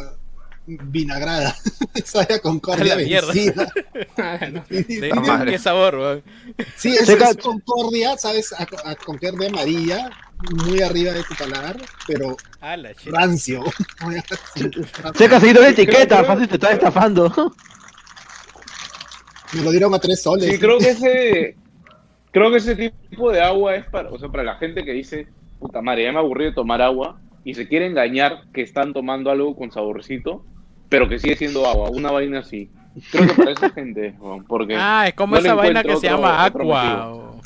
vinagrada. 0.84 1.56
Sabe 2.06 2.34
a 2.34 2.38
A 2.38 2.40
concordia 2.40 2.96
la 2.96 3.04
mierda. 3.04 3.34
vencida. 3.34 3.72
¿De, 4.70 5.46
qué 5.50 5.58
sabor, 5.60 5.96
weón? 5.96 6.24
Sí, 6.76 6.90
es, 6.90 7.06
Seca- 7.08 7.30
es 7.32 7.38
concordia, 7.38 8.18
¿sabes? 8.18 8.54
A, 8.54 8.64
a 8.90 8.96
concordia 8.96 9.50
amarilla, 9.50 10.10
muy 10.66 10.82
arriba 10.82 11.14
de 11.14 11.24
tu 11.24 11.36
paladar, 11.36 11.78
pero 12.08 12.36
Ah, 12.62 12.78
la 12.78 12.92
shit. 12.94 13.08
rancio. 13.14 13.64
Checa 15.18 15.40
seguido 15.40 15.62
la 15.62 15.70
etiqueta, 15.70 16.24
fácil 16.24 16.48
te 16.48 16.56
está 16.56 16.72
estafando. 16.74 17.54
Me 19.54 19.64
lo 19.64 19.72
dieron 19.72 19.94
a 19.94 20.00
tres 20.00 20.22
soles. 20.22 20.50
Sí, 20.52 20.60
creo 20.60 20.78
que 20.78 20.90
ese 20.90 21.56
creo 22.32 22.52
que 22.52 22.58
ese 22.58 22.76
tipo 23.10 23.32
de 23.32 23.42
agua 23.42 23.76
es 23.76 23.86
para, 23.88 24.10
o 24.12 24.20
sea, 24.20 24.30
para 24.30 24.44
la 24.44 24.56
gente 24.56 24.86
que 24.86 24.92
dice, 24.94 25.28
puta 25.60 25.82
madre, 25.82 26.04
ya 26.04 26.12
me 26.12 26.20
aburrí 26.20 26.46
de 26.46 26.52
tomar 26.54 26.82
agua 26.82 27.20
y 27.44 27.56
se 27.56 27.68
quiere 27.68 27.88
engañar 27.88 28.44
que 28.54 28.62
están 28.62 28.94
tomando 28.94 29.32
algo 29.32 29.56
con 29.56 29.72
saborcito, 29.72 30.46
pero 30.90 31.08
que 31.08 31.20
sigue 31.20 31.38
siendo 31.38 31.66
agua, 31.68 31.90
una 31.90 32.12
vaina 32.12 32.40
así. 32.40 32.70
Creo 33.12 33.28
que 33.28 33.34
para 33.34 33.52
esa 33.52 33.70
gente, 33.70 34.16
porque 34.48 34.76
Ah, 34.78 35.08
es 35.08 35.14
como 35.14 35.36
no 35.36 35.42
esa 35.42 35.54
vaina 35.54 35.84
que 35.84 35.90
se 35.92 35.96
otro- 35.96 36.10
llama 36.10 36.44
o- 37.12 37.40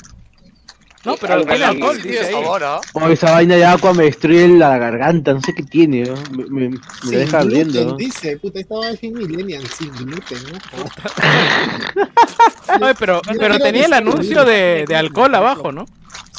No, 1.04 1.16
pero 1.16 1.34
así. 1.34 1.62
alcohol, 1.62 1.96
dice 2.02 2.20
es 2.20 2.26
ahí. 2.28 2.32
sabor, 2.32 2.62
esa 3.10 3.30
vaina 3.32 3.56
de 3.56 3.64
agua 3.66 3.92
me 3.92 4.04
destruye 4.04 4.48
la 4.48 4.78
garganta, 4.78 5.34
no 5.34 5.40
sé 5.42 5.52
qué 5.54 5.62
tiene. 5.62 6.04
¿no? 6.04 6.14
Me, 6.30 6.44
me- 6.46 6.68
me 6.70 6.78
Sin 7.02 7.10
deja 7.10 7.42
gluten, 7.42 7.66
ardiendo. 7.66 7.96
dice, 7.96 8.38
puta, 8.38 8.60
estaba 8.60 8.88
el 8.88 8.98
millennial 9.12 9.66
sin 9.68 9.90
gluten, 9.92 10.38
¿no? 10.50 10.58
Ay, 12.86 12.94
pero, 12.98 13.20
pero 13.38 13.58
tenía 13.58 13.86
el 13.86 13.92
anuncio 13.92 14.44
de, 14.44 14.84
de 14.88 14.96
alcohol 14.96 15.34
abajo, 15.34 15.72
¿no? 15.72 15.86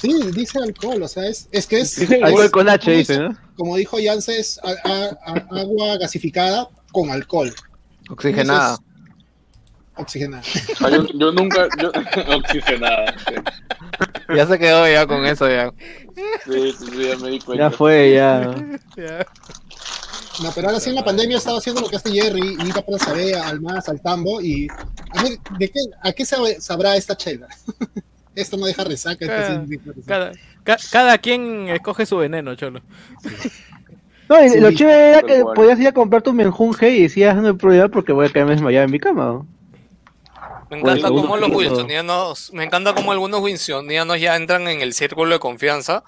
Sí, 0.01 0.13
dice 0.33 0.57
alcohol, 0.59 1.01
o 1.03 1.07
sea, 1.07 1.27
es, 1.27 1.47
es 1.51 1.67
que 1.67 1.79
es... 1.81 1.99
Alcohol 2.23 2.45
es- 2.45 2.51
con 2.51 2.69
H, 2.69 2.85
como 2.85 2.97
dice, 2.97 3.19
¿no? 3.19 3.37
Como 3.55 3.75
dijo 3.77 3.99
Yance, 3.99 4.39
es 4.39 4.59
a- 4.63 4.89
a- 4.89 5.31
a- 5.31 5.59
agua 5.61 5.97
gasificada 5.97 6.67
con 6.95 7.11
alcohol. 7.11 7.53
Oxigenada. 8.09 8.77
Entonces, 8.77 8.85
oxigenada. 9.97 10.43
Sea, 10.43 10.89
yo, 10.89 11.07
yo 11.13 11.31
nunca 11.33 11.67
yo, 11.81 11.91
oxigenada. 12.37 13.13
sí. 13.27 13.35
Ya 14.35 14.47
se 14.47 14.57
quedó 14.57 14.87
ya 14.89 15.05
con 15.05 15.25
eso 15.25 15.47
ya. 15.49 15.71
Sí, 16.45 16.71
sí, 16.77 16.85
sí, 16.91 17.07
ya 17.07 17.17
me 17.17 17.29
di 17.31 17.39
cuenta. 17.39 17.63
Ya 17.69 17.71
fue, 17.71 18.13
ya. 18.13 18.55
No, 20.43 20.51
pero 20.53 20.67
ahora 20.67 20.81
sí 20.81 20.89
en 20.89 20.95
la 20.97 21.03
pandemia 21.05 21.37
estaba 21.37 21.59
haciendo 21.59 21.79
lo 21.79 21.87
que 21.87 21.95
hace 21.95 22.11
Jerry, 22.11 22.57
ir 22.61 22.77
a 22.77 22.81
Plaza 22.81 23.13
B, 23.13 23.33
al 23.35 23.61
más, 23.61 23.87
al 23.87 24.01
tambo, 24.01 24.41
y 24.41 24.67
a 25.11 25.23
ver, 25.23 25.39
¿de 25.57 25.69
qué, 25.71 25.79
¿a 26.01 26.11
qué 26.11 26.25
sabe- 26.25 26.59
sabrá 26.59 26.97
esta 26.97 27.15
chela? 27.15 27.47
Esto 28.35 28.57
no 28.57 28.65
deja 28.65 28.83
resaca. 28.83 29.25
Cada, 29.25 29.61
sí 29.63 29.69
deja 29.77 29.91
resaca. 29.95 30.05
cada, 30.05 30.31
ca- 30.65 30.83
cada 30.91 31.17
quien 31.19 31.69
escoge 31.69 32.05
su 32.05 32.17
veneno, 32.17 32.53
cholo. 32.55 32.81
No, 34.29 34.37
Sí, 34.49 34.59
lo 34.59 34.71
chévere 34.71 35.09
era 35.09 35.21
que 35.21 35.43
podías 35.55 35.79
ir 35.79 35.87
a 35.87 35.91
comprar 35.91 36.21
tu 36.21 36.33
menjunje 36.33 36.89
y 36.91 37.03
decías 37.03 37.35
no 37.35 37.47
hay 37.49 37.53
problema 37.53 37.87
porque 37.89 38.11
voy 38.11 38.25
a 38.25 38.29
quedarme 38.29 38.53
desmayado 38.53 38.85
en 38.85 38.91
mi 38.91 38.99
cama. 38.99 39.25
¿no? 39.25 39.47
Me 40.69 40.79
encanta 40.79 41.07
segundo 41.07 41.21
cómo 41.21 41.37
los 41.37 41.49
piso. 41.49 41.59
wilsonianos, 41.59 42.51
me 42.53 42.63
encanta 42.63 42.93
cómo 42.95 43.11
algunos 43.11 43.39
wilsonianos 43.41 44.19
ya 44.19 44.35
entran 44.35 44.67
en 44.67 44.81
el 44.81 44.93
círculo 44.93 45.33
de 45.33 45.39
confianza, 45.39 46.03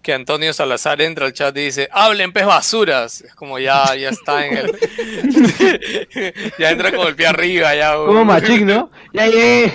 que 0.00 0.14
Antonio 0.14 0.54
Salazar 0.54 1.02
entra 1.02 1.26
al 1.26 1.34
chat 1.34 1.54
y 1.58 1.60
dice, 1.66 1.88
hablen 1.92 2.32
pez 2.32 2.46
basuras, 2.46 3.20
es 3.20 3.34
como 3.34 3.58
ya, 3.58 3.94
ya 3.96 4.08
está 4.08 4.46
en 4.46 4.56
el, 4.56 4.78
ya 6.58 6.70
entra 6.70 6.92
con 6.92 7.06
el 7.06 7.14
pie 7.14 7.26
arriba, 7.26 7.74
ya. 7.74 7.94
Como 7.96 8.24
machín, 8.24 8.66
¿no? 8.66 8.90
Ya 9.12 9.26
llegué. 9.26 9.72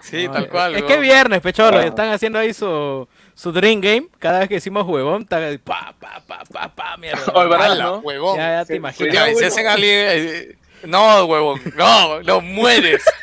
Sí, 0.00 0.28
tal 0.32 0.48
cual. 0.48 0.74
Es 0.76 0.82
que 0.82 0.98
viernes, 0.98 1.40
pecholo, 1.40 1.78
Ah. 1.78 1.86
están 1.86 2.10
haciendo 2.12 2.38
ahí 2.40 2.52
su, 2.52 3.08
su 3.36 3.52
Dream 3.52 3.80
Game. 3.80 4.08
Cada 4.18 4.40
vez 4.40 4.48
que 4.48 4.54
decimos 4.56 4.84
huevón, 4.86 5.22
está 5.22 5.38
pa, 5.62 5.94
pa, 6.00 6.20
pa, 6.26 6.42
pa, 6.52 6.74
pa, 6.74 6.96
mierda. 6.96 7.22
Oye, 7.34 7.48
¿verdad, 7.48 7.72
Ala, 7.72 7.84
no? 7.84 7.98
huevón. 7.98 8.36
Ya, 8.36 8.60
ya 8.60 8.64
te 8.64 8.74
imaginas. 8.74 9.14
Ya, 9.14 9.30
y 9.30 9.34
si 9.36 9.44
hacen 9.44 9.66
alguien, 9.68 9.88
eh, 10.10 10.56
no, 10.84 11.24
huevón, 11.26 11.60
no, 11.76 12.20
no, 12.22 12.40
mueres. 12.40 13.04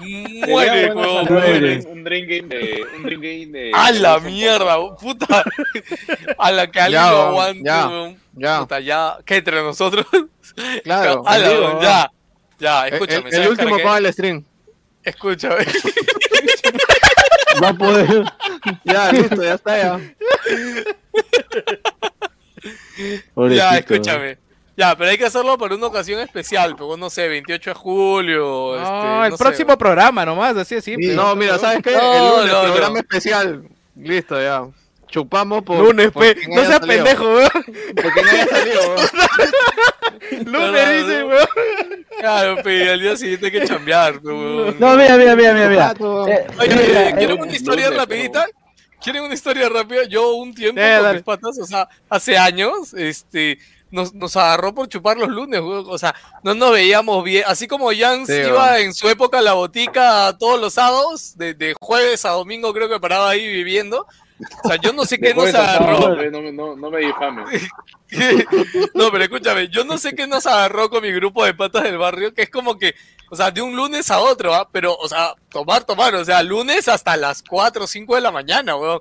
Mueres, 0.00 0.94
huevón. 0.94 1.26
mueres. 1.28 1.84
Un, 1.84 1.92
un 1.98 2.04
drink 2.04 2.26
game 2.28 2.48
de. 2.48 2.84
Un 2.96 3.02
drink 3.02 3.22
game 3.22 3.46
de. 3.46 3.70
A 3.74 3.92
la 3.92 4.18
mierda, 4.18 4.96
puta. 4.96 5.44
A 6.38 6.50
la 6.50 6.70
que 6.70 6.80
alguien 6.80 7.02
lo 7.02 7.08
aguante, 7.28 7.62
ya, 7.62 8.14
ya. 8.34 8.60
Puta, 8.60 8.80
ya. 8.80 9.18
¿Qué 9.26 9.36
entre 9.36 9.62
nosotros? 9.62 10.06
Claro. 10.84 11.22
A 11.26 11.38
la, 11.38 11.80
ya. 11.80 12.10
Ya, 12.58 12.88
escúchame. 12.88 13.20
el- 13.20 13.26
el 13.26 13.32
¿sabes 13.32 13.48
último 13.50 13.76
paga 13.78 13.98
el 13.98 14.12
stream. 14.12 14.44
Escúchame. 15.04 15.64
Va 17.62 17.68
a 17.68 17.74
poder. 17.74 18.24
Ya, 18.84 19.12
listo, 19.12 19.42
ya 19.42 19.54
está 19.54 19.76
ya. 19.78 20.00
Pobrecito. 23.34 23.70
ya, 23.70 23.78
escúchame. 23.78 24.38
Ya, 24.76 24.96
pero 24.96 25.10
hay 25.10 25.18
que 25.18 25.26
hacerlo 25.26 25.58
por 25.58 25.72
una 25.72 25.86
ocasión 25.86 26.20
especial, 26.20 26.74
pero 26.76 26.96
no 26.96 27.10
sé, 27.10 27.28
28 27.28 27.70
de 27.70 27.74
julio. 27.74 28.76
No, 28.78 28.82
este, 28.82 29.24
el 29.26 29.30
no 29.32 29.36
sé. 29.36 29.44
próximo 29.44 29.76
programa 29.78 30.24
nomás, 30.24 30.56
así 30.56 30.76
de 30.76 30.80
simple. 30.82 31.10
Sí. 31.10 31.16
No, 31.16 31.34
mira, 31.36 31.58
¿sabes 31.58 31.82
qué? 31.82 31.92
No, 31.92 32.14
el 32.14 32.30
lunes, 32.38 32.52
no, 32.52 32.62
no. 32.62 32.72
programa 32.72 32.98
especial. 32.98 33.62
Listo, 33.96 34.40
ya. 34.40 34.66
Chupamos 35.08 35.62
por. 35.64 35.78
Lunes, 35.78 36.10
por 36.12 36.24
No 36.24 36.64
seas 36.64 36.78
salido. 36.78 36.86
pendejo, 37.04 37.24
weón. 37.34 37.50
Porque 37.52 38.22
no 38.22 38.30
haya 38.30 38.46
salido, 38.46 38.80
weón. 38.94 39.08
Lunes 40.30 40.46
no, 40.46 40.92
dice, 40.92 41.24
weón. 41.24 42.06
Claro, 42.18 42.56
pero 42.62 42.92
al 42.92 43.00
día 43.00 43.16
siguiente 43.16 43.46
hay 43.46 43.52
que 43.52 43.66
chambear, 43.66 44.20
pero, 44.22 44.36
weón. 44.38 44.76
No, 44.78 44.94
mira, 44.96 45.16
mira, 45.16 45.36
mira, 45.36 45.54
mira. 45.54 45.68
mira. 45.68 45.94
Eh, 46.34 46.46
Oye, 46.58 46.74
mira, 46.88 47.08
eh, 47.08 47.14
¿quieren 47.16 47.38
eh, 47.38 47.42
una 47.42 47.52
historia 47.52 47.86
lunes, 47.86 48.00
rapidita? 48.00 48.46
¿Quieren 49.02 49.22
una 49.22 49.34
historia 49.34 49.68
rápida? 49.68 50.04
Yo 50.04 50.34
un 50.34 50.52
tiempo 50.54 50.80
Eh, 50.80 50.94
con 50.96 51.02
dale. 51.04 51.14
mis 51.14 51.24
patas, 51.24 51.58
o 51.58 51.66
sea, 51.66 51.88
hace 52.10 52.36
años, 52.36 52.92
este, 52.94 53.58
nos, 53.90 54.12
nos 54.12 54.36
agarró 54.36 54.74
por 54.74 54.88
chupar 54.88 55.16
los 55.16 55.28
lunes, 55.30 55.60
weón. 55.60 55.86
o 55.88 55.96
sea, 55.98 56.14
no 56.42 56.54
nos 56.54 56.72
veíamos 56.72 57.24
bien, 57.24 57.44
así 57.46 57.66
como 57.66 57.90
Jans 57.92 58.28
Sí, 58.28 58.34
iba 58.46 58.78
en 58.80 58.92
su 58.92 59.08
época 59.08 59.38
a 59.38 59.42
la 59.42 59.54
botica 59.54 60.36
todos 60.38 60.60
los 60.60 60.74
sábados, 60.74 61.36
de, 61.38 61.54
de 61.54 61.74
jueves 61.80 62.24
a 62.26 62.30
domingo 62.30 62.72
creo 62.74 62.88
que 62.90 63.00
paraba 63.00 63.30
ahí 63.30 63.46
viviendo, 63.46 64.06
o 64.64 64.68
sea, 64.68 64.76
yo 64.76 64.92
no 64.92 65.04
sé 65.04 65.18
qué 65.18 65.34
nos 65.34 65.54
agarró, 65.54 66.20
eh, 66.20 66.30
No, 66.30 66.40
me- 66.40 66.52
no, 66.52 66.76
no 66.76 66.90
me 66.90 66.98
difames. 67.00 67.62
no, 68.94 69.10
pero 69.10 69.24
escúchame, 69.24 69.68
yo 69.68 69.84
no 69.84 69.98
sé 69.98 70.14
qué 70.14 70.26
nos 70.26 70.46
agarró 70.46 70.90
con 70.90 71.02
mi 71.02 71.12
grupo 71.12 71.44
de 71.44 71.54
patas 71.54 71.82
del 71.84 71.98
barrio, 71.98 72.34
que 72.34 72.42
es 72.42 72.50
como 72.50 72.78
que, 72.78 72.94
o 73.30 73.36
sea, 73.36 73.50
de 73.50 73.62
un 73.62 73.76
lunes 73.76 74.10
a 74.10 74.20
otro, 74.20 74.54
¿ah? 74.54 74.68
Pero, 74.72 74.94
o 74.96 75.08
sea, 75.08 75.34
tomar, 75.50 75.84
tomar, 75.84 76.14
o 76.14 76.24
sea, 76.24 76.42
lunes 76.42 76.88
hasta 76.88 77.16
las 77.16 77.42
4 77.42 77.84
o 77.84 77.86
5 77.86 78.14
de 78.16 78.20
la 78.20 78.30
mañana, 78.32 78.76
weón. 78.76 79.00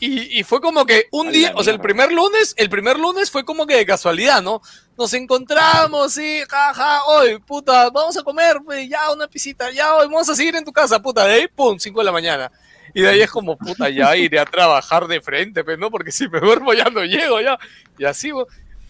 Y, 0.00 0.38
y 0.38 0.44
fue 0.44 0.60
como 0.60 0.86
que 0.86 1.06
un 1.10 1.32
día, 1.32 1.52
o 1.56 1.64
sea, 1.64 1.72
el 1.72 1.80
primer 1.80 2.12
lunes, 2.12 2.54
el 2.56 2.70
primer 2.70 2.96
lunes 3.00 3.32
fue 3.32 3.44
como 3.44 3.66
que 3.66 3.74
de 3.74 3.84
casualidad, 3.84 4.40
¿no? 4.40 4.62
Nos 4.96 5.12
encontramos, 5.12 6.12
sí, 6.12 6.40
jaja, 6.48 7.02
hoy, 7.06 7.38
puta, 7.40 7.90
vamos 7.90 8.16
a 8.16 8.22
comer, 8.22 8.58
pues, 8.64 8.88
ya, 8.88 9.10
una 9.10 9.26
pisita, 9.26 9.72
ya, 9.72 9.96
hoy 9.96 10.06
vamos 10.06 10.28
a 10.28 10.36
seguir 10.36 10.54
en 10.54 10.64
tu 10.64 10.72
casa, 10.72 11.02
puta, 11.02 11.24
de 11.24 11.34
ahí, 11.34 11.48
pum, 11.48 11.76
5 11.80 11.98
de 11.98 12.04
la 12.04 12.12
mañana. 12.12 12.52
Y 12.94 13.02
de 13.02 13.08
ahí 13.08 13.20
es 13.20 13.30
como, 13.30 13.56
puta, 13.56 13.88
ya 13.90 14.16
iré 14.16 14.38
a 14.38 14.44
trabajar 14.44 15.06
de 15.06 15.20
frente, 15.20 15.64
pues, 15.64 15.78
¿no? 15.78 15.90
Porque 15.90 16.10
si 16.12 16.28
me 16.28 16.40
duermo 16.40 16.72
ya 16.74 16.84
no 16.90 17.04
llego, 17.04 17.40
ya. 17.40 17.58
Y 17.98 18.04
así, 18.04 18.30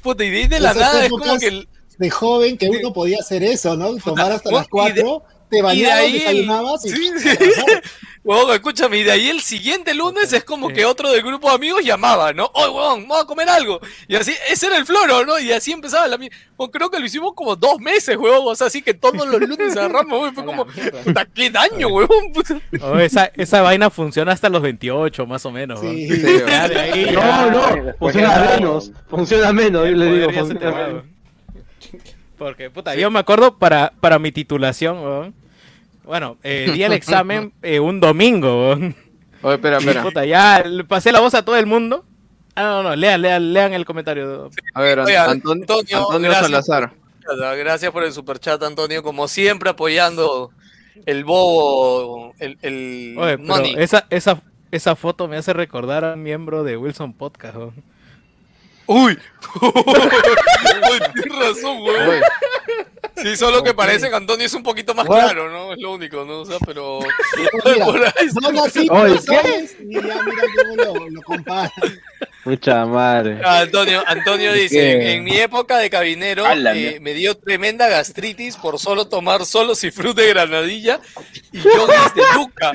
puta, 0.03 0.25
y 0.25 0.31
de 0.31 0.37
ahí 0.39 0.47
de 0.49 0.61
la 0.61 0.71
Esas 0.71 0.81
nada 0.83 1.05
es 1.05 1.11
como 1.11 1.39
que... 1.39 1.47
el- 1.49 1.69
De 1.99 2.11
joven 2.11 2.57
que 2.59 2.69
uno 2.69 2.93
podía 2.93 3.19
hacer 3.21 3.43
eso, 3.43 3.77
¿no? 3.77 3.97
Tomar 3.97 4.31
hasta 4.33 4.51
las 4.53 4.69
4, 4.69 5.23
te 5.51 5.63
bañabas, 5.63 5.99
ahí- 5.99 6.13
desayunabas 6.13 6.85
y... 6.87 6.89
Sí, 6.91 7.11
sí. 7.19 7.29
Huevón, 8.25 8.55
escúchame, 8.55 8.99
y 8.99 9.05
de 9.05 9.13
ahí 9.13 9.29
el 9.29 9.41
siguiente 9.41 9.95
lunes 9.95 10.33
es 10.33 10.45
como 10.45 10.69
que 10.69 10.85
otro 10.85 11.11
del 11.11 11.23
grupo 11.23 11.49
de 11.49 11.55
amigos 11.55 11.85
llamaba, 11.85 12.33
¿no? 12.33 12.51
Oye, 12.53 12.69
huevón, 12.69 13.09
vamos 13.09 13.25
a 13.25 13.27
comer 13.27 13.49
algo. 13.49 13.81
Y 14.07 14.17
así, 14.17 14.35
ese 14.51 14.67
era 14.67 14.77
el 14.77 14.85
floro, 14.85 15.25
¿no? 15.25 15.39
Y 15.39 15.53
así 15.53 15.73
empezaba 15.73 16.07
la 16.07 16.19
bueno, 16.19 16.73
creo 16.73 16.91
que 16.91 16.99
lo 16.99 17.07
hicimos 17.07 17.33
como 17.35 17.55
dos 17.55 17.79
meses, 17.79 18.17
huevón. 18.17 18.43
O 18.45 18.55
sea, 18.55 18.67
así 18.67 18.83
que 18.83 18.95
todos 18.95 19.27
los 19.27 19.41
lunes 19.41 19.77
agarramos, 19.77 20.13
huevón. 20.13 20.35
Fue 20.35 20.45
como, 20.45 20.67
puta, 20.67 21.25
qué 21.27 21.51
daño, 21.51 21.89
huevón. 21.89 22.33
Oh, 22.83 22.99
esa, 22.99 23.31
esa 23.35 23.63
vaina 23.63 23.91
funciona 23.91 24.33
hasta 24.33 24.49
los 24.49 24.63
28, 24.63 25.27
más 25.27 25.47
o 25.47 25.53
menos. 25.53 25.81
Sí. 25.81 26.09
Sí, 26.09 26.27
ahí. 26.49 27.11
No, 27.13 27.51
no, 27.51 27.95
funciona 27.99 28.57
menos. 28.57 28.93
Funciona 29.09 29.53
menos, 29.53 29.89
yo 29.89 29.97
le 29.97 30.13
digo. 30.13 30.33
funciona 30.33 30.71
menos. 30.71 31.05
Porque, 32.37 32.71
puta, 32.71 32.95
yo 32.95 33.11
me 33.11 33.19
acuerdo 33.19 33.59
para, 33.59 33.93
para 34.01 34.19
mi 34.19 34.33
titulación, 34.33 34.99
weón. 35.03 35.35
Bueno, 36.09 36.39
eh, 36.43 36.71
di 36.73 36.83
el 36.83 36.95
examen 36.95 37.53
eh, 37.61 37.79
un 37.81 38.01
domingo. 38.01 38.71
Oye, 38.71 38.95
espera, 39.43 39.77
espera. 39.77 40.03
puta, 40.03 40.25
ya 40.25 40.63
le 40.65 40.83
pasé 40.85 41.13
la 41.13 41.21
voz 41.21 41.35
a 41.35 41.45
todo 41.45 41.59
el 41.59 41.67
mundo. 41.67 42.07
Ah, 42.55 42.63
no, 42.63 42.83
no, 42.83 42.97
lean, 42.97 43.21
lean, 43.21 43.53
lean 43.53 43.75
el 43.75 43.85
comentario. 43.85 44.49
A 44.73 44.81
ver, 44.81 45.01
Oye, 45.01 45.19
Antonio, 45.19 45.67
Antonio 45.69 46.31
gracias. 46.31 46.47
Salazar. 46.65 46.93
Gracias 47.59 47.93
por 47.93 48.05
el 48.05 48.13
superchat, 48.15 48.63
Antonio. 48.63 49.03
Como 49.03 49.29
siempre, 49.29 49.69
apoyando 49.69 50.51
el 51.05 51.25
bobo, 51.25 52.33
el, 52.39 52.57
el 52.63 53.15
Oye, 53.19 53.37
pero 53.37 53.47
money. 53.47 53.75
esa, 53.77 54.07
esa, 54.09 54.43
esa 54.71 54.97
foto 54.97 55.29
me 55.29 55.37
hace 55.37 55.53
recordar 55.53 56.07
a 56.07 56.15
un 56.15 56.23
miembro 56.23 56.65
de 56.65 56.79
Wilson 56.79 57.13
Podcast, 57.13 57.55
weón. 57.55 57.85
Uy, 58.87 59.19
Uy, 59.61 60.99
tienes 61.13 61.39
razón, 61.39 61.81
güey. 61.83 62.21
Sí, 63.23 63.37
solo 63.37 63.63
que 63.63 63.75
parece 63.75 64.09
que 64.11 64.17
Antonio 64.17 64.47
es 64.47 64.55
un 64.55 64.63
poquito 64.63 64.95
más 64.95 65.07
What? 65.09 65.19
claro, 65.21 65.51
¿no? 65.51 65.73
Es 65.73 65.79
lo 65.81 65.93
único, 65.93 66.25
¿no? 66.25 66.41
O 66.41 66.45
sea, 66.47 66.59
pero. 66.65 67.01
Mira, 67.65 67.85
por 67.85 68.03
ahí 68.05 68.13
sí. 68.23 68.31
son 68.43 68.59
así, 68.59 68.89
Oye, 68.91 69.15
pues, 69.15 69.25
¿sabes? 69.25 69.77
Y 69.81 69.95
ya 69.95 70.01
mira 70.01 70.43
cómo 70.57 70.77
lo, 70.77 71.09
lo 71.11 71.23
compara. 71.23 71.73
Mucha 72.45 72.87
madre. 72.87 73.41
Ah, 73.45 73.61
Antonio, 73.61 74.03
Antonio 74.07 74.53
dice, 74.55 74.93
en, 74.93 75.03
en 75.19 75.25
mi 75.25 75.37
época 75.37 75.77
de 75.79 75.91
cabinero 75.91 76.45
eh, 76.51 76.99
me 77.01 77.13
dio 77.13 77.37
tremenda 77.37 77.89
gastritis 77.89 78.57
por 78.57 78.79
solo 78.79 79.07
tomar 79.07 79.45
solo 79.45 79.75
cifrut 79.75 80.17
de 80.17 80.29
granadilla 80.29 81.01
y 81.53 81.59
yo 81.59 81.87
desde 81.87 82.23
Luca 82.37 82.73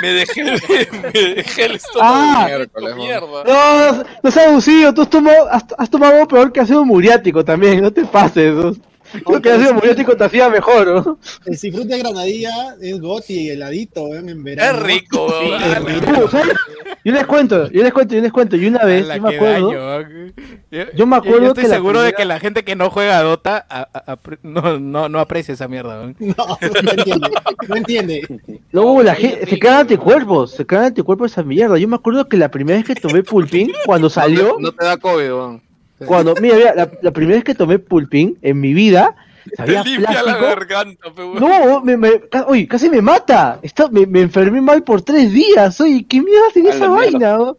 me 0.00 0.08
dejé, 0.12 0.44
me 0.92 1.10
dejé 1.34 1.64
el 1.66 1.74
estómago 1.74 2.12
Ah. 2.14 2.48
de 2.80 2.94
mierda. 2.94 3.44
No, 3.44 3.92
no, 3.92 4.04
no 4.22 4.30
seas 4.30 4.46
abusivo, 4.48 4.94
tú 4.94 5.02
has 5.02 5.10
tomado, 5.10 5.48
has, 5.50 5.64
has 5.76 5.90
tomado 5.90 6.14
algo 6.14 6.28
peor 6.28 6.52
que 6.52 6.60
ácido 6.60 6.84
muriático 6.84 7.44
también, 7.44 7.82
no 7.82 7.92
te 7.92 8.04
pases. 8.06 8.54
¿no? 8.54 8.74
Creo 9.26 9.42
que 9.42 9.48
el 9.50 9.54
ácido 9.56 9.74
muriático 9.74 10.16
te 10.16 10.24
hacía 10.24 10.48
mejor, 10.48 10.86
¿no? 10.86 11.18
El 11.46 11.58
cifrut 11.58 11.84
de 11.86 11.98
granadilla 11.98 12.76
es 12.80 13.00
goti, 13.00 13.50
heladito, 13.50 14.04
weón, 14.04 14.28
en 14.28 14.42
verano. 14.44 14.78
Es 14.78 14.82
rico. 14.84 15.28
Sí, 15.40 15.50
es 15.52 15.84
rico. 15.84 16.22
Uh. 16.32 16.38
Yo 17.04 17.12
les 17.12 17.26
cuento, 17.26 17.68
yo 17.70 17.82
les 17.82 17.92
cuento, 17.92 18.14
yo 18.14 18.20
les 18.20 18.32
cuento. 18.32 18.56
Y 18.56 18.66
una 18.66 18.84
vez, 18.84 19.06
yo 19.08 19.20
me 19.22 19.34
acuerdo, 19.34 19.72
yo, 20.70 20.84
yo 20.94 21.06
me 21.06 21.16
acuerdo 21.16 21.40
yo 21.42 21.48
estoy 21.48 21.64
seguro 21.66 22.00
de 22.02 22.12
que 22.12 22.24
la 22.24 22.38
gente 22.38 22.62
que 22.64 22.76
no 22.76 22.90
juega 22.90 23.18
a 23.18 23.22
Dota 23.22 23.66
a- 23.68 23.88
a- 23.92 24.16
apre- 24.16 24.38
no, 24.42 24.78
no, 24.78 25.08
no 25.08 25.18
aprecia 25.18 25.54
esa 25.54 25.66
mierda. 25.68 26.12
No, 26.20 26.34
no 26.82 26.90
entiende, 26.92 27.28
no 27.68 27.76
entiende. 27.76 28.40
no, 28.72 29.02
la 29.02 29.14
gente, 29.14 29.46
se 29.46 29.58
crean 29.58 29.78
anticuerpos, 29.80 30.52
se 30.52 30.64
crean 30.64 30.84
anticuerpos 30.84 31.32
esa 31.32 31.42
mierda. 31.42 31.76
Yo 31.78 31.88
me 31.88 31.96
acuerdo 31.96 32.28
que 32.28 32.36
la 32.36 32.50
primera 32.50 32.78
vez 32.78 32.86
que 32.86 32.94
tomé 32.94 33.22
pulpín, 33.22 33.72
cuando 33.84 34.08
salió, 34.08 34.56
No 34.60 34.72
te 34.72 34.84
da 34.84 34.96
COVID, 34.96 35.26
weón. 35.32 35.62
Cuando, 36.06 36.34
mira, 36.40 36.56
mira, 36.56 36.74
la, 36.74 36.90
la 37.00 37.10
primera 37.10 37.36
vez 37.36 37.44
que 37.44 37.54
tomé 37.54 37.78
pulpín 37.78 38.38
en 38.42 38.60
mi 38.60 38.72
vida, 38.74 39.14
Te 39.48 39.56
sabía 39.56 39.82
limpia 39.82 40.22
la 40.22 40.36
garganta, 40.38 41.12
pe, 41.14 41.22
weón. 41.24 41.40
No, 41.40 41.80
me, 41.82 41.96
me, 41.96 42.10
uy, 42.48 42.66
casi 42.66 42.88
me 42.88 43.02
mata. 43.02 43.58
Está- 43.62 43.88
me, 43.88 44.06
me 44.06 44.20
enfermé 44.20 44.60
mal 44.60 44.82
por 44.82 45.02
tres 45.02 45.32
días. 45.32 45.80
Oye, 45.80 46.04
¿qué 46.08 46.20
mierda 46.20 46.46
tiene 46.52 46.70
esa 46.70 46.88
mierda. 46.88 47.36
vaina? 47.38 47.52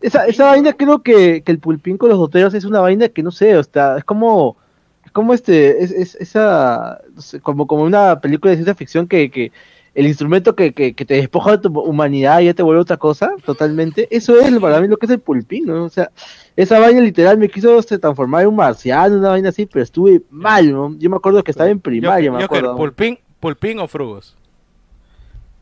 Esa, 0.00 0.26
esa 0.26 0.46
vaina 0.46 0.72
creo 0.72 1.02
que, 1.02 1.42
que 1.42 1.52
el 1.52 1.58
pulpín 1.58 1.96
con 1.98 2.08
los 2.08 2.18
doteros 2.18 2.52
es 2.54 2.64
una 2.64 2.80
vaina 2.80 3.08
que 3.08 3.22
no 3.22 3.30
sé, 3.30 3.56
o 3.56 3.62
sea, 3.62 3.96
es 3.98 4.04
como, 4.04 4.56
es 5.04 5.12
como 5.12 5.34
este, 5.34 5.84
es, 5.84 5.90
es- 5.92 6.14
esa, 6.16 7.00
no 7.14 7.20
sé, 7.22 7.40
como, 7.40 7.66
como 7.66 7.82
una 7.84 8.20
película 8.20 8.50
de 8.50 8.56
ciencia 8.56 8.74
ficción 8.74 9.06
que, 9.06 9.30
que 9.30 9.52
el 9.94 10.06
instrumento 10.06 10.54
que, 10.56 10.72
que, 10.72 10.94
que 10.94 11.04
te 11.04 11.14
despoja 11.14 11.52
de 11.52 11.58
tu 11.58 11.80
humanidad 11.80 12.40
y 12.40 12.46
ya 12.46 12.54
te 12.54 12.62
vuelve 12.62 12.80
otra 12.80 12.96
cosa, 12.96 13.32
totalmente. 13.44 14.08
Eso 14.10 14.38
es 14.40 14.58
para 14.58 14.80
mí 14.80 14.88
lo 14.88 14.96
que 14.96 15.06
es 15.06 15.12
el 15.12 15.20
pulpín, 15.20 15.66
¿no? 15.66 15.84
O 15.84 15.88
sea, 15.90 16.10
esa 16.56 16.78
vaina 16.78 17.00
literal 17.00 17.36
me 17.38 17.48
quiso 17.48 17.78
este, 17.78 17.98
transformar 17.98 18.42
en 18.42 18.48
un 18.48 18.56
marciano, 18.56 19.18
una 19.18 19.28
vaina 19.30 19.50
así, 19.50 19.66
pero 19.66 19.82
estuve 19.82 20.22
mal, 20.30 20.70
¿no? 20.72 20.94
Yo 20.98 21.10
me 21.10 21.16
acuerdo 21.16 21.42
que 21.44 21.50
estaba 21.50 21.68
en 21.70 21.80
primaria, 21.80 22.30
me 22.32 22.38
Yo- 22.40 22.46
Joker, 22.46 22.58
acuerdo. 22.58 22.76
¿pulpín, 22.76 23.18
¿Pulpín 23.40 23.78
o 23.80 23.88
frugos? 23.88 24.36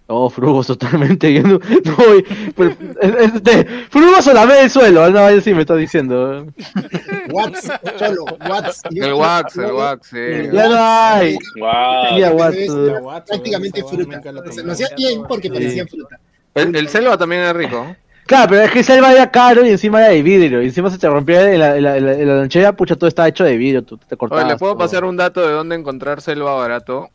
No, 0.09 0.29
frugos 0.29 0.67
totalmente. 0.69 1.33
Yo 1.33 1.43
no, 1.43 1.59
no, 1.85 2.17
y- 2.19 2.53
pero, 2.57 2.71
es- 3.01 3.33
este, 3.35 3.65
frugos 3.91 4.27
o 4.27 4.33
la 4.33 4.45
vez 4.45 4.61
del 4.61 4.71
suelo, 4.71 5.11
no, 5.11 5.41
sí 5.41 5.55
me 5.55 5.61
está 5.61 5.77
diciendo. 5.77 6.47
Watts, 7.33 7.71
cholo, 7.99 8.25
Watts. 8.49 8.83
El 8.91 9.13
wax, 9.15 9.57
el 9.57 9.73
wax, 9.73 10.07
sí. 10.09 10.17
Hay. 10.19 11.39
Wow. 11.59 12.37
Watts. 12.37 13.27
prácticamente 13.27 13.83
fruta. 13.85 14.21
Lo 14.33 14.73
hacía 14.73 14.89
bien 14.97 15.23
porque 15.29 15.51
parecía 15.51 15.87
fruta. 15.87 16.19
El, 16.55 16.75
el 16.75 16.89
selva 16.89 17.17
también 17.17 17.43
es 17.43 17.53
rico. 17.55 17.95
Claro, 18.27 18.49
pero 18.51 18.63
es 18.63 18.71
que 18.71 18.83
selva 18.85 19.13
era 19.13 19.29
caro 19.31 19.65
y 19.67 19.71
encima 19.71 19.99
era 20.01 20.09
de 20.11 20.23
vidrio. 20.23 20.63
Y 20.63 20.67
encima 20.67 20.89
se 20.91 20.99
te 20.99 21.09
rompía 21.09 21.53
en 21.53 21.59
la, 21.59 21.77
en 21.77 21.83
la, 21.83 21.97
en 21.97 22.07
la, 22.07 22.13
en 22.13 22.29
la 22.29 22.35
lonchera, 22.37 22.73
pucha, 22.73 22.95
todo 22.95 23.09
estaba 23.09 23.27
hecho 23.29 23.43
de 23.45 23.57
vidrio, 23.57 23.83
tú 23.83 23.97
te 23.99 24.17
cortabas. 24.17 24.45
Oye, 24.45 24.53
¿les 24.53 24.59
puedo 24.61 24.73
todo. 24.75 24.79
pasar 24.85 25.05
un 25.05 25.17
dato 25.17 25.41
de 25.47 25.53
dónde 25.53 25.75
encontrar 25.75 26.21
selva 26.21 26.55
barato? 26.55 27.09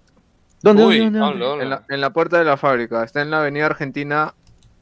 ¿Dónde, 0.62 0.84
Uy, 0.84 0.98
dónde, 1.00 1.20
dónde? 1.20 1.34
hablo, 1.36 1.52
hablo. 1.52 1.64
En 1.64 1.70
la, 1.70 1.84
en 1.88 2.02
la 2.02 2.10
puerta 2.10 2.38
de 2.40 2.44
la 2.44 2.58
fábrica. 2.58 3.04
Está 3.04 3.22
en 3.22 3.30
la 3.32 3.40
avenida 3.40 3.66
Argentina, 3.68 4.34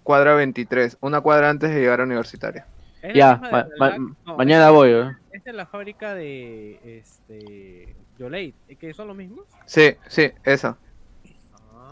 cuadra 0.01 0.33
23. 0.33 0.97
Una 1.01 1.21
cuadra 1.21 1.49
antes 1.51 1.69
de 1.71 1.79
llegar 1.81 1.99
a 1.99 2.03
Universitaria. 2.03 2.65
¿Es 3.01 3.13
Ya, 3.13 3.39
ma- 3.51 3.67
ma- 3.77 3.97
no, 4.25 4.37
mañana 4.37 4.69
voy, 4.71 4.89
¿eh? 4.91 5.11
Es 5.45 5.53
la 5.53 5.65
fábrica 5.65 6.13
de 6.13 6.79
este 6.83 7.93
Yolate, 8.17 8.53
que 8.79 8.93
son 8.93 9.07
los 9.07 9.17
mismos. 9.17 9.45
Sí, 9.65 9.95
sí, 10.07 10.31
esa. 10.45 10.77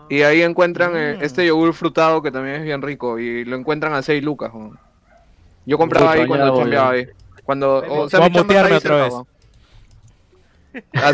Y 0.09 0.21
ahí 0.21 0.41
encuentran 0.41 0.95
eh, 0.95 1.17
este 1.21 1.45
yogur 1.45 1.73
frutado 1.73 2.21
que 2.21 2.31
también 2.31 2.57
es 2.57 2.63
bien 2.63 2.81
rico. 2.81 3.19
Y 3.19 3.43
lo 3.45 3.57
encuentran 3.57 3.93
a 3.93 4.01
6 4.01 4.23
lucas. 4.23 4.51
weón. 4.53 4.79
Yo 5.65 5.77
compraba 5.77 6.13
ahí 6.13 6.25
cuando 6.25 6.65
¿eh? 6.65 6.77
ahí. 6.77 7.07
Cuando, 7.43 7.77
o 7.77 7.81
Voy 7.81 8.09
sea, 8.09 8.19
a 8.19 8.29
mi 8.29 8.35
chamba 8.35 8.43
mutearme 8.43 8.77
está 8.77 8.93
ahí 8.93 9.09
otra 9.09 9.09
cerca, 9.09 9.15
weón. 9.15 9.27
Ah. 10.95 11.11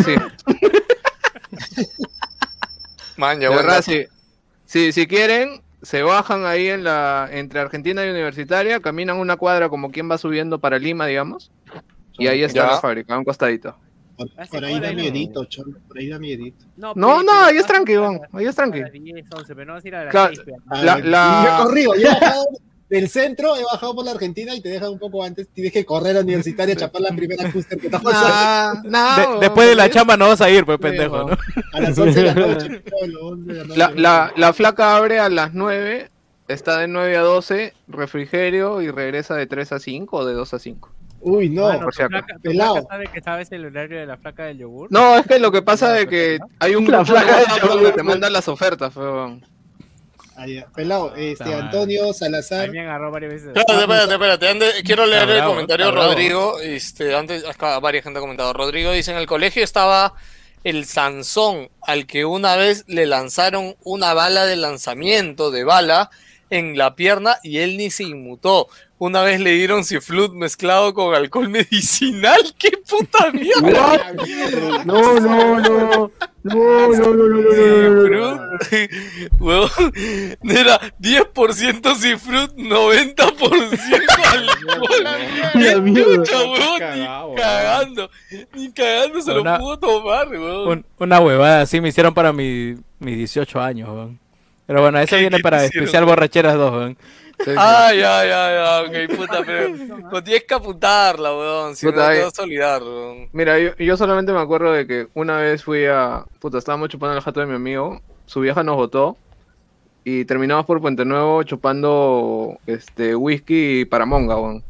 Man, 3.17 3.39
ya, 3.39 3.49
verdad, 3.49 3.81
sí. 3.81 4.05
Sí, 4.65 4.91
si 4.91 5.07
quieren, 5.07 5.61
se 5.81 6.03
bajan 6.03 6.45
ahí 6.45 6.67
en 6.67 6.83
la 6.83 7.29
entre 7.31 7.59
Argentina 7.59 8.05
y 8.05 8.09
Universitaria, 8.09 8.79
caminan 8.79 9.17
una 9.17 9.37
cuadra 9.37 9.69
como 9.69 9.91
quien 9.91 10.09
va 10.09 10.19
subiendo 10.19 10.59
para 10.59 10.77
Lima, 10.77 11.07
digamos. 11.07 11.51
Y 12.17 12.27
ahí 12.27 12.43
está 12.43 12.59
Ya. 12.65 12.67
la 12.71 12.79
fábrica, 12.81 13.13
a 13.15 13.17
un 13.19 13.23
costadito. 13.25 13.75
Por, 14.17 14.27
Ah, 14.37 14.45
por 14.49 14.65
ahí 14.65 14.79
da 14.79 14.91
miedito, 14.93 15.45
cholo. 15.45 15.77
Por 15.87 15.99
ahí 15.99 16.09
da 16.09 16.17
miedito. 16.17 16.65
No, 16.75 16.93
no, 16.95 17.21
ahí 17.31 17.57
es 17.57 17.61
vas 17.63 17.69
a 17.69 17.73
tranqui, 17.73 17.91
ir 17.91 17.97
a 17.99 18.01
weón, 18.01 18.19
las- 18.21 18.33
ahí 18.33 18.45
es 18.47 18.55
tranqui. 18.55 18.79
a 18.79 18.81
las 18.83 18.91
10, 18.93 19.25
11, 19.31 19.55
pero 19.55 19.65
no 19.67 19.73
vas 19.73 19.85
a 19.85 19.87
ir 19.87 19.95
a 19.95 20.03
las 20.05 20.11
Claro, 20.11 20.33
6, 20.35 20.41
pero- 20.45 21.03
La- 21.03 21.43
Yo 21.45 21.53
he 21.53 21.65
corrido, 21.67 21.95
yo 21.95 22.01
he 22.09 22.13
bajado 22.19 22.45
del 22.89 23.09
centro, 23.09 23.55
he 23.57 23.63
bajado 23.63 23.93
por 23.93 24.05
la 24.05 24.11
Argentina 24.11 24.55
y 24.55 24.61
te 24.61 24.69
dejan 24.69 24.89
un 24.93 24.97
poco 24.97 25.23
antes. 25.23 25.47
Tienes 25.49 25.71
que 25.71 25.85
correr 25.85 26.11
a 26.11 26.13
la 26.15 26.21
universitaria 26.21 26.73
a 26.73 26.77
chapar 26.77 27.01
la 27.01 27.11
primera 27.15 27.51
cúster 27.51 27.77
que 27.77 27.87
está 27.91 27.99
pasando. 27.99 28.89
De- 28.89 29.39
después 29.41 29.67
de 29.67 29.75
la 29.75 29.87
chamba 29.89 30.17
no 30.17 30.27
vas 30.29 30.41
a 30.41 30.49
ir, 30.49 30.65
pues 30.65 30.79
pendejo, 30.79 31.29
¿no? 31.29 31.37
A 31.73 31.79
las 31.81 31.95
11 31.99 32.19
de 32.19 32.25
la 32.25 32.33
noche, 32.33 32.83
cholo, 32.89 33.27
11 33.27 33.53
de 33.53 33.59
la 33.59 33.63
noche. 33.65 33.77
La, 33.77 33.91
la, 33.91 34.33
la 34.35 34.53
flaca 34.53 34.95
abre 34.97 35.19
a 35.19 35.29
las 35.29 35.53
9, 35.53 36.09
está 36.47 36.79
de 36.79 36.87
9 36.87 37.17
a 37.17 37.21
12, 37.21 37.73
refrigerio 37.87 38.81
y 38.81 38.89
regresa 38.89 39.35
de 39.35 39.45
3 39.45 39.73
a 39.73 39.79
5 39.79 40.17
o 40.17 40.25
de 40.25 40.33
2 40.33 40.53
a 40.55 40.59
5. 40.59 40.89
Uy, 41.21 41.49
no. 41.49 41.63
Mano, 41.67 41.81
por 41.81 41.95
si 41.95 42.03
acaso. 42.03 42.25
Pelado. 42.41 42.85
sabe 42.87 43.07
que 43.07 43.21
sabes 43.21 43.51
el 43.51 43.65
horario 43.65 43.99
de 43.99 44.05
la 44.05 44.17
flaca 44.17 44.45
del 44.45 44.59
yogur? 44.59 44.87
No, 44.91 45.17
es 45.17 45.25
que 45.25 45.39
lo 45.39 45.51
que 45.51 45.61
pasa 45.61 45.99
es 45.99 46.07
que 46.07 46.37
hay 46.59 46.75
un 46.75 46.89
La 46.89 47.03
flaca 47.03 47.37
de 47.37 47.43
WhatsApp 47.43 47.69
donde 47.69 47.91
te 47.91 48.03
mandan 48.03 48.33
las 48.33 48.47
ofertas, 48.47 48.95
weón. 48.95 49.43
Ah. 50.39 50.45
Pelado, 50.75 51.15
este, 51.15 51.45
madre. 51.45 51.59
Antonio 51.61 52.13
Salazar. 52.13 52.69
me 52.69 52.81
agarró 52.81 53.09
varias 53.09 53.33
veces. 53.33 53.47
Espérate, 53.55 53.81
espérate, 53.81 54.13
espérate. 54.13 54.49
Ande- 54.49 54.83
quiero 54.85 55.07
leer 55.07 55.27
el 55.29 55.43
comentario. 55.43 55.91
Rodrigo. 55.91 56.59
Este, 56.59 57.15
antes, 57.15 57.43
acá 57.43 57.79
varias 57.79 58.03
gente 58.03 58.19
ha 58.19 58.21
comentado. 58.21 58.53
Rodrigo 58.53 58.91
dice: 58.91 59.11
En 59.11 59.17
el 59.17 59.25
colegio 59.25 59.63
estaba 59.63 60.13
el 60.63 60.85
Sansón, 60.85 61.69
al 61.81 62.05
que 62.05 62.25
una 62.25 62.55
vez 62.55 62.83
le 62.87 63.07
lanzaron 63.07 63.75
una 63.83 64.13
bala 64.13 64.45
de 64.45 64.57
lanzamiento 64.57 65.49
de 65.49 65.63
bala 65.63 66.11
en 66.49 66.77
la 66.77 66.95
pierna 66.95 67.37
y 67.43 67.59
él 67.59 67.77
ni 67.77 67.89
se 67.89 68.03
inmutó. 68.03 68.67
Una 68.99 69.21
vez 69.21 69.39
le 69.39 69.51
dieron 69.51 69.83
ciflut 69.83 70.33
mezclado 70.33 70.91
con 70.93 71.13
alcohol 71.13 71.49
medicinal. 71.49 72.39
¡Qué 72.57 72.71
puta 72.89 73.31
mierda! 73.31 74.13
no, 74.85 75.19
no, 75.19 75.59
no. 75.59 76.11
No, 76.43 76.53
no, 76.53 77.13
no, 77.13 77.25
no, 77.27 77.41
no, 78.09 78.29
no, 79.39 79.69
no, 79.69 79.69
Era 80.49 80.79
10% 80.99 81.95
cifrut, 81.95 82.55
90% 82.55 83.79
alcohol. 84.23 85.09
¡Qué 85.53 85.81
mierda! 85.81 86.25
Ni 86.95 87.35
cagando. 87.35 88.09
Ni 88.53 88.71
cagando 88.71 89.21
se 89.21 89.33
lo 89.33 89.43
pudo 89.43 89.77
tomar, 89.77 90.29
weón. 90.29 90.85
una 90.97 91.19
huevada 91.19 91.61
así 91.61 91.81
me 91.81 91.89
hicieron 91.89 92.13
para 92.13 92.33
mis 92.33 92.79
18 92.99 93.59
años, 93.59 93.89
weón. 93.89 94.26
Pero 94.67 94.81
bueno, 94.81 94.99
eso 94.99 95.15
¿Qué- 95.15 95.21
viene 95.21 95.39
para 95.39 95.63
especial 95.65 96.05
borracheras 96.05 96.55
2, 96.55 96.71
weón. 96.71 96.97
Ah, 97.55 97.91
ya, 97.93 98.25
ya, 98.25 98.51
ya, 98.51 98.81
ok, 98.81 99.15
puta, 99.15 99.43
pero 99.45 99.69
pues 100.09 100.23
tienes 100.23 100.43
que 100.45 100.53
apuntarla, 100.55 101.31
weón, 101.35 101.75
si 101.75 101.85
Puta, 101.85 102.07
no 102.07 102.13
te 102.13 102.23
vas 102.23 102.39
a 102.39 102.43
olvidar, 102.43 102.81
weón. 102.83 103.29
Mira, 103.31 103.59
yo, 103.59 103.75
yo 103.77 103.95
solamente 103.95 104.33
me 104.33 104.39
acuerdo 104.39 104.71
de 104.73 104.85
que 104.87 105.07
una 105.13 105.37
vez 105.37 105.63
fui 105.63 105.85
a. 105.85 106.25
Puta, 106.39 106.57
estábamos 106.57 106.89
chupando 106.89 107.15
el 107.15 107.21
jato 107.23 107.39
de 107.39 107.45
mi 107.45 107.53
amigo. 107.55 108.01
Su 108.25 108.41
vieja 108.41 108.63
nos 108.63 108.75
votó. 108.75 109.17
Y 110.03 110.25
terminamos 110.25 110.65
por 110.65 110.79
Puente 110.81 111.05
Nuevo 111.05 111.43
chupando 111.43 112.57
este 112.65 113.15
whisky 113.15 113.85
para 113.85 114.05
monga, 114.05 114.35
weón. 114.37 114.63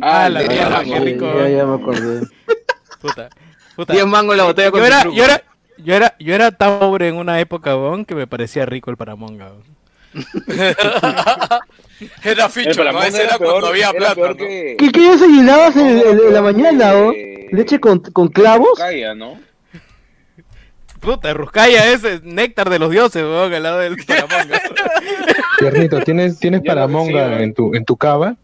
Ah, 0.00 0.28
la 0.28 0.40
de 0.42 0.48
mierda, 0.48 0.68
Rango. 0.68 0.92
qué 0.94 1.00
rico. 1.00 1.26
Ya, 1.38 1.48
ya 1.48 1.64
me 1.66 1.74
acordé. 1.82 2.26
Puta. 3.00 3.28
Puta, 3.74 3.92
10 3.92 4.06
mangos 4.06 4.36
la 4.36 4.44
botella 4.44 4.70
con 4.70 4.80
yo 4.80 4.86
era, 4.86 5.02
yo 5.04 5.24
era, 5.24 5.42
yo 5.78 5.94
era, 5.94 6.14
yo 6.18 6.34
era 6.34 6.50
tan 6.52 6.78
pobre 6.78 7.08
en 7.08 7.16
una 7.16 7.40
época, 7.40 7.76
weón, 7.76 8.04
que 8.04 8.14
me 8.14 8.26
parecía 8.26 8.66
rico 8.66 8.90
el 8.90 8.96
paramonga. 8.96 9.52
weón. 9.52 9.76
Era 12.24 12.48
ficho, 12.48 12.82
El 12.82 12.92
¿no? 12.92 13.02
Ese 13.02 13.18
era 13.22 13.26
era 13.28 13.38
peor- 13.38 13.50
cuando 13.52 13.68
había 13.68 13.90
plata, 13.92 14.28
¿no? 14.28 14.36
que- 14.36 14.76
¿Qué, 14.78 14.92
qué 14.92 15.10
desayunabas 15.10 15.76
en, 15.76 15.86
en- 15.98 16.20
en 16.26 16.32
la 16.32 16.42
mañana, 16.42 16.94
oh? 16.94 17.12
¿Leche 17.52 17.78
con, 17.80 18.00
con 18.00 18.28
clavos? 18.28 18.78
Calla, 18.78 19.14
¿no? 19.14 19.38
Puta, 21.00 21.32
Ruscaya 21.32 21.92
ese 21.92 22.20
néctar 22.22 22.68
de 22.68 22.78
los 22.78 22.90
dioses, 22.90 23.22
weón, 23.22 23.52
al 23.52 23.62
lado 23.62 23.78
del 23.78 23.96
paramonga. 24.06 24.60
Tiernito, 25.58 26.00
¿tienes, 26.00 26.38
tienes 26.38 26.60
Yo 26.62 26.66
paramonga 26.66 27.28
decía. 27.28 27.42
en 27.44 27.54
tu, 27.54 27.74
en 27.74 27.84
tu 27.84 27.96
cava? 27.96 28.36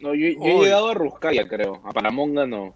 No, 0.00 0.14
yo, 0.14 0.28
yo 0.28 0.44
he 0.44 0.64
llegado 0.64 0.88
a 0.90 0.94
Ruscaya, 0.94 1.48
creo. 1.48 1.80
A 1.84 1.92
Panamonga 1.92 2.46
no. 2.46 2.74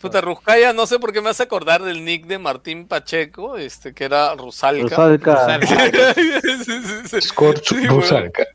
Puta, 0.00 0.20
Ruscaya, 0.20 0.72
no 0.72 0.86
sé 0.86 0.98
por 0.98 1.12
qué 1.12 1.20
me 1.20 1.30
hace 1.30 1.42
acordar 1.42 1.82
del 1.82 2.04
nick 2.04 2.26
de 2.26 2.38
Martín 2.38 2.86
Pacheco, 2.86 3.56
este, 3.58 3.92
que 3.92 4.04
era 4.04 4.34
Rusalka. 4.34 4.96
Rusalka. 5.18 6.14
Sí, 6.14 6.64
sí, 6.64 6.80
sí. 7.08 7.20
Scorch 7.20 7.68
Sí, 7.68 7.86
Rusalka. 7.86 8.46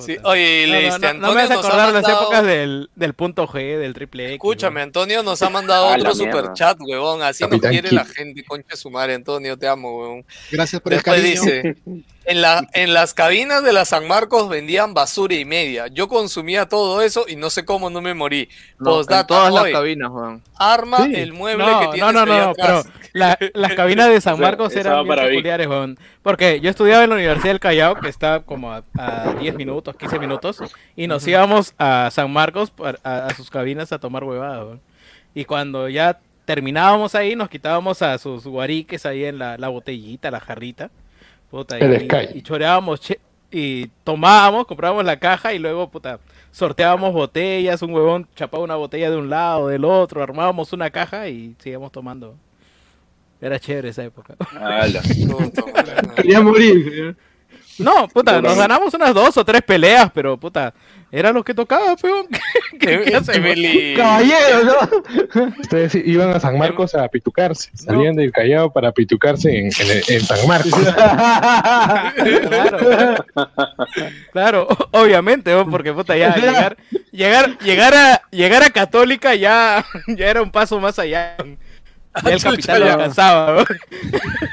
Sí, 0.00 0.16
oye, 0.24 0.66
No, 0.66 0.72
no, 0.72 0.78
este, 0.96 1.14
no, 1.14 1.20
no 1.28 1.32
me 1.34 1.42
hace 1.42 1.54
nos 1.54 1.64
ha 1.64 1.68
acordar 1.68 1.92
las 1.92 2.02
mandado- 2.02 2.22
épocas 2.22 2.44
del, 2.44 2.90
del 2.96 3.14
punto 3.14 3.46
G, 3.46 3.78
del 3.78 3.94
triple 3.94 4.24
X. 4.24 4.34
Escúchame, 4.34 4.82
Antonio 4.82 5.22
nos 5.22 5.40
ha 5.42 5.48
mandado 5.50 5.86
otro 5.94 6.12
super 6.12 6.52
chat, 6.54 6.76
huevón. 6.80 7.22
Así 7.22 7.44
Capitán 7.44 7.60
nos 7.60 7.70
quiere 7.70 7.88
Kid. 7.90 7.96
la 7.96 8.04
gente, 8.04 8.44
concha 8.44 8.66
de 8.70 8.76
su 8.76 8.90
madre, 8.90 9.14
Antonio, 9.14 9.56
te 9.56 9.68
amo, 9.68 9.96
huevón. 9.96 10.24
Gracias 10.50 10.82
por 10.82 10.92
el 10.92 10.98
Después 10.98 11.20
cariño. 11.20 11.40
dice, 11.40 11.76
en, 12.26 12.42
la, 12.42 12.66
en 12.74 12.92
las 12.92 13.14
cabinas 13.14 13.62
de 13.62 13.72
la 13.72 13.84
San 13.84 14.06
Marcos 14.06 14.48
vendían 14.48 14.94
basura 14.94 15.34
y 15.34 15.44
media. 15.44 15.86
Yo 15.88 16.08
consumía 16.08 16.68
todo 16.68 17.00
eso 17.02 17.24
y 17.28 17.36
no 17.36 17.50
sé 17.50 17.64
cómo 17.64 17.88
no 17.90 18.00
me 18.00 18.14
morí. 18.14 18.48
No, 18.78 19.00
en 19.00 19.26
todas 19.26 19.52
las 19.54 19.62
oye, 19.62 19.72
cabinas, 19.72 20.10
weón. 20.10 20.42
arma 20.56 21.04
Sí. 21.06 21.14
el 21.14 21.32
mueble 21.32 21.64
No, 21.64 21.78
que 21.80 21.86
no, 21.86 21.92
tienes 21.92 22.12
no, 22.14 22.26
no, 22.26 22.32
ahí 22.32 22.40
no, 22.40 22.52
pero 22.54 22.78
atrás. 22.78 22.92
la- 23.12 23.38
las 23.54 23.74
cabinas 23.74 24.08
de 24.08 24.20
San 24.20 24.34
O 24.36 24.36
sea, 24.38 24.46
Marcos 24.46 24.76
eran 24.76 25.04
bien 25.04 25.16
peculiares, 25.18 25.66
weón. 25.68 25.98
Porque 26.22 26.60
yo 26.60 26.68
estudiaba 26.70 27.04
en 27.04 27.10
la 27.10 27.16
Universidad 27.16 27.50
del 27.52 27.60
Callao, 27.60 27.94
que 28.00 28.08
está 28.08 28.40
como 28.40 28.72
a, 28.72 28.82
a 28.98 29.32
10 29.40 29.54
minutos, 29.54 29.94
15 29.96 30.18
minutos, 30.18 30.58
y 30.96 31.06
nos 31.06 31.26
íbamos 31.26 31.74
a 31.78 32.10
San 32.12 32.30
Marcos 32.32 32.70
para- 32.70 32.98
a, 33.04 33.26
a 33.26 33.34
sus 33.34 33.50
cabinas 33.50 33.92
a 33.92 33.98
tomar 33.98 34.24
huevadas, 34.24 34.64
weón. 34.64 34.80
Y 35.34 35.44
cuando 35.44 35.88
ya 35.88 36.18
terminábamos 36.44 37.14
ahí, 37.14 37.36
nos 37.36 37.48
quitábamos 37.48 38.02
a 38.02 38.16
sus 38.18 38.44
guariques 38.46 39.04
ahí 39.04 39.24
en 39.24 39.38
la, 39.38 39.58
la 39.58 39.68
botellita, 39.68 40.30
la 40.30 40.40
jarrita. 40.40 40.90
Puta, 41.56 41.78
El 41.78 42.02
y, 42.02 42.04
Sky. 42.04 42.38
y 42.38 42.42
choreábamos 42.42 43.00
che- 43.00 43.20
y 43.50 43.86
tomábamos, 44.04 44.66
comprábamos 44.66 45.04
la 45.04 45.18
caja 45.18 45.54
y 45.54 45.58
luego, 45.58 45.88
puta, 45.88 46.18
sorteábamos 46.50 47.12
botellas, 47.12 47.80
un 47.82 47.92
huevón 47.94 48.28
chapaba 48.34 48.62
una 48.62 48.76
botella 48.76 49.08
de 49.10 49.16
un 49.16 49.30
lado, 49.30 49.68
del 49.68 49.84
otro, 49.84 50.22
armábamos 50.22 50.72
una 50.72 50.90
caja 50.90 51.28
y 51.28 51.54
seguíamos 51.58 51.92
tomando. 51.92 52.34
Era 53.40 53.58
chévere 53.58 53.88
esa 53.90 54.04
época. 54.04 54.34
Quería 56.16 56.40
morir. 56.40 57.16
No, 57.78 58.08
puta, 58.08 58.40
nos 58.40 58.56
ganamos 58.56 58.94
unas 58.94 59.12
dos 59.12 59.36
o 59.36 59.44
tres 59.44 59.62
peleas, 59.62 60.10
pero 60.14 60.36
puta, 60.38 60.72
era 61.10 61.32
lo 61.32 61.44
que 61.44 61.54
tocaba, 61.54 61.94
peón. 61.96 62.26
¿Qué, 62.80 63.02
qué 63.02 63.16
hacemos? 63.16 63.28
Emily, 63.28 63.94
Caballero, 63.96 64.64
¿no? 64.64 65.52
Ustedes 65.60 65.94
iban 65.94 66.30
a 66.30 66.40
San 66.40 66.58
Marcos 66.58 66.94
a 66.94 67.06
pitucarse. 67.08 67.70
Salían 67.74 68.16
del 68.16 68.32
Callao 68.32 68.72
para 68.72 68.92
pitucarse 68.92 69.50
en, 69.58 69.66
en, 69.66 70.02
en 70.08 70.20
San 70.20 70.46
Marcos. 70.46 70.72
Claro, 72.46 73.24
claro, 74.32 74.68
obviamente, 74.92 75.52
¿no? 75.52 75.68
porque 75.70 75.92
puta, 75.92 76.16
ya 76.16 76.34
llegar, 76.34 76.76
llegar, 77.12 77.58
llegar 77.58 77.94
a, 77.94 78.22
llegar 78.30 78.62
a 78.62 78.70
Católica 78.70 79.34
ya, 79.34 79.84
ya 80.08 80.26
era 80.26 80.42
un 80.42 80.50
paso 80.50 80.80
más 80.80 80.98
allá. 80.98 81.36
Ya 82.24 82.32
el 82.32 82.42
capital 82.42 82.80
no 82.80 82.92
alcanzaba, 82.92 83.52
¿no? 83.54 83.64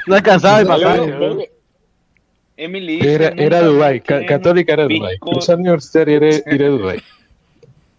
No 0.06 0.14
alcanzaba 0.14 0.62
Emily 2.56 3.00
Era, 3.00 3.28
era 3.36 3.60
"Nunca 3.60 3.62
Dubai, 3.62 4.00
ca- 4.00 4.24
católica 4.26 4.72
era 4.74 4.86
pisco". 4.86 5.02
Dubai. 5.04 5.18
Cruzar 5.18 5.56
universitaria 5.58 6.16
era, 6.16 6.28
era 6.46 6.68
Dubai. 6.68 7.02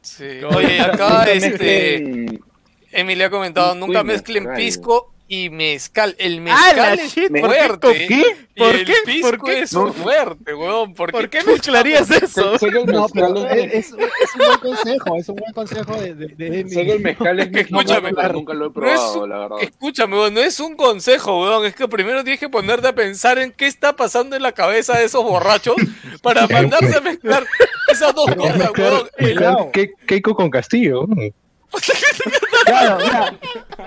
Sí. 0.01 0.25
Oye, 0.55 0.79
acá 0.79 1.25
este, 1.31 2.39
Emily 2.91 3.21
ha 3.23 3.29
comentado, 3.29 3.75
nunca 3.75 4.03
mezclen 4.03 4.47
pisco 4.55 5.11
y 5.27 5.49
mezcal. 5.49 6.15
El 6.19 6.37
¡Ah, 6.37 6.41
mezcal 6.41 6.99
es 6.99 7.13
shit! 7.15 7.29
¿Por 7.29 7.49
qué? 7.51 7.57
fuerte. 7.67 8.37
¿Por 8.55 8.75
el 8.75 8.85
qué? 8.85 8.93
pisco 9.05 9.29
¿Por 9.31 9.43
qué? 9.43 9.59
es 9.61 9.71
fuerte, 9.71 10.53
weón. 10.53 10.93
¿Por, 10.93 11.11
¿Por 11.11 11.29
qué 11.29 11.43
mezclarías 11.43 12.09
eso? 12.11 12.57
Sé 12.57 12.69
que 12.69 12.77
el 12.79 12.85
No, 12.85 13.01
mezcal 13.03 13.33
pero 13.33 13.49
es- 13.49 13.91
un 13.91 13.97
buen 14.37 14.59
consejo, 14.59 15.15
es 15.17 15.29
un 15.29 15.35
buen 15.35 15.53
consejo 15.53 15.95
de, 15.99 16.13
de, 16.15 16.27
de 16.27 16.59
Emi. 16.61 16.69
sé 16.69 16.85
que 16.85 16.91
el 16.93 16.99
mezcal 17.01 17.39
es 17.39 17.51
mismo, 17.51 17.79
Escúchame, 17.81 18.13
pero 18.13 18.33
nunca 18.33 18.53
lo 18.53 18.65
he 18.67 18.69
No 18.69 18.69
es 18.69 18.73
probado, 18.99 19.23
un- 19.23 19.29
la 19.29 19.37
verdad. 19.39 19.57
Escúchame, 19.61 20.15
weón, 20.15 20.33
no 20.35 20.39
es 20.41 20.59
un 20.59 20.75
consejo, 20.75 21.41
weón. 21.41 21.65
Es 21.65 21.75
que 21.75 21.87
primero 21.87 22.23
tienes 22.23 22.39
que 22.39 22.47
ponerte 22.49 22.87
a 22.87 22.93
pensar 22.95 23.37
en 23.39 23.51
qué 23.51 23.65
está 23.65 23.95
pasando 23.95 24.35
en 24.35 24.43
la 24.43 24.51
cabeza 24.53 24.97
de 24.97 25.05
esos 25.05 25.23
borrachos 25.23 25.75
para 26.21 26.47
mandarse 26.47 26.95
a 26.97 27.01
mezclar 27.01 27.45
esas 27.91 28.13
dos 28.15 28.33
cosas, 28.35 28.71
weón. 28.77 29.09
Keiko 30.07 30.35
con 30.35 30.49
Castillo. 30.49 31.07
Claro, 32.65 32.97
mira, 33.03 33.39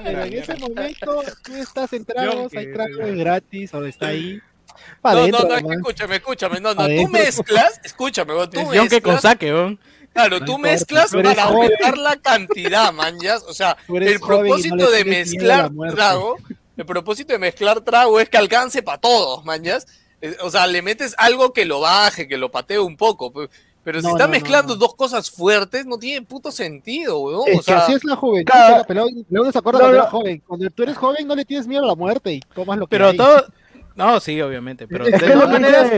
Pero 0.04 0.24
en 0.24 0.32
ese 0.34 0.54
momento 0.56 1.22
tú 1.44 1.54
estás 1.56 1.92
en 1.92 2.04
tragos, 2.04 2.52
hay 2.54 2.72
tragos 2.72 3.10
gratis, 3.16 3.74
o 3.74 3.84
está 3.84 4.08
ahí. 4.08 4.40
No, 4.40 5.00
Para 5.02 5.26
no, 5.26 5.38
no, 5.38 5.38
es 5.54 5.56
que 5.56 5.62
nomás. 5.62 5.76
escúchame, 5.78 6.16
escúchame. 6.16 6.60
No, 6.60 6.74
no, 6.74 6.86
tú 6.86 7.08
mezclas, 7.08 7.80
escúchame, 7.84 8.34
tú 8.52 8.60
John 8.64 8.88
que 8.88 9.02
con 9.02 9.14
mezclas. 9.14 9.22
saque. 9.22 9.78
Claro, 10.12 10.40
No 10.40 10.46
tú 10.46 10.58
mezclas 10.58 11.10
tú 11.10 11.22
para 11.22 11.44
joven. 11.44 11.62
aumentar 11.62 11.98
la 11.98 12.16
cantidad, 12.16 12.92
man, 12.92 13.16
ya. 13.20 13.36
O 13.36 13.52
sea, 13.54 13.76
el 13.88 14.18
no 14.20 14.26
propósito 14.26 14.90
de 14.90 15.04
mezclar 15.04 15.70
trago, 15.94 16.36
el 16.76 16.86
propósito 16.86 17.32
de 17.32 17.38
mezclar 17.38 17.80
trago 17.82 18.18
es 18.18 18.28
que 18.28 18.36
alcance 18.38 18.82
para 18.82 18.98
todos, 18.98 19.44
man, 19.44 19.62
ya. 19.62 19.78
Eh, 20.20 20.36
O 20.42 20.50
sea, 20.50 20.66
le 20.66 20.82
metes 20.82 21.14
algo 21.18 21.52
que 21.52 21.64
lo 21.64 21.80
baje, 21.80 22.26
que 22.26 22.36
lo 22.36 22.50
patee 22.50 22.78
un 22.78 22.96
poco. 22.96 23.32
Pe- 23.88 23.92
Pero 23.92 24.00
si 24.00 24.06
No, 24.06 24.12
estás 24.12 24.28
no, 24.28 24.32
mezclando 24.32 24.74
no. 24.74 24.78
dos 24.80 24.94
cosas 24.94 25.30
fuertes, 25.30 25.86
no 25.86 25.98
tiene 25.98 26.24
puto 26.26 26.50
sentido, 26.52 27.18
weón. 27.20 27.48
Es 27.48 27.54
O 27.54 27.58
que 27.58 27.64
sea, 27.64 27.78
así 27.78 27.92
es 27.94 28.04
la 28.04 28.16
juventud, 28.16 28.52
cada- 28.52 28.78
la 28.78 29.52
se 29.52 29.58
acuerda 29.58 29.78
No, 29.78 29.84
cuando 29.84 29.94
era 29.96 30.10
joven. 30.10 30.42
Cuando 30.46 30.70
tú 30.70 30.82
eres 30.82 30.96
joven 30.96 31.26
no 31.26 31.34
le 31.34 31.44
tienes 31.44 31.66
miedo 31.66 31.82
a 31.84 31.86
la 31.86 31.94
muerte 31.94 32.32
y 32.32 32.40
tomas 32.54 32.78
lo 32.78 32.86
que 32.86 32.90
Pero 32.90 33.08
hay. 33.08 33.16
todo... 33.16 33.44
No, 33.96 34.20
sí, 34.20 34.40
obviamente, 34.40 34.86
pero 34.86 35.06
de 35.06 35.18
todas 35.18 35.50
maneras 35.50 35.90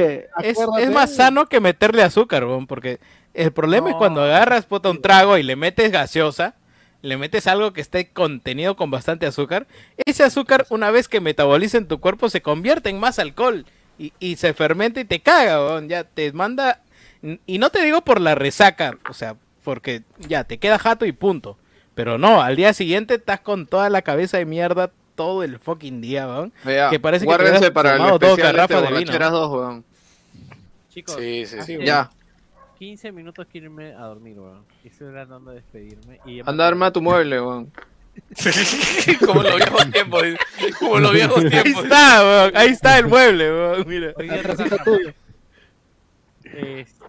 es 0.43 0.91
más 0.91 1.15
sano 1.15 1.45
que 1.47 1.61
meterle 1.61 2.03
azúcar, 2.03 2.47
weón, 2.47 2.67
porque 2.67 2.99
el 3.35 3.53
problema 3.53 3.91
es 3.91 3.97
cuando 3.97 4.23
agarras 4.23 4.65
puta 4.65 4.89
un 4.89 5.03
trago 5.03 5.37
y 5.37 5.43
le 5.43 5.55
metes 5.55 5.93
gaseosa, 5.93 6.55
le 7.03 7.19
metes 7.19 7.47
algo 7.47 7.75
que 7.75 7.83
esté 7.83 8.09
contenido 8.09 8.75
con 8.75 8.91
bastante 8.91 9.27
azúcar, 9.27 9.67
ese 10.07 10.23
azúcar 10.25 10.65
una 10.71 10.91
vez 10.91 11.09
que 11.09 11.21
metaboliza 11.21 11.77
en 11.77 11.89
tu 11.89 12.01
cuerpo 12.01 12.31
se 12.31 12.41
convierte 12.41 12.89
en 12.89 12.99
más 12.99 13.19
alcohol 13.19 13.67
y, 13.99 14.15
y 14.19 14.37
se 14.37 14.55
fermenta 14.55 14.99
y 15.01 15.05
te 15.05 15.21
caga, 15.21 15.61
weón, 15.61 15.91
ya 15.91 16.05
te 16.05 16.33
manda 16.33 16.81
y 17.47 17.59
no 17.59 17.71
te 17.71 17.83
digo 17.83 18.03
por 18.03 18.21
la 18.21 18.35
resaca, 18.35 18.99
o 19.09 19.13
sea, 19.15 19.37
porque 19.65 20.03
ya 20.19 20.45
te 20.45 20.59
queda 20.59 20.79
jato 20.79 21.05
y 21.07 21.13
punto. 21.13 21.57
Pero 21.95 22.17
no, 22.19 22.41
al 22.41 22.57
día 22.57 22.73
siguiente 22.73 23.15
estás 23.15 23.41
con 23.41 23.67
toda 23.67 23.91
la 23.91 24.03
cabeza 24.03 24.39
de 24.39 24.47
mierda 24.47 24.91
todo 25.15 25.43
el 25.43 25.59
fucking 25.59 26.01
día, 26.01 26.27
weón. 26.27 26.53
Que 26.65 26.99
parece 26.99 27.27
que 27.27 27.33
te 27.61 27.71
para 27.73 27.97
el 27.97 28.19
dos 28.19 28.37
garrafas 28.39 28.83
de 28.91 28.99
vino. 28.99 29.31
dos, 29.31 29.51
weón. 29.53 29.85
Chicos, 30.89 31.17
Sí, 31.19 31.45
sí, 31.47 31.57
sí. 31.63 31.79
Ya. 31.85 32.11
15 32.79 33.13
minutos 33.13 33.47
quiero 33.53 33.67
irme 33.67 33.93
a 33.93 34.05
dormir, 34.05 34.39
weón. 34.39 34.65
Y 34.83 34.89
estoy 34.89 35.11
tratando 35.13 35.51
de 35.51 35.57
despedirme. 35.57 36.21
Y 36.25 36.41
Anda, 36.49 36.67
arma 36.67 36.91
tu 36.91 37.03
mueble, 37.03 37.39
weón. 37.41 37.71
como 39.27 39.43
los 39.43 39.57
viejos 39.57 39.91
tiempos, 39.93 40.23
como 40.79 40.99
los 40.99 41.13
viejos 41.13 41.45
Ahí 41.45 41.51
tiempos. 41.51 41.85
está, 41.85 42.23
weón, 42.23 42.53
ahí 42.57 42.69
está 42.71 42.99
el 42.99 43.07
mueble, 43.07 43.51
weón, 43.51 43.85
mira. 43.87 44.11
Atrásito 44.11 44.71
toca- 44.71 44.85
tuyo. 44.85 45.13
Este, 46.45 47.00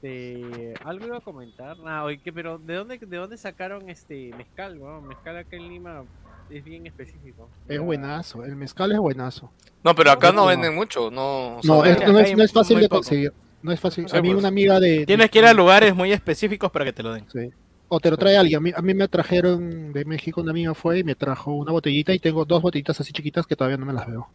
algo 0.83 1.05
iba 1.07 1.17
a 1.17 1.21
comentar. 1.21 1.77
Ah, 1.85 2.03
oye, 2.03 2.19
pero 2.33 2.57
¿de 2.57 2.75
dónde, 2.75 2.97
de 2.97 3.17
dónde 3.17 3.37
sacaron 3.37 3.89
este 3.89 4.31
mezcal, 4.37 4.77
weón? 4.77 5.07
Mezcal 5.07 5.37
acá 5.37 5.55
en 5.55 5.69
Lima 5.69 6.03
es 6.49 6.63
bien 6.63 6.85
específico. 6.87 7.49
Es 7.67 7.79
buenazo, 7.79 8.43
el 8.43 8.55
mezcal 8.55 8.91
es 8.91 8.99
buenazo. 8.99 9.51
No, 9.83 9.95
pero 9.95 10.11
acá 10.11 10.31
no 10.31 10.41
No. 10.41 10.47
venden 10.47 10.75
mucho, 10.75 11.09
no. 11.11 11.57
o 11.57 11.61
sea, 11.61 11.75
No, 11.75 11.85
es, 11.85 11.99
no, 12.07 12.19
es, 12.19 12.37
no 12.37 12.43
es 12.43 12.51
fácil 12.51 12.79
de 12.79 12.89
conseguir. 12.89 13.33
No 13.63 13.71
es 13.71 13.79
fácil. 13.79 14.09
Sí, 14.09 14.17
a 14.17 14.21
mí 14.21 14.29
pues. 14.29 14.39
una 14.39 14.47
amiga 14.47 14.79
de... 14.79 15.05
Tienes 15.05 15.29
que 15.29 15.39
ir 15.39 15.45
a 15.45 15.53
lugares 15.53 15.95
muy 15.95 16.11
específicos 16.11 16.71
para 16.71 16.83
que 16.85 16.93
te 16.93 17.03
lo 17.03 17.13
den. 17.13 17.25
Sí. 17.31 17.49
O 17.89 17.99
te 17.99 18.09
lo 18.09 18.17
trae 18.17 18.35
alguien. 18.37 18.57
A 18.57 18.61
mí, 18.61 18.71
a 18.75 18.81
mí 18.81 18.93
me 18.93 19.07
trajeron 19.07 19.93
de 19.93 20.03
México, 20.05 20.41
una 20.41 20.51
amiga 20.51 20.73
fue 20.73 20.99
y 20.99 21.03
me 21.03 21.13
trajo 21.13 21.51
una 21.53 21.71
botellita 21.71 22.13
y 22.13 22.19
tengo 22.19 22.43
dos 22.45 22.61
botellitas 22.61 22.99
así 22.99 23.13
chiquitas 23.13 23.45
que 23.45 23.55
todavía 23.55 23.77
no 23.77 23.85
me 23.85 23.93
las 23.93 24.07
veo. 24.07 24.29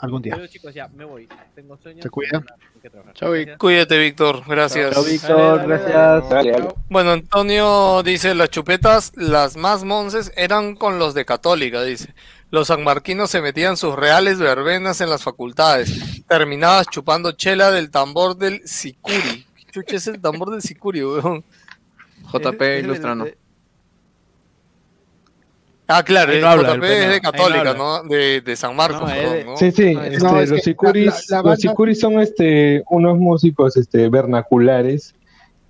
Algún 0.00 0.22
día. 0.22 0.48
Chicos, 0.48 0.72
ya, 0.72 0.88
me 0.88 1.04
voy. 1.04 1.28
Tengo 1.54 1.76
sueño. 1.76 2.02
Se 2.02 2.08
cuida. 2.08 2.42
Gracias. 2.82 3.58
Cuídate, 3.58 3.98
Víctor. 3.98 4.42
Gracias. 4.46 4.94
Chao, 4.94 5.04
Víctor, 5.04 5.66
gracias. 5.66 6.30
Dale, 6.30 6.52
dale. 6.52 6.68
Bueno, 6.88 7.10
Antonio 7.12 8.02
dice, 8.02 8.34
las 8.34 8.48
chupetas, 8.48 9.12
las 9.16 9.56
más 9.58 9.84
monces, 9.84 10.32
eran 10.36 10.74
con 10.74 10.98
los 10.98 11.12
de 11.12 11.26
Católica, 11.26 11.82
dice. 11.82 12.14
Los 12.50 12.68
sanmarquinos 12.68 13.30
se 13.30 13.42
metían 13.42 13.76
sus 13.76 13.94
reales 13.94 14.38
verbenas 14.38 15.02
en 15.02 15.10
las 15.10 15.22
facultades. 15.22 16.26
Terminabas 16.26 16.86
chupando 16.88 17.32
chela 17.32 17.70
del 17.70 17.90
tambor 17.90 18.36
del 18.36 18.66
sicuri. 18.66 19.46
¿Qué 19.54 19.72
chucha 19.72 19.96
es 19.96 20.06
el 20.06 20.20
tambor 20.20 20.50
del 20.50 20.62
sicuri, 20.62 21.04
weón? 21.04 21.44
JP 22.32 22.62
Ilustrano. 22.80 23.26
Ah, 25.92 26.02
claro, 26.04 26.32
no 26.40 26.46
habla, 26.46 26.74
JP 26.76 26.84
es 26.84 27.08
de 27.10 27.20
Católica. 27.20 27.74
¿no? 27.74 28.02
De, 28.04 28.40
de 28.40 28.56
San 28.56 28.76
Marcos, 28.76 29.10
No. 29.44 29.56
Sí, 29.56 29.72
sí, 29.72 29.94
No, 29.94 30.02
este, 30.02 30.14
es 30.14 30.22
los 30.22 30.50
la- 30.50 30.58
Sicuris, 30.58 31.30
la- 31.30 31.42
la 31.42 31.50
los 31.50 31.58
Sicuris 31.58 31.98
son 32.00 32.20
este, 32.20 32.82
unos 32.90 33.18
músicos 33.18 33.76
este, 33.76 34.08
vernaculares 34.08 35.14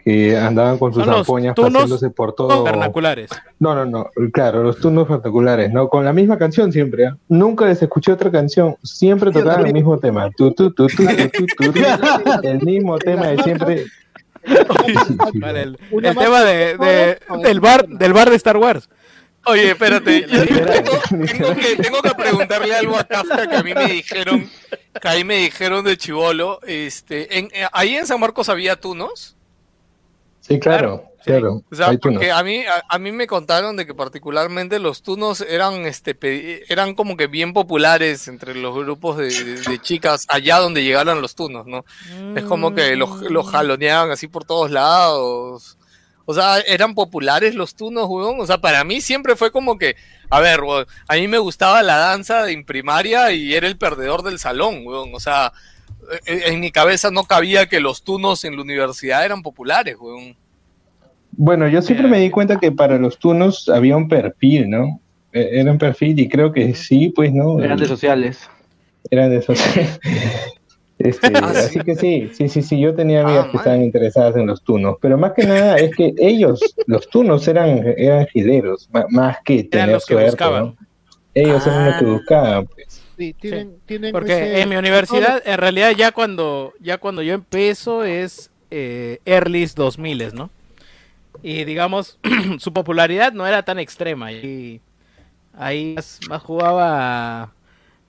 que 0.05 0.37
andaban 0.37 0.79
con 0.79 0.93
sus 0.95 1.03
Son 1.05 1.11
los 1.13 1.21
ampoñas 1.21 1.55
tunos 1.55 1.73
paseándose 1.73 2.11
por 2.11 2.35
todo. 2.35 2.65
vernaculares. 2.65 3.31
No, 3.59 3.75
no, 3.75 3.85
no, 3.85 4.11
claro, 4.33 4.63
los 4.63 4.79
turnos 4.79 5.07
particulares, 5.07 5.71
¿no? 5.73 5.89
Con 5.89 6.05
la 6.07 6.13
misma 6.13 6.39
canción 6.39 6.73
siempre, 6.73 7.07
¿ah? 7.07 7.17
Nunca 7.29 7.67
les 7.67 7.83
escuché 7.83 8.11
otra 8.13 8.31
canción, 8.31 8.77
siempre 8.83 9.31
tocaban 9.31 9.67
el 9.67 9.73
mismo 9.75 9.99
tema. 9.99 10.31
Tu, 10.37 10.53
tu, 10.53 10.71
tu, 10.73 10.87
el 12.43 12.61
mismo 12.63 12.99
tema 12.99 13.27
de 13.29 13.43
siempre. 13.43 13.85
Vale, 15.35 15.63
el, 15.63 15.77
tema 16.17 16.43
de, 16.45 16.77
de- 16.79 17.19
del 17.43 17.61
bar 17.61 17.87
del 17.87 18.13
bar 18.15 18.31
de 18.31 18.37
Star 18.37 18.57
Wars. 18.57 18.89
Oye, 19.47 19.71
espérate, 19.71 20.27
yo 20.29 20.47
tengo, 20.47 20.93
tengo 21.27 21.55
que, 21.57 21.77
tengo 21.83 22.03
que 22.03 22.11
preguntarle 22.15 22.75
algo 22.75 22.97
a 22.97 23.05
Kafka 23.05 23.49
que 23.49 23.57
a 23.57 23.63
mí 23.63 23.73
me 23.75 23.87
dijeron, 23.87 24.51
que 25.01 25.09
ahí 25.09 25.25
me 25.25 25.37
dijeron 25.37 25.85
de 25.85 25.97
chivolo, 25.97 26.61
este, 26.67 27.39
en, 27.39 27.47
eh, 27.53 27.67
ahí 27.73 27.97
en 27.97 28.07
San 28.07 28.21
Marcos 28.21 28.49
había 28.49 28.77
tunos, 28.79 29.37
Sí, 30.43 30.59
claro, 30.59 31.05
claro. 31.25 31.63
o 31.71 31.75
sea, 31.75 31.89
hay 31.89 31.99
tunos. 31.99 32.17
porque 32.19 32.33
a 32.33 32.43
mí, 32.43 32.65
a, 32.67 32.83
a 32.89 32.99
mí 32.99 33.13
me 33.13 33.27
contaron 33.27 33.77
de 33.77 33.87
que 33.87 33.95
particularmente 33.95 34.79
los 34.79 35.03
tunos 35.03 35.41
eran, 35.43 35.87
este, 35.87 36.65
eran 36.73 36.95
como 36.95 37.17
que 37.17 37.27
bien 37.29 37.53
populares 37.53 38.27
entre 38.29 38.55
los 38.55 38.75
grupos 38.75 39.17
de, 39.17 39.29
de- 39.33 39.61
de 39.61 39.79
chicas 39.81 40.25
allá 40.29 40.59
donde 40.59 40.83
llegaran 40.83 41.21
los 41.23 41.35
tunos, 41.35 41.67
¿no? 41.67 41.85
Es 42.37 42.43
como 42.45 42.75
que 42.75 42.97
los, 42.97 43.21
los 43.23 43.49
jaloneaban 43.51 44.11
así 44.11 44.27
por 44.29 44.45
todos 44.45 44.71
lados. 44.71 45.77
O 46.31 46.35
sea, 46.35 46.61
eran 46.61 46.95
populares 46.95 47.57
los 47.57 47.75
tunos, 47.75 48.07
weón. 48.09 48.39
O 48.39 48.47
sea, 48.47 48.59
para 48.59 48.85
mí 48.85 49.01
siempre 49.01 49.35
fue 49.35 49.51
como 49.51 49.79
que, 49.79 49.97
a 50.31 50.39
ver, 50.39 50.61
weón, 50.61 50.87
a 51.09 51.17
mí 51.17 51.27
me 51.27 51.39
gustaba 51.39 51.83
la 51.83 51.97
danza 51.97 52.49
en 52.53 52.65
primaria 52.65 53.33
y 53.33 53.53
era 53.53 53.67
el 53.67 53.77
perdedor 53.77 54.23
del 54.23 54.39
salón, 54.39 54.87
weón. 54.87 55.11
O 55.13 55.19
sea, 55.19 55.53
eh, 56.27 56.43
en 56.47 56.61
mi 56.61 56.71
cabeza 56.71 57.11
no 57.11 57.25
cabía 57.25 57.67
que 57.67 57.81
los 57.81 58.05
tunos 58.05 58.45
en 58.45 58.55
la 58.55 58.63
universidad 58.63 59.25
eran 59.25 59.43
populares, 59.43 59.97
weón. 59.99 60.37
Bueno, 61.33 61.67
yo 61.67 61.83
siempre 61.83 62.07
me 62.07 62.21
di 62.21 62.31
cuenta 62.31 62.61
que 62.61 62.71
para 62.71 62.97
los 62.97 63.19
tunos 63.19 63.69
había 63.69 63.97
un 63.97 64.07
perfil, 64.07 64.71
¿no? 64.71 65.01
Eh, 65.33 65.49
Era 65.55 65.73
un 65.73 65.79
perfil 65.79 66.21
y 66.21 66.29
creo 66.29 66.53
que 66.53 66.77
sí, 66.77 67.09
pues, 67.09 67.33
¿no? 67.33 67.59
Eran 67.59 67.77
de 67.77 67.87
sociales. 67.87 68.49
Eran 69.11 69.31
de 69.31 69.43
sociales. 69.43 69.99
Este, 71.01 71.33
Ah, 71.43 71.55
sí. 71.55 71.61
así 71.61 71.81
que 71.85 71.97
sí, 71.97 72.31
sí, 72.35 72.49
sí, 72.49 72.63
sí, 72.63 72.79
yo 72.81 72.95
tenía 72.95 73.23
amigas 73.23 73.47
Ah, 73.47 73.51
que 73.51 73.57
estaban 73.57 73.83
interesadas 73.83 74.37
en 74.37 74.47
los 74.47 74.63
tunos, 74.63 74.97
pero 75.01 75.17
más 75.19 75.33
que 75.33 75.45
nada 75.45 75.79
es 75.79 75.97
que 75.97 76.13
ellos, 76.19 76.61
los 76.87 77.09
tunos 77.09 77.49
eran, 77.49 77.83
eran 77.97 78.27
gileros, 78.27 78.89
más 79.11 79.39
que 79.45 79.65
tener 79.65 79.85
Eran 79.85 79.93
los 79.93 80.05
que 80.07 80.15
suerte, 80.15 80.31
buscaban. 80.31 80.65
¿no? 80.67 80.77
Ellos 81.35 81.67
eran 81.67 81.85
los 81.87 81.97
que 81.97 82.05
Ah. 82.05 82.09
buscaban, 82.13 82.67
pues. 82.67 83.03
Sí, 83.17 83.35
tienen, 83.35 83.81
tienen 83.87 84.13
Porque 84.13 84.33
ese- 84.33 84.63
en 84.63 84.69
mi 84.69 84.77
universidad, 84.77 85.43
en 85.45 85.59
realidad, 85.59 85.93
ya 85.97 86.13
cuando, 86.13 86.73
ya 86.81 86.99
cuando 86.99 87.23
yo 87.23 87.35
empiezo 87.35 88.05
es 88.05 88.51
eh, 88.71 89.19
early 89.27 89.67
2000, 89.75 90.35
¿no? 90.35 90.51
Y 91.43 91.65
digamos, 91.65 92.19
su 92.59 92.73
popularidad 92.73 93.33
no 93.33 93.47
era 93.47 93.63
tan 93.63 93.79
extrema. 93.79 94.33
Y 94.33 94.81
ahí 95.55 95.95
más, 95.97 96.21
más 96.29 96.43
jugaba, 96.43 97.53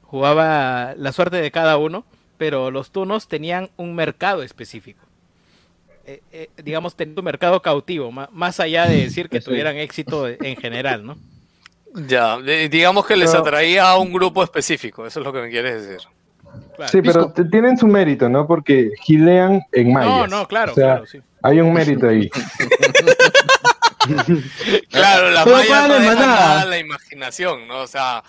jugaba 0.03 0.93
la 0.97 1.11
suerte 1.11 1.37
de 1.41 1.51
cada 1.51 1.77
uno, 1.77 2.05
pero 2.41 2.71
los 2.71 2.89
tunos 2.89 3.27
tenían 3.27 3.69
un 3.77 3.93
mercado 3.93 4.41
específico. 4.41 5.05
Eh, 6.07 6.23
eh, 6.31 6.49
digamos, 6.63 6.95
tenían 6.95 7.19
un 7.19 7.25
mercado 7.25 7.61
cautivo, 7.61 8.11
más 8.11 8.59
allá 8.59 8.87
de 8.87 8.97
decir 8.97 9.29
que 9.29 9.39
tuvieran 9.47 9.77
éxito 9.77 10.27
en 10.27 10.55
general, 10.55 11.05
¿no? 11.05 11.19
Ya, 11.93 12.39
digamos 12.41 13.05
que 13.05 13.15
les 13.15 13.35
atraía 13.35 13.91
a 13.91 13.99
un 13.99 14.11
grupo 14.11 14.43
específico, 14.43 15.05
eso 15.05 15.19
es 15.19 15.23
lo 15.23 15.31
que 15.31 15.39
me 15.39 15.49
quieres 15.51 15.87
decir. 15.87 16.07
Claro. 16.75 16.91
Sí, 16.91 17.03
pero 17.03 17.31
te- 17.31 17.45
tienen 17.45 17.77
su 17.77 17.85
mérito, 17.85 18.27
¿no? 18.27 18.47
Porque 18.47 18.89
gilean 19.03 19.61
en 19.71 19.93
mayas. 19.93 20.09
No, 20.09 20.25
no, 20.25 20.47
claro, 20.47 20.71
O 20.71 20.75
sea, 20.75 20.85
claro, 20.85 21.05
sí. 21.05 21.21
Hay 21.43 21.61
un 21.61 21.71
mérito 21.71 22.09
ahí. 22.09 22.27
Claro, 24.89 25.29
la 25.29 25.45
para 25.45 25.87
no 25.87 25.93
deja 25.93 26.15
nada 26.15 26.61
a 26.61 26.65
la 26.65 26.79
imaginación, 26.79 27.67
¿no? 27.67 27.81
O 27.81 27.87
sea, 27.87 28.23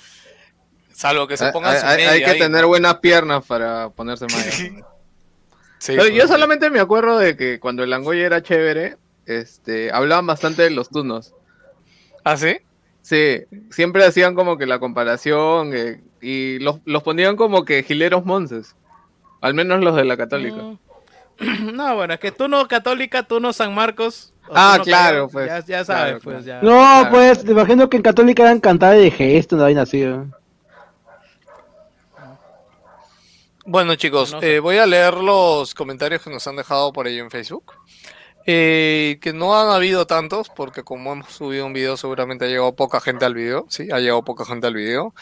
salvo 1.02 1.26
que 1.26 1.36
se 1.36 1.46
Hay, 1.46 1.52
pongan 1.52 1.78
su 1.80 1.84
hay- 1.86 2.02
hay 2.04 2.24
que 2.24 2.30
ahí, 2.30 2.38
tener 2.38 2.64
buenas 2.64 2.96
piernas 3.00 3.44
para 3.44 3.90
ponerse 3.90 4.26
malla. 4.26 4.50
Sí, 5.78 5.94
Pero 5.96 6.06
yo 6.06 6.28
solamente 6.28 6.70
me 6.70 6.78
acuerdo 6.78 7.18
de 7.18 7.36
que 7.36 7.58
cuando 7.58 7.82
el 7.82 7.90
Langoy 7.90 8.20
era 8.20 8.40
chévere, 8.40 8.98
este, 9.26 9.90
hablaban 9.90 10.24
bastante 10.28 10.62
de 10.62 10.70
los 10.70 10.88
tunos. 10.88 11.34
¿Ah, 12.22 12.36
sí? 12.36 12.58
Sí, 13.02 13.40
siempre 13.72 14.04
hacían 14.04 14.36
como 14.36 14.56
que 14.56 14.66
la 14.66 14.78
comparación 14.78 15.72
eh, 15.74 16.00
y 16.20 16.60
los, 16.60 16.78
los 16.84 17.02
ponían 17.02 17.34
como 17.34 17.64
que 17.64 17.82
gileros 17.82 18.24
monces. 18.24 18.76
Al 19.40 19.54
menos 19.54 19.82
los 19.82 19.96
de 19.96 20.04
la 20.04 20.16
católica. 20.16 20.62
Mm. 20.62 20.78
No, 21.74 21.96
bueno, 21.96 22.14
es 22.14 22.20
que 22.20 22.30
tú 22.30 22.46
no 22.46 22.68
católica, 22.68 23.24
tú 23.24 23.40
no 23.40 23.52
San 23.52 23.74
Marcos. 23.74 24.32
Ah, 24.54 24.76
no 24.78 24.84
claro, 24.84 25.28
pues. 25.28 25.48
Ya, 25.48 25.64
ya 25.64 25.84
sabes, 25.84 26.04
Claro, 26.04 26.20
pues 26.22 26.44
ya. 26.44 26.60
No, 26.62 26.70
Claro. 26.78 27.10
pues, 27.10 27.44
te 27.44 27.50
imagino 27.50 27.88
que 27.90 27.96
en 27.96 28.02
Católica 28.04 28.44
eran 28.44 28.60
cantadas 28.60 28.98
de 28.98 29.10
gesto, 29.10 29.56
una 29.56 29.64
vaina 29.64 29.82
así. 29.82 30.02
¿no? 30.04 30.30
Bueno, 33.64 33.94
chicos, 33.94 34.32
No 34.32 34.40
sé. 34.40 34.56
eh, 34.56 34.60
voy 34.60 34.78
a 34.78 34.86
leer 34.86 35.14
los 35.14 35.74
comentarios 35.74 36.22
que 36.22 36.30
nos 36.30 36.46
han 36.46 36.56
dejado 36.56 36.92
por 36.92 37.06
ahí 37.06 37.18
en 37.18 37.30
Facebook. 37.30 37.72
Eh, 38.44 39.18
que 39.20 39.32
no 39.32 39.56
han 39.56 39.68
habido 39.68 40.04
tantos, 40.06 40.48
porque 40.48 40.82
como 40.82 41.12
hemos 41.12 41.32
subido 41.32 41.64
un 41.66 41.72
video, 41.72 41.96
seguramente 41.96 42.44
ha 42.44 42.48
llegado 42.48 42.74
poca 42.74 43.00
gente 43.00 43.24
al 43.24 43.34
video. 43.34 43.66
Sí, 43.68 43.88
ha 43.92 44.00
llegado 44.00 44.24
poca 44.24 44.44
gente 44.44 44.66
al 44.66 44.74
video. 44.74 45.14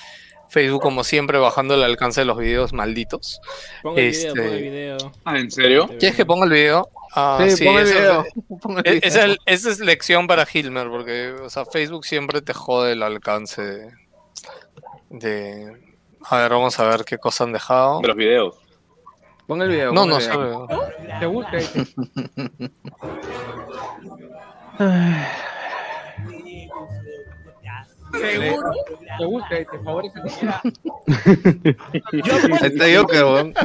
Facebook, 0.48 0.80
como 0.82 1.04
siempre, 1.04 1.38
bajando 1.38 1.74
el 1.74 1.82
alcance 1.84 2.22
de 2.22 2.24
los 2.24 2.36
videos 2.38 2.72
malditos. 2.72 3.40
Ponga 3.82 4.00
el 4.00 4.08
Este- 4.08 4.32
video, 4.32 4.42
ponga 4.42 4.56
el 4.56 4.62
video. 4.62 5.12
Ah, 5.24 5.38
¿en 5.38 5.50
serio? 5.50 5.86
¿Quieres 5.98 6.16
que 6.16 6.26
ponga 6.26 6.44
el 6.46 6.50
video? 6.52 6.88
Ah, 7.14 7.46
Sí, 7.48 7.64
pon 7.64 7.76
el 7.78 7.86
eso- 7.86 7.94
video. 7.98 8.24
El 8.84 8.86
e- 8.86 8.92
video. 8.94 9.00
Esa 9.08 9.26
es, 9.26 9.36
esa 9.46 9.70
es 9.70 9.80
lección 9.80 10.26
para 10.26 10.46
Hilmer, 10.52 10.88
porque 10.88 11.32
o 11.40 11.50
sea, 11.50 11.66
Facebook 11.66 12.04
siempre 12.04 12.40
te 12.42 12.52
jode 12.54 12.92
el 12.92 13.02
alcance 13.04 13.62
de, 13.62 13.90
de- 15.10 15.89
A 16.28 16.36
ver, 16.38 16.50
vamos 16.50 16.78
a 16.78 16.84
ver 16.84 17.04
qué 17.04 17.18
cosas 17.18 17.46
han 17.46 17.52
dejado. 17.52 18.00
De 18.00 18.08
los 18.08 18.16
videos. 18.16 18.56
Pon 19.46 19.62
el 19.62 19.68
video. 19.68 19.92
No, 19.92 20.02
pon 20.02 20.10
no 20.10 20.16
el 20.16 20.22
se 20.22 20.30
video. 20.30 20.66
ve. 20.66 20.76
Te 21.18 21.26
ahí. 21.56 21.64
¿Seguro? 29.18 29.44
Te 29.48 29.54
ahí, 29.54 29.64
te 29.64 29.78
favorece. 29.78 30.20
Ahí 32.12 32.72
está 32.72 32.84
Joker, 33.00 33.24
weón. 33.24 33.54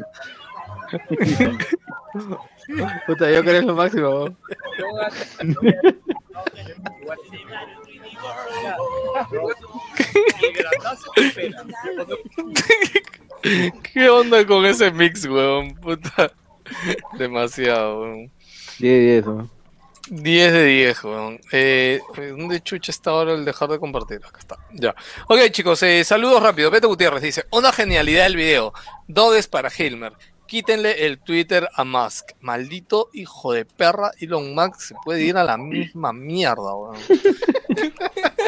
Puta, 3.06 3.26
Joker 3.34 3.56
es 3.56 3.64
lo 3.64 3.74
máximo, 3.74 4.08
weón. 4.08 4.36
¿Qué 13.92 14.08
onda 14.08 14.46
con 14.46 14.64
ese 14.66 14.90
mix, 14.90 15.26
weón? 15.26 15.74
Puta. 15.76 16.32
Demasiado, 17.18 18.02
weón. 18.02 18.30
10 18.78 19.24
10, 19.24 19.26
¿no? 19.26 19.50
10 20.08 20.52
de 20.52 20.64
10, 20.64 21.04
weón. 21.04 21.40
Eh, 21.52 22.00
¿Dónde 22.16 22.62
chucha 22.62 22.90
está 22.90 23.10
ahora 23.10 23.34
el 23.34 23.44
dejar 23.44 23.68
de 23.68 23.78
compartir? 23.78 24.20
Acá 24.26 24.38
está. 24.38 24.56
Ya. 24.72 24.94
Ok, 25.28 25.50
chicos, 25.50 25.82
eh, 25.82 26.02
saludos 26.04 26.42
rápido. 26.42 26.70
Beto 26.70 26.88
Gutiérrez 26.88 27.22
dice: 27.22 27.44
Una 27.50 27.72
genialidad 27.72 28.24
del 28.24 28.36
video. 28.36 28.72
Doges 29.06 29.46
para 29.46 29.70
Hilmer. 29.76 30.14
Quítenle 30.50 31.06
el 31.06 31.20
Twitter 31.20 31.68
a 31.76 31.84
Musk. 31.84 32.32
Maldito 32.40 33.08
hijo 33.12 33.52
de 33.52 33.64
perra. 33.64 34.10
Elon 34.18 34.52
Musk 34.52 34.80
se 34.80 34.94
puede 35.04 35.22
ir 35.22 35.36
a 35.36 35.44
la 35.44 35.56
misma 35.56 36.12
mierda, 36.12 36.74
weón. 36.74 36.96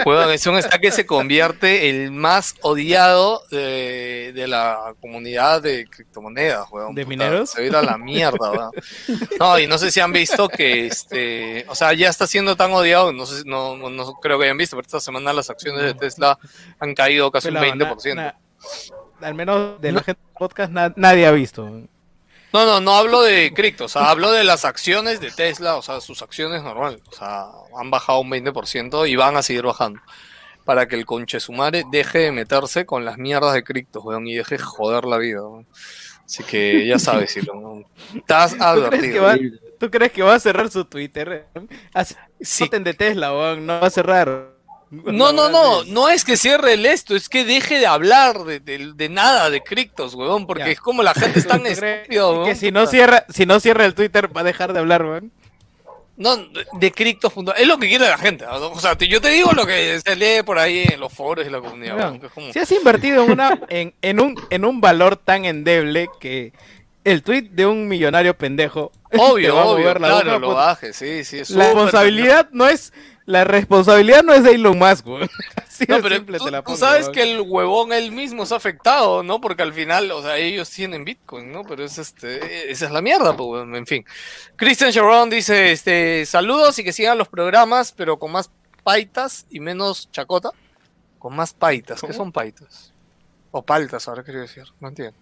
Weón, 0.05 0.33
es 0.33 0.45
un 0.49 0.57
está 0.59 0.81
que 0.81 0.91
se 0.91 1.07
convierte 1.07 1.89
el 1.89 2.11
más 2.11 2.57
odiado 2.63 3.41
de, 3.53 4.33
de 4.35 4.49
la 4.49 4.97
comunidad 5.01 5.63
de 5.63 5.87
criptomonedas, 5.87 6.67
weón. 6.73 6.93
¿De 6.97 7.05
Puta, 7.05 7.09
mineros? 7.11 7.51
Se 7.51 7.59
va 7.61 7.65
a 7.65 7.67
ir 7.69 7.77
a 7.77 7.83
la 7.83 7.97
mierda, 7.99 8.51
weón. 8.51 8.71
No, 9.39 9.57
y 9.61 9.69
no 9.69 9.79
sé 9.79 9.93
si 9.93 10.01
han 10.01 10.13
visto 10.13 10.49
que, 10.49 10.87
este, 10.87 11.65
o 11.69 11.77
sea, 11.77 11.93
ya 11.93 12.09
está 12.09 12.27
siendo 12.27 12.57
tan 12.57 12.73
odiado, 12.73 13.13
no 13.13 13.27
sé, 13.27 13.43
si- 13.43 13.49
no, 13.49 13.77
no, 13.77 14.15
creo 14.15 14.39
que 14.41 14.47
hayan 14.47 14.59
visto, 14.59 14.75
pero 14.77 14.87
esta 14.87 14.99
semana 14.99 15.33
las 15.33 15.51
acciones 15.51 15.83
de 15.85 15.95
Tesla 15.95 16.37
han 16.81 16.95
caído 16.97 17.31
casi 17.31 17.47
un 17.47 17.55
Pelado, 17.55 17.77
na- 17.77 17.95
20%. 17.95 18.15
na- 18.17 18.39
al 19.21 19.35
menos 19.37 19.81
de 19.81 19.93
la 19.93 20.03
gente 20.03 20.21
del 20.21 20.37
podcast 20.37 20.73
na- 20.73 20.93
nadie 20.97 21.27
ha 21.27 21.31
visto. 21.31 21.71
No, 22.53 22.67
no, 22.67 22.81
no 22.81 22.95
hablo 22.97 23.23
de 23.23 23.53
cripto, 23.55 23.85
o 23.87 23.89
sea, 23.89 24.11
hablo 24.11 24.31
de 24.33 24.45
las 24.45 24.65
acciones 24.65 25.21
de 25.21 25.31
Tesla, 25.31 25.77
o 25.77 25.83
sea, 25.83 26.01
sus 26.01 26.21
acciones 26.23 26.63
normales, 26.63 27.01
o 27.11 27.13
sea, 27.17 27.47
han 27.79 27.91
bajado 27.91 28.21
un 28.21 28.31
20% 28.31 29.09
y 29.09 29.17
van 29.17 29.37
a 29.37 29.43
seguir 29.43 29.63
bajando. 29.65 30.01
para 30.65 30.87
que 30.89 30.97
el 30.97 31.07
conchesumare 31.07 31.85
deje 31.91 32.19
de 32.21 32.33
meterse 32.33 32.87
con 32.87 33.05
las 33.05 33.19
mierdas 33.19 33.55
de 33.55 33.65
criptos, 33.65 34.05
weón, 34.05 34.27
y 34.29 34.35
deje 34.37 34.57
de 34.59 34.63
joder 34.63 35.05
la 35.05 35.19
vida, 35.19 35.43
weón. 35.43 35.67
Así 36.27 36.45
que 36.45 36.87
ya 36.87 36.99
sabes, 36.99 37.33
Silo, 37.33 37.55
¿no? 37.55 37.85
Estás 38.15 38.57
¿Tú 38.73 38.85
crees, 38.85 39.09
que 39.09 39.19
advertido. 39.19 39.23
va, 39.23 39.37
tú 39.79 39.91
crees 39.91 40.13
que 40.13 40.23
va 40.23 40.35
a 40.35 40.41
cerrar 40.41 40.71
su 40.71 40.85
Twitter? 40.87 41.49
Así, 41.93 42.15
voten 42.61 42.85
de 42.85 42.95
Tesla, 42.95 43.33
weón, 43.33 43.67
no 43.67 43.81
va 43.81 43.87
a 43.89 43.91
cerrar. 43.91 44.52
No, 45.13 45.33
no, 45.33 45.49
no, 45.49 45.85
no 45.85 46.09
es 46.11 46.25
que 46.25 46.37
cierre 46.37 46.75
el 46.75 46.85
esto, 46.87 47.17
es 47.17 47.29
que 47.29 47.45
deje 47.45 47.79
de 47.79 47.87
hablar 47.87 48.45
de, 48.45 48.61
de- 48.61 48.93
de 48.95 49.09
nada 49.09 49.49
de 49.51 49.63
criptos, 49.63 50.15
weón, 50.15 50.47
porque 50.47 50.65
Ya. 50.65 50.71
es 50.71 50.81
como 50.81 51.03
la 51.03 51.15
gente 51.15 51.39
es 51.39 51.47
tan 51.47 51.65
estúpida, 51.67 52.29
weón. 52.29 52.45
Que 52.45 52.55
si 52.55 52.71
no 52.71 52.87
cierra, 52.87 53.25
si 53.31 53.47
no 53.47 53.59
cierra 53.59 53.87
el 53.87 53.95
Twitter 53.95 54.29
va 54.37 54.43
a 54.43 54.45
dejar 54.45 54.73
de 54.75 54.81
hablar, 54.81 55.05
weón. 55.05 55.33
No, 56.15 56.37
de- 56.37 56.67
de 56.75 56.93
criptos, 56.93 57.33
es 57.57 57.67
lo 57.67 57.79
que 57.79 57.89
quiere 57.89 58.07
la 58.07 58.19
gente. 58.19 58.45
¿no? 58.45 58.69
O 58.73 58.79
sea, 58.81 58.97
yo 58.99 59.21
te 59.23 59.31
digo 59.31 59.53
lo 59.53 59.67
que 59.67 59.99
se 59.99 60.15
lee 60.15 60.43
por 60.45 60.59
ahí 60.59 60.85
en 60.93 61.01
los 61.01 61.11
foros 61.13 61.47
y 61.47 61.51
la 61.51 61.61
comunidad. 61.61 62.21
Que 62.21 62.27
es 62.27 62.33
como- 62.33 62.53
Si 62.53 62.59
has 62.59 62.71
invertido 62.71 63.25
en 63.25 63.31
una 63.33 63.59
en, 63.71 63.95
en 64.03 64.21
un 64.21 64.35
en 64.51 64.65
un 64.67 64.81
valor 64.83 65.17
tan 65.17 65.47
endeble 65.47 66.09
que 66.21 66.53
el 67.05 67.23
tweet 67.23 67.49
de 67.51 67.65
un 67.67 67.89
millonario 67.89 68.37
pendejo 68.37 68.93
Obvio, 69.15 69.57
obvio, 69.59 69.95
claro, 69.95 70.39
lo 70.39 70.55
baje, 70.55 70.93
sí, 70.93 71.25
sí. 71.25 71.41
es 71.41 71.51
La 71.51 71.65
responsabilidad 71.65 72.49
no 72.53 72.69
es 72.69 72.93
la 73.25 73.45
responsabilidad 73.45 74.23
no 74.23 74.35
es 74.35 74.43
de 74.43 74.53
Elon 74.53 74.79
Musk, 74.79 75.07
weón. 75.07 75.29
Así 75.57 75.85
No, 75.89 76.01
pero 76.03 76.17
simple 76.17 76.39
tú, 76.39 76.45
te 76.47 76.51
la 76.51 76.59
tú 76.59 76.65
pongo, 76.65 76.79
sabes 76.79 77.03
weón. 77.03 77.13
que 77.15 77.23
el 77.23 77.41
huevón 77.41 77.93
él 77.93 78.13
mismo 78.13 78.43
es 78.43 78.53
afectado, 78.53 79.23
¿no? 79.23 79.41
Porque 79.41 79.63
al 79.63 79.73
final, 79.73 80.11
o 80.11 80.23
sea, 80.23 80.37
ellos 80.39 80.69
tienen 80.71 81.05
Bitcoin, 81.05 81.53
¿no? 81.53 81.63
Pero 81.63 81.85
es 81.85 81.99
este, 81.99 82.71
esa 82.71 82.87
es 82.87 82.91
la 82.93 83.01
mierda, 83.01 83.37
pues, 83.37 83.63
en 83.63 83.87
fin. 83.87 84.05
Christian 84.57 84.91
Sharon 84.91 85.31
dice, 85.31 85.73
este, 85.73 86.27
saludos 86.27 86.79
y 86.79 86.85
que 86.85 86.93
sigan 86.93 87.19
los 87.19 87.29
programas, 87.29 87.93
pero 87.93 88.19
con 88.19 88.33
más 88.33 88.51
paitas 88.83 89.47
y 89.51 89.61
menos 89.61 90.11
chacota. 90.11 90.51
Con 91.19 91.37
más 91.37 91.53
paitas, 91.53 92.01
¿qué 92.03 92.13
son 92.13 92.33
paitas? 92.33 92.93
O 93.53 93.63
paltas, 93.63 94.09
ahora 94.09 94.25
quiero 94.25 94.41
decir, 94.41 94.65
no 94.81 94.89
entiendo. 94.89 95.17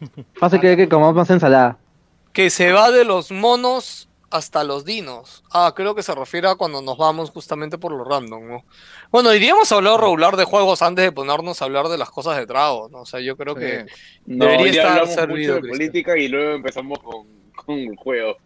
Pasa 0.40 0.60
que, 0.60 0.76
que 0.76 0.88
comamos 0.88 1.14
más 1.14 1.30
ensalada. 1.30 1.78
Que 2.34 2.50
se 2.50 2.72
va 2.72 2.90
de 2.90 3.04
los 3.04 3.30
monos 3.30 4.08
hasta 4.32 4.64
los 4.64 4.84
dinos. 4.84 5.44
Ah, 5.52 5.72
creo 5.76 5.94
que 5.94 6.02
se 6.02 6.14
refiere 6.14 6.48
a 6.48 6.54
cuando 6.56 6.80
nos 6.82 6.96
vamos 6.98 7.30
justamente 7.30 7.78
por 7.78 7.92
lo 7.92 8.02
random, 8.04 8.48
¿no? 8.48 8.64
Bueno, 9.10 9.32
iríamos 9.34 9.70
a 9.70 9.76
hablar 9.76 10.00
regular 10.00 10.36
de 10.36 10.44
juegos 10.44 10.82
antes 10.82 11.04
de 11.04 11.12
ponernos 11.12 11.60
a 11.62 11.66
hablar 11.66 11.88
de 11.88 11.98
las 11.98 12.10
cosas 12.10 12.36
de 12.38 12.46
trago, 12.46 12.88
¿no? 12.90 13.02
O 13.02 13.06
sea, 13.06 13.20
yo 13.20 13.36
creo 13.36 13.54
que 13.54 13.84
No, 14.26 14.46
debería 14.46 14.82
estar 14.82 15.06
servido. 15.06 15.54
mucho 15.56 15.66
de 15.66 15.70
política 15.72 16.16
y 16.18 16.28
luego 16.28 16.54
empezamos 16.56 16.98
con, 17.00 17.26
con 17.54 17.94
juegos. 17.96 18.36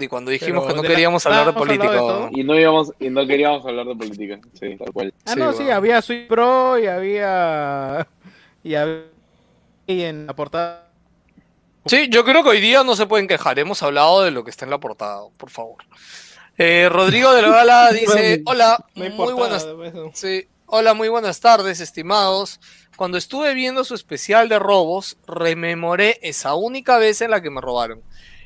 y 0.00 0.08
cuando 0.08 0.30
dijimos 0.30 0.64
Pero 0.64 0.68
que 0.68 0.76
no 0.76 0.82
de 0.82 0.88
la- 0.88 0.94
queríamos 0.94 1.24
hablar 1.26 1.44
de 1.46 1.52
Ah, 1.52 1.54
política. 1.54 1.92
de. 1.92 2.28
Y 2.32 2.44
no 2.44 2.58
íbamos, 2.58 2.92
y 2.98 3.08
no 3.10 3.26
queríamos 3.26 3.64
hablar 3.64 3.86
de 3.86 3.96
política. 3.96 4.38
Sí, 4.52 4.76
tal 4.76 4.92
cual. 4.92 5.14
Ah, 5.24 5.34
no, 5.36 5.52
sí, 5.52 5.70
había 5.70 6.02
Switch 6.02 6.26
Pro 6.28 6.78
y 6.78 6.86
había 6.86 8.06
y 8.62 8.74
había 8.74 9.04
y 9.86 10.02
en 10.02 10.26
la 10.26 10.34
portada 10.36 10.87
Sí, 11.88 12.08
yo 12.10 12.24
creo 12.24 12.42
que 12.42 12.50
hoy 12.50 12.60
día 12.60 12.84
no 12.84 12.94
se 12.96 13.06
pueden 13.06 13.26
quejar. 13.26 13.58
Hemos 13.58 13.82
hablado 13.82 14.22
de 14.22 14.30
lo 14.30 14.44
que 14.44 14.50
está 14.50 14.64
en 14.64 14.70
la 14.70 14.78
portada, 14.78 15.22
por 15.36 15.50
favor. 15.50 15.84
Eh, 16.58 16.88
Rodrigo 16.90 17.32
de 17.32 17.42
la 17.42 17.48
Gala 17.48 17.90
dice: 17.92 18.42
Hola, 18.44 18.84
muy 18.94 19.32
buenas. 19.32 19.66
Sí, 20.12 20.46
hola, 20.66 20.94
muy 20.94 21.08
buenas 21.08 21.40
tardes, 21.40 21.80
estimados. 21.80 22.60
Cuando 22.96 23.16
estuve 23.16 23.54
viendo 23.54 23.84
su 23.84 23.94
especial 23.94 24.48
de 24.48 24.58
robos, 24.58 25.16
rememoré 25.26 26.18
esa 26.22 26.54
única 26.54 26.98
vez 26.98 27.20
en 27.20 27.30
la 27.30 27.40
que 27.40 27.50
me 27.50 27.60
robaron. 27.60 28.02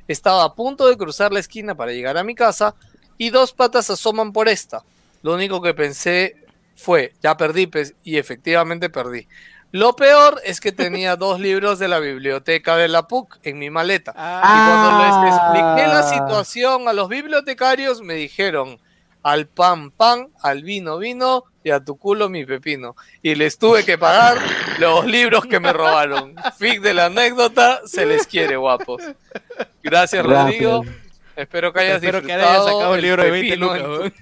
Estaba 0.08 0.44
a 0.44 0.54
punto 0.54 0.86
de 0.86 0.96
cruzar 0.96 1.32
la 1.32 1.40
esquina 1.40 1.74
para 1.74 1.92
llegar 1.92 2.18
a 2.18 2.24
mi 2.24 2.34
casa 2.34 2.74
y 3.16 3.30
dos 3.30 3.52
patas 3.52 3.88
asoman 3.88 4.32
por 4.32 4.48
esta. 4.48 4.84
Lo 5.22 5.34
único 5.34 5.62
que 5.62 5.72
pensé 5.72 6.36
fue, 6.74 7.14
ya 7.22 7.36
perdí, 7.36 7.66
pues, 7.66 7.94
y 8.04 8.18
efectivamente 8.18 8.90
perdí. 8.90 9.26
Lo 9.72 9.96
peor 9.96 10.40
es 10.44 10.60
que 10.60 10.70
tenía 10.70 11.16
dos 11.16 11.40
libros 11.40 11.78
de 11.78 11.88
la 11.88 11.98
biblioteca 11.98 12.76
de 12.76 12.88
la 12.88 13.08
PUC 13.08 13.38
en 13.42 13.58
mi 13.58 13.70
maleta. 13.70 14.12
Y 14.12 14.14
cuando 14.14 14.98
les 14.98 15.34
expliqué 15.34 15.88
la 15.88 16.02
situación 16.04 16.88
a 16.88 16.92
los 16.92 17.08
bibliotecarios, 17.08 18.02
me 18.02 18.14
dijeron, 18.14 18.78
al 19.22 19.46
pan 19.46 19.90
pan, 19.90 20.28
al 20.42 20.62
vino 20.62 20.98
vino 20.98 21.44
y 21.64 21.70
a 21.70 21.80
tu 21.80 21.96
culo 21.96 22.28
mi 22.28 22.44
pepino. 22.44 22.96
Y 23.22 23.34
les 23.34 23.58
tuve 23.58 23.84
que 23.84 23.96
pagar 23.96 24.38
los 24.78 25.06
libros 25.06 25.46
que 25.46 25.60
me 25.60 25.72
robaron. 25.72 26.34
Fin 26.58 26.82
de 26.82 26.92
la 26.92 27.06
anécdota, 27.06 27.80
se 27.86 28.04
les 28.04 28.26
quiere, 28.26 28.56
guapos. 28.56 29.02
Gracias, 29.82 30.24
Rodrigo. 30.24 30.82
Espero 31.36 31.72
que 31.72 31.80
hayas 31.80 31.96
Espero 31.96 32.20
que 32.20 32.26
disfrutado 32.26 32.52
hayas 32.52 32.64
sacado 32.64 32.90
un 32.90 32.96
el 32.96 33.02
libro 33.02 33.22
de 33.22 33.30
20 33.30 33.48
pepino 33.48 33.66
lucas, 33.66 33.88
weón. 33.88 34.14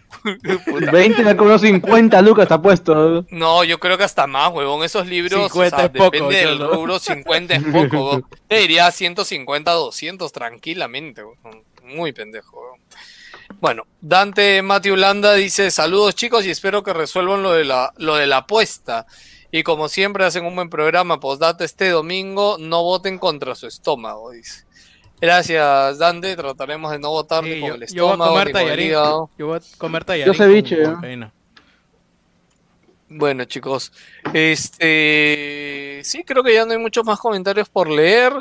Puta. 0.64 0.90
20 0.92 1.24
me 1.24 1.36
como 1.36 1.58
50 1.58 2.22
lucas 2.22 2.42
está 2.44 2.60
puesto. 2.60 3.26
No, 3.30 3.64
yo 3.64 3.80
creo 3.80 3.98
que 3.98 4.04
hasta 4.04 4.26
más, 4.26 4.52
huevón. 4.52 4.84
Esos 4.84 5.06
libros, 5.06 5.50
50 5.50 5.76
o 5.76 5.78
sea, 5.78 5.86
es 5.86 5.92
poco, 5.92 6.04
depende 6.04 6.36
del 6.36 6.58
no. 6.58 6.68
rubro, 6.72 6.98
50 6.98 7.54
es 7.54 7.62
poco, 7.64 7.96
huevón. 7.96 8.26
Te 8.48 8.58
diría 8.58 8.90
150, 8.90 9.70
200 9.72 10.32
tranquilamente, 10.32 11.22
huevón. 11.24 11.64
Muy 11.84 12.12
pendejo, 12.12 12.60
huevón. 12.60 12.80
Bueno, 13.60 13.86
Dante 14.00 14.62
Matthew 14.62 14.96
Landa 14.96 15.34
dice, 15.34 15.70
saludos 15.70 16.14
chicos 16.14 16.46
y 16.46 16.50
espero 16.50 16.84
que 16.84 16.92
resuelvan 16.92 17.42
lo 17.42 17.52
de 17.52 17.64
la, 17.64 17.92
lo 17.96 18.14
de 18.14 18.26
la 18.26 18.38
apuesta. 18.38 19.06
Y 19.50 19.64
como 19.64 19.88
siempre 19.88 20.24
hacen 20.24 20.44
un 20.44 20.54
buen 20.54 20.70
programa, 20.70 21.18
postdata 21.18 21.64
este 21.64 21.88
domingo, 21.88 22.56
no 22.60 22.84
voten 22.84 23.18
contra 23.18 23.56
su 23.56 23.66
estómago, 23.66 24.30
dice. 24.30 24.64
Gracias, 25.20 25.98
Dante. 25.98 26.34
Trataremos 26.36 26.90
de 26.92 26.98
no 26.98 27.10
votar 27.10 27.44
ni 27.44 27.60
con 27.60 27.68
yo, 27.68 27.74
el 27.74 27.86
yo 27.88 28.06
voy 28.06 28.14
a 28.14 28.28
comer 28.28 28.52
tallarín. 28.52 28.90
Yo 28.90 29.28
voy 29.38 29.58
a 29.58 29.78
comer 29.78 30.04
tallarín. 30.04 30.34
ceviche, 30.34 30.76
con 30.82 30.84
¿no? 30.90 30.94
cocaína. 30.96 31.32
Bueno, 33.12 33.44
chicos, 33.44 33.92
este 34.32 36.00
sí, 36.04 36.22
creo 36.24 36.42
que 36.44 36.54
ya 36.54 36.64
no 36.64 36.72
hay 36.72 36.78
muchos 36.78 37.04
más 37.04 37.18
comentarios 37.18 37.68
por 37.68 37.88
leer. 37.90 38.32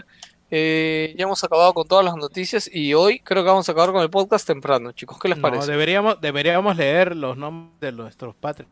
Eh, 0.51 1.13
ya 1.17 1.23
hemos 1.25 1.43
acabado 1.43 1.73
con 1.73 1.87
todas 1.87 2.03
las 2.05 2.15
noticias 2.15 2.69
y 2.73 2.93
hoy 2.95 3.19
creo 3.19 3.43
que 3.43 3.49
vamos 3.49 3.67
a 3.69 3.71
acabar 3.71 3.91
con 3.91 4.01
el 4.01 4.09
podcast 4.09 4.47
temprano, 4.47 4.91
chicos. 4.91 5.19
¿Qué 5.19 5.27
les 5.29 5.37
No, 5.37 5.41
parece? 5.43 5.71
deberíamos, 5.71 6.19
deberíamos 6.21 6.75
leer 6.75 7.15
los 7.15 7.37
nombres 7.37 7.79
de 7.81 7.91
nuestros 7.91 8.35
patrios. 8.35 8.69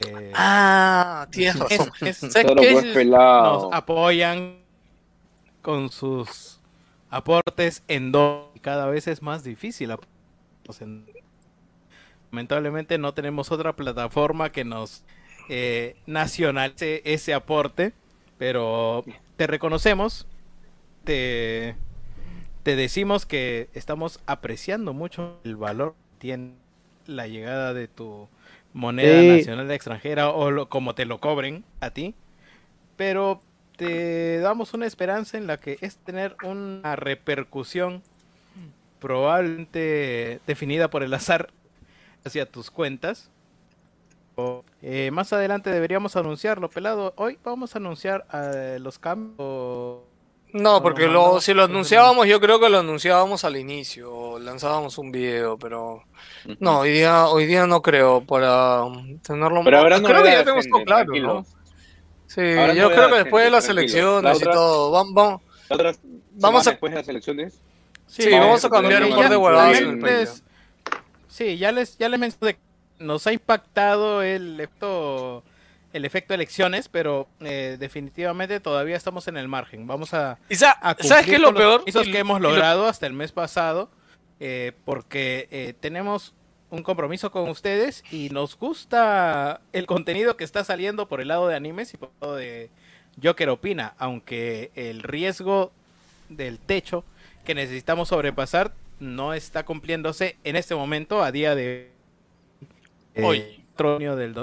Eh, 0.00 0.32
Ah, 0.34 1.26
tienes 1.30 1.56
es- 1.70 1.78
razón. 1.78 1.92
es- 2.00 2.22
nos 3.06 3.72
apoyan 3.72 4.58
con 5.62 5.90
sus 5.90 6.55
aportes 7.16 7.82
en 7.88 8.12
dos 8.12 8.46
cada 8.60 8.86
vez 8.86 9.06
es 9.08 9.22
más 9.22 9.44
difícil 9.44 9.90
apoyarnos 9.92 10.80
en- 10.82 11.06
lamentablemente 12.30 12.98
no 12.98 13.14
tenemos 13.14 13.50
otra 13.52 13.74
plataforma 13.74 14.50
que 14.52 14.64
nos 14.64 15.04
eh, 15.48 15.96
nacionalice 16.06 17.02
ese 17.04 17.34
aporte 17.34 17.92
pero 18.38 19.04
te 19.36 19.46
reconocemos 19.46 20.26
te 21.04 21.76
te 22.62 22.74
decimos 22.74 23.26
que 23.26 23.68
estamos 23.74 24.20
apreciando 24.26 24.92
mucho 24.92 25.38
el 25.44 25.56
valor 25.56 25.94
que 25.94 26.18
tiene 26.18 26.52
la 27.06 27.28
llegada 27.28 27.72
de 27.74 27.86
tu 27.86 28.28
moneda 28.74 29.20
Sí. 29.20 29.28
nacional 29.28 29.70
extranjera 29.70 30.30
o 30.30 30.50
lo- 30.50 30.68
como 30.68 30.94
te 30.96 31.06
lo 31.06 31.18
cobren 31.20 31.64
a 31.80 31.90
ti 31.90 32.14
pero 32.96 33.40
te 33.76 34.38
damos 34.40 34.74
una 34.74 34.86
esperanza 34.86 35.36
en 35.38 35.46
la 35.46 35.58
que 35.58 35.78
es 35.80 35.96
tener 35.98 36.36
una 36.42 36.96
repercusión 36.96 38.02
probablemente 38.98 40.40
definida 40.46 40.88
por 40.88 41.02
el 41.02 41.14
azar 41.14 41.50
hacia 42.24 42.46
tus 42.46 42.70
cuentas. 42.70 43.30
O, 44.34 44.64
eh, 44.82 45.10
más 45.12 45.32
adelante 45.32 45.70
deberíamos 45.70 46.16
anunciarlo, 46.16 46.68
pelado. 46.68 47.14
Hoy 47.16 47.38
vamos 47.44 47.74
a 47.74 47.78
anunciar 47.78 48.26
eh, 48.32 48.78
los 48.80 48.98
cambios. 48.98 50.00
No, 50.52 50.82
porque 50.82 51.06
lo, 51.06 51.40
si 51.40 51.52
lo 51.52 51.64
anunciábamos, 51.64 52.26
yo 52.26 52.40
creo 52.40 52.58
que 52.58 52.68
lo 52.68 52.78
anunciábamos 52.78 53.44
al 53.44 53.56
inicio, 53.56 54.12
o 54.12 54.38
lanzábamos 54.38 54.96
un 54.96 55.12
video, 55.12 55.58
pero 55.58 56.04
no, 56.60 56.80
hoy 56.80 56.92
día, 56.92 57.26
hoy 57.26 57.46
día 57.46 57.66
no 57.66 57.82
creo 57.82 58.22
para 58.22 58.84
tenerlo. 59.22 59.62
Pero 59.64 59.78
habrá 59.78 60.00
creo 60.00 60.22
que 60.22 60.30
ya 60.30 60.44
tenemos 60.44 60.66
todo 60.68 60.84
claro. 60.84 61.12
¿no? 61.14 61.46
Sí, 62.36 62.76
yo 62.76 62.90
creo 62.92 63.08
que 63.10 63.16
después 63.16 63.44
de 63.44 63.50
las 63.50 63.68
elecciones 63.68 64.22
La 64.22 64.36
y 64.36 64.52
todo, 64.52 64.90
vamos, 64.92 65.14
vamos, 65.14 65.40
Vamos 66.38 66.66
a- 66.66 66.70
después 66.70 66.92
de 66.92 66.98
las 67.00 67.08
elecciones. 67.08 67.58
Sí, 68.06 68.30
vamos 68.30 68.64
a 68.64 68.70
cambiar 68.70 69.02
un 69.04 69.16
par 69.16 69.28
de 69.30 69.36
huevadas 69.36 69.78
en 69.78 69.88
el 69.88 69.98
país. 69.98 70.14
les- 70.20 70.42
Sí, 71.28 71.58
ya 71.58 71.72
les, 71.72 71.98
ya 71.98 72.08
les 72.08 72.20
mencioné 72.20 72.54
que 72.54 72.60
nos 72.98 73.26
ha 73.26 73.32
impactado 73.32 74.22
el 74.22 74.60
efecto, 74.60 75.42
el 75.92 76.04
efecto 76.04 76.34
elecciones, 76.34 76.88
pero 76.88 77.26
eh, 77.40 77.76
definitivamente 77.80 78.60
todavía 78.60 78.96
estamos 78.96 79.26
en 79.28 79.36
el 79.38 79.48
margen. 79.48 79.86
Vamos 79.86 80.14
a, 80.14 80.38
Y 80.48 80.54
sa- 80.56 80.70
a 80.72 80.94
¿sabes 81.02 81.26
qué 81.26 81.34
es 81.36 81.40
lo 81.40 81.50
los 81.52 81.58
peor? 81.60 81.82
Y- 81.86 82.12
que 82.12 82.18
hemos 82.18 82.40
lo- 82.40 82.50
logrado 82.50 82.86
hasta 82.86 83.06
el 83.06 83.12
mes 83.14 83.32
pasado, 83.32 83.90
eh, 84.40 84.72
porque 84.84 85.48
eh, 85.50 85.74
tenemos 85.80 86.32
un 86.70 86.82
compromiso 86.82 87.30
con 87.30 87.48
ustedes 87.48 88.02
y 88.10 88.30
nos 88.30 88.58
gusta 88.58 89.60
el 89.72 89.86
contenido 89.86 90.36
que 90.36 90.44
está 90.44 90.64
saliendo 90.64 91.08
por 91.08 91.20
el 91.20 91.28
lado 91.28 91.48
de 91.48 91.56
animes 91.56 91.94
y 91.94 91.96
por 91.96 92.10
el 92.10 92.20
lado 92.20 92.36
de 92.36 92.70
Joker 93.22 93.50
Opina, 93.50 93.94
aunque 93.98 94.70
el 94.74 95.02
riesgo 95.02 95.72
del 96.28 96.58
techo 96.58 97.04
que 97.44 97.54
necesitamos 97.54 98.08
sobrepasar 98.08 98.72
no 98.98 99.34
está 99.34 99.64
cumpliéndose 99.64 100.36
en 100.44 100.56
este 100.56 100.74
momento 100.74 101.22
a 101.22 101.30
día 101.30 101.54
de 101.54 101.90
Hoy. 103.22 103.62
Tronio 103.76 104.16
del 104.16 104.34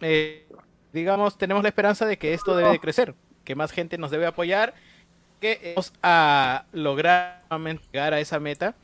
eh, 0.00 0.46
digamos, 0.92 1.38
tenemos 1.38 1.62
la 1.62 1.68
esperanza 1.68 2.06
de 2.06 2.18
que 2.18 2.34
esto 2.34 2.56
debe 2.56 2.70
de 2.70 2.78
crecer, 2.80 3.14
que 3.44 3.54
más 3.54 3.72
gente 3.72 3.98
nos 3.98 4.10
debe 4.10 4.26
apoyar, 4.26 4.74
que 5.40 5.72
vamos 5.74 5.92
a 6.02 6.64
lograr 6.72 7.42
llegar 7.92 8.14
a 8.14 8.20
esa 8.20 8.40
meta. 8.40 8.74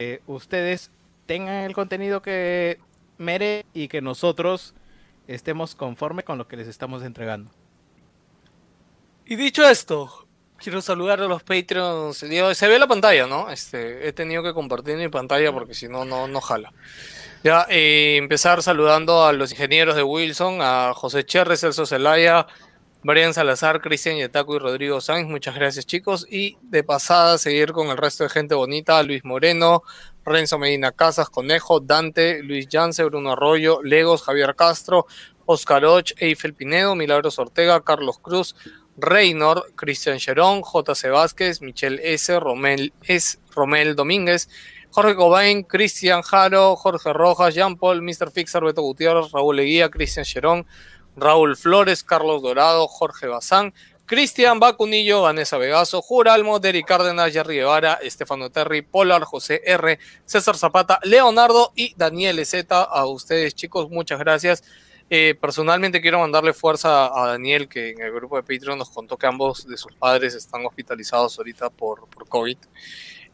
Que 0.00 0.22
ustedes 0.26 0.90
tengan 1.26 1.56
el 1.56 1.74
contenido 1.74 2.22
que 2.22 2.80
mere 3.18 3.66
y 3.74 3.88
que 3.88 4.00
nosotros 4.00 4.72
estemos 5.28 5.74
conforme 5.74 6.22
con 6.22 6.38
lo 6.38 6.48
que 6.48 6.56
les 6.56 6.68
estamos 6.68 7.02
entregando. 7.02 7.50
Y 9.26 9.36
dicho 9.36 9.68
esto, 9.68 10.26
quiero 10.56 10.80
saludar 10.80 11.20
a 11.20 11.26
los 11.26 11.42
Patreons. 11.42 12.16
Se 12.16 12.68
ve 12.68 12.78
la 12.78 12.86
pantalla, 12.86 13.26
¿no? 13.26 13.50
Este, 13.50 14.08
he 14.08 14.14
tenido 14.14 14.42
que 14.42 14.54
compartir 14.54 14.96
mi 14.96 15.08
pantalla 15.08 15.52
porque 15.52 15.74
si 15.74 15.86
no, 15.86 16.06
no, 16.06 16.40
jala. 16.40 16.72
Ya, 17.44 17.66
eh, 17.68 18.16
empezar 18.16 18.62
saludando 18.62 19.26
a 19.26 19.34
los 19.34 19.52
ingenieros 19.52 19.96
de 19.96 20.02
Wilson, 20.02 20.60
a 20.62 20.94
José 20.94 21.26
Cherre, 21.26 21.58
Celso 21.58 21.84
Zelaya, 21.84 22.46
Brian 23.02 23.32
Salazar, 23.32 23.80
Cristian 23.80 24.16
Yetaco 24.16 24.56
y 24.56 24.58
Rodrigo 24.58 25.00
Sáenz. 25.00 25.26
Muchas 25.26 25.54
gracias, 25.54 25.86
chicos. 25.86 26.26
Y 26.30 26.58
de 26.60 26.84
pasada, 26.84 27.38
seguir 27.38 27.72
con 27.72 27.88
el 27.88 27.96
resto 27.96 28.24
de 28.24 28.30
gente 28.30 28.54
bonita: 28.54 29.02
Luis 29.02 29.24
Moreno, 29.24 29.82
Renzo 30.24 30.58
Medina 30.58 30.92
Casas, 30.92 31.30
Conejo, 31.30 31.80
Dante, 31.80 32.42
Luis 32.42 32.68
Yance, 32.68 33.02
Bruno 33.04 33.32
Arroyo, 33.32 33.80
Legos, 33.82 34.22
Javier 34.22 34.54
Castro, 34.54 35.06
Oscar 35.46 35.82
Och, 35.86 36.12
Eiffel 36.18 36.52
Pinedo, 36.52 36.94
Milagros 36.94 37.38
Ortega, 37.38 37.80
Carlos 37.80 38.18
Cruz, 38.18 38.54
Reynor, 38.98 39.72
Cristian 39.76 40.18
Cherón, 40.18 40.60
J.C. 40.60 41.08
Vázquez, 41.08 41.62
Michelle 41.62 42.00
S., 42.04 42.38
Romel, 42.38 42.92
S., 43.02 43.38
Romel 43.54 43.96
Domínguez, 43.96 44.50
Jorge 44.90 45.14
Cobain, 45.14 45.62
Cristian 45.62 46.20
Jaro, 46.20 46.76
Jorge 46.76 47.14
Rojas, 47.14 47.54
Jean 47.54 47.78
Paul, 47.78 48.02
Mr. 48.02 48.30
Fixer, 48.30 48.62
Beto 48.62 48.82
Gutiérrez, 48.82 49.30
Raúl 49.32 49.56
Leguía, 49.56 49.88
Cristian 49.88 50.24
Cherón, 50.26 50.66
Raúl 51.20 51.56
Flores, 51.56 52.02
Carlos 52.02 52.42
Dorado, 52.42 52.88
Jorge 52.88 53.26
Bazán, 53.26 53.74
Cristian 54.10 54.58
Bacunillo, 54.58 55.22
Vanessa 55.22 55.56
Vegaso, 55.56 56.02
Juralmo, 56.02 56.58
Derek 56.58 56.84
Cárdenas, 56.84 57.32
Jerry 57.32 57.58
Guevara, 57.58 57.94
Estefano 58.02 58.50
Terry, 58.50 58.82
Polar, 58.82 59.22
José 59.22 59.62
R., 59.64 60.00
César 60.24 60.56
Zapata, 60.56 60.98
Leonardo 61.04 61.72
y 61.76 61.94
Daniel 61.96 62.44
Z. 62.44 62.82
A 62.82 63.06
ustedes, 63.06 63.54
chicos, 63.54 63.88
muchas 63.88 64.18
gracias. 64.18 64.64
Eh, 65.08 65.36
personalmente 65.40 66.00
quiero 66.00 66.18
mandarle 66.18 66.52
fuerza 66.52 67.06
a 67.06 67.28
Daniel, 67.28 67.68
que 67.68 67.90
en 67.90 68.00
el 68.00 68.12
grupo 68.12 68.34
de 68.36 68.42
Patreon 68.42 68.78
nos 68.78 68.90
contó 68.90 69.16
que 69.16 69.28
ambos 69.28 69.66
de 69.68 69.76
sus 69.76 69.92
padres 69.94 70.34
están 70.34 70.66
hospitalizados 70.66 71.38
ahorita 71.38 71.70
por, 71.70 72.08
por 72.08 72.28
COVID. 72.28 72.58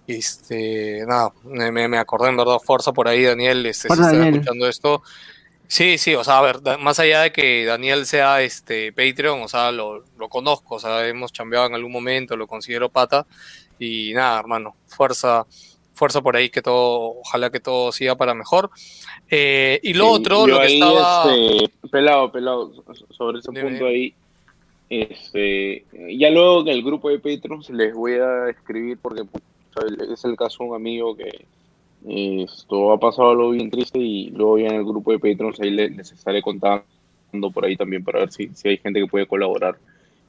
Este, 0.07 1.05
nada, 1.07 1.33
me, 1.43 1.99
acordé 1.99 2.29
en 2.29 2.37
verdad, 2.37 2.59
fuerza 2.59 2.93
por 2.93 3.09
ahí, 3.09 3.25
Daniel, 3.25 3.65
este, 3.67 3.89
si 3.89 4.03
escuchando 4.03 4.69
esto. 4.69 5.03
Sí, 5.69 5.99
sí, 5.99 6.15
o 6.15 6.23
sea, 6.23 6.39
a 6.39 6.43
ver, 6.43 6.61
más 6.79 6.99
allá 7.01 7.23
de 7.23 7.33
que 7.33 7.65
Daniel 7.65 8.07
sea 8.07 8.41
este 8.43 8.93
Patreon, 8.93 9.43
o 9.43 9.49
sea, 9.49 9.73
lo, 9.73 10.05
lo 10.17 10.29
conozco, 10.29 10.77
o 10.77 10.79
sea, 10.79 11.07
hemos 11.09 11.33
chambeado 11.33 11.67
en 11.67 11.75
algún 11.75 11.91
momento, 11.93 12.37
lo 12.37 12.47
considero 12.47 12.89
pata, 12.89 13.27
y 13.79 14.13
nada, 14.15 14.39
hermano, 14.39 14.77
fuerza, 14.87 15.45
fuerza 15.95 16.21
por 16.23 16.37
ahí, 16.37 16.51
que 16.51 16.63
todo, 16.63 17.17
ojalá 17.21 17.51
que 17.51 17.59
todo 17.61 17.91
siga 17.91 18.15
para 18.17 18.33
mejor. 18.33 18.71
Eh, 19.29 19.81
y 19.83 19.93
lo 19.95 20.05
Sí, 20.05 20.11
otro, 20.21 20.47
lo 20.47 20.61
que 20.61 20.67
estaba... 20.75 21.35
este, 21.35 21.71
pelado, 21.91 22.31
pelado, 22.31 22.73
so- 22.95 23.07
sobre 23.11 23.41
ese 23.41 23.51
Dime, 23.51 23.63
punto 23.69 23.87
ahí, 23.87 24.15
este, 24.89 25.85
ya 26.17 26.31
luego 26.31 26.61
en 26.61 26.69
el 26.69 26.83
grupo 26.85 27.09
de 27.11 27.19
Patreons 27.19 27.71
les 27.71 27.93
voy 27.93 28.13
a 28.15 28.49
escribir 28.51 28.99
porque 29.03 29.23
pu- 29.23 29.41
o 29.75 29.81
sea, 29.81 30.15
es 30.15 30.25
el 30.25 30.37
caso 30.37 30.63
de 30.63 30.71
un 30.71 30.77
amigo 30.77 31.17
que 31.17 31.45
esto 32.09 32.93
ha 32.93 32.99
pasado 33.01 33.31
algo 33.31 33.51
bien 33.51 33.71
triste 33.71 33.99
y 33.99 34.31
luego 34.31 34.59
ya 34.59 34.69
en 34.69 34.77
el 34.77 34.85
grupo 34.85 35.13
de 35.13 35.19
Patreons 35.19 35.61
ahí 35.61 35.71
le- 35.71 35.91
les, 35.91 36.13
estaré 36.13 36.41
contando 36.43 36.85
por 37.53 37.65
ahí 37.65 37.77
también 37.77 38.05
para 38.05 38.21
ver 38.21 38.33
si, 38.33 38.49
si 38.55 38.69
hay 38.69 38.79
gente 38.79 39.01
que 39.01 39.07
puede 39.07 39.27
colaborar 39.27 39.77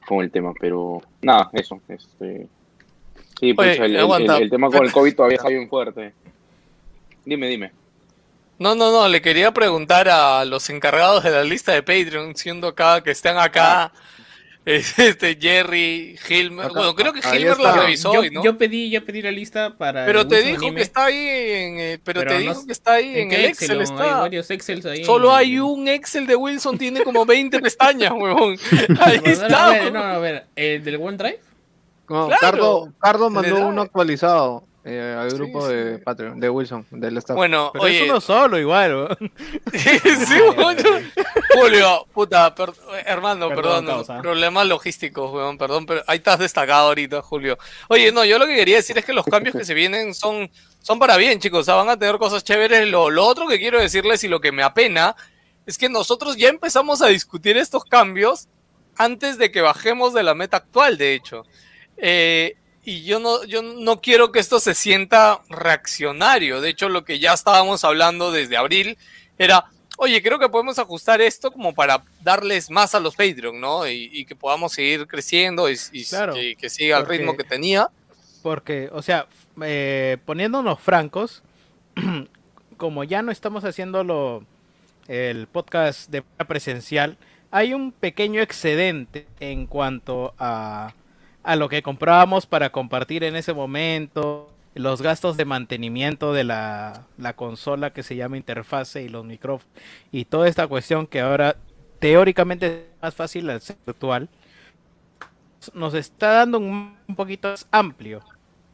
con 0.06 0.22
el 0.22 0.30
tema, 0.30 0.52
pero 0.58 1.02
nada, 1.22 1.50
eso, 1.52 1.80
este, 1.88 2.46
sí, 3.38 3.52
pues 3.52 3.78
Oye, 3.78 3.96
el, 4.42 4.50
tema 4.50 4.70
con 4.70 4.84
el 4.84 4.92
COVID 4.92 5.14
todavía 5.14 5.36
está 5.36 5.48
bien 5.48 5.68
fuerte. 5.68 6.14
Dime, 7.24 7.46
dime. 7.48 7.72
No, 8.58 8.74
no, 8.74 8.90
no, 8.90 9.06
le 9.08 9.22
quería 9.22 9.52
preguntar 9.52 10.08
a 10.08 10.44
los 10.44 10.68
encargados 10.70 11.22
de 11.22 11.30
la 11.30 11.44
lista 11.44 11.72
de 11.72 11.82
Patreon, 11.82 12.34
siendo 12.34 12.68
acá, 12.68 13.02
que 13.02 13.12
están 13.12 13.38
acá, 13.38 13.92
este, 14.76 15.38
Jerry, 15.40 16.18
Hilmer, 16.28 16.70
bueno, 16.72 16.94
creo 16.94 17.12
que 17.12 17.20
Hilmer 17.20 17.58
la 17.58 17.72
revisó 17.72 18.12
yo, 18.12 18.20
hoy, 18.20 18.30
¿no? 18.30 18.44
yo 18.44 18.58
pedí, 18.58 18.90
yo 18.90 19.04
pedí 19.04 19.22
la 19.22 19.30
lista 19.30 19.76
para. 19.76 20.04
Pero 20.04 20.26
te 20.28 20.42
dijo 20.42 20.58
Anime. 20.58 20.76
que 20.76 20.82
está 20.82 21.06
ahí 21.06 21.16
en, 21.16 21.80
eh, 21.80 21.98
pero, 22.04 22.20
Pero 22.20 22.32
te 22.32 22.44
no 22.44 22.50
dijo 22.50 22.66
que 22.66 22.72
está 22.72 22.92
ahí 22.94 23.18
en, 23.18 23.32
el 23.32 23.44
Excel, 23.46 23.76
no? 23.78 23.82
está. 23.84 24.04
Hay 24.04 24.20
varios 24.20 24.50
Excels 24.50 24.86
ahí. 24.86 25.04
Solo 25.04 25.30
en- 25.30 25.36
hay 25.36 25.58
un 25.58 25.88
Excel 25.88 26.26
de 26.26 26.36
Wilson, 26.36 26.76
tiene 26.76 27.02
como 27.02 27.24
20 27.24 27.58
pestañas, 27.62 28.12
huevón. 28.12 28.56
Ahí 29.00 29.16
No, 29.18 29.22
no, 29.24 29.30
está. 29.30 29.66
a 29.66 29.70
ver, 29.72 29.92
no, 29.92 30.02
a 30.02 30.18
ver, 30.18 30.46
¿el 30.56 30.84
del 30.84 30.96
OneDrive? 30.96 31.40
No, 32.08 32.26
Claro. 32.28 32.40
Cardo, 32.40 32.92
Cardo 33.00 33.30
mandó 33.30 33.66
uno 33.68 33.82
actualizado 33.82 34.64
eh, 34.84 35.16
al 35.18 35.30
grupo 35.30 35.66
de 35.68 35.98
Patreon, 35.98 36.38
de 36.40 36.48
Wilson, 36.48 36.86
del 36.90 37.18
staff. 37.18 37.36
Bueno, 37.36 37.70
Pero 37.72 37.84
oye, 37.84 38.04
es 38.04 38.10
uno 38.10 38.20
solo 38.20 38.58
igual, 38.58 38.94
weón. 39.20 39.32
sí, 39.72 40.40
huevón. 40.40 40.76
Julio, 41.54 42.06
puta, 42.12 42.54
per- 42.54 42.72
hermano, 43.04 43.48
Perdón, 43.48 43.86
problemas 44.22 44.66
logísticos, 44.66 45.30
weón, 45.32 45.58
perdón, 45.58 45.86
pero 45.86 46.02
ahí 46.06 46.18
estás 46.18 46.38
destacado 46.38 46.88
ahorita, 46.88 47.22
Julio. 47.22 47.58
Oye, 47.88 48.12
no, 48.12 48.24
yo 48.24 48.38
lo 48.38 48.46
que 48.46 48.54
quería 48.56 48.76
decir 48.76 48.96
es 48.98 49.04
que 49.04 49.12
los 49.12 49.24
cambios 49.26 49.54
que 49.56 49.64
se 49.64 49.74
vienen 49.74 50.14
son, 50.14 50.50
son 50.80 50.98
para 50.98 51.16
bien, 51.16 51.38
chicos, 51.40 51.60
o 51.60 51.64
sea, 51.64 51.74
van 51.74 51.88
a 51.88 51.98
tener 51.98 52.16
cosas 52.18 52.44
chéveres. 52.44 52.88
Lo, 52.88 53.10
lo 53.10 53.24
otro 53.26 53.46
que 53.48 53.58
quiero 53.58 53.80
decirles 53.80 54.22
y 54.24 54.28
lo 54.28 54.40
que 54.40 54.52
me 54.52 54.62
apena 54.62 55.16
es 55.66 55.76
que 55.76 55.88
nosotros 55.88 56.36
ya 56.36 56.48
empezamos 56.48 57.02
a 57.02 57.08
discutir 57.08 57.56
estos 57.56 57.84
cambios 57.84 58.48
antes 58.96 59.38
de 59.38 59.50
que 59.50 59.60
bajemos 59.60 60.14
de 60.14 60.22
la 60.22 60.34
meta 60.34 60.56
actual, 60.58 60.96
de 60.98 61.14
hecho. 61.14 61.44
Eh, 61.96 62.54
y 62.90 63.04
yo 63.04 63.18
no, 63.20 63.44
yo 63.44 63.62
no 63.62 64.00
quiero 64.00 64.32
que 64.32 64.38
esto 64.38 64.60
se 64.60 64.74
sienta 64.74 65.40
reaccionario. 65.48 66.60
De 66.60 66.70
hecho, 66.70 66.88
lo 66.88 67.04
que 67.04 67.18
ya 67.18 67.32
estábamos 67.34 67.84
hablando 67.84 68.32
desde 68.32 68.56
abril 68.56 68.96
era, 69.38 69.66
oye, 69.96 70.22
creo 70.22 70.38
que 70.38 70.48
podemos 70.48 70.78
ajustar 70.78 71.20
esto 71.20 71.50
como 71.50 71.74
para 71.74 72.02
darles 72.22 72.70
más 72.70 72.94
a 72.94 73.00
los 73.00 73.14
Patreon, 73.16 73.60
¿no? 73.60 73.86
Y, 73.88 74.08
y 74.12 74.24
que 74.24 74.34
podamos 74.36 74.72
seguir 74.72 75.06
creciendo 75.06 75.68
y, 75.70 75.76
y 75.92 76.04
Claro, 76.04 76.34
que, 76.34 76.56
que 76.56 76.70
siga 76.70 76.96
el 76.98 77.04
porque- 77.04 77.18
ritmo 77.18 77.36
que 77.36 77.44
tenía. 77.44 77.88
Porque, 78.42 78.88
o 78.92 79.02
sea, 79.02 79.26
eh, 79.62 80.16
poniéndonos 80.24 80.80
francos, 80.80 81.42
como 82.76 83.04
ya 83.04 83.22
no 83.22 83.32
estamos 83.32 83.64
haciéndolo 83.64 84.44
el 85.08 85.46
podcast 85.48 86.08
de 86.10 86.22
presencial, 86.46 87.18
hay 87.50 87.74
un 87.74 87.92
pequeño 87.92 88.40
excedente 88.40 89.26
en 89.40 89.66
cuanto 89.66 90.34
a, 90.38 90.94
a 91.48 91.56
lo 91.56 91.70
que 91.70 91.82
comprábamos 91.82 92.44
para 92.44 92.70
compartir 92.72 93.24
en 93.24 93.34
ese 93.34 93.54
momento, 93.54 94.50
los 94.74 95.00
gastos 95.00 95.38
de 95.38 95.46
mantenimiento 95.46 96.34
de 96.34 96.44
la, 96.44 97.06
la 97.16 97.32
consola 97.32 97.94
que 97.94 98.02
se 98.02 98.16
llama 98.16 98.36
interfase 98.36 99.02
y 99.02 99.08
los 99.08 99.24
micrófonos 99.24 99.72
y 100.12 100.26
toda 100.26 100.46
esta 100.46 100.66
cuestión 100.66 101.06
que 101.06 101.22
ahora 101.22 101.56
teóricamente 102.00 102.66
es 102.66 103.02
más 103.02 103.14
fácil 103.14 103.48
al 103.48 103.62
ser 103.62 103.76
virtual, 103.86 104.28
nos 105.72 105.94
está 105.94 106.32
dando 106.32 106.58
un, 106.58 106.94
un 107.08 107.16
poquito 107.16 107.48
más 107.48 107.66
amplio. 107.70 108.20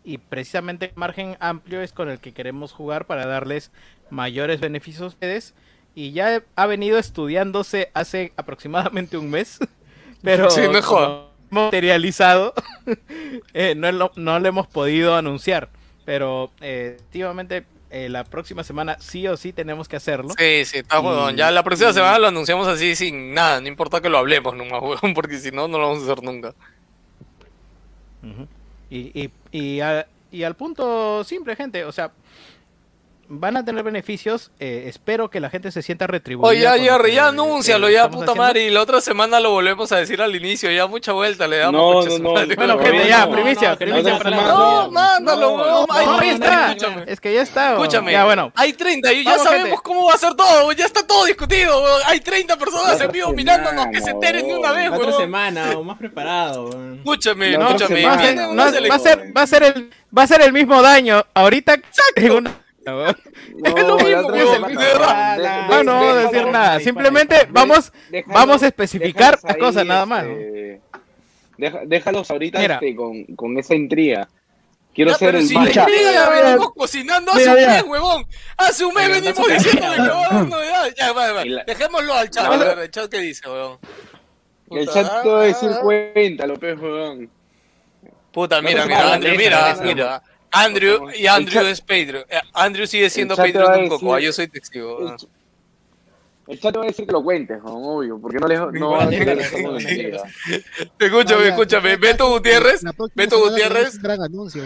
Y 0.03 0.19
precisamente 0.19 0.87
el 0.87 0.97
margen 0.97 1.37
amplio 1.39 1.81
es 1.81 1.93
con 1.93 2.11
el 2.11 2.19
que 2.19 2.33
queremos 2.33 2.73
jugar 2.73 3.07
para 3.07 3.25
darles 3.25 3.71
mayores 4.11 4.59
beneficios 4.59 5.03
a 5.03 5.07
ustedes. 5.07 5.55
Y 5.95 6.11
ya 6.11 6.43
ha 6.57 6.67
venido 6.67 6.99
estudiándose 6.99 7.93
hace 7.95 8.33
aproximadamente 8.37 9.17
un 9.17 9.31
mes. 9.31 9.61
Pero 10.23 10.51
Sí, 10.51 10.63
no 10.71 10.81
como 10.83 11.34
materializado, 11.51 12.55
eh, 13.55 13.75
no, 13.77 13.91
lo, 13.93 14.13
no 14.17 14.39
lo 14.39 14.49
hemos 14.49 14.67
podido 14.67 15.15
anunciar. 15.17 15.69
Pero 16.05 16.51
eh, 16.61 16.97
efectivamente 16.99 17.65
eh, 17.91 18.09
la 18.09 18.25
próxima 18.25 18.63
semana 18.65 18.97
sí 19.01 19.27
o 19.29 19.37
sí 19.37 19.53
tenemos 19.53 19.89
que 19.89 19.97
hacerlo. 19.97 20.31
Sí, 20.37 20.65
sí, 20.65 20.79
está 20.79 21.01
huevón. 21.01 21.37
Ya 21.37 21.51
la 21.51 21.63
próxima 21.63 21.91
y- 21.91 21.95
semana 21.95 22.19
lo 22.19 22.27
anunciamos 22.29 22.67
así 22.69 22.95
sin 22.97 23.33
nada, 23.33 23.61
no 23.61 23.69
importa 23.69 24.01
que 24.01 24.09
lo 24.11 24.19
hablemos 24.19 24.55
nomás, 24.55 24.83
huevón, 24.83 25.13
porque 25.15 25.39
si 25.39 25.51
no, 25.51 25.67
no 25.69 25.79
lo 25.79 25.89
vamos 25.89 26.07
a 26.09 26.13
hacer 26.13 26.23
nunca. 26.25 26.55
Y, 28.91 28.99
y, 29.23 29.31
y, 29.53 29.81
a- 29.81 30.07
y 30.31 30.43
al 30.45 30.55
punto 30.57 31.25
simple, 31.25 31.57
gente, 31.57 31.85
o 31.85 31.93
sea, 31.93 32.13
van 33.29 33.57
a 33.57 33.65
tener 33.65 33.83
beneficios. 33.83 34.51
eh, 34.61 34.85
espero 34.89 35.31
que 35.31 35.41
la 35.41 35.51
gente 35.51 35.71
se 35.73 35.83
sienta 35.83 36.07
retribuida. 36.07 36.49
Oye, 36.51 36.61
ya, 36.61 36.77
Jerry, 36.79 37.15
ya 37.15 37.25
eh, 37.27 37.29
anúncialo, 37.29 37.89
ya, 37.91 38.05
puta 38.09 38.25
haciendo. 38.25 38.35
madre. 38.37 38.65
Y 38.67 38.71
la 38.71 38.81
otra 38.83 39.01
semana 39.01 39.41
lo 39.41 39.51
volvemos 39.51 39.91
a 39.93 39.97
decir 39.97 40.21
al 40.23 40.35
inicio, 40.37 40.71
ya 40.71 40.87
mucha 40.87 41.13
vuelta 41.13 41.47
le 41.49 41.59
damos. 41.59 42.07
No, 42.07 42.19
no, 42.19 42.19
no. 42.19 42.31
Bueno, 42.57 42.79
gente, 42.79 43.09
ya, 43.09 43.27
no, 43.27 43.33
primicia, 43.33 43.71
no, 43.71 43.77
primicia 43.79 44.13
no, 44.13 44.19
para 44.19 44.31
no, 44.31 44.37
la- 44.37 44.49
No, 44.49 44.91
mándalo, 44.91 45.57
no, 45.57 45.87
ya 45.87 46.17
30, 46.19 46.47
está. 46.47 46.67
escúchame. 46.73 47.05
Es 47.07 47.21
que 47.21 47.35
ya 47.35 47.43
está. 47.43 47.73
Escúchame, 47.73 48.13
Ya, 48.13 48.25
bueno. 48.25 48.53
hay 48.55 48.73
30 48.73 49.13
y 49.13 49.25
ya 49.25 49.31
Vamos, 49.31 49.45
sabemos 49.45 49.69
gente. 49.69 49.83
cómo 49.83 50.05
va 50.07 50.15
a 50.15 50.19
ser 50.19 50.35
todo, 50.35 50.73
ya 50.73 50.85
está 50.87 51.07
todo 51.07 51.25
discutido, 51.25 51.73
hay 52.07 52.21
30 52.21 52.57
personas 52.57 53.01
en 53.01 53.11
vivo 53.13 53.33
mirándonos 53.33 53.87
que 53.93 54.01
se 54.01 54.11
enteren 54.11 54.47
de 54.49 54.57
una 54.57 54.73
vez, 54.73 54.91
La 54.91 54.97
otra 54.97 55.13
semana, 55.17 55.71
o 55.77 55.83
más 55.85 55.99
preparado. 55.99 56.71
Escúchame, 56.97 57.53
escúchame. 57.53 58.05
Va 58.07 58.15
a 58.15 58.99
ser- 59.47 59.63
el, 59.65 59.91
va 60.17 60.23
a 60.23 60.27
ser 60.27 60.43
el 60.43 60.53
mismo 60.53 60.81
daño. 60.83 61.25
Ahorita 61.35 61.75
en 62.17 62.31
una- 62.31 62.51
weón. 62.51 62.64
No, 62.87 63.09
Es 63.09 63.17
lo 63.87 63.97
mismo, 63.97 64.31
de- 64.31 64.59
No, 65.69 65.83
no 65.83 65.93
vamos 65.95 66.17
a 66.17 66.31
decir 66.31 66.47
nada. 66.49 66.81
Simplemente 66.81 67.49
vamos, 67.51 67.93
déjalo- 68.11 68.35
vamos 68.35 68.63
a 68.63 68.67
especificar 68.67 69.39
las 69.43 69.57
cosas, 69.57 69.87
nada 69.87 70.07
más. 70.07 70.25
este, 70.25 70.81
deja- 71.57 71.81
déjalos 71.87 72.31
ahorita 72.31 72.63
este, 72.63 72.95
con, 72.95 73.25
con 73.37 73.57
esa 73.59 73.75
intriga. 73.75 74.29
Quiero 74.95 75.11
Ya, 75.11 75.17
ser 75.19 75.35
el 75.35 75.47
si 75.49 75.55
intriga 75.55 75.87
venimos 76.31 76.73
cocinando 76.73 77.33
hace 77.33 77.51
mira, 77.51 77.63
un 77.67 77.73
mes, 77.73 77.83
huevón. 77.85 78.27
Hace 78.57 78.85
un 78.85 78.95
mes 78.95 79.09
venimos 79.09 79.49
diciendo 79.49 79.83
que 79.93 79.99
va 80.09 80.23
a 80.23 80.29
haber 80.29 80.49
novedades. 80.51 80.95
Ya, 80.97 81.13
va, 81.13 81.33
va. 81.33 81.45
La- 81.45 81.65
Dejémoslo 81.65 82.15
al 82.15 82.31
chat. 82.31 82.45
No, 82.47 82.53
A 82.53 82.57
no. 82.59 82.65
ver, 82.65 82.79
el 82.79 82.91
chat 82.93 83.11
qué 83.11 83.19
dice, 83.19 83.49
huevón. 83.49 83.79
El 84.71 84.89
chat 84.89 85.23
te 85.23 85.29
va 85.29 85.41
a 85.41 85.45
decir 85.45 85.71
ah, 85.73 85.81
cuéntalo, 85.83 86.55
pez, 86.61 86.79
huevón. 86.79 87.29
Puta, 88.31 88.61
No 88.63 88.69
mira, 88.69 88.87
mira, 88.87 89.19
mira, 89.19 89.75
no. 89.75 89.83
mira. 89.83 90.23
Andrew 90.55 91.11
y 91.11 91.27
Andrew 91.27 91.53
chat- 91.63 91.67
es 91.67 91.81
Patreon. 91.81 92.25
Eh, 92.29 92.41
Andrew 92.53 92.87
sigue 92.87 93.11
siendo 93.11 93.35
a 93.35 93.37
de 93.73 93.79
un 93.83 93.89
coco. 93.89 94.19
Yo 94.19 94.33
soy 94.33 94.49
testigo. 94.49 94.99
el 95.01 95.15
ch- 95.17 95.29
El 96.47 96.61
chat 96.61 96.73
te 96.73 96.79
va 96.79 96.85
a 96.85 96.89
decir 96.89 97.07
que 97.07 97.13
lo 97.13 97.23
cuentes, 97.23 97.59
huevón, 97.63 97.83
obvio, 97.85 98.19
porque 98.21 98.39
no 98.39 98.47
les 98.47 98.61
no 98.79 99.01
a. 99.01 99.09
Escúchame, 101.01 101.49
escúchame. 101.49 101.97
Beto 101.97 102.29
Gutiérrez, 102.29 102.83
Beto 103.15 103.41
Gutiérrez 103.41 103.99
gran 104.01 104.23
anuncio. 104.23 104.63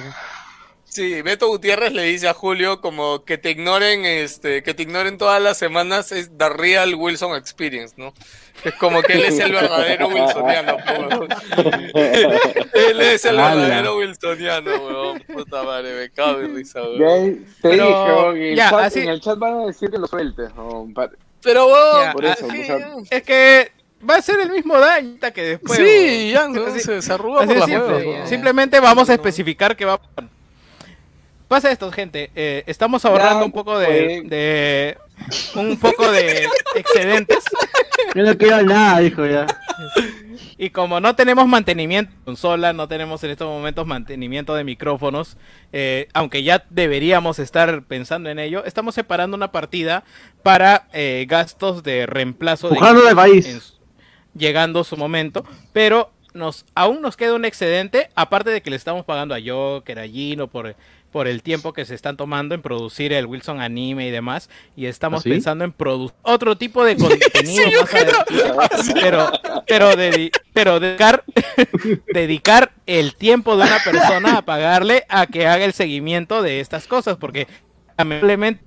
Sí, 0.98 1.22
Beto 1.22 1.46
Gutiérrez 1.46 1.92
le 1.92 2.02
dice 2.02 2.26
a 2.28 2.34
Julio 2.34 2.80
como 2.80 3.24
que 3.24 3.38
te 3.38 3.50
ignoren, 3.52 4.04
este, 4.04 4.64
que 4.64 4.74
te 4.74 4.82
ignoren 4.82 5.16
todas 5.16 5.40
las 5.40 5.56
semanas 5.56 6.10
es 6.10 6.36
The 6.36 6.48
Real 6.48 6.96
Wilson 6.96 7.36
Experience, 7.36 7.94
¿no? 7.96 8.12
Es 8.64 8.74
como 8.74 9.00
que 9.02 9.12
él 9.12 9.22
es 9.22 9.38
el 9.38 9.52
verdadero 9.52 10.08
wilsoniano, 10.08 10.76
weón. 10.76 11.28
Él 12.74 13.00
es 13.00 13.24
el 13.24 13.38
Ala. 13.38 13.54
verdadero 13.54 13.96
wilsoniano, 13.98 14.70
weón. 14.74 15.20
Puta 15.32 15.62
madre, 15.62 15.94
me 16.00 16.10
cago 16.10 16.40
en 16.40 16.56
risa, 16.56 16.80
Ya, 16.80 16.86
weón. 17.06 17.44
te 17.62 17.68
Pero, 17.68 17.86
dije, 17.86 17.94
huevón, 17.96 18.36
en 18.36 18.42
el, 18.42 18.56
ya, 18.56 18.70
chat, 18.70 18.80
así- 18.80 19.00
en 19.00 19.08
el 19.10 19.20
chat 19.20 19.38
van 19.38 19.54
a 19.60 19.66
decir 19.66 19.90
que 19.90 19.98
lo 19.98 20.06
sueltes, 20.08 20.50
pa- 20.96 21.10
Pero, 21.44 21.66
weón, 21.68 22.02
Ya, 22.06 22.12
por 22.12 22.24
eso, 22.24 22.46
o 22.46 22.50
sea, 22.50 22.90
Es 23.10 23.22
que 23.22 23.70
va 24.10 24.16
a 24.16 24.22
ser 24.22 24.40
el 24.40 24.50
mismo 24.50 24.76
daño 24.80 25.16
que 25.32 25.42
después. 25.42 25.78
sí, 25.78 26.32
weón. 26.34 26.54
ya, 26.54 26.60
no, 26.60 26.66
Así- 26.66 26.80
se, 26.80 27.00
se 27.02 27.12
arruga 27.12 27.42
así 27.44 27.54
por 27.54 27.68
las 27.68 27.68
weón. 28.04 28.26
Simplemente 28.26 28.80
vamos 28.80 29.08
a 29.08 29.14
especificar 29.14 29.76
que 29.76 29.84
va. 29.84 30.00
Pasa 31.48 31.70
esto, 31.72 31.90
gente. 31.90 32.30
eh, 32.34 32.62
estamos 32.66 33.04
ahorrando 33.06 33.40
Ya, 33.40 33.44
un 33.46 33.52
poco 33.52 33.78
de, 33.78 34.22
de- 34.24 34.98
un 35.56 35.78
poco 35.78 36.10
de 36.12 36.46
excedentes 36.74 37.42
Yo 38.14 38.22
no 38.22 38.36
quiero 38.36 38.62
nada, 38.62 39.00
dijo 39.00 39.24
ya. 39.26 39.46
y 40.58 40.70
como 40.70 41.00
no 41.00 41.16
tenemos 41.16 41.46
mantenimiento 41.48 42.12
de 42.12 42.24
consola, 42.24 42.72
no 42.74 42.86
tenemos 42.86 43.24
en 43.24 43.30
estos 43.30 43.48
momentos 43.48 43.86
mantenimiento 43.86 44.54
de 44.54 44.64
micrófonos, 44.64 45.36
eh, 45.72 46.08
aunque 46.12 46.42
ya 46.42 46.64
deberíamos 46.70 47.38
estar 47.38 47.82
pensando 47.84 48.28
en 48.28 48.38
ello, 48.38 48.64
estamos 48.66 48.94
separando 48.94 49.36
una 49.36 49.50
partida 49.50 50.04
para 50.42 50.86
eh, 50.92 51.24
gastos 51.28 51.82
de 51.82 52.04
reemplazo 52.06 52.68
de 52.68 52.76
Pujando 52.76 53.02
del 53.06 53.16
país. 53.16 53.46
en 53.46 53.60
su- 53.60 53.74
llegando 54.36 54.84
su 54.84 54.96
momento, 54.98 55.44
pero 55.72 56.12
nos 56.34 56.64
aún 56.74 57.00
nos 57.02 57.16
queda 57.16 57.34
un 57.34 57.44
excedente, 57.46 58.10
aparte 58.14 58.50
de 58.50 58.60
que 58.62 58.70
le 58.70 58.76
estamos 58.76 59.04
pagando 59.04 59.34
a 59.34 59.38
Joker, 59.44 59.98
a 59.98 60.06
Gino 60.06 60.46
por, 60.46 60.76
por 61.10 61.26
el 61.26 61.42
tiempo 61.42 61.72
que 61.72 61.84
se 61.84 61.94
están 61.94 62.16
tomando 62.16 62.54
en 62.54 62.62
producir 62.62 63.12
el 63.12 63.26
Wilson 63.26 63.60
anime 63.60 64.08
y 64.08 64.10
demás, 64.10 64.50
y 64.76 64.86
estamos 64.86 65.20
¿Ah, 65.26 65.28
pensando 65.30 65.64
en 65.64 65.72
producir 65.72 66.14
otro 66.22 66.56
tipo 66.56 66.84
de 66.84 66.96
contenido 67.32 67.82
más 67.82 67.94
adelante. 67.94 68.34
pero 69.00 69.30
pero 69.66 69.92
dedi- 69.92 70.30
pero 70.52 70.78
dedicar 70.80 71.24
dedicar 72.12 72.72
el 72.86 73.14
tiempo 73.14 73.56
de 73.56 73.64
una 73.64 73.78
persona 73.82 74.38
a 74.38 74.42
pagarle 74.42 75.04
a 75.08 75.26
que 75.26 75.46
haga 75.46 75.64
el 75.64 75.72
seguimiento 75.72 76.42
de 76.42 76.60
estas 76.60 76.86
cosas, 76.86 77.16
porque 77.16 77.46
lamentablemente 77.96 78.64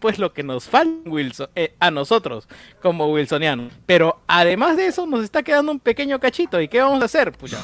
pues 0.00 0.18
lo 0.18 0.32
que 0.32 0.42
nos 0.42 0.64
falta 0.64 1.10
Wilson, 1.10 1.48
eh, 1.54 1.74
a 1.78 1.90
nosotros 1.90 2.48
como 2.80 3.12
wilsonianos. 3.12 3.72
Pero 3.84 4.22
además 4.26 4.78
de 4.78 4.86
eso 4.86 5.06
nos 5.06 5.22
está 5.22 5.42
quedando 5.42 5.70
un 5.70 5.80
pequeño 5.80 6.18
cachito. 6.18 6.58
¿Y 6.62 6.68
qué 6.68 6.80
vamos 6.80 7.02
a 7.02 7.04
hacer? 7.04 7.32
Pucha, 7.32 7.58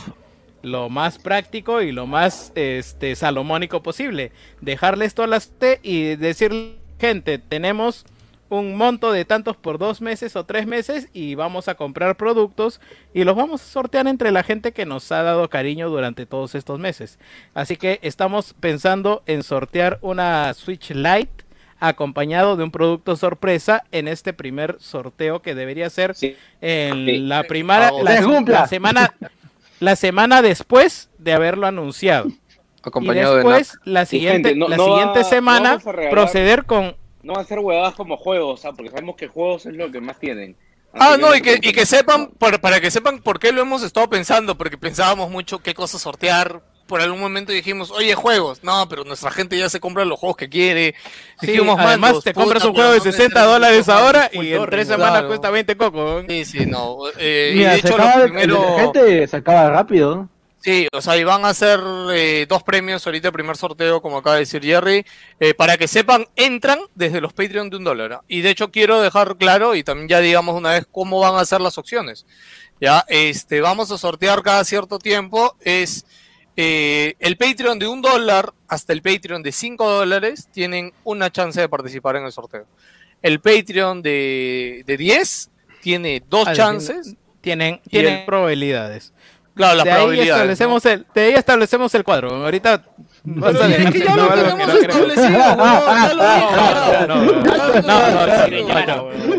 lo 0.62 0.88
más 0.88 1.18
práctico 1.18 1.82
y 1.82 1.92
lo 1.92 2.06
más 2.06 2.52
este 2.54 3.14
salomónico 3.16 3.82
posible. 3.82 4.32
Dejarle 4.60 5.04
esto 5.04 5.22
a 5.22 5.26
las 5.26 5.50
T 5.50 5.80
y 5.82 6.16
decirle, 6.16 6.76
gente, 6.98 7.38
tenemos 7.38 8.04
un 8.50 8.76
monto 8.76 9.12
de 9.12 9.24
tantos 9.26 9.56
por 9.56 9.78
dos 9.78 10.00
meses 10.00 10.34
o 10.34 10.44
tres 10.44 10.66
meses 10.66 11.08
y 11.12 11.34
vamos 11.34 11.68
a 11.68 11.74
comprar 11.74 12.16
productos 12.16 12.80
y 13.12 13.24
los 13.24 13.36
vamos 13.36 13.60
a 13.60 13.64
sortear 13.66 14.06
entre 14.06 14.32
la 14.32 14.42
gente 14.42 14.72
que 14.72 14.86
nos 14.86 15.12
ha 15.12 15.22
dado 15.22 15.50
cariño 15.50 15.90
durante 15.90 16.24
todos 16.24 16.54
estos 16.54 16.78
meses. 16.78 17.18
Así 17.54 17.76
que 17.76 17.98
estamos 18.02 18.54
pensando 18.58 19.22
en 19.26 19.42
sortear 19.42 19.98
una 20.00 20.54
Switch 20.54 20.90
Lite 20.92 21.44
acompañado 21.80 22.56
de 22.56 22.64
un 22.64 22.70
producto 22.70 23.16
sorpresa 23.16 23.84
en 23.92 24.08
este 24.08 24.32
primer 24.32 24.76
sorteo 24.80 25.42
que 25.42 25.54
debería 25.54 25.90
ser 25.90 26.14
en 26.60 27.06
Sí. 27.06 27.18
la 27.18 27.44
primera 27.44 27.92
la 28.02 28.66
semana 28.66 29.14
la 29.80 29.96
semana 29.96 30.42
después 30.42 31.10
de 31.18 31.32
haberlo 31.32 31.66
anunciado. 31.66 32.28
Y 32.28 32.38
Acompañado 32.82 33.32
de 33.36 33.36
después 33.44 33.78
la 33.84 34.02
Y, 34.02 34.06
siguiente 34.06 34.50
gente, 34.50 34.54
no- 34.56 34.68
la 34.68 34.76
no 34.76 34.84
siguiente 34.84 35.18
va- 35.20 35.24
semana 35.24 35.78
regalar- 35.78 36.10
proceder 36.10 36.64
con 36.64 36.96
No 37.22 37.34
van 37.34 37.44
a 37.44 37.48
ser 37.48 37.58
huevadas 37.58 37.94
como 37.94 38.16
juegos, 38.16 38.64
¿ah? 38.64 38.72
porque 38.72 38.90
sabemos 38.90 39.16
que 39.16 39.28
juegos 39.28 39.66
es 39.66 39.74
lo 39.74 39.90
que 39.90 40.00
más 40.00 40.18
tienen. 40.18 40.56
Ah, 40.94 41.16
no, 41.20 41.34
y 41.36 41.42
que, 41.42 41.58
y 41.60 41.72
que 41.72 41.84
sepan, 41.84 42.28
para, 42.38 42.58
para 42.58 42.80
que 42.80 42.90
sepan 42.90 43.18
por 43.20 43.38
qué 43.38 43.52
lo 43.52 43.60
hemos 43.60 43.82
estado 43.82 44.08
pensando, 44.08 44.56
porque 44.56 44.78
pensábamos 44.78 45.30
mucho 45.30 45.58
qué 45.58 45.74
cosas 45.74 46.00
sortear. 46.00 46.62
Por 46.88 47.00
algún 47.02 47.20
momento 47.20 47.52
dijimos, 47.52 47.90
oye, 47.90 48.14
juegos. 48.14 48.64
No, 48.64 48.88
pero 48.88 49.04
nuestra 49.04 49.30
gente 49.30 49.56
ya 49.56 49.68
se 49.68 49.78
compra 49.78 50.04
los 50.04 50.18
juegos 50.18 50.36
que 50.36 50.48
quiere. 50.48 50.94
Sí, 51.40 51.48
Dijimos, 51.48 51.78
además 51.78 51.98
mandos, 51.98 52.24
te 52.24 52.32
puta, 52.32 52.44
compras 52.44 52.64
un 52.64 52.74
juego 52.74 52.90
de 52.92 52.98
no 52.98 53.04
60 53.04 53.22
necesariamente 53.22 53.52
dólares 53.52 53.88
ahora 53.88 54.30
y 54.32 54.52
en 54.52 54.66
tres 54.66 54.88
semanas 54.88 55.12
claro. 55.12 55.28
cuesta 55.28 55.50
20 55.50 55.76
cocos. 55.76 56.24
Sí, 56.28 56.44
sí, 56.44 56.66
no. 56.66 56.96
eh, 57.18 57.52
y 57.54 57.58
de 57.58 57.70
se 57.70 57.78
hecho, 57.78 57.94
acaba, 57.94 58.24
primero... 58.24 58.60
detergente 58.60 59.28
se 59.28 59.36
acaba 59.36 59.70
rápido. 59.70 60.28
Sí, 60.60 60.88
o 60.92 61.00
sea, 61.00 61.16
y 61.16 61.22
van 61.22 61.44
a 61.44 61.50
hacer 61.50 61.78
eh, 62.12 62.46
dos 62.48 62.64
premios 62.64 63.06
ahorita, 63.06 63.28
el 63.28 63.32
primer 63.32 63.56
sorteo, 63.56 64.02
como 64.02 64.18
acaba 64.18 64.34
de 64.34 64.40
decir 64.40 64.64
Jerry. 64.64 65.04
Eh, 65.38 65.54
para 65.54 65.76
que 65.76 65.86
sepan, 65.86 66.26
entran 66.34 66.80
desde 66.96 67.20
los 67.20 67.32
Patreon 67.32 67.70
de 67.70 67.76
un 67.76 67.84
dólar. 67.84 68.22
Y 68.26 68.40
de 68.40 68.50
hecho 68.50 68.70
quiero 68.70 69.00
dejar 69.00 69.36
claro, 69.36 69.76
y 69.76 69.84
también 69.84 70.08
ya 70.08 70.20
digamos 70.20 70.56
una 70.56 70.70
vez, 70.70 70.86
cómo 70.90 71.20
van 71.20 71.36
a 71.36 71.44
ser 71.44 71.60
las 71.60 71.78
opciones. 71.78 72.26
Ya, 72.80 73.04
este, 73.08 73.60
vamos 73.60 73.90
a 73.92 73.98
sortear 73.98 74.42
cada 74.42 74.64
cierto 74.64 74.98
tiempo. 74.98 75.56
Es 75.60 76.04
eh, 76.60 77.14
el 77.20 77.36
Patreon 77.36 77.78
de 77.78 77.86
un 77.86 78.02
dólar 78.02 78.52
hasta 78.66 78.92
el 78.92 79.00
Patreon 79.00 79.44
de 79.44 79.52
cinco 79.52 79.88
dólares 79.88 80.48
tienen 80.52 80.92
una 81.04 81.30
chance 81.30 81.60
de 81.60 81.68
participar 81.68 82.16
en 82.16 82.24
el 82.24 82.32
sorteo. 82.32 82.66
El 83.22 83.38
Patreon 83.40 84.02
de, 84.02 84.82
de 84.84 84.96
10 84.96 85.50
tiene 85.80 86.20
dos 86.28 86.48
Ah, 86.48 86.54
chances. 86.54 87.14
Tienen, 87.40 87.80
tienen 87.88 88.14
el- 88.18 88.24
probabilidades. 88.26 89.12
Claro, 89.54 89.76
las 89.76 89.84
de 89.84 89.90
ahí 89.92 89.96
probabilidades. 89.98 90.28
¿no? 90.28 90.34
establecemos 90.52 90.86
el, 90.86 91.06
de 91.14 91.20
ahí 91.22 91.34
establecemos 91.34 91.94
el 91.94 92.02
cuadro. 92.04 92.34
Ahorita 92.44 92.84
no. 93.24 93.50
No, 93.50 93.52
no, 93.52 93.60
no, 93.60 93.68
no, 93.68 94.38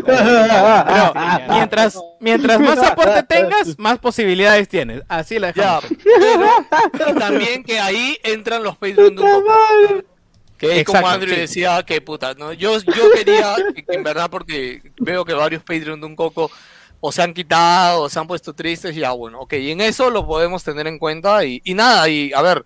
no, 0.08 1.12
no, 1.12 1.14
mientras, 1.54 1.98
mientras 2.20 2.60
más 2.60 2.78
aporte 2.78 3.22
tengas, 3.22 3.78
más 3.78 3.98
posibilidades 3.98 4.68
tienes. 4.68 5.02
Así 5.08 5.38
la 5.38 5.52
Ya, 5.52 5.80
pero 6.92 7.14
también 7.18 7.62
que 7.64 7.78
ahí 7.80 8.18
entran 8.22 8.62
los 8.62 8.76
Patreon 8.76 9.16
de 9.16 9.22
un 9.22 9.28
poco. 9.42 9.52
Que 10.58 10.80
es 10.80 10.84
como 10.86 11.08
Andrew 11.08 11.34
sí. 11.34 11.40
decía, 11.40 11.82
que 11.84 12.00
puta, 12.02 12.34
¿no? 12.34 12.52
Yo, 12.52 12.78
yo 12.80 13.10
quería, 13.14 13.56
que- 13.74 13.82
que 13.84 13.94
en 13.94 14.02
verdad, 14.02 14.28
porque 14.30 14.82
veo 14.98 15.24
que 15.24 15.32
varios 15.32 15.62
Patreon 15.62 16.00
de 16.00 16.06
un 16.06 16.16
coco 16.16 16.50
o 17.00 17.10
se 17.12 17.22
han 17.22 17.32
quitado, 17.32 18.02
o 18.02 18.08
se 18.10 18.18
han 18.18 18.26
puesto 18.26 18.52
tristes, 18.52 18.94
y 18.94 19.00
ya 19.00 19.12
bueno, 19.12 19.40
ok, 19.40 19.54
y 19.54 19.70
en 19.70 19.80
eso 19.80 20.10
lo 20.10 20.26
podemos 20.26 20.62
tener 20.62 20.86
en 20.86 20.98
cuenta, 20.98 21.42
y, 21.46 21.62
y 21.64 21.72
nada, 21.72 22.06
y 22.10 22.30
a 22.34 22.42
ver, 22.42 22.62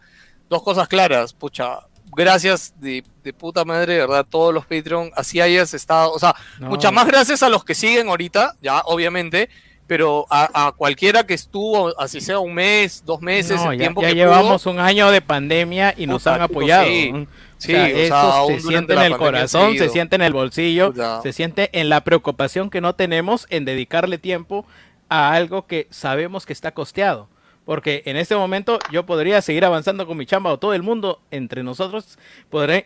dos 0.48 0.60
cosas 0.64 0.88
claras, 0.88 1.32
pucha, 1.32 1.78
gracias 2.16 2.74
de, 2.80 3.04
de 3.22 3.32
puta 3.32 3.64
madre, 3.64 3.92
de 3.94 4.00
verdad, 4.00 4.26
todos 4.28 4.52
los 4.52 4.66
Patreon, 4.66 5.12
así 5.14 5.40
hayas 5.40 5.72
estado, 5.72 6.10
o 6.12 6.18
sea, 6.18 6.34
No. 6.58 6.70
muchas 6.70 6.92
más 6.92 7.06
gracias 7.06 7.44
a 7.44 7.48
los 7.48 7.64
que 7.64 7.76
siguen 7.76 8.08
ahorita, 8.08 8.56
ya, 8.60 8.80
obviamente, 8.86 9.48
pero 9.86 10.26
a, 10.30 10.68
a 10.68 10.72
cualquiera 10.72 11.26
que 11.26 11.34
estuvo, 11.34 11.98
así 12.00 12.20
sea 12.20 12.38
un 12.38 12.54
mes, 12.54 13.02
dos 13.04 13.20
meses, 13.20 13.56
No, 13.62 13.72
el 13.72 13.78
ya, 13.78 13.82
tiempo 13.84 14.02
ya 14.02 14.08
que 14.08 14.14
llevamos 14.14 14.62
pudo, 14.62 14.72
un 14.74 14.80
año 14.80 15.10
de 15.10 15.20
pandemia 15.20 15.94
y 15.96 16.06
nos 16.06 16.26
han 16.26 16.42
apoyado. 16.42 16.86
sí. 16.86 17.12
¿no? 17.12 17.26
Sí, 17.56 17.72
o 17.72 17.76
sea, 17.76 17.84
o 17.84 17.88
sea, 17.88 17.96
eso 17.98 18.46
se 18.48 18.68
siente 18.68 18.92
en 18.92 18.98
el 19.00 19.16
corazón, 19.16 19.78
se 19.78 19.88
siente 19.88 20.16
en 20.16 20.22
el 20.22 20.32
bolsillo, 20.34 20.92
se 21.22 21.32
siente 21.32 21.70
en 21.72 21.88
la 21.88 22.02
preocupación 22.02 22.68
que 22.68 22.80
no 22.82 22.94
tenemos 22.94 23.46
en 23.48 23.64
dedicarle 23.64 24.18
tiempo 24.18 24.66
a 25.08 25.32
algo 25.32 25.66
que 25.66 25.86
sabemos 25.90 26.44
que 26.44 26.52
está 26.52 26.72
costeado. 26.72 27.28
Porque 27.64 28.02
en 28.06 28.16
este 28.16 28.36
momento 28.36 28.78
yo 28.92 29.06
podría 29.06 29.40
seguir 29.42 29.64
avanzando 29.64 30.06
con 30.06 30.16
mi 30.16 30.26
chamba 30.26 30.52
o 30.52 30.58
todo 30.58 30.74
el 30.74 30.82
mundo 30.82 31.20
entre 31.30 31.62
nosotros 31.62 32.18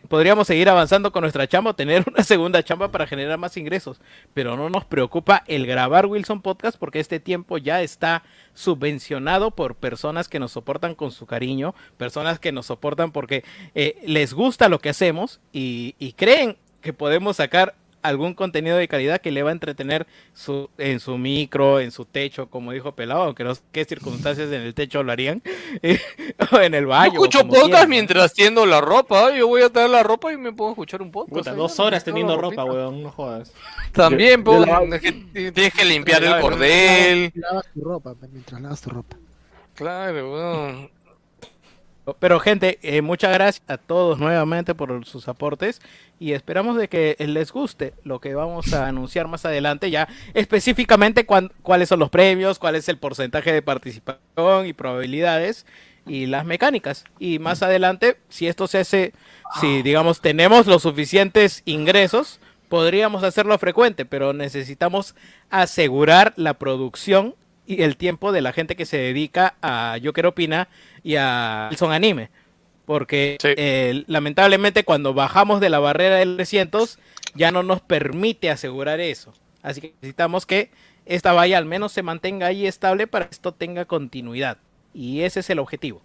podríamos 0.09 0.47
seguir 0.47 0.69
avanzando 0.69 1.13
con 1.13 1.23
nuestra 1.23 1.47
chamba 1.47 1.73
o 1.73 1.75
tener 1.75 2.05
una 2.07 2.23
segunda 2.23 2.63
chamba 2.63 2.91
para 2.91 3.07
generar 3.07 3.39
más 3.39 3.57
ingresos. 3.57 4.01
Pero 4.35 4.57
no 4.57 4.71
nos 4.71 4.85
preocupa 4.85 5.45
el 5.47 5.67
grabar 5.67 6.07
Wilson 6.07 6.43
Podcast 6.43 6.79
porque 6.79 7.01
este 7.01 7.21
tiempo 7.21 7.59
ya 7.59 7.83
está 7.83 8.23
subvencionado 8.55 9.51
por 9.51 9.75
personas 9.75 10.29
que 10.29 10.39
nos 10.39 10.53
soportan 10.53 10.95
con 10.95 11.11
su 11.11 11.27
cariño, 11.27 11.75
personas 11.97 12.39
que 12.39 12.53
nos 12.53 12.67
soportan 12.67 13.13
porque 13.13 13.45
eh, 13.75 14.01
les 14.07 14.35
gusta 14.35 14.69
lo 14.69 14.79
que 14.79 14.91
hacemos 14.91 15.41
y 15.53 16.15
creen 16.17 16.57
que 16.81 16.93
podemos 16.93 17.37
sacar 17.37 17.75
algún 18.03 18.35
contenido 18.35 18.77
de 18.77 18.87
calidad 18.89 19.20
que 19.20 19.31
le 19.31 19.43
va 19.43 19.51
a 19.51 19.53
entretener 19.53 20.07
su, 20.33 20.70
en 20.79 21.01
su 21.01 21.19
micro, 21.19 21.81
en 21.81 21.91
su 21.91 22.05
techo, 22.05 22.49
como 22.49 22.73
dijo 22.73 22.93
Pelado, 22.93 23.23
aunque 23.23 23.45
no 23.45 23.55
sé 23.55 23.62
qué 23.73 23.85
circunstancias 23.85 24.49
en 24.49 24.62
el 24.62 24.75
techo 24.75 25.03
lo 25.03 25.12
harían, 25.12 25.43
eh, 25.83 26.01
o 26.53 26.59
en 26.61 26.75
el 26.75 26.85
Yo 26.85 26.89
baño. 26.89 27.12
o 27.20 27.25
escucho 27.25 27.41
podcast 27.47 27.65
quieran. 27.66 27.89
mientras 27.91 28.33
tiendo 28.35 28.66
la 28.66 28.81
ropa. 28.81 29.33
Yo 29.37 29.49
voy 29.49 29.62
a 29.62 29.70
tener 29.70 29.91
la 29.91 30.03
ropa 30.03 30.33
y 30.33 30.37
me 30.37 30.53
puedo 30.53 30.70
escuchar 30.70 31.03
un 31.03 31.11
podcast. 31.11 31.35
Puta, 31.49 31.55
dos 31.55 31.79
horas 31.81 32.05
teniendo 32.05 32.35
la 32.37 32.43
ropa, 32.43 32.65
weón, 32.65 33.03
no 33.03 33.11
jodas. 33.11 33.53
También, 33.93 34.45
Yo- 34.45 34.53
yo 34.53 34.59
pues, 34.59 34.69
lavo- 34.69 34.95
es 34.95 35.01
que 35.03 35.12
tienes 35.53 35.75
que 35.75 35.85
limpiar 35.85 36.23
el 36.25 36.41
cordel. 36.41 37.33
Lavas 37.35 37.66
tu 37.75 37.81
ropa, 37.85 38.15
mientras 38.33 38.61
lavas 38.61 38.81
tu 38.81 38.91
ropa. 38.91 39.16
Claro, 39.75 40.33
weón. 40.33 40.91
Pero 42.15 42.41
gente, 42.41 42.79
eh, 42.83 43.03
muchas 43.03 43.33
gracias 43.33 43.65
a 43.69 43.77
todos 43.77 44.19
nuevamente 44.19 44.75
por 44.75 45.05
sus 45.05 45.29
aportes 45.29 45.81
y 46.19 46.33
esperamos 46.33 46.77
de 46.77 46.89
que 46.89 47.17
les 47.19 47.53
guste 47.53 47.95
lo 48.05 48.21
que 48.21 48.35
vamos 48.35 48.73
a 48.73 48.87
anunciar 48.89 49.29
más 49.29 49.45
adelante, 49.45 49.91
ya 49.91 50.09
específicamente 50.35 51.27
cuáles 51.27 51.89
son 51.89 51.99
los 51.99 52.11
premios, 52.11 52.59
cuál 52.59 52.77
es 52.77 52.89
el 52.89 52.99
porcentaje 52.99 53.53
de 53.53 53.63
participación 53.63 54.67
y 54.67 54.73
probabilidades 54.73 55.67
y 56.07 56.27
las 56.27 56.45
mecánicas. 56.45 57.05
Y 57.19 57.39
más 57.39 57.63
adelante, 57.63 58.19
si 58.29 58.49
esto 58.49 58.67
se 58.67 58.79
hace, 58.79 59.13
si 59.61 59.83
digamos 59.83 60.21
tenemos 60.21 60.67
los 60.67 60.83
suficientes 60.83 61.63
ingresos, 61.65 62.41
podríamos 62.69 63.23
hacerlo 63.23 63.57
frecuente, 63.59 64.05
pero 64.05 64.33
necesitamos 64.33 65.15
asegurar 65.51 66.33
la 66.37 66.55
producción 66.55 67.35
y 67.69 67.82
el 67.82 67.99
tiempo 67.99 68.32
de 68.32 68.40
la 68.40 68.53
gente 68.53 68.77
que 68.77 68.86
se 68.86 68.97
dedica 68.97 69.55
a 69.61 69.99
Yo 69.99 70.15
Quiero 70.15 70.31
Opina 70.31 70.69
y 71.05 71.16
a 71.16 71.69
Wilson 71.70 71.93
Anime. 71.93 72.31
Porque 72.86 73.36
eh, 73.43 74.05
lamentablemente 74.07 74.85
cuando 74.85 75.12
bajamos 75.12 75.61
de 75.61 75.69
la 75.69 75.78
barrera 75.78 76.16
del 76.16 76.36
300 76.36 76.99
ya 77.35 77.51
no 77.51 77.62
nos 77.62 77.82
permite 77.82 78.51
asegurar 78.51 79.01
eso. 79.01 79.35
Así 79.62 79.82
que 79.82 79.93
necesitamos 80.01 80.47
que 80.47 80.70
esta 81.05 81.35
valla 81.35 81.59
al 81.59 81.66
menos 81.66 81.93
se 81.93 82.03
mantenga 82.03 82.47
ahí 82.47 82.66
estable 82.66 83.07
para 83.07 83.27
que 83.27 83.35
esto 83.35 83.53
tenga 83.53 83.85
continuidad. 83.85 84.57
Y 84.95 85.20
ese 85.20 85.40
es 85.40 85.51
el 85.51 85.59
objetivo. 85.59 86.01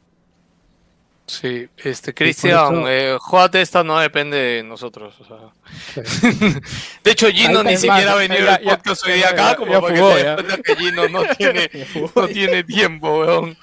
Sí, 1.26 1.68
este, 1.78 2.14
Cristian, 2.14 2.80
eso- 2.80 2.90
eh, 2.90 3.18
Juate 3.20 3.62
esta 3.62 3.82
no 3.84 3.98
depende 4.00 4.36
de 4.38 4.64
nosotros. 4.64 5.16
o 5.22 5.26
sea. 5.26 6.04
de 7.04 7.12
hecho, 7.12 7.28
Gino 7.30 7.64
ni 7.64 7.78
siquiera 7.78 8.12
ha 8.12 8.16
venido 8.16 8.42
ya, 8.46 8.60
ya, 8.62 8.78
podcast 8.78 9.06
hoy 9.08 9.14
día 9.14 9.30
acá, 9.30 9.52
ya, 9.52 9.56
como 9.56 9.72
ya 9.72 9.82
para 9.82 9.96
fugó, 9.96 10.10
que 10.10 10.16
te 10.16 10.24
ya. 10.24 10.36
des 10.36 10.46
cuenta 10.46 10.64
que 10.64 10.76
Gino 10.76 11.08
no 11.10 11.22
tiene, 11.38 11.70
no 12.16 12.28
tiene 12.28 12.64
tiempo, 12.66 13.20
weón. 13.22 13.58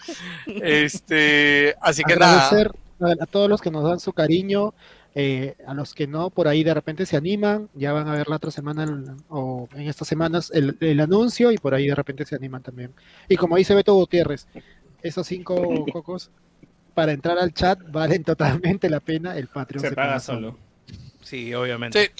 Este, 0.46 1.74
así 1.80 2.02
que 2.02 2.16
nada. 2.16 2.46
Agradecer 2.48 2.72
a, 3.00 3.22
a 3.22 3.26
todos 3.26 3.48
los 3.48 3.60
que 3.60 3.70
nos 3.70 3.84
dan 3.84 4.00
su 4.00 4.12
cariño, 4.12 4.72
eh, 5.14 5.56
a 5.66 5.74
los 5.74 5.94
que 5.94 6.06
no, 6.06 6.30
por 6.30 6.48
ahí 6.48 6.62
de 6.64 6.72
repente 6.72 7.04
se 7.04 7.16
animan, 7.16 7.68
ya 7.74 7.92
van 7.92 8.08
a 8.08 8.12
ver 8.12 8.28
la 8.28 8.36
otra 8.36 8.50
semana 8.50 8.84
el- 8.84 9.04
o 9.28 9.68
en 9.74 9.88
estas 9.88 10.08
semanas 10.08 10.50
el, 10.54 10.76
el 10.80 11.00
anuncio 11.00 11.50
y 11.52 11.58
por 11.58 11.74
ahí 11.74 11.88
de 11.88 11.94
repente 11.94 12.24
se 12.24 12.36
animan 12.36 12.62
también. 12.62 12.92
Y 13.28 13.36
como 13.36 13.56
dice 13.56 13.74
Beto 13.74 13.94
Gutiérrez, 13.94 14.46
esos 15.02 15.26
cinco 15.26 15.56
cocos 15.92 16.30
para 16.90 17.12
entrar 17.12 17.38
al 17.38 17.52
chat 17.54 17.78
valen 17.90 18.24
totalmente 18.24 18.88
la 18.90 19.00
pena, 19.00 19.36
el 19.36 19.46
Patreon 19.48 19.82
Se 19.84 19.92
paga 19.92 20.20
solo. 20.20 20.58
Sí, 21.22 21.52
obviamente. 21.54 22.12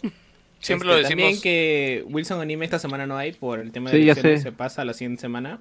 Siempre 0.61 0.87
Este, 0.87 0.87
lo 0.87 0.95
decimos. 0.97 1.09
También 1.25 1.41
que 1.41 2.05
Wilson 2.09 2.41
Anime 2.41 2.65
esta 2.65 2.79
semana 2.79 3.07
no 3.07 3.17
hay 3.17 3.33
por 3.33 3.61
el 3.61 3.73
tema 3.73 3.91
Sí, 3.91 3.99
de 3.99 4.05
ya 4.05 4.15
sé. 4.15 4.39
se 4.39 4.53
pasa 4.53 4.83
a 4.83 4.85
la 4.85 4.93
siguiente 4.93 5.21
semana. 5.23 5.59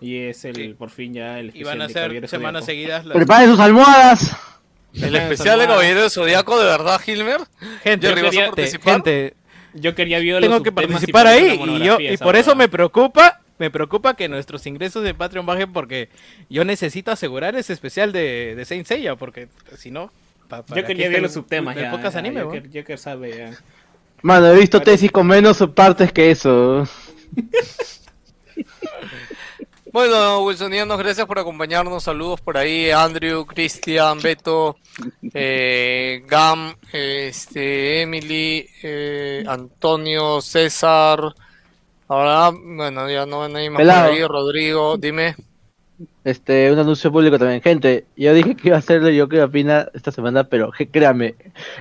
Y 0.00 0.16
es 0.18 0.44
el 0.44 0.74
por 0.74 0.90
fin 0.90 1.14
ya 1.14 1.38
el 1.38 1.52
Y 1.54 1.62
van 1.62 1.80
a 1.80 1.84
especial 1.84 1.88
de 1.88 1.92
ser 1.92 2.02
Caballero 2.02 2.28
semanas 2.28 2.64
Zodíaco. 2.64 2.66
seguidas. 2.66 3.04
las- 3.06 3.16
Preparen 3.16 3.50
sus 3.50 3.60
almohadas. 3.60 4.36
El 4.92 5.14
especial 5.16 5.58
de 5.58 5.66
Caballero 5.66 6.02
de 6.02 6.10
Zodíaco, 6.10 6.58
de 6.58 6.64
verdad, 6.66 7.00
Hilmer. 7.06 7.40
Gente, 7.82 8.08
¿vas 8.10 8.18
a 8.18 8.24
quería- 8.24 8.46
participar? 8.46 8.92
gente, 8.94 9.34
Yo 9.74 9.94
quería 9.94 10.18
tengo 10.40 10.62
que 10.62 10.72
participar 10.72 11.26
ahí 11.26 11.60
y 11.64 11.84
yo 11.84 11.98
y 12.00 12.16
por 12.16 12.34
eso 12.36 12.54
me 12.56 12.68
preocupa 12.68 13.40
me 13.58 13.70
preocupa 13.70 14.14
que 14.14 14.28
nuestros 14.28 14.66
ingresos 14.66 15.02
de 15.02 15.14
Patreon 15.14 15.46
bajen 15.46 15.72
porque 15.72 16.08
yo 16.50 16.64
necesito 16.64 17.10
asegurar 17.10 17.56
ese 17.56 17.72
especial 17.72 18.12
de, 18.12 18.54
de 18.54 18.64
Saint 18.64 18.86
Seiya 18.86 19.16
porque 19.16 19.48
si 19.76 19.90
no 19.90 20.10
pa- 20.48 20.62
para 20.62 20.80
Yo 20.80 20.86
que 20.86 20.94
quería 20.94 21.08
ver 21.08 21.22
los 21.22 21.32
subtemas 21.32 21.74
ya. 21.76 21.90
podcast 21.90 22.14
ya, 22.14 22.18
anime, 22.20 22.42
Joker. 22.42 22.68
Joker 22.74 22.98
sabe 22.98 23.36
ya. 23.36 23.50
Mano, 24.22 24.46
he 24.48 24.58
visto 24.58 24.80
tesis 24.80 25.10
con 25.12 25.26
menos 25.26 25.58
partes 25.74 26.12
que 26.12 26.30
eso. 26.30 26.86
Bueno, 29.92 30.42
Wilsonianos, 30.42 30.98
gracias 30.98 31.26
por 31.26 31.38
acompañarnos. 31.38 32.02
Saludos 32.04 32.40
por 32.42 32.58
ahí, 32.58 32.90
Andrew, 32.90 33.46
Cristian, 33.46 34.20
Beto, 34.20 34.76
eh, 35.32 36.22
Gam, 36.26 36.74
este, 36.92 38.02
Emily, 38.02 38.68
eh, 38.82 39.42
Antonio, 39.48 40.42
César. 40.42 41.34
Ahora, 42.08 42.50
bueno, 42.56 43.10
ya 43.10 43.26
no 43.26 43.42
hay 43.42 43.52
nadie 43.52 43.70
más 43.70 43.80
Pelado. 43.80 44.08
por 44.10 44.14
ahí. 44.14 44.24
Rodrigo, 44.24 44.96
dime. 44.96 45.34
Este, 46.24 46.70
un 46.70 46.78
anuncio 46.78 47.10
público 47.10 47.38
también. 47.38 47.62
Gente, 47.62 48.04
yo 48.16 48.34
dije 48.34 48.54
que 48.54 48.68
iba 48.68 48.76
a 48.76 48.80
hacerlo 48.80 49.08
yo 49.10 49.28
que 49.28 49.42
opina 49.42 49.88
esta 49.94 50.10
semana, 50.12 50.44
pero 50.44 50.70
créame, 50.92 51.34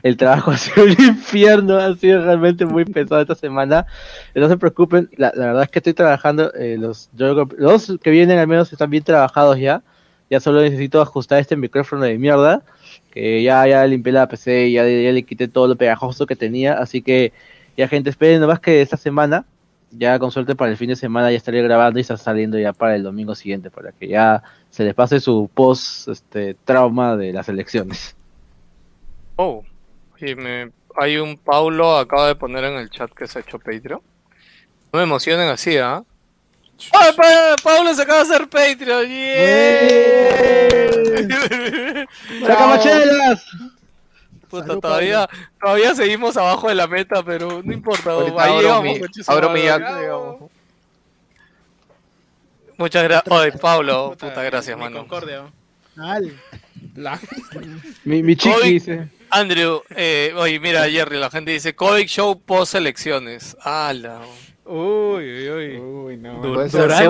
el 0.04 0.16
trabajo 0.18 0.52
ha 0.52 0.58
sido 0.58 0.86
un 0.86 0.92
infierno, 0.92 1.78
ha 1.78 1.96
sido 1.96 2.24
realmente 2.24 2.66
muy 2.66 2.86
pesado 2.86 3.22
esta 3.22 3.36
semana. 3.36 3.86
No 4.34 4.48
se 4.48 4.58
preocupen, 4.58 5.10
la, 5.18 5.32
la 5.36 5.48
verdad 5.48 5.64
es 5.64 5.70
que 5.70 5.80
estoy 5.80 5.94
trabajando, 5.94 6.54
eh, 6.54 6.78
los, 6.80 7.10
yo- 7.14 7.48
los 7.58 7.94
que 8.02 8.10
vienen 8.10 8.40
al 8.40 8.48
menos 8.48 8.72
están 8.72 8.90
bien 8.90 9.04
trabajados 9.04 9.58
ya. 9.60 9.82
Ya 10.30 10.40
solo 10.40 10.62
necesito 10.62 11.02
ajustar 11.02 11.40
este 11.40 11.56
micrófono 11.56 12.04
de 12.06 12.18
mierda, 12.18 12.64
que 13.12 13.44
ya, 13.44 13.68
ya 13.68 13.86
limpié 13.86 14.12
la 14.14 14.28
PC, 14.28 14.72
ya, 14.72 14.84
ya 14.88 15.12
le 15.12 15.22
quité 15.24 15.48
todo 15.48 15.68
lo 15.68 15.76
pegajoso 15.76 16.26
que 16.26 16.36
tenía, 16.36 16.74
así 16.80 17.04
que 17.04 17.32
ya 17.78 17.88
gente, 17.88 18.10
esperen 18.10 18.42
nomás 18.42 18.60
que 18.60 18.82
esta 18.82 18.98
semana 18.98 19.46
ya 19.98 20.20
con 20.20 20.32
suerte 20.32 20.56
para 20.56 20.72
el 20.72 20.78
fin 20.78 20.90
de 20.90 20.96
semana 20.96 21.32
ya 21.32 21.38
estaré 21.38 21.62
grabando 21.62 22.00
y 22.00 22.02
está 22.02 22.18
saliendo 22.18 22.58
ya 22.60 22.74
para 22.74 22.96
el 22.96 23.04
domingo 23.04 23.36
siguiente, 23.36 23.70
para 23.72 23.92
que 23.92 24.08
ya 24.08 24.44
se 24.70 24.84
les 24.84 24.94
pase 24.94 25.20
su 25.20 25.50
post 25.54 26.08
este 26.10 26.56
trauma 26.66 27.16
de 27.16 27.34
las 27.34 27.50
elecciones. 27.50 28.16
Oh, 29.38 29.64
y 30.20 30.36
me, 30.36 30.72
hay 30.96 31.18
un 31.18 31.38
Paulo 31.38 31.98
acaba 31.98 32.28
de 32.28 32.36
poner 32.36 32.64
en 32.66 32.76
el 32.76 32.90
chat 32.90 33.12
que 33.12 33.28
se 33.28 33.40
ha 33.40 33.42
hecho 33.42 33.60
Patreon. 33.60 34.02
No 34.94 34.98
me 35.00 35.04
emocionen 35.04 35.50
así, 35.50 35.78
¿ah? 35.78 36.04
¡Ay, 36.94 37.12
Pa- 37.16 37.56
Paulo 37.64 37.94
se 37.94 38.02
acaba 38.02 38.24
de 38.24 38.34
hacer 38.34 38.50
Patreon! 38.50 39.08
¡Yeah! 39.08 42.06
¡Sacamachelas! 42.46 43.46
Puta, 44.56 44.68
Salud, 44.68 44.82
todavía, 44.82 45.30
todavía 45.60 45.96
seguimos 45.96 46.36
abajo 46.38 46.70
de 46.70 46.76
la 46.76 46.88
meta, 46.88 47.24
pero 47.24 47.62
no 47.64 47.74
importa. 47.74 48.12
Ahorita 48.12 48.44
ahí 48.44 48.50
abro 48.52 48.62
llegamos, 48.62 48.84
mi- 49.00 49.24
abro 49.28 49.50
mi 49.52 49.60
ahí 49.62 49.68
app. 49.68 49.82
llegamos. 50.00 50.36
Muchas 52.78 53.04
gracias. 53.04 53.34
Oye, 53.34 53.52
Pablo, 53.54 54.12
puta, 54.20 54.44
gracias, 54.44 54.76
Mi 54.78 54.84
mano. 54.84 54.98
Concordia. 55.00 55.44
Mi, 58.04 58.22
mi 58.22 58.36
chiqui 58.36 58.68
dice. 58.74 59.08
Andrew, 59.30 59.82
eh, 59.96 60.34
oye, 60.38 60.60
mira, 60.60 60.88
Jerry, 60.90 61.18
la 61.18 61.30
gente 61.30 61.52
dice 61.52 61.74
Comic 61.76 62.08
Show 62.08 62.40
post 62.42 62.76
elecciones. 62.76 63.56
¡Hala! 63.62 64.22
Uy, 64.66 65.24
uy, 65.24 65.50
uy. 65.50 65.78
Uy, 65.78 66.18
no. 66.18 66.42
Du- 66.42 66.54
Puede 66.56 66.70
ser, 66.70 66.82
Durante, 66.82 67.04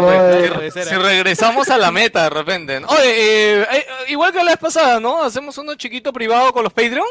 si- 0.48 0.54
puede 0.54 0.72
ser, 0.72 0.84
si 0.86 0.94
¿eh? 0.96 1.00
regresamos 1.00 1.70
a 1.70 1.78
la 1.78 1.92
meta 1.92 2.24
de 2.24 2.30
repente. 2.30 2.80
¿no? 2.80 2.88
Oye, 2.88 3.62
eh, 3.62 3.68
eh, 3.72 3.86
igual 4.10 4.32
que 4.32 4.40
la 4.40 4.52
vez 4.52 4.58
pasada, 4.58 5.00
¿no? 5.00 5.24
Hacemos 5.24 5.58
uno 5.58 5.76
chiquito 5.76 6.12
privado 6.14 6.52
con 6.54 6.64
los 6.64 6.74
Patreon. 6.74 7.06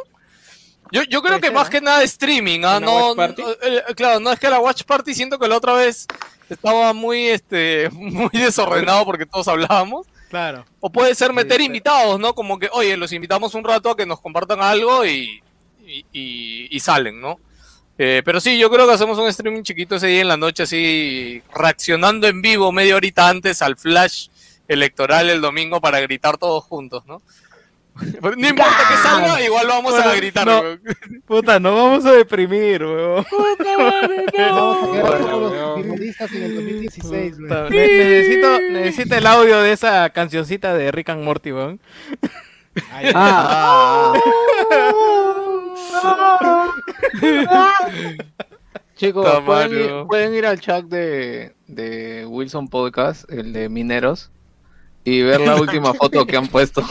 Yo, 0.94 1.02
yo 1.02 1.22
creo 1.22 1.40
que 1.40 1.50
más 1.50 1.68
que 1.68 1.80
nada 1.80 2.02
streaming, 2.04 2.60
¿ah? 2.64 2.76
¿Una 2.78 2.86
No, 2.86 3.14
no, 3.42 3.50
eh, 3.62 3.82
claro, 3.96 4.20
no 4.20 4.30
es 4.32 4.38
que 4.38 4.48
la 4.48 4.60
Watch 4.60 4.84
Party 4.84 5.12
siento 5.12 5.38
que 5.38 5.48
la 5.48 5.56
otra 5.56 5.72
vez 5.74 6.06
estaba 6.48 6.92
muy, 6.92 7.26
este, 7.26 7.90
muy 7.92 8.30
desordenado 8.32 9.04
porque 9.04 9.26
todos 9.26 9.48
hablábamos. 9.48 10.06
Claro. 10.30 10.64
O 10.80 10.90
puede 10.90 11.14
ser 11.14 11.32
meter 11.32 11.60
invitados, 11.60 12.18
¿no? 12.20 12.34
Como 12.34 12.58
que, 12.58 12.68
oye, 12.72 12.96
los 12.96 13.12
invitamos 13.12 13.54
un 13.54 13.64
rato 13.64 13.90
a 13.90 13.96
que 13.96 14.06
nos 14.06 14.20
compartan 14.20 14.60
algo 14.62 15.04
y, 15.04 15.42
y, 15.86 16.06
y- 16.12 16.68
y 16.70 16.80
salen, 16.80 17.20
¿no? 17.20 17.38
Eh, 17.98 18.22
pero 18.24 18.40
sí, 18.40 18.58
yo 18.58 18.70
creo 18.70 18.86
que 18.88 18.94
hacemos 18.94 19.18
un 19.18 19.28
streaming 19.28 19.62
chiquito 19.62 19.96
ese 19.96 20.08
día 20.08 20.22
en 20.22 20.28
la 20.28 20.36
noche, 20.36 20.64
así, 20.64 21.42
reaccionando 21.54 22.26
en 22.26 22.42
vivo 22.42 22.72
media 22.72 22.96
horita 22.96 23.28
antes 23.28 23.62
al 23.62 23.76
flash 23.76 24.28
electoral 24.66 25.28
el 25.30 25.40
domingo 25.40 25.80
para 25.80 26.00
gritar 26.00 26.36
todos 26.38 26.64
juntos, 26.64 27.04
¿no? 27.06 27.20
No 27.94 28.48
importa 28.48 28.76
que 28.88 28.96
salga, 29.08 29.40
igual 29.42 29.66
lo 29.68 29.74
vamos 29.74 29.94
a 29.94 30.14
gritar, 30.16 30.46
no, 30.46 30.60
weón. 30.60 30.80
Puta, 31.26 31.60
nos 31.60 31.74
vamos 31.74 32.04
a 32.04 32.12
deprimir, 32.12 32.82
weón. 32.84 33.24
Vamos 33.30 34.88
a 34.88 34.92
quedar 34.92 35.30
los 35.30 35.76
finalistas 35.82 36.32
en 36.32 36.42
el 36.42 36.54
2016, 36.56 37.38
güey. 37.38 37.48
Puta, 37.48 37.70
ne- 37.70 37.86
necesito, 37.86 38.60
necesito 38.72 39.14
el 39.14 39.26
audio 39.26 39.60
de 39.60 39.72
esa 39.72 40.10
cancioncita 40.10 40.74
de 40.74 40.90
Rick 40.90 41.10
and 41.10 41.22
Morty, 41.22 41.52
weón. 41.52 41.80
Ah. 43.14 44.12
Chicos, 48.96 49.24
Puta 49.26 49.44
¿pueden 49.44 49.70
madre, 49.70 49.84
ir, 49.84 49.90
¿no? 49.90 50.06
pueden 50.06 50.34
ir 50.34 50.46
al 50.46 50.60
chat 50.60 50.84
de, 50.84 51.54
de 51.66 52.26
Wilson 52.26 52.68
Podcast, 52.68 53.30
el 53.30 53.52
de 53.52 53.68
Mineros, 53.68 54.30
y 55.04 55.22
ver 55.22 55.40
la 55.40 55.56
última 55.60 55.94
foto 55.94 56.26
que 56.26 56.36
han 56.36 56.46
puesto. 56.48 56.82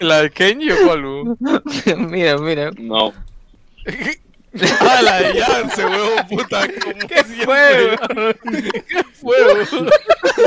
¿La 0.00 0.22
de 0.22 0.30
Kenji 0.30 0.70
o 0.72 1.36
mira, 1.98 2.38
mira. 2.38 2.70
No. 2.78 3.12
Ah, 4.80 5.00
la 5.00 5.20
de 5.20 5.34
Yance, 5.34 5.86
weón, 5.86 6.26
puta. 6.28 6.66
¿Qué 7.08 7.22
fue, 7.22 7.96
¿Qué 8.88 9.04
fue? 9.14 9.36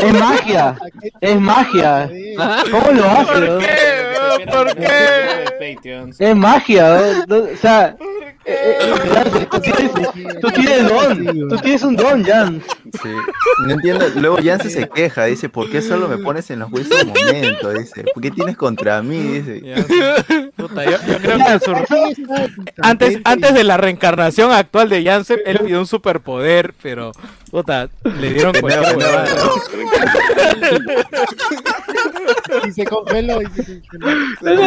Es 0.01 0.13
magia. 0.19 0.77
Es 1.21 1.39
magia. 1.39 2.11
¿Cómo 2.69 2.91
lo 2.91 3.09
hace? 3.09 3.31
¿Por 3.31 3.59
qué, 3.59 4.13
weón? 4.13 4.45
¿Por 4.51 4.75
qué? 4.75 6.05
Es 6.19 6.35
magia. 6.35 7.25
o 7.29 7.55
sea, 7.55 7.95
eh, 8.45 8.77
eh, 8.81 8.93
Jan, 9.13 9.47
tú 9.49 9.59
tienes, 9.61 9.91
tú 10.41 10.47
tienes 10.51 10.89
don. 10.89 11.49
Tú 11.49 11.57
tienes 11.57 11.83
un 11.83 11.95
don, 11.95 12.23
Jan. 12.23 12.61
Sí. 13.01 13.09
No 13.65 13.73
entiendo. 13.73 14.05
Luego 14.15 14.39
Yance 14.39 14.69
se 14.69 14.89
queja, 14.89 15.25
dice, 15.25 15.49
¿por 15.49 15.69
qué 15.69 15.81
solo 15.81 16.07
me 16.07 16.17
pones 16.17 16.49
en 16.51 16.59
los 16.59 16.71
huesos 16.71 17.05
momentos? 17.05 17.73
Dice, 17.79 18.03
¿por 18.13 18.21
qué 18.21 18.31
tienes 18.31 18.57
contra 18.57 19.01
mí? 19.01 19.17
Dice. 19.39 19.61
Puta, 20.55 20.83
yo, 20.85 20.91
yo 21.07 21.17
creo 21.19 21.37
que 21.37 21.51
en 21.51 21.59
su- 21.61 21.73
antes, 22.81 23.19
antes 23.23 23.53
de 23.53 23.63
la 23.63 23.77
reencarnación 23.77 24.51
actual 24.51 24.89
de 24.89 25.03
Janssen, 25.03 25.39
él 25.45 25.59
pidió 25.59 25.79
un 25.79 25.87
superpoder, 25.87 26.73
pero 26.81 27.11
puta, 27.49 27.87
le 28.19 28.33
dieron 28.33 28.53
huevada. 28.61 29.25
Y 32.67 32.71
se 32.71 32.85
congeló. 32.85 33.41
Y 33.41 33.47
se 33.63 33.81
congeló. 33.89 34.61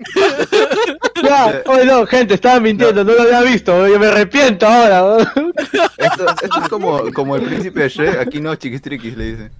¡No! 0.00 1.00
Ya, 1.22 1.62
oye, 1.66 1.84
no, 1.84 2.06
gente, 2.06 2.34
estaba 2.34 2.58
mintiendo, 2.60 3.04
no 3.04 3.12
lo 3.12 3.22
había 3.22 3.42
visto, 3.42 3.86
yo 3.86 3.98
me 3.98 4.06
arrepiento 4.06 4.66
ahora. 4.66 5.00
¿no? 5.00 5.18
Esto, 5.98 6.26
esto 6.42 6.62
es 6.62 6.68
como, 6.70 7.12
como 7.12 7.36
el 7.36 7.42
príncipe 7.42 7.82
de 7.82 7.88
Shrek, 7.90 8.18
aquí 8.18 8.40
no, 8.40 8.54
chiquistriquis, 8.54 9.16
le 9.16 9.24
dice. 9.24 9.50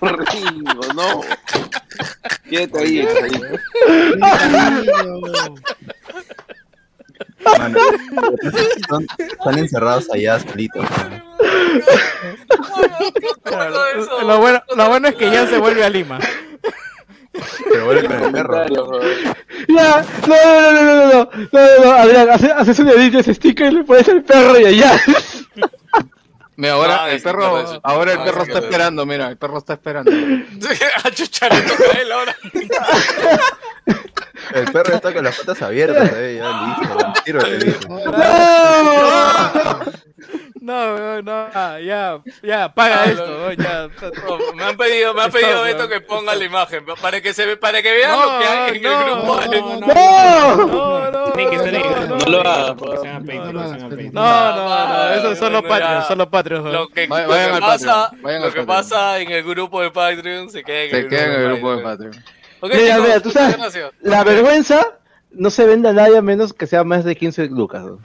Horrible, 0.00 0.64
no. 0.94 1.20
Quédate 2.48 2.78
ahí, 2.78 3.00
ahí. 3.00 3.40
Mano, 7.44 7.78
son- 8.88 9.06
están 9.18 9.58
encerrados 9.58 10.06
allá 10.12 10.40
solitos. 10.40 10.84
¿no? 13.44 14.22
Lo 14.26 14.38
bueno, 14.38 14.62
lo 14.74 14.88
bueno 14.88 15.08
es 15.08 15.14
que 15.14 15.30
Jan 15.30 15.48
se 15.48 15.58
vuelve 15.58 15.84
a 15.84 15.90
Lima. 15.90 16.18
Pero 17.70 17.84
vuelve 17.86 18.04
con 18.08 18.22
el 18.24 18.32
perro. 18.32 18.64
Ya, 19.68 20.04
no, 20.26 20.36
no, 20.36 20.72
no, 20.72 20.72
no, 20.72 20.82
no, 20.82 20.94
no, 20.94 21.06
no, 21.06 21.30
no, 21.52 21.84
no, 21.84 21.90
Adrián, 21.92 22.30
hace- 22.30 22.52
haces 22.52 22.78
un 22.78 22.88
edit 22.88 23.12
de 23.14 23.20
ese 23.20 23.34
sticker, 23.34 23.72
le 23.72 23.84
pones 23.84 24.08
el 24.08 24.22
perro 24.22 24.58
y 24.60 24.64
allá. 24.66 25.00
Mira, 26.56 26.72
ahora 26.74 27.04
Ah, 27.04 27.10
el 27.10 27.20
perro, 27.22 27.60
eso. 27.60 27.80
ahora 27.82 28.12
el 28.12 28.18
Ah, 28.20 28.24
perro 28.24 28.42
está 28.44 28.58
esperando, 28.60 29.04
mira, 29.06 29.28
el 29.28 29.36
perro 29.36 29.58
está 29.58 29.74
esperando. 29.74 30.10
El 34.54 34.70
perro 34.72 34.94
está 34.94 35.12
con 35.12 35.24
las 35.24 35.36
patas 35.38 35.60
abiertas, 35.62 36.10
eh, 36.14 36.40
ya 36.40 36.50
listo. 36.62 37.98
No, 40.60 40.98
no, 40.98 41.22
no, 41.22 41.46
ah, 41.54 41.78
ya, 41.80 42.18
ya, 42.42 42.74
paga 42.74 43.02
Ah, 43.02 43.04
esto, 43.06 43.26
no. 43.26 43.38
¿no? 43.38 43.52
ya. 43.52 43.88
No, 44.26 44.52
me 44.54 44.64
han 44.64 44.76
pedido, 44.76 45.14
me 45.14 45.22
han 45.22 45.30
pedido 45.30 45.64
esto 45.64 45.88
que 45.88 46.00
ponga 46.00 46.34
la 46.34 46.44
imagen 46.44 46.84
para 47.00 47.20
que 47.20 47.32
se 47.32 47.46
ve, 47.46 47.56
para 47.56 47.80
que 47.82 47.92
vean 47.92 48.10
No, 48.12 48.24
lo 48.32 48.38
que 48.40 48.44
hay 48.46 48.76
en 48.76 48.82
no, 48.82 48.90
el 48.90 49.04
grupo. 49.04 49.40
no, 49.46 49.94
¡No! 49.94 50.56
No, 50.56 50.66
no, 50.66 51.10
no, 51.12 51.26
No, 51.36 52.16
no, 52.16 52.26
lo 52.26 52.42
no. 52.42 52.50
hagas, 52.50 52.76
no, 54.12 54.52
no, 54.52 54.88
no, 54.88 55.10
eso 55.14 55.36
son 55.36 55.52
los. 55.52 55.62
Patreons, 55.62 56.06
son 56.08 56.18
los 56.18 56.26
Lo 56.50 56.88
que, 56.88 57.08
Vayan- 57.08 57.26
lo 57.26 57.32
vayan 57.34 57.54
que 57.54 57.60
pasa, 57.60 58.10
Patreon, 58.10 58.40
lo 58.40 58.46
al 58.46 58.54
que 58.54 58.62
pasa 58.62 59.18
en 59.20 59.30
el 59.32 59.42
grupo 59.44 59.82
de 59.82 59.90
Patreon 59.90 60.50
se 60.50 60.62
queda 60.64 60.82
en 60.82 60.90
Se 60.90 60.98
el 61.00 61.08
queda 61.08 61.24
en 61.26 61.32
el 61.40 61.48
grupo 61.52 61.76
de 61.76 61.82
Patreon. 61.82 62.12
Patreon. 62.12 62.36
Ok, 62.60 62.72
Mira, 62.74 62.86
chicos, 62.94 63.02
mira, 63.08 63.20
tú 63.20 63.30
sabes, 63.30 63.56
la 64.00 64.24
vergüenza 64.24 64.98
no 65.32 65.50
se 65.50 65.66
vende 65.66 65.88
a 65.90 65.92
nadie 65.92 66.16
a 66.16 66.22
menos 66.22 66.52
que 66.54 66.66
sea 66.66 66.84
más 66.84 67.04
de 67.04 67.14
15 67.16 67.46
lucas. 67.48 67.82
¿no? 67.84 67.98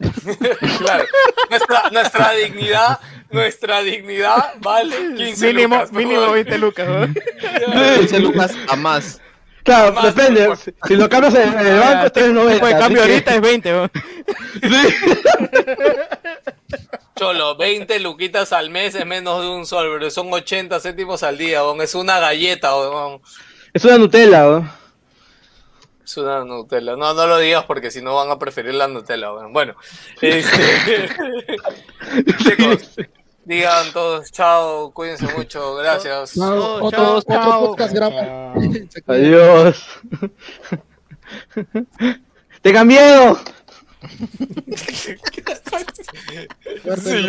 Claro, 0.78 1.04
nuestra, 1.50 1.90
nuestra 1.90 2.32
dignidad, 2.32 3.00
nuestra 3.30 3.82
dignidad 3.82 4.54
vale 4.60 4.94
15 5.16 5.46
Mínimo, 5.52 5.74
lucas. 5.76 5.92
mínimo 5.92 6.30
20 6.30 6.58
lucas, 6.58 6.88
¿no? 6.88 7.06
15 7.98 8.20
lucas 8.20 8.52
a 8.68 8.76
más. 8.76 9.20
Claro, 9.64 9.92
Más, 9.92 10.14
depende, 10.14 10.48
si- 10.56 10.72
si 10.86 10.96
lo 10.96 11.08
cambias 11.10 11.34
en, 11.34 11.58
el 11.58 11.78
banco 11.80 12.06
es 12.06 12.12
3.90. 12.14 12.52
tipo 12.54 12.66
de 12.66 12.72
así 12.72 12.80
cambio 12.82 13.02
que- 13.02 13.10
ahorita 13.12 13.34
es 13.34 13.40
20, 13.42 13.72
¿no? 13.72 13.90
Cholo, 17.16 17.56
20 17.56 17.98
luquitas 18.00 18.52
al 18.52 18.70
mes 18.70 18.94
es 18.94 19.06
menos 19.06 19.40
de 19.42 19.48
un 19.48 19.66
sol, 19.66 19.88
pero 19.92 20.10
son 20.10 20.32
80 20.32 20.78
céntimos 20.80 21.22
al 21.22 21.38
día, 21.38 21.64
weón. 21.64 21.80
es 21.80 21.94
una 21.94 22.18
galleta, 22.20 22.76
weón. 22.76 23.20
Es 23.72 23.84
una 23.84 23.98
Nutella. 23.98 24.74
Es 26.04 26.16
una 26.16 26.44
Nutella. 26.44 26.96
No, 26.96 27.14
no 27.14 27.26
lo 27.26 27.38
digas 27.38 27.64
porque 27.64 27.90
si 27.90 28.02
no 28.02 28.14
van 28.14 28.30
a 28.30 28.38
preferir 28.38 28.74
la 28.74 28.88
Nutella. 28.88 29.30
Bueno, 29.50 29.74
este... 30.20 31.08
chicos, 32.38 32.96
digan 33.44 33.92
todos 33.92 34.30
chao, 34.30 34.92
cuídense 34.92 35.26
mucho, 35.36 35.74
gracias. 35.76 36.34
Chao, 36.34 36.84
otro, 36.84 36.90
chao, 36.90 37.16
otro 37.16 37.34
chao. 37.34 37.66
podcast 37.66 37.92
cuidan. 37.92 38.88
Adiós. 39.06 39.86
¡Tengan 42.62 42.86
miedo! 42.86 43.38
See 46.96 47.20
you. 47.20 47.26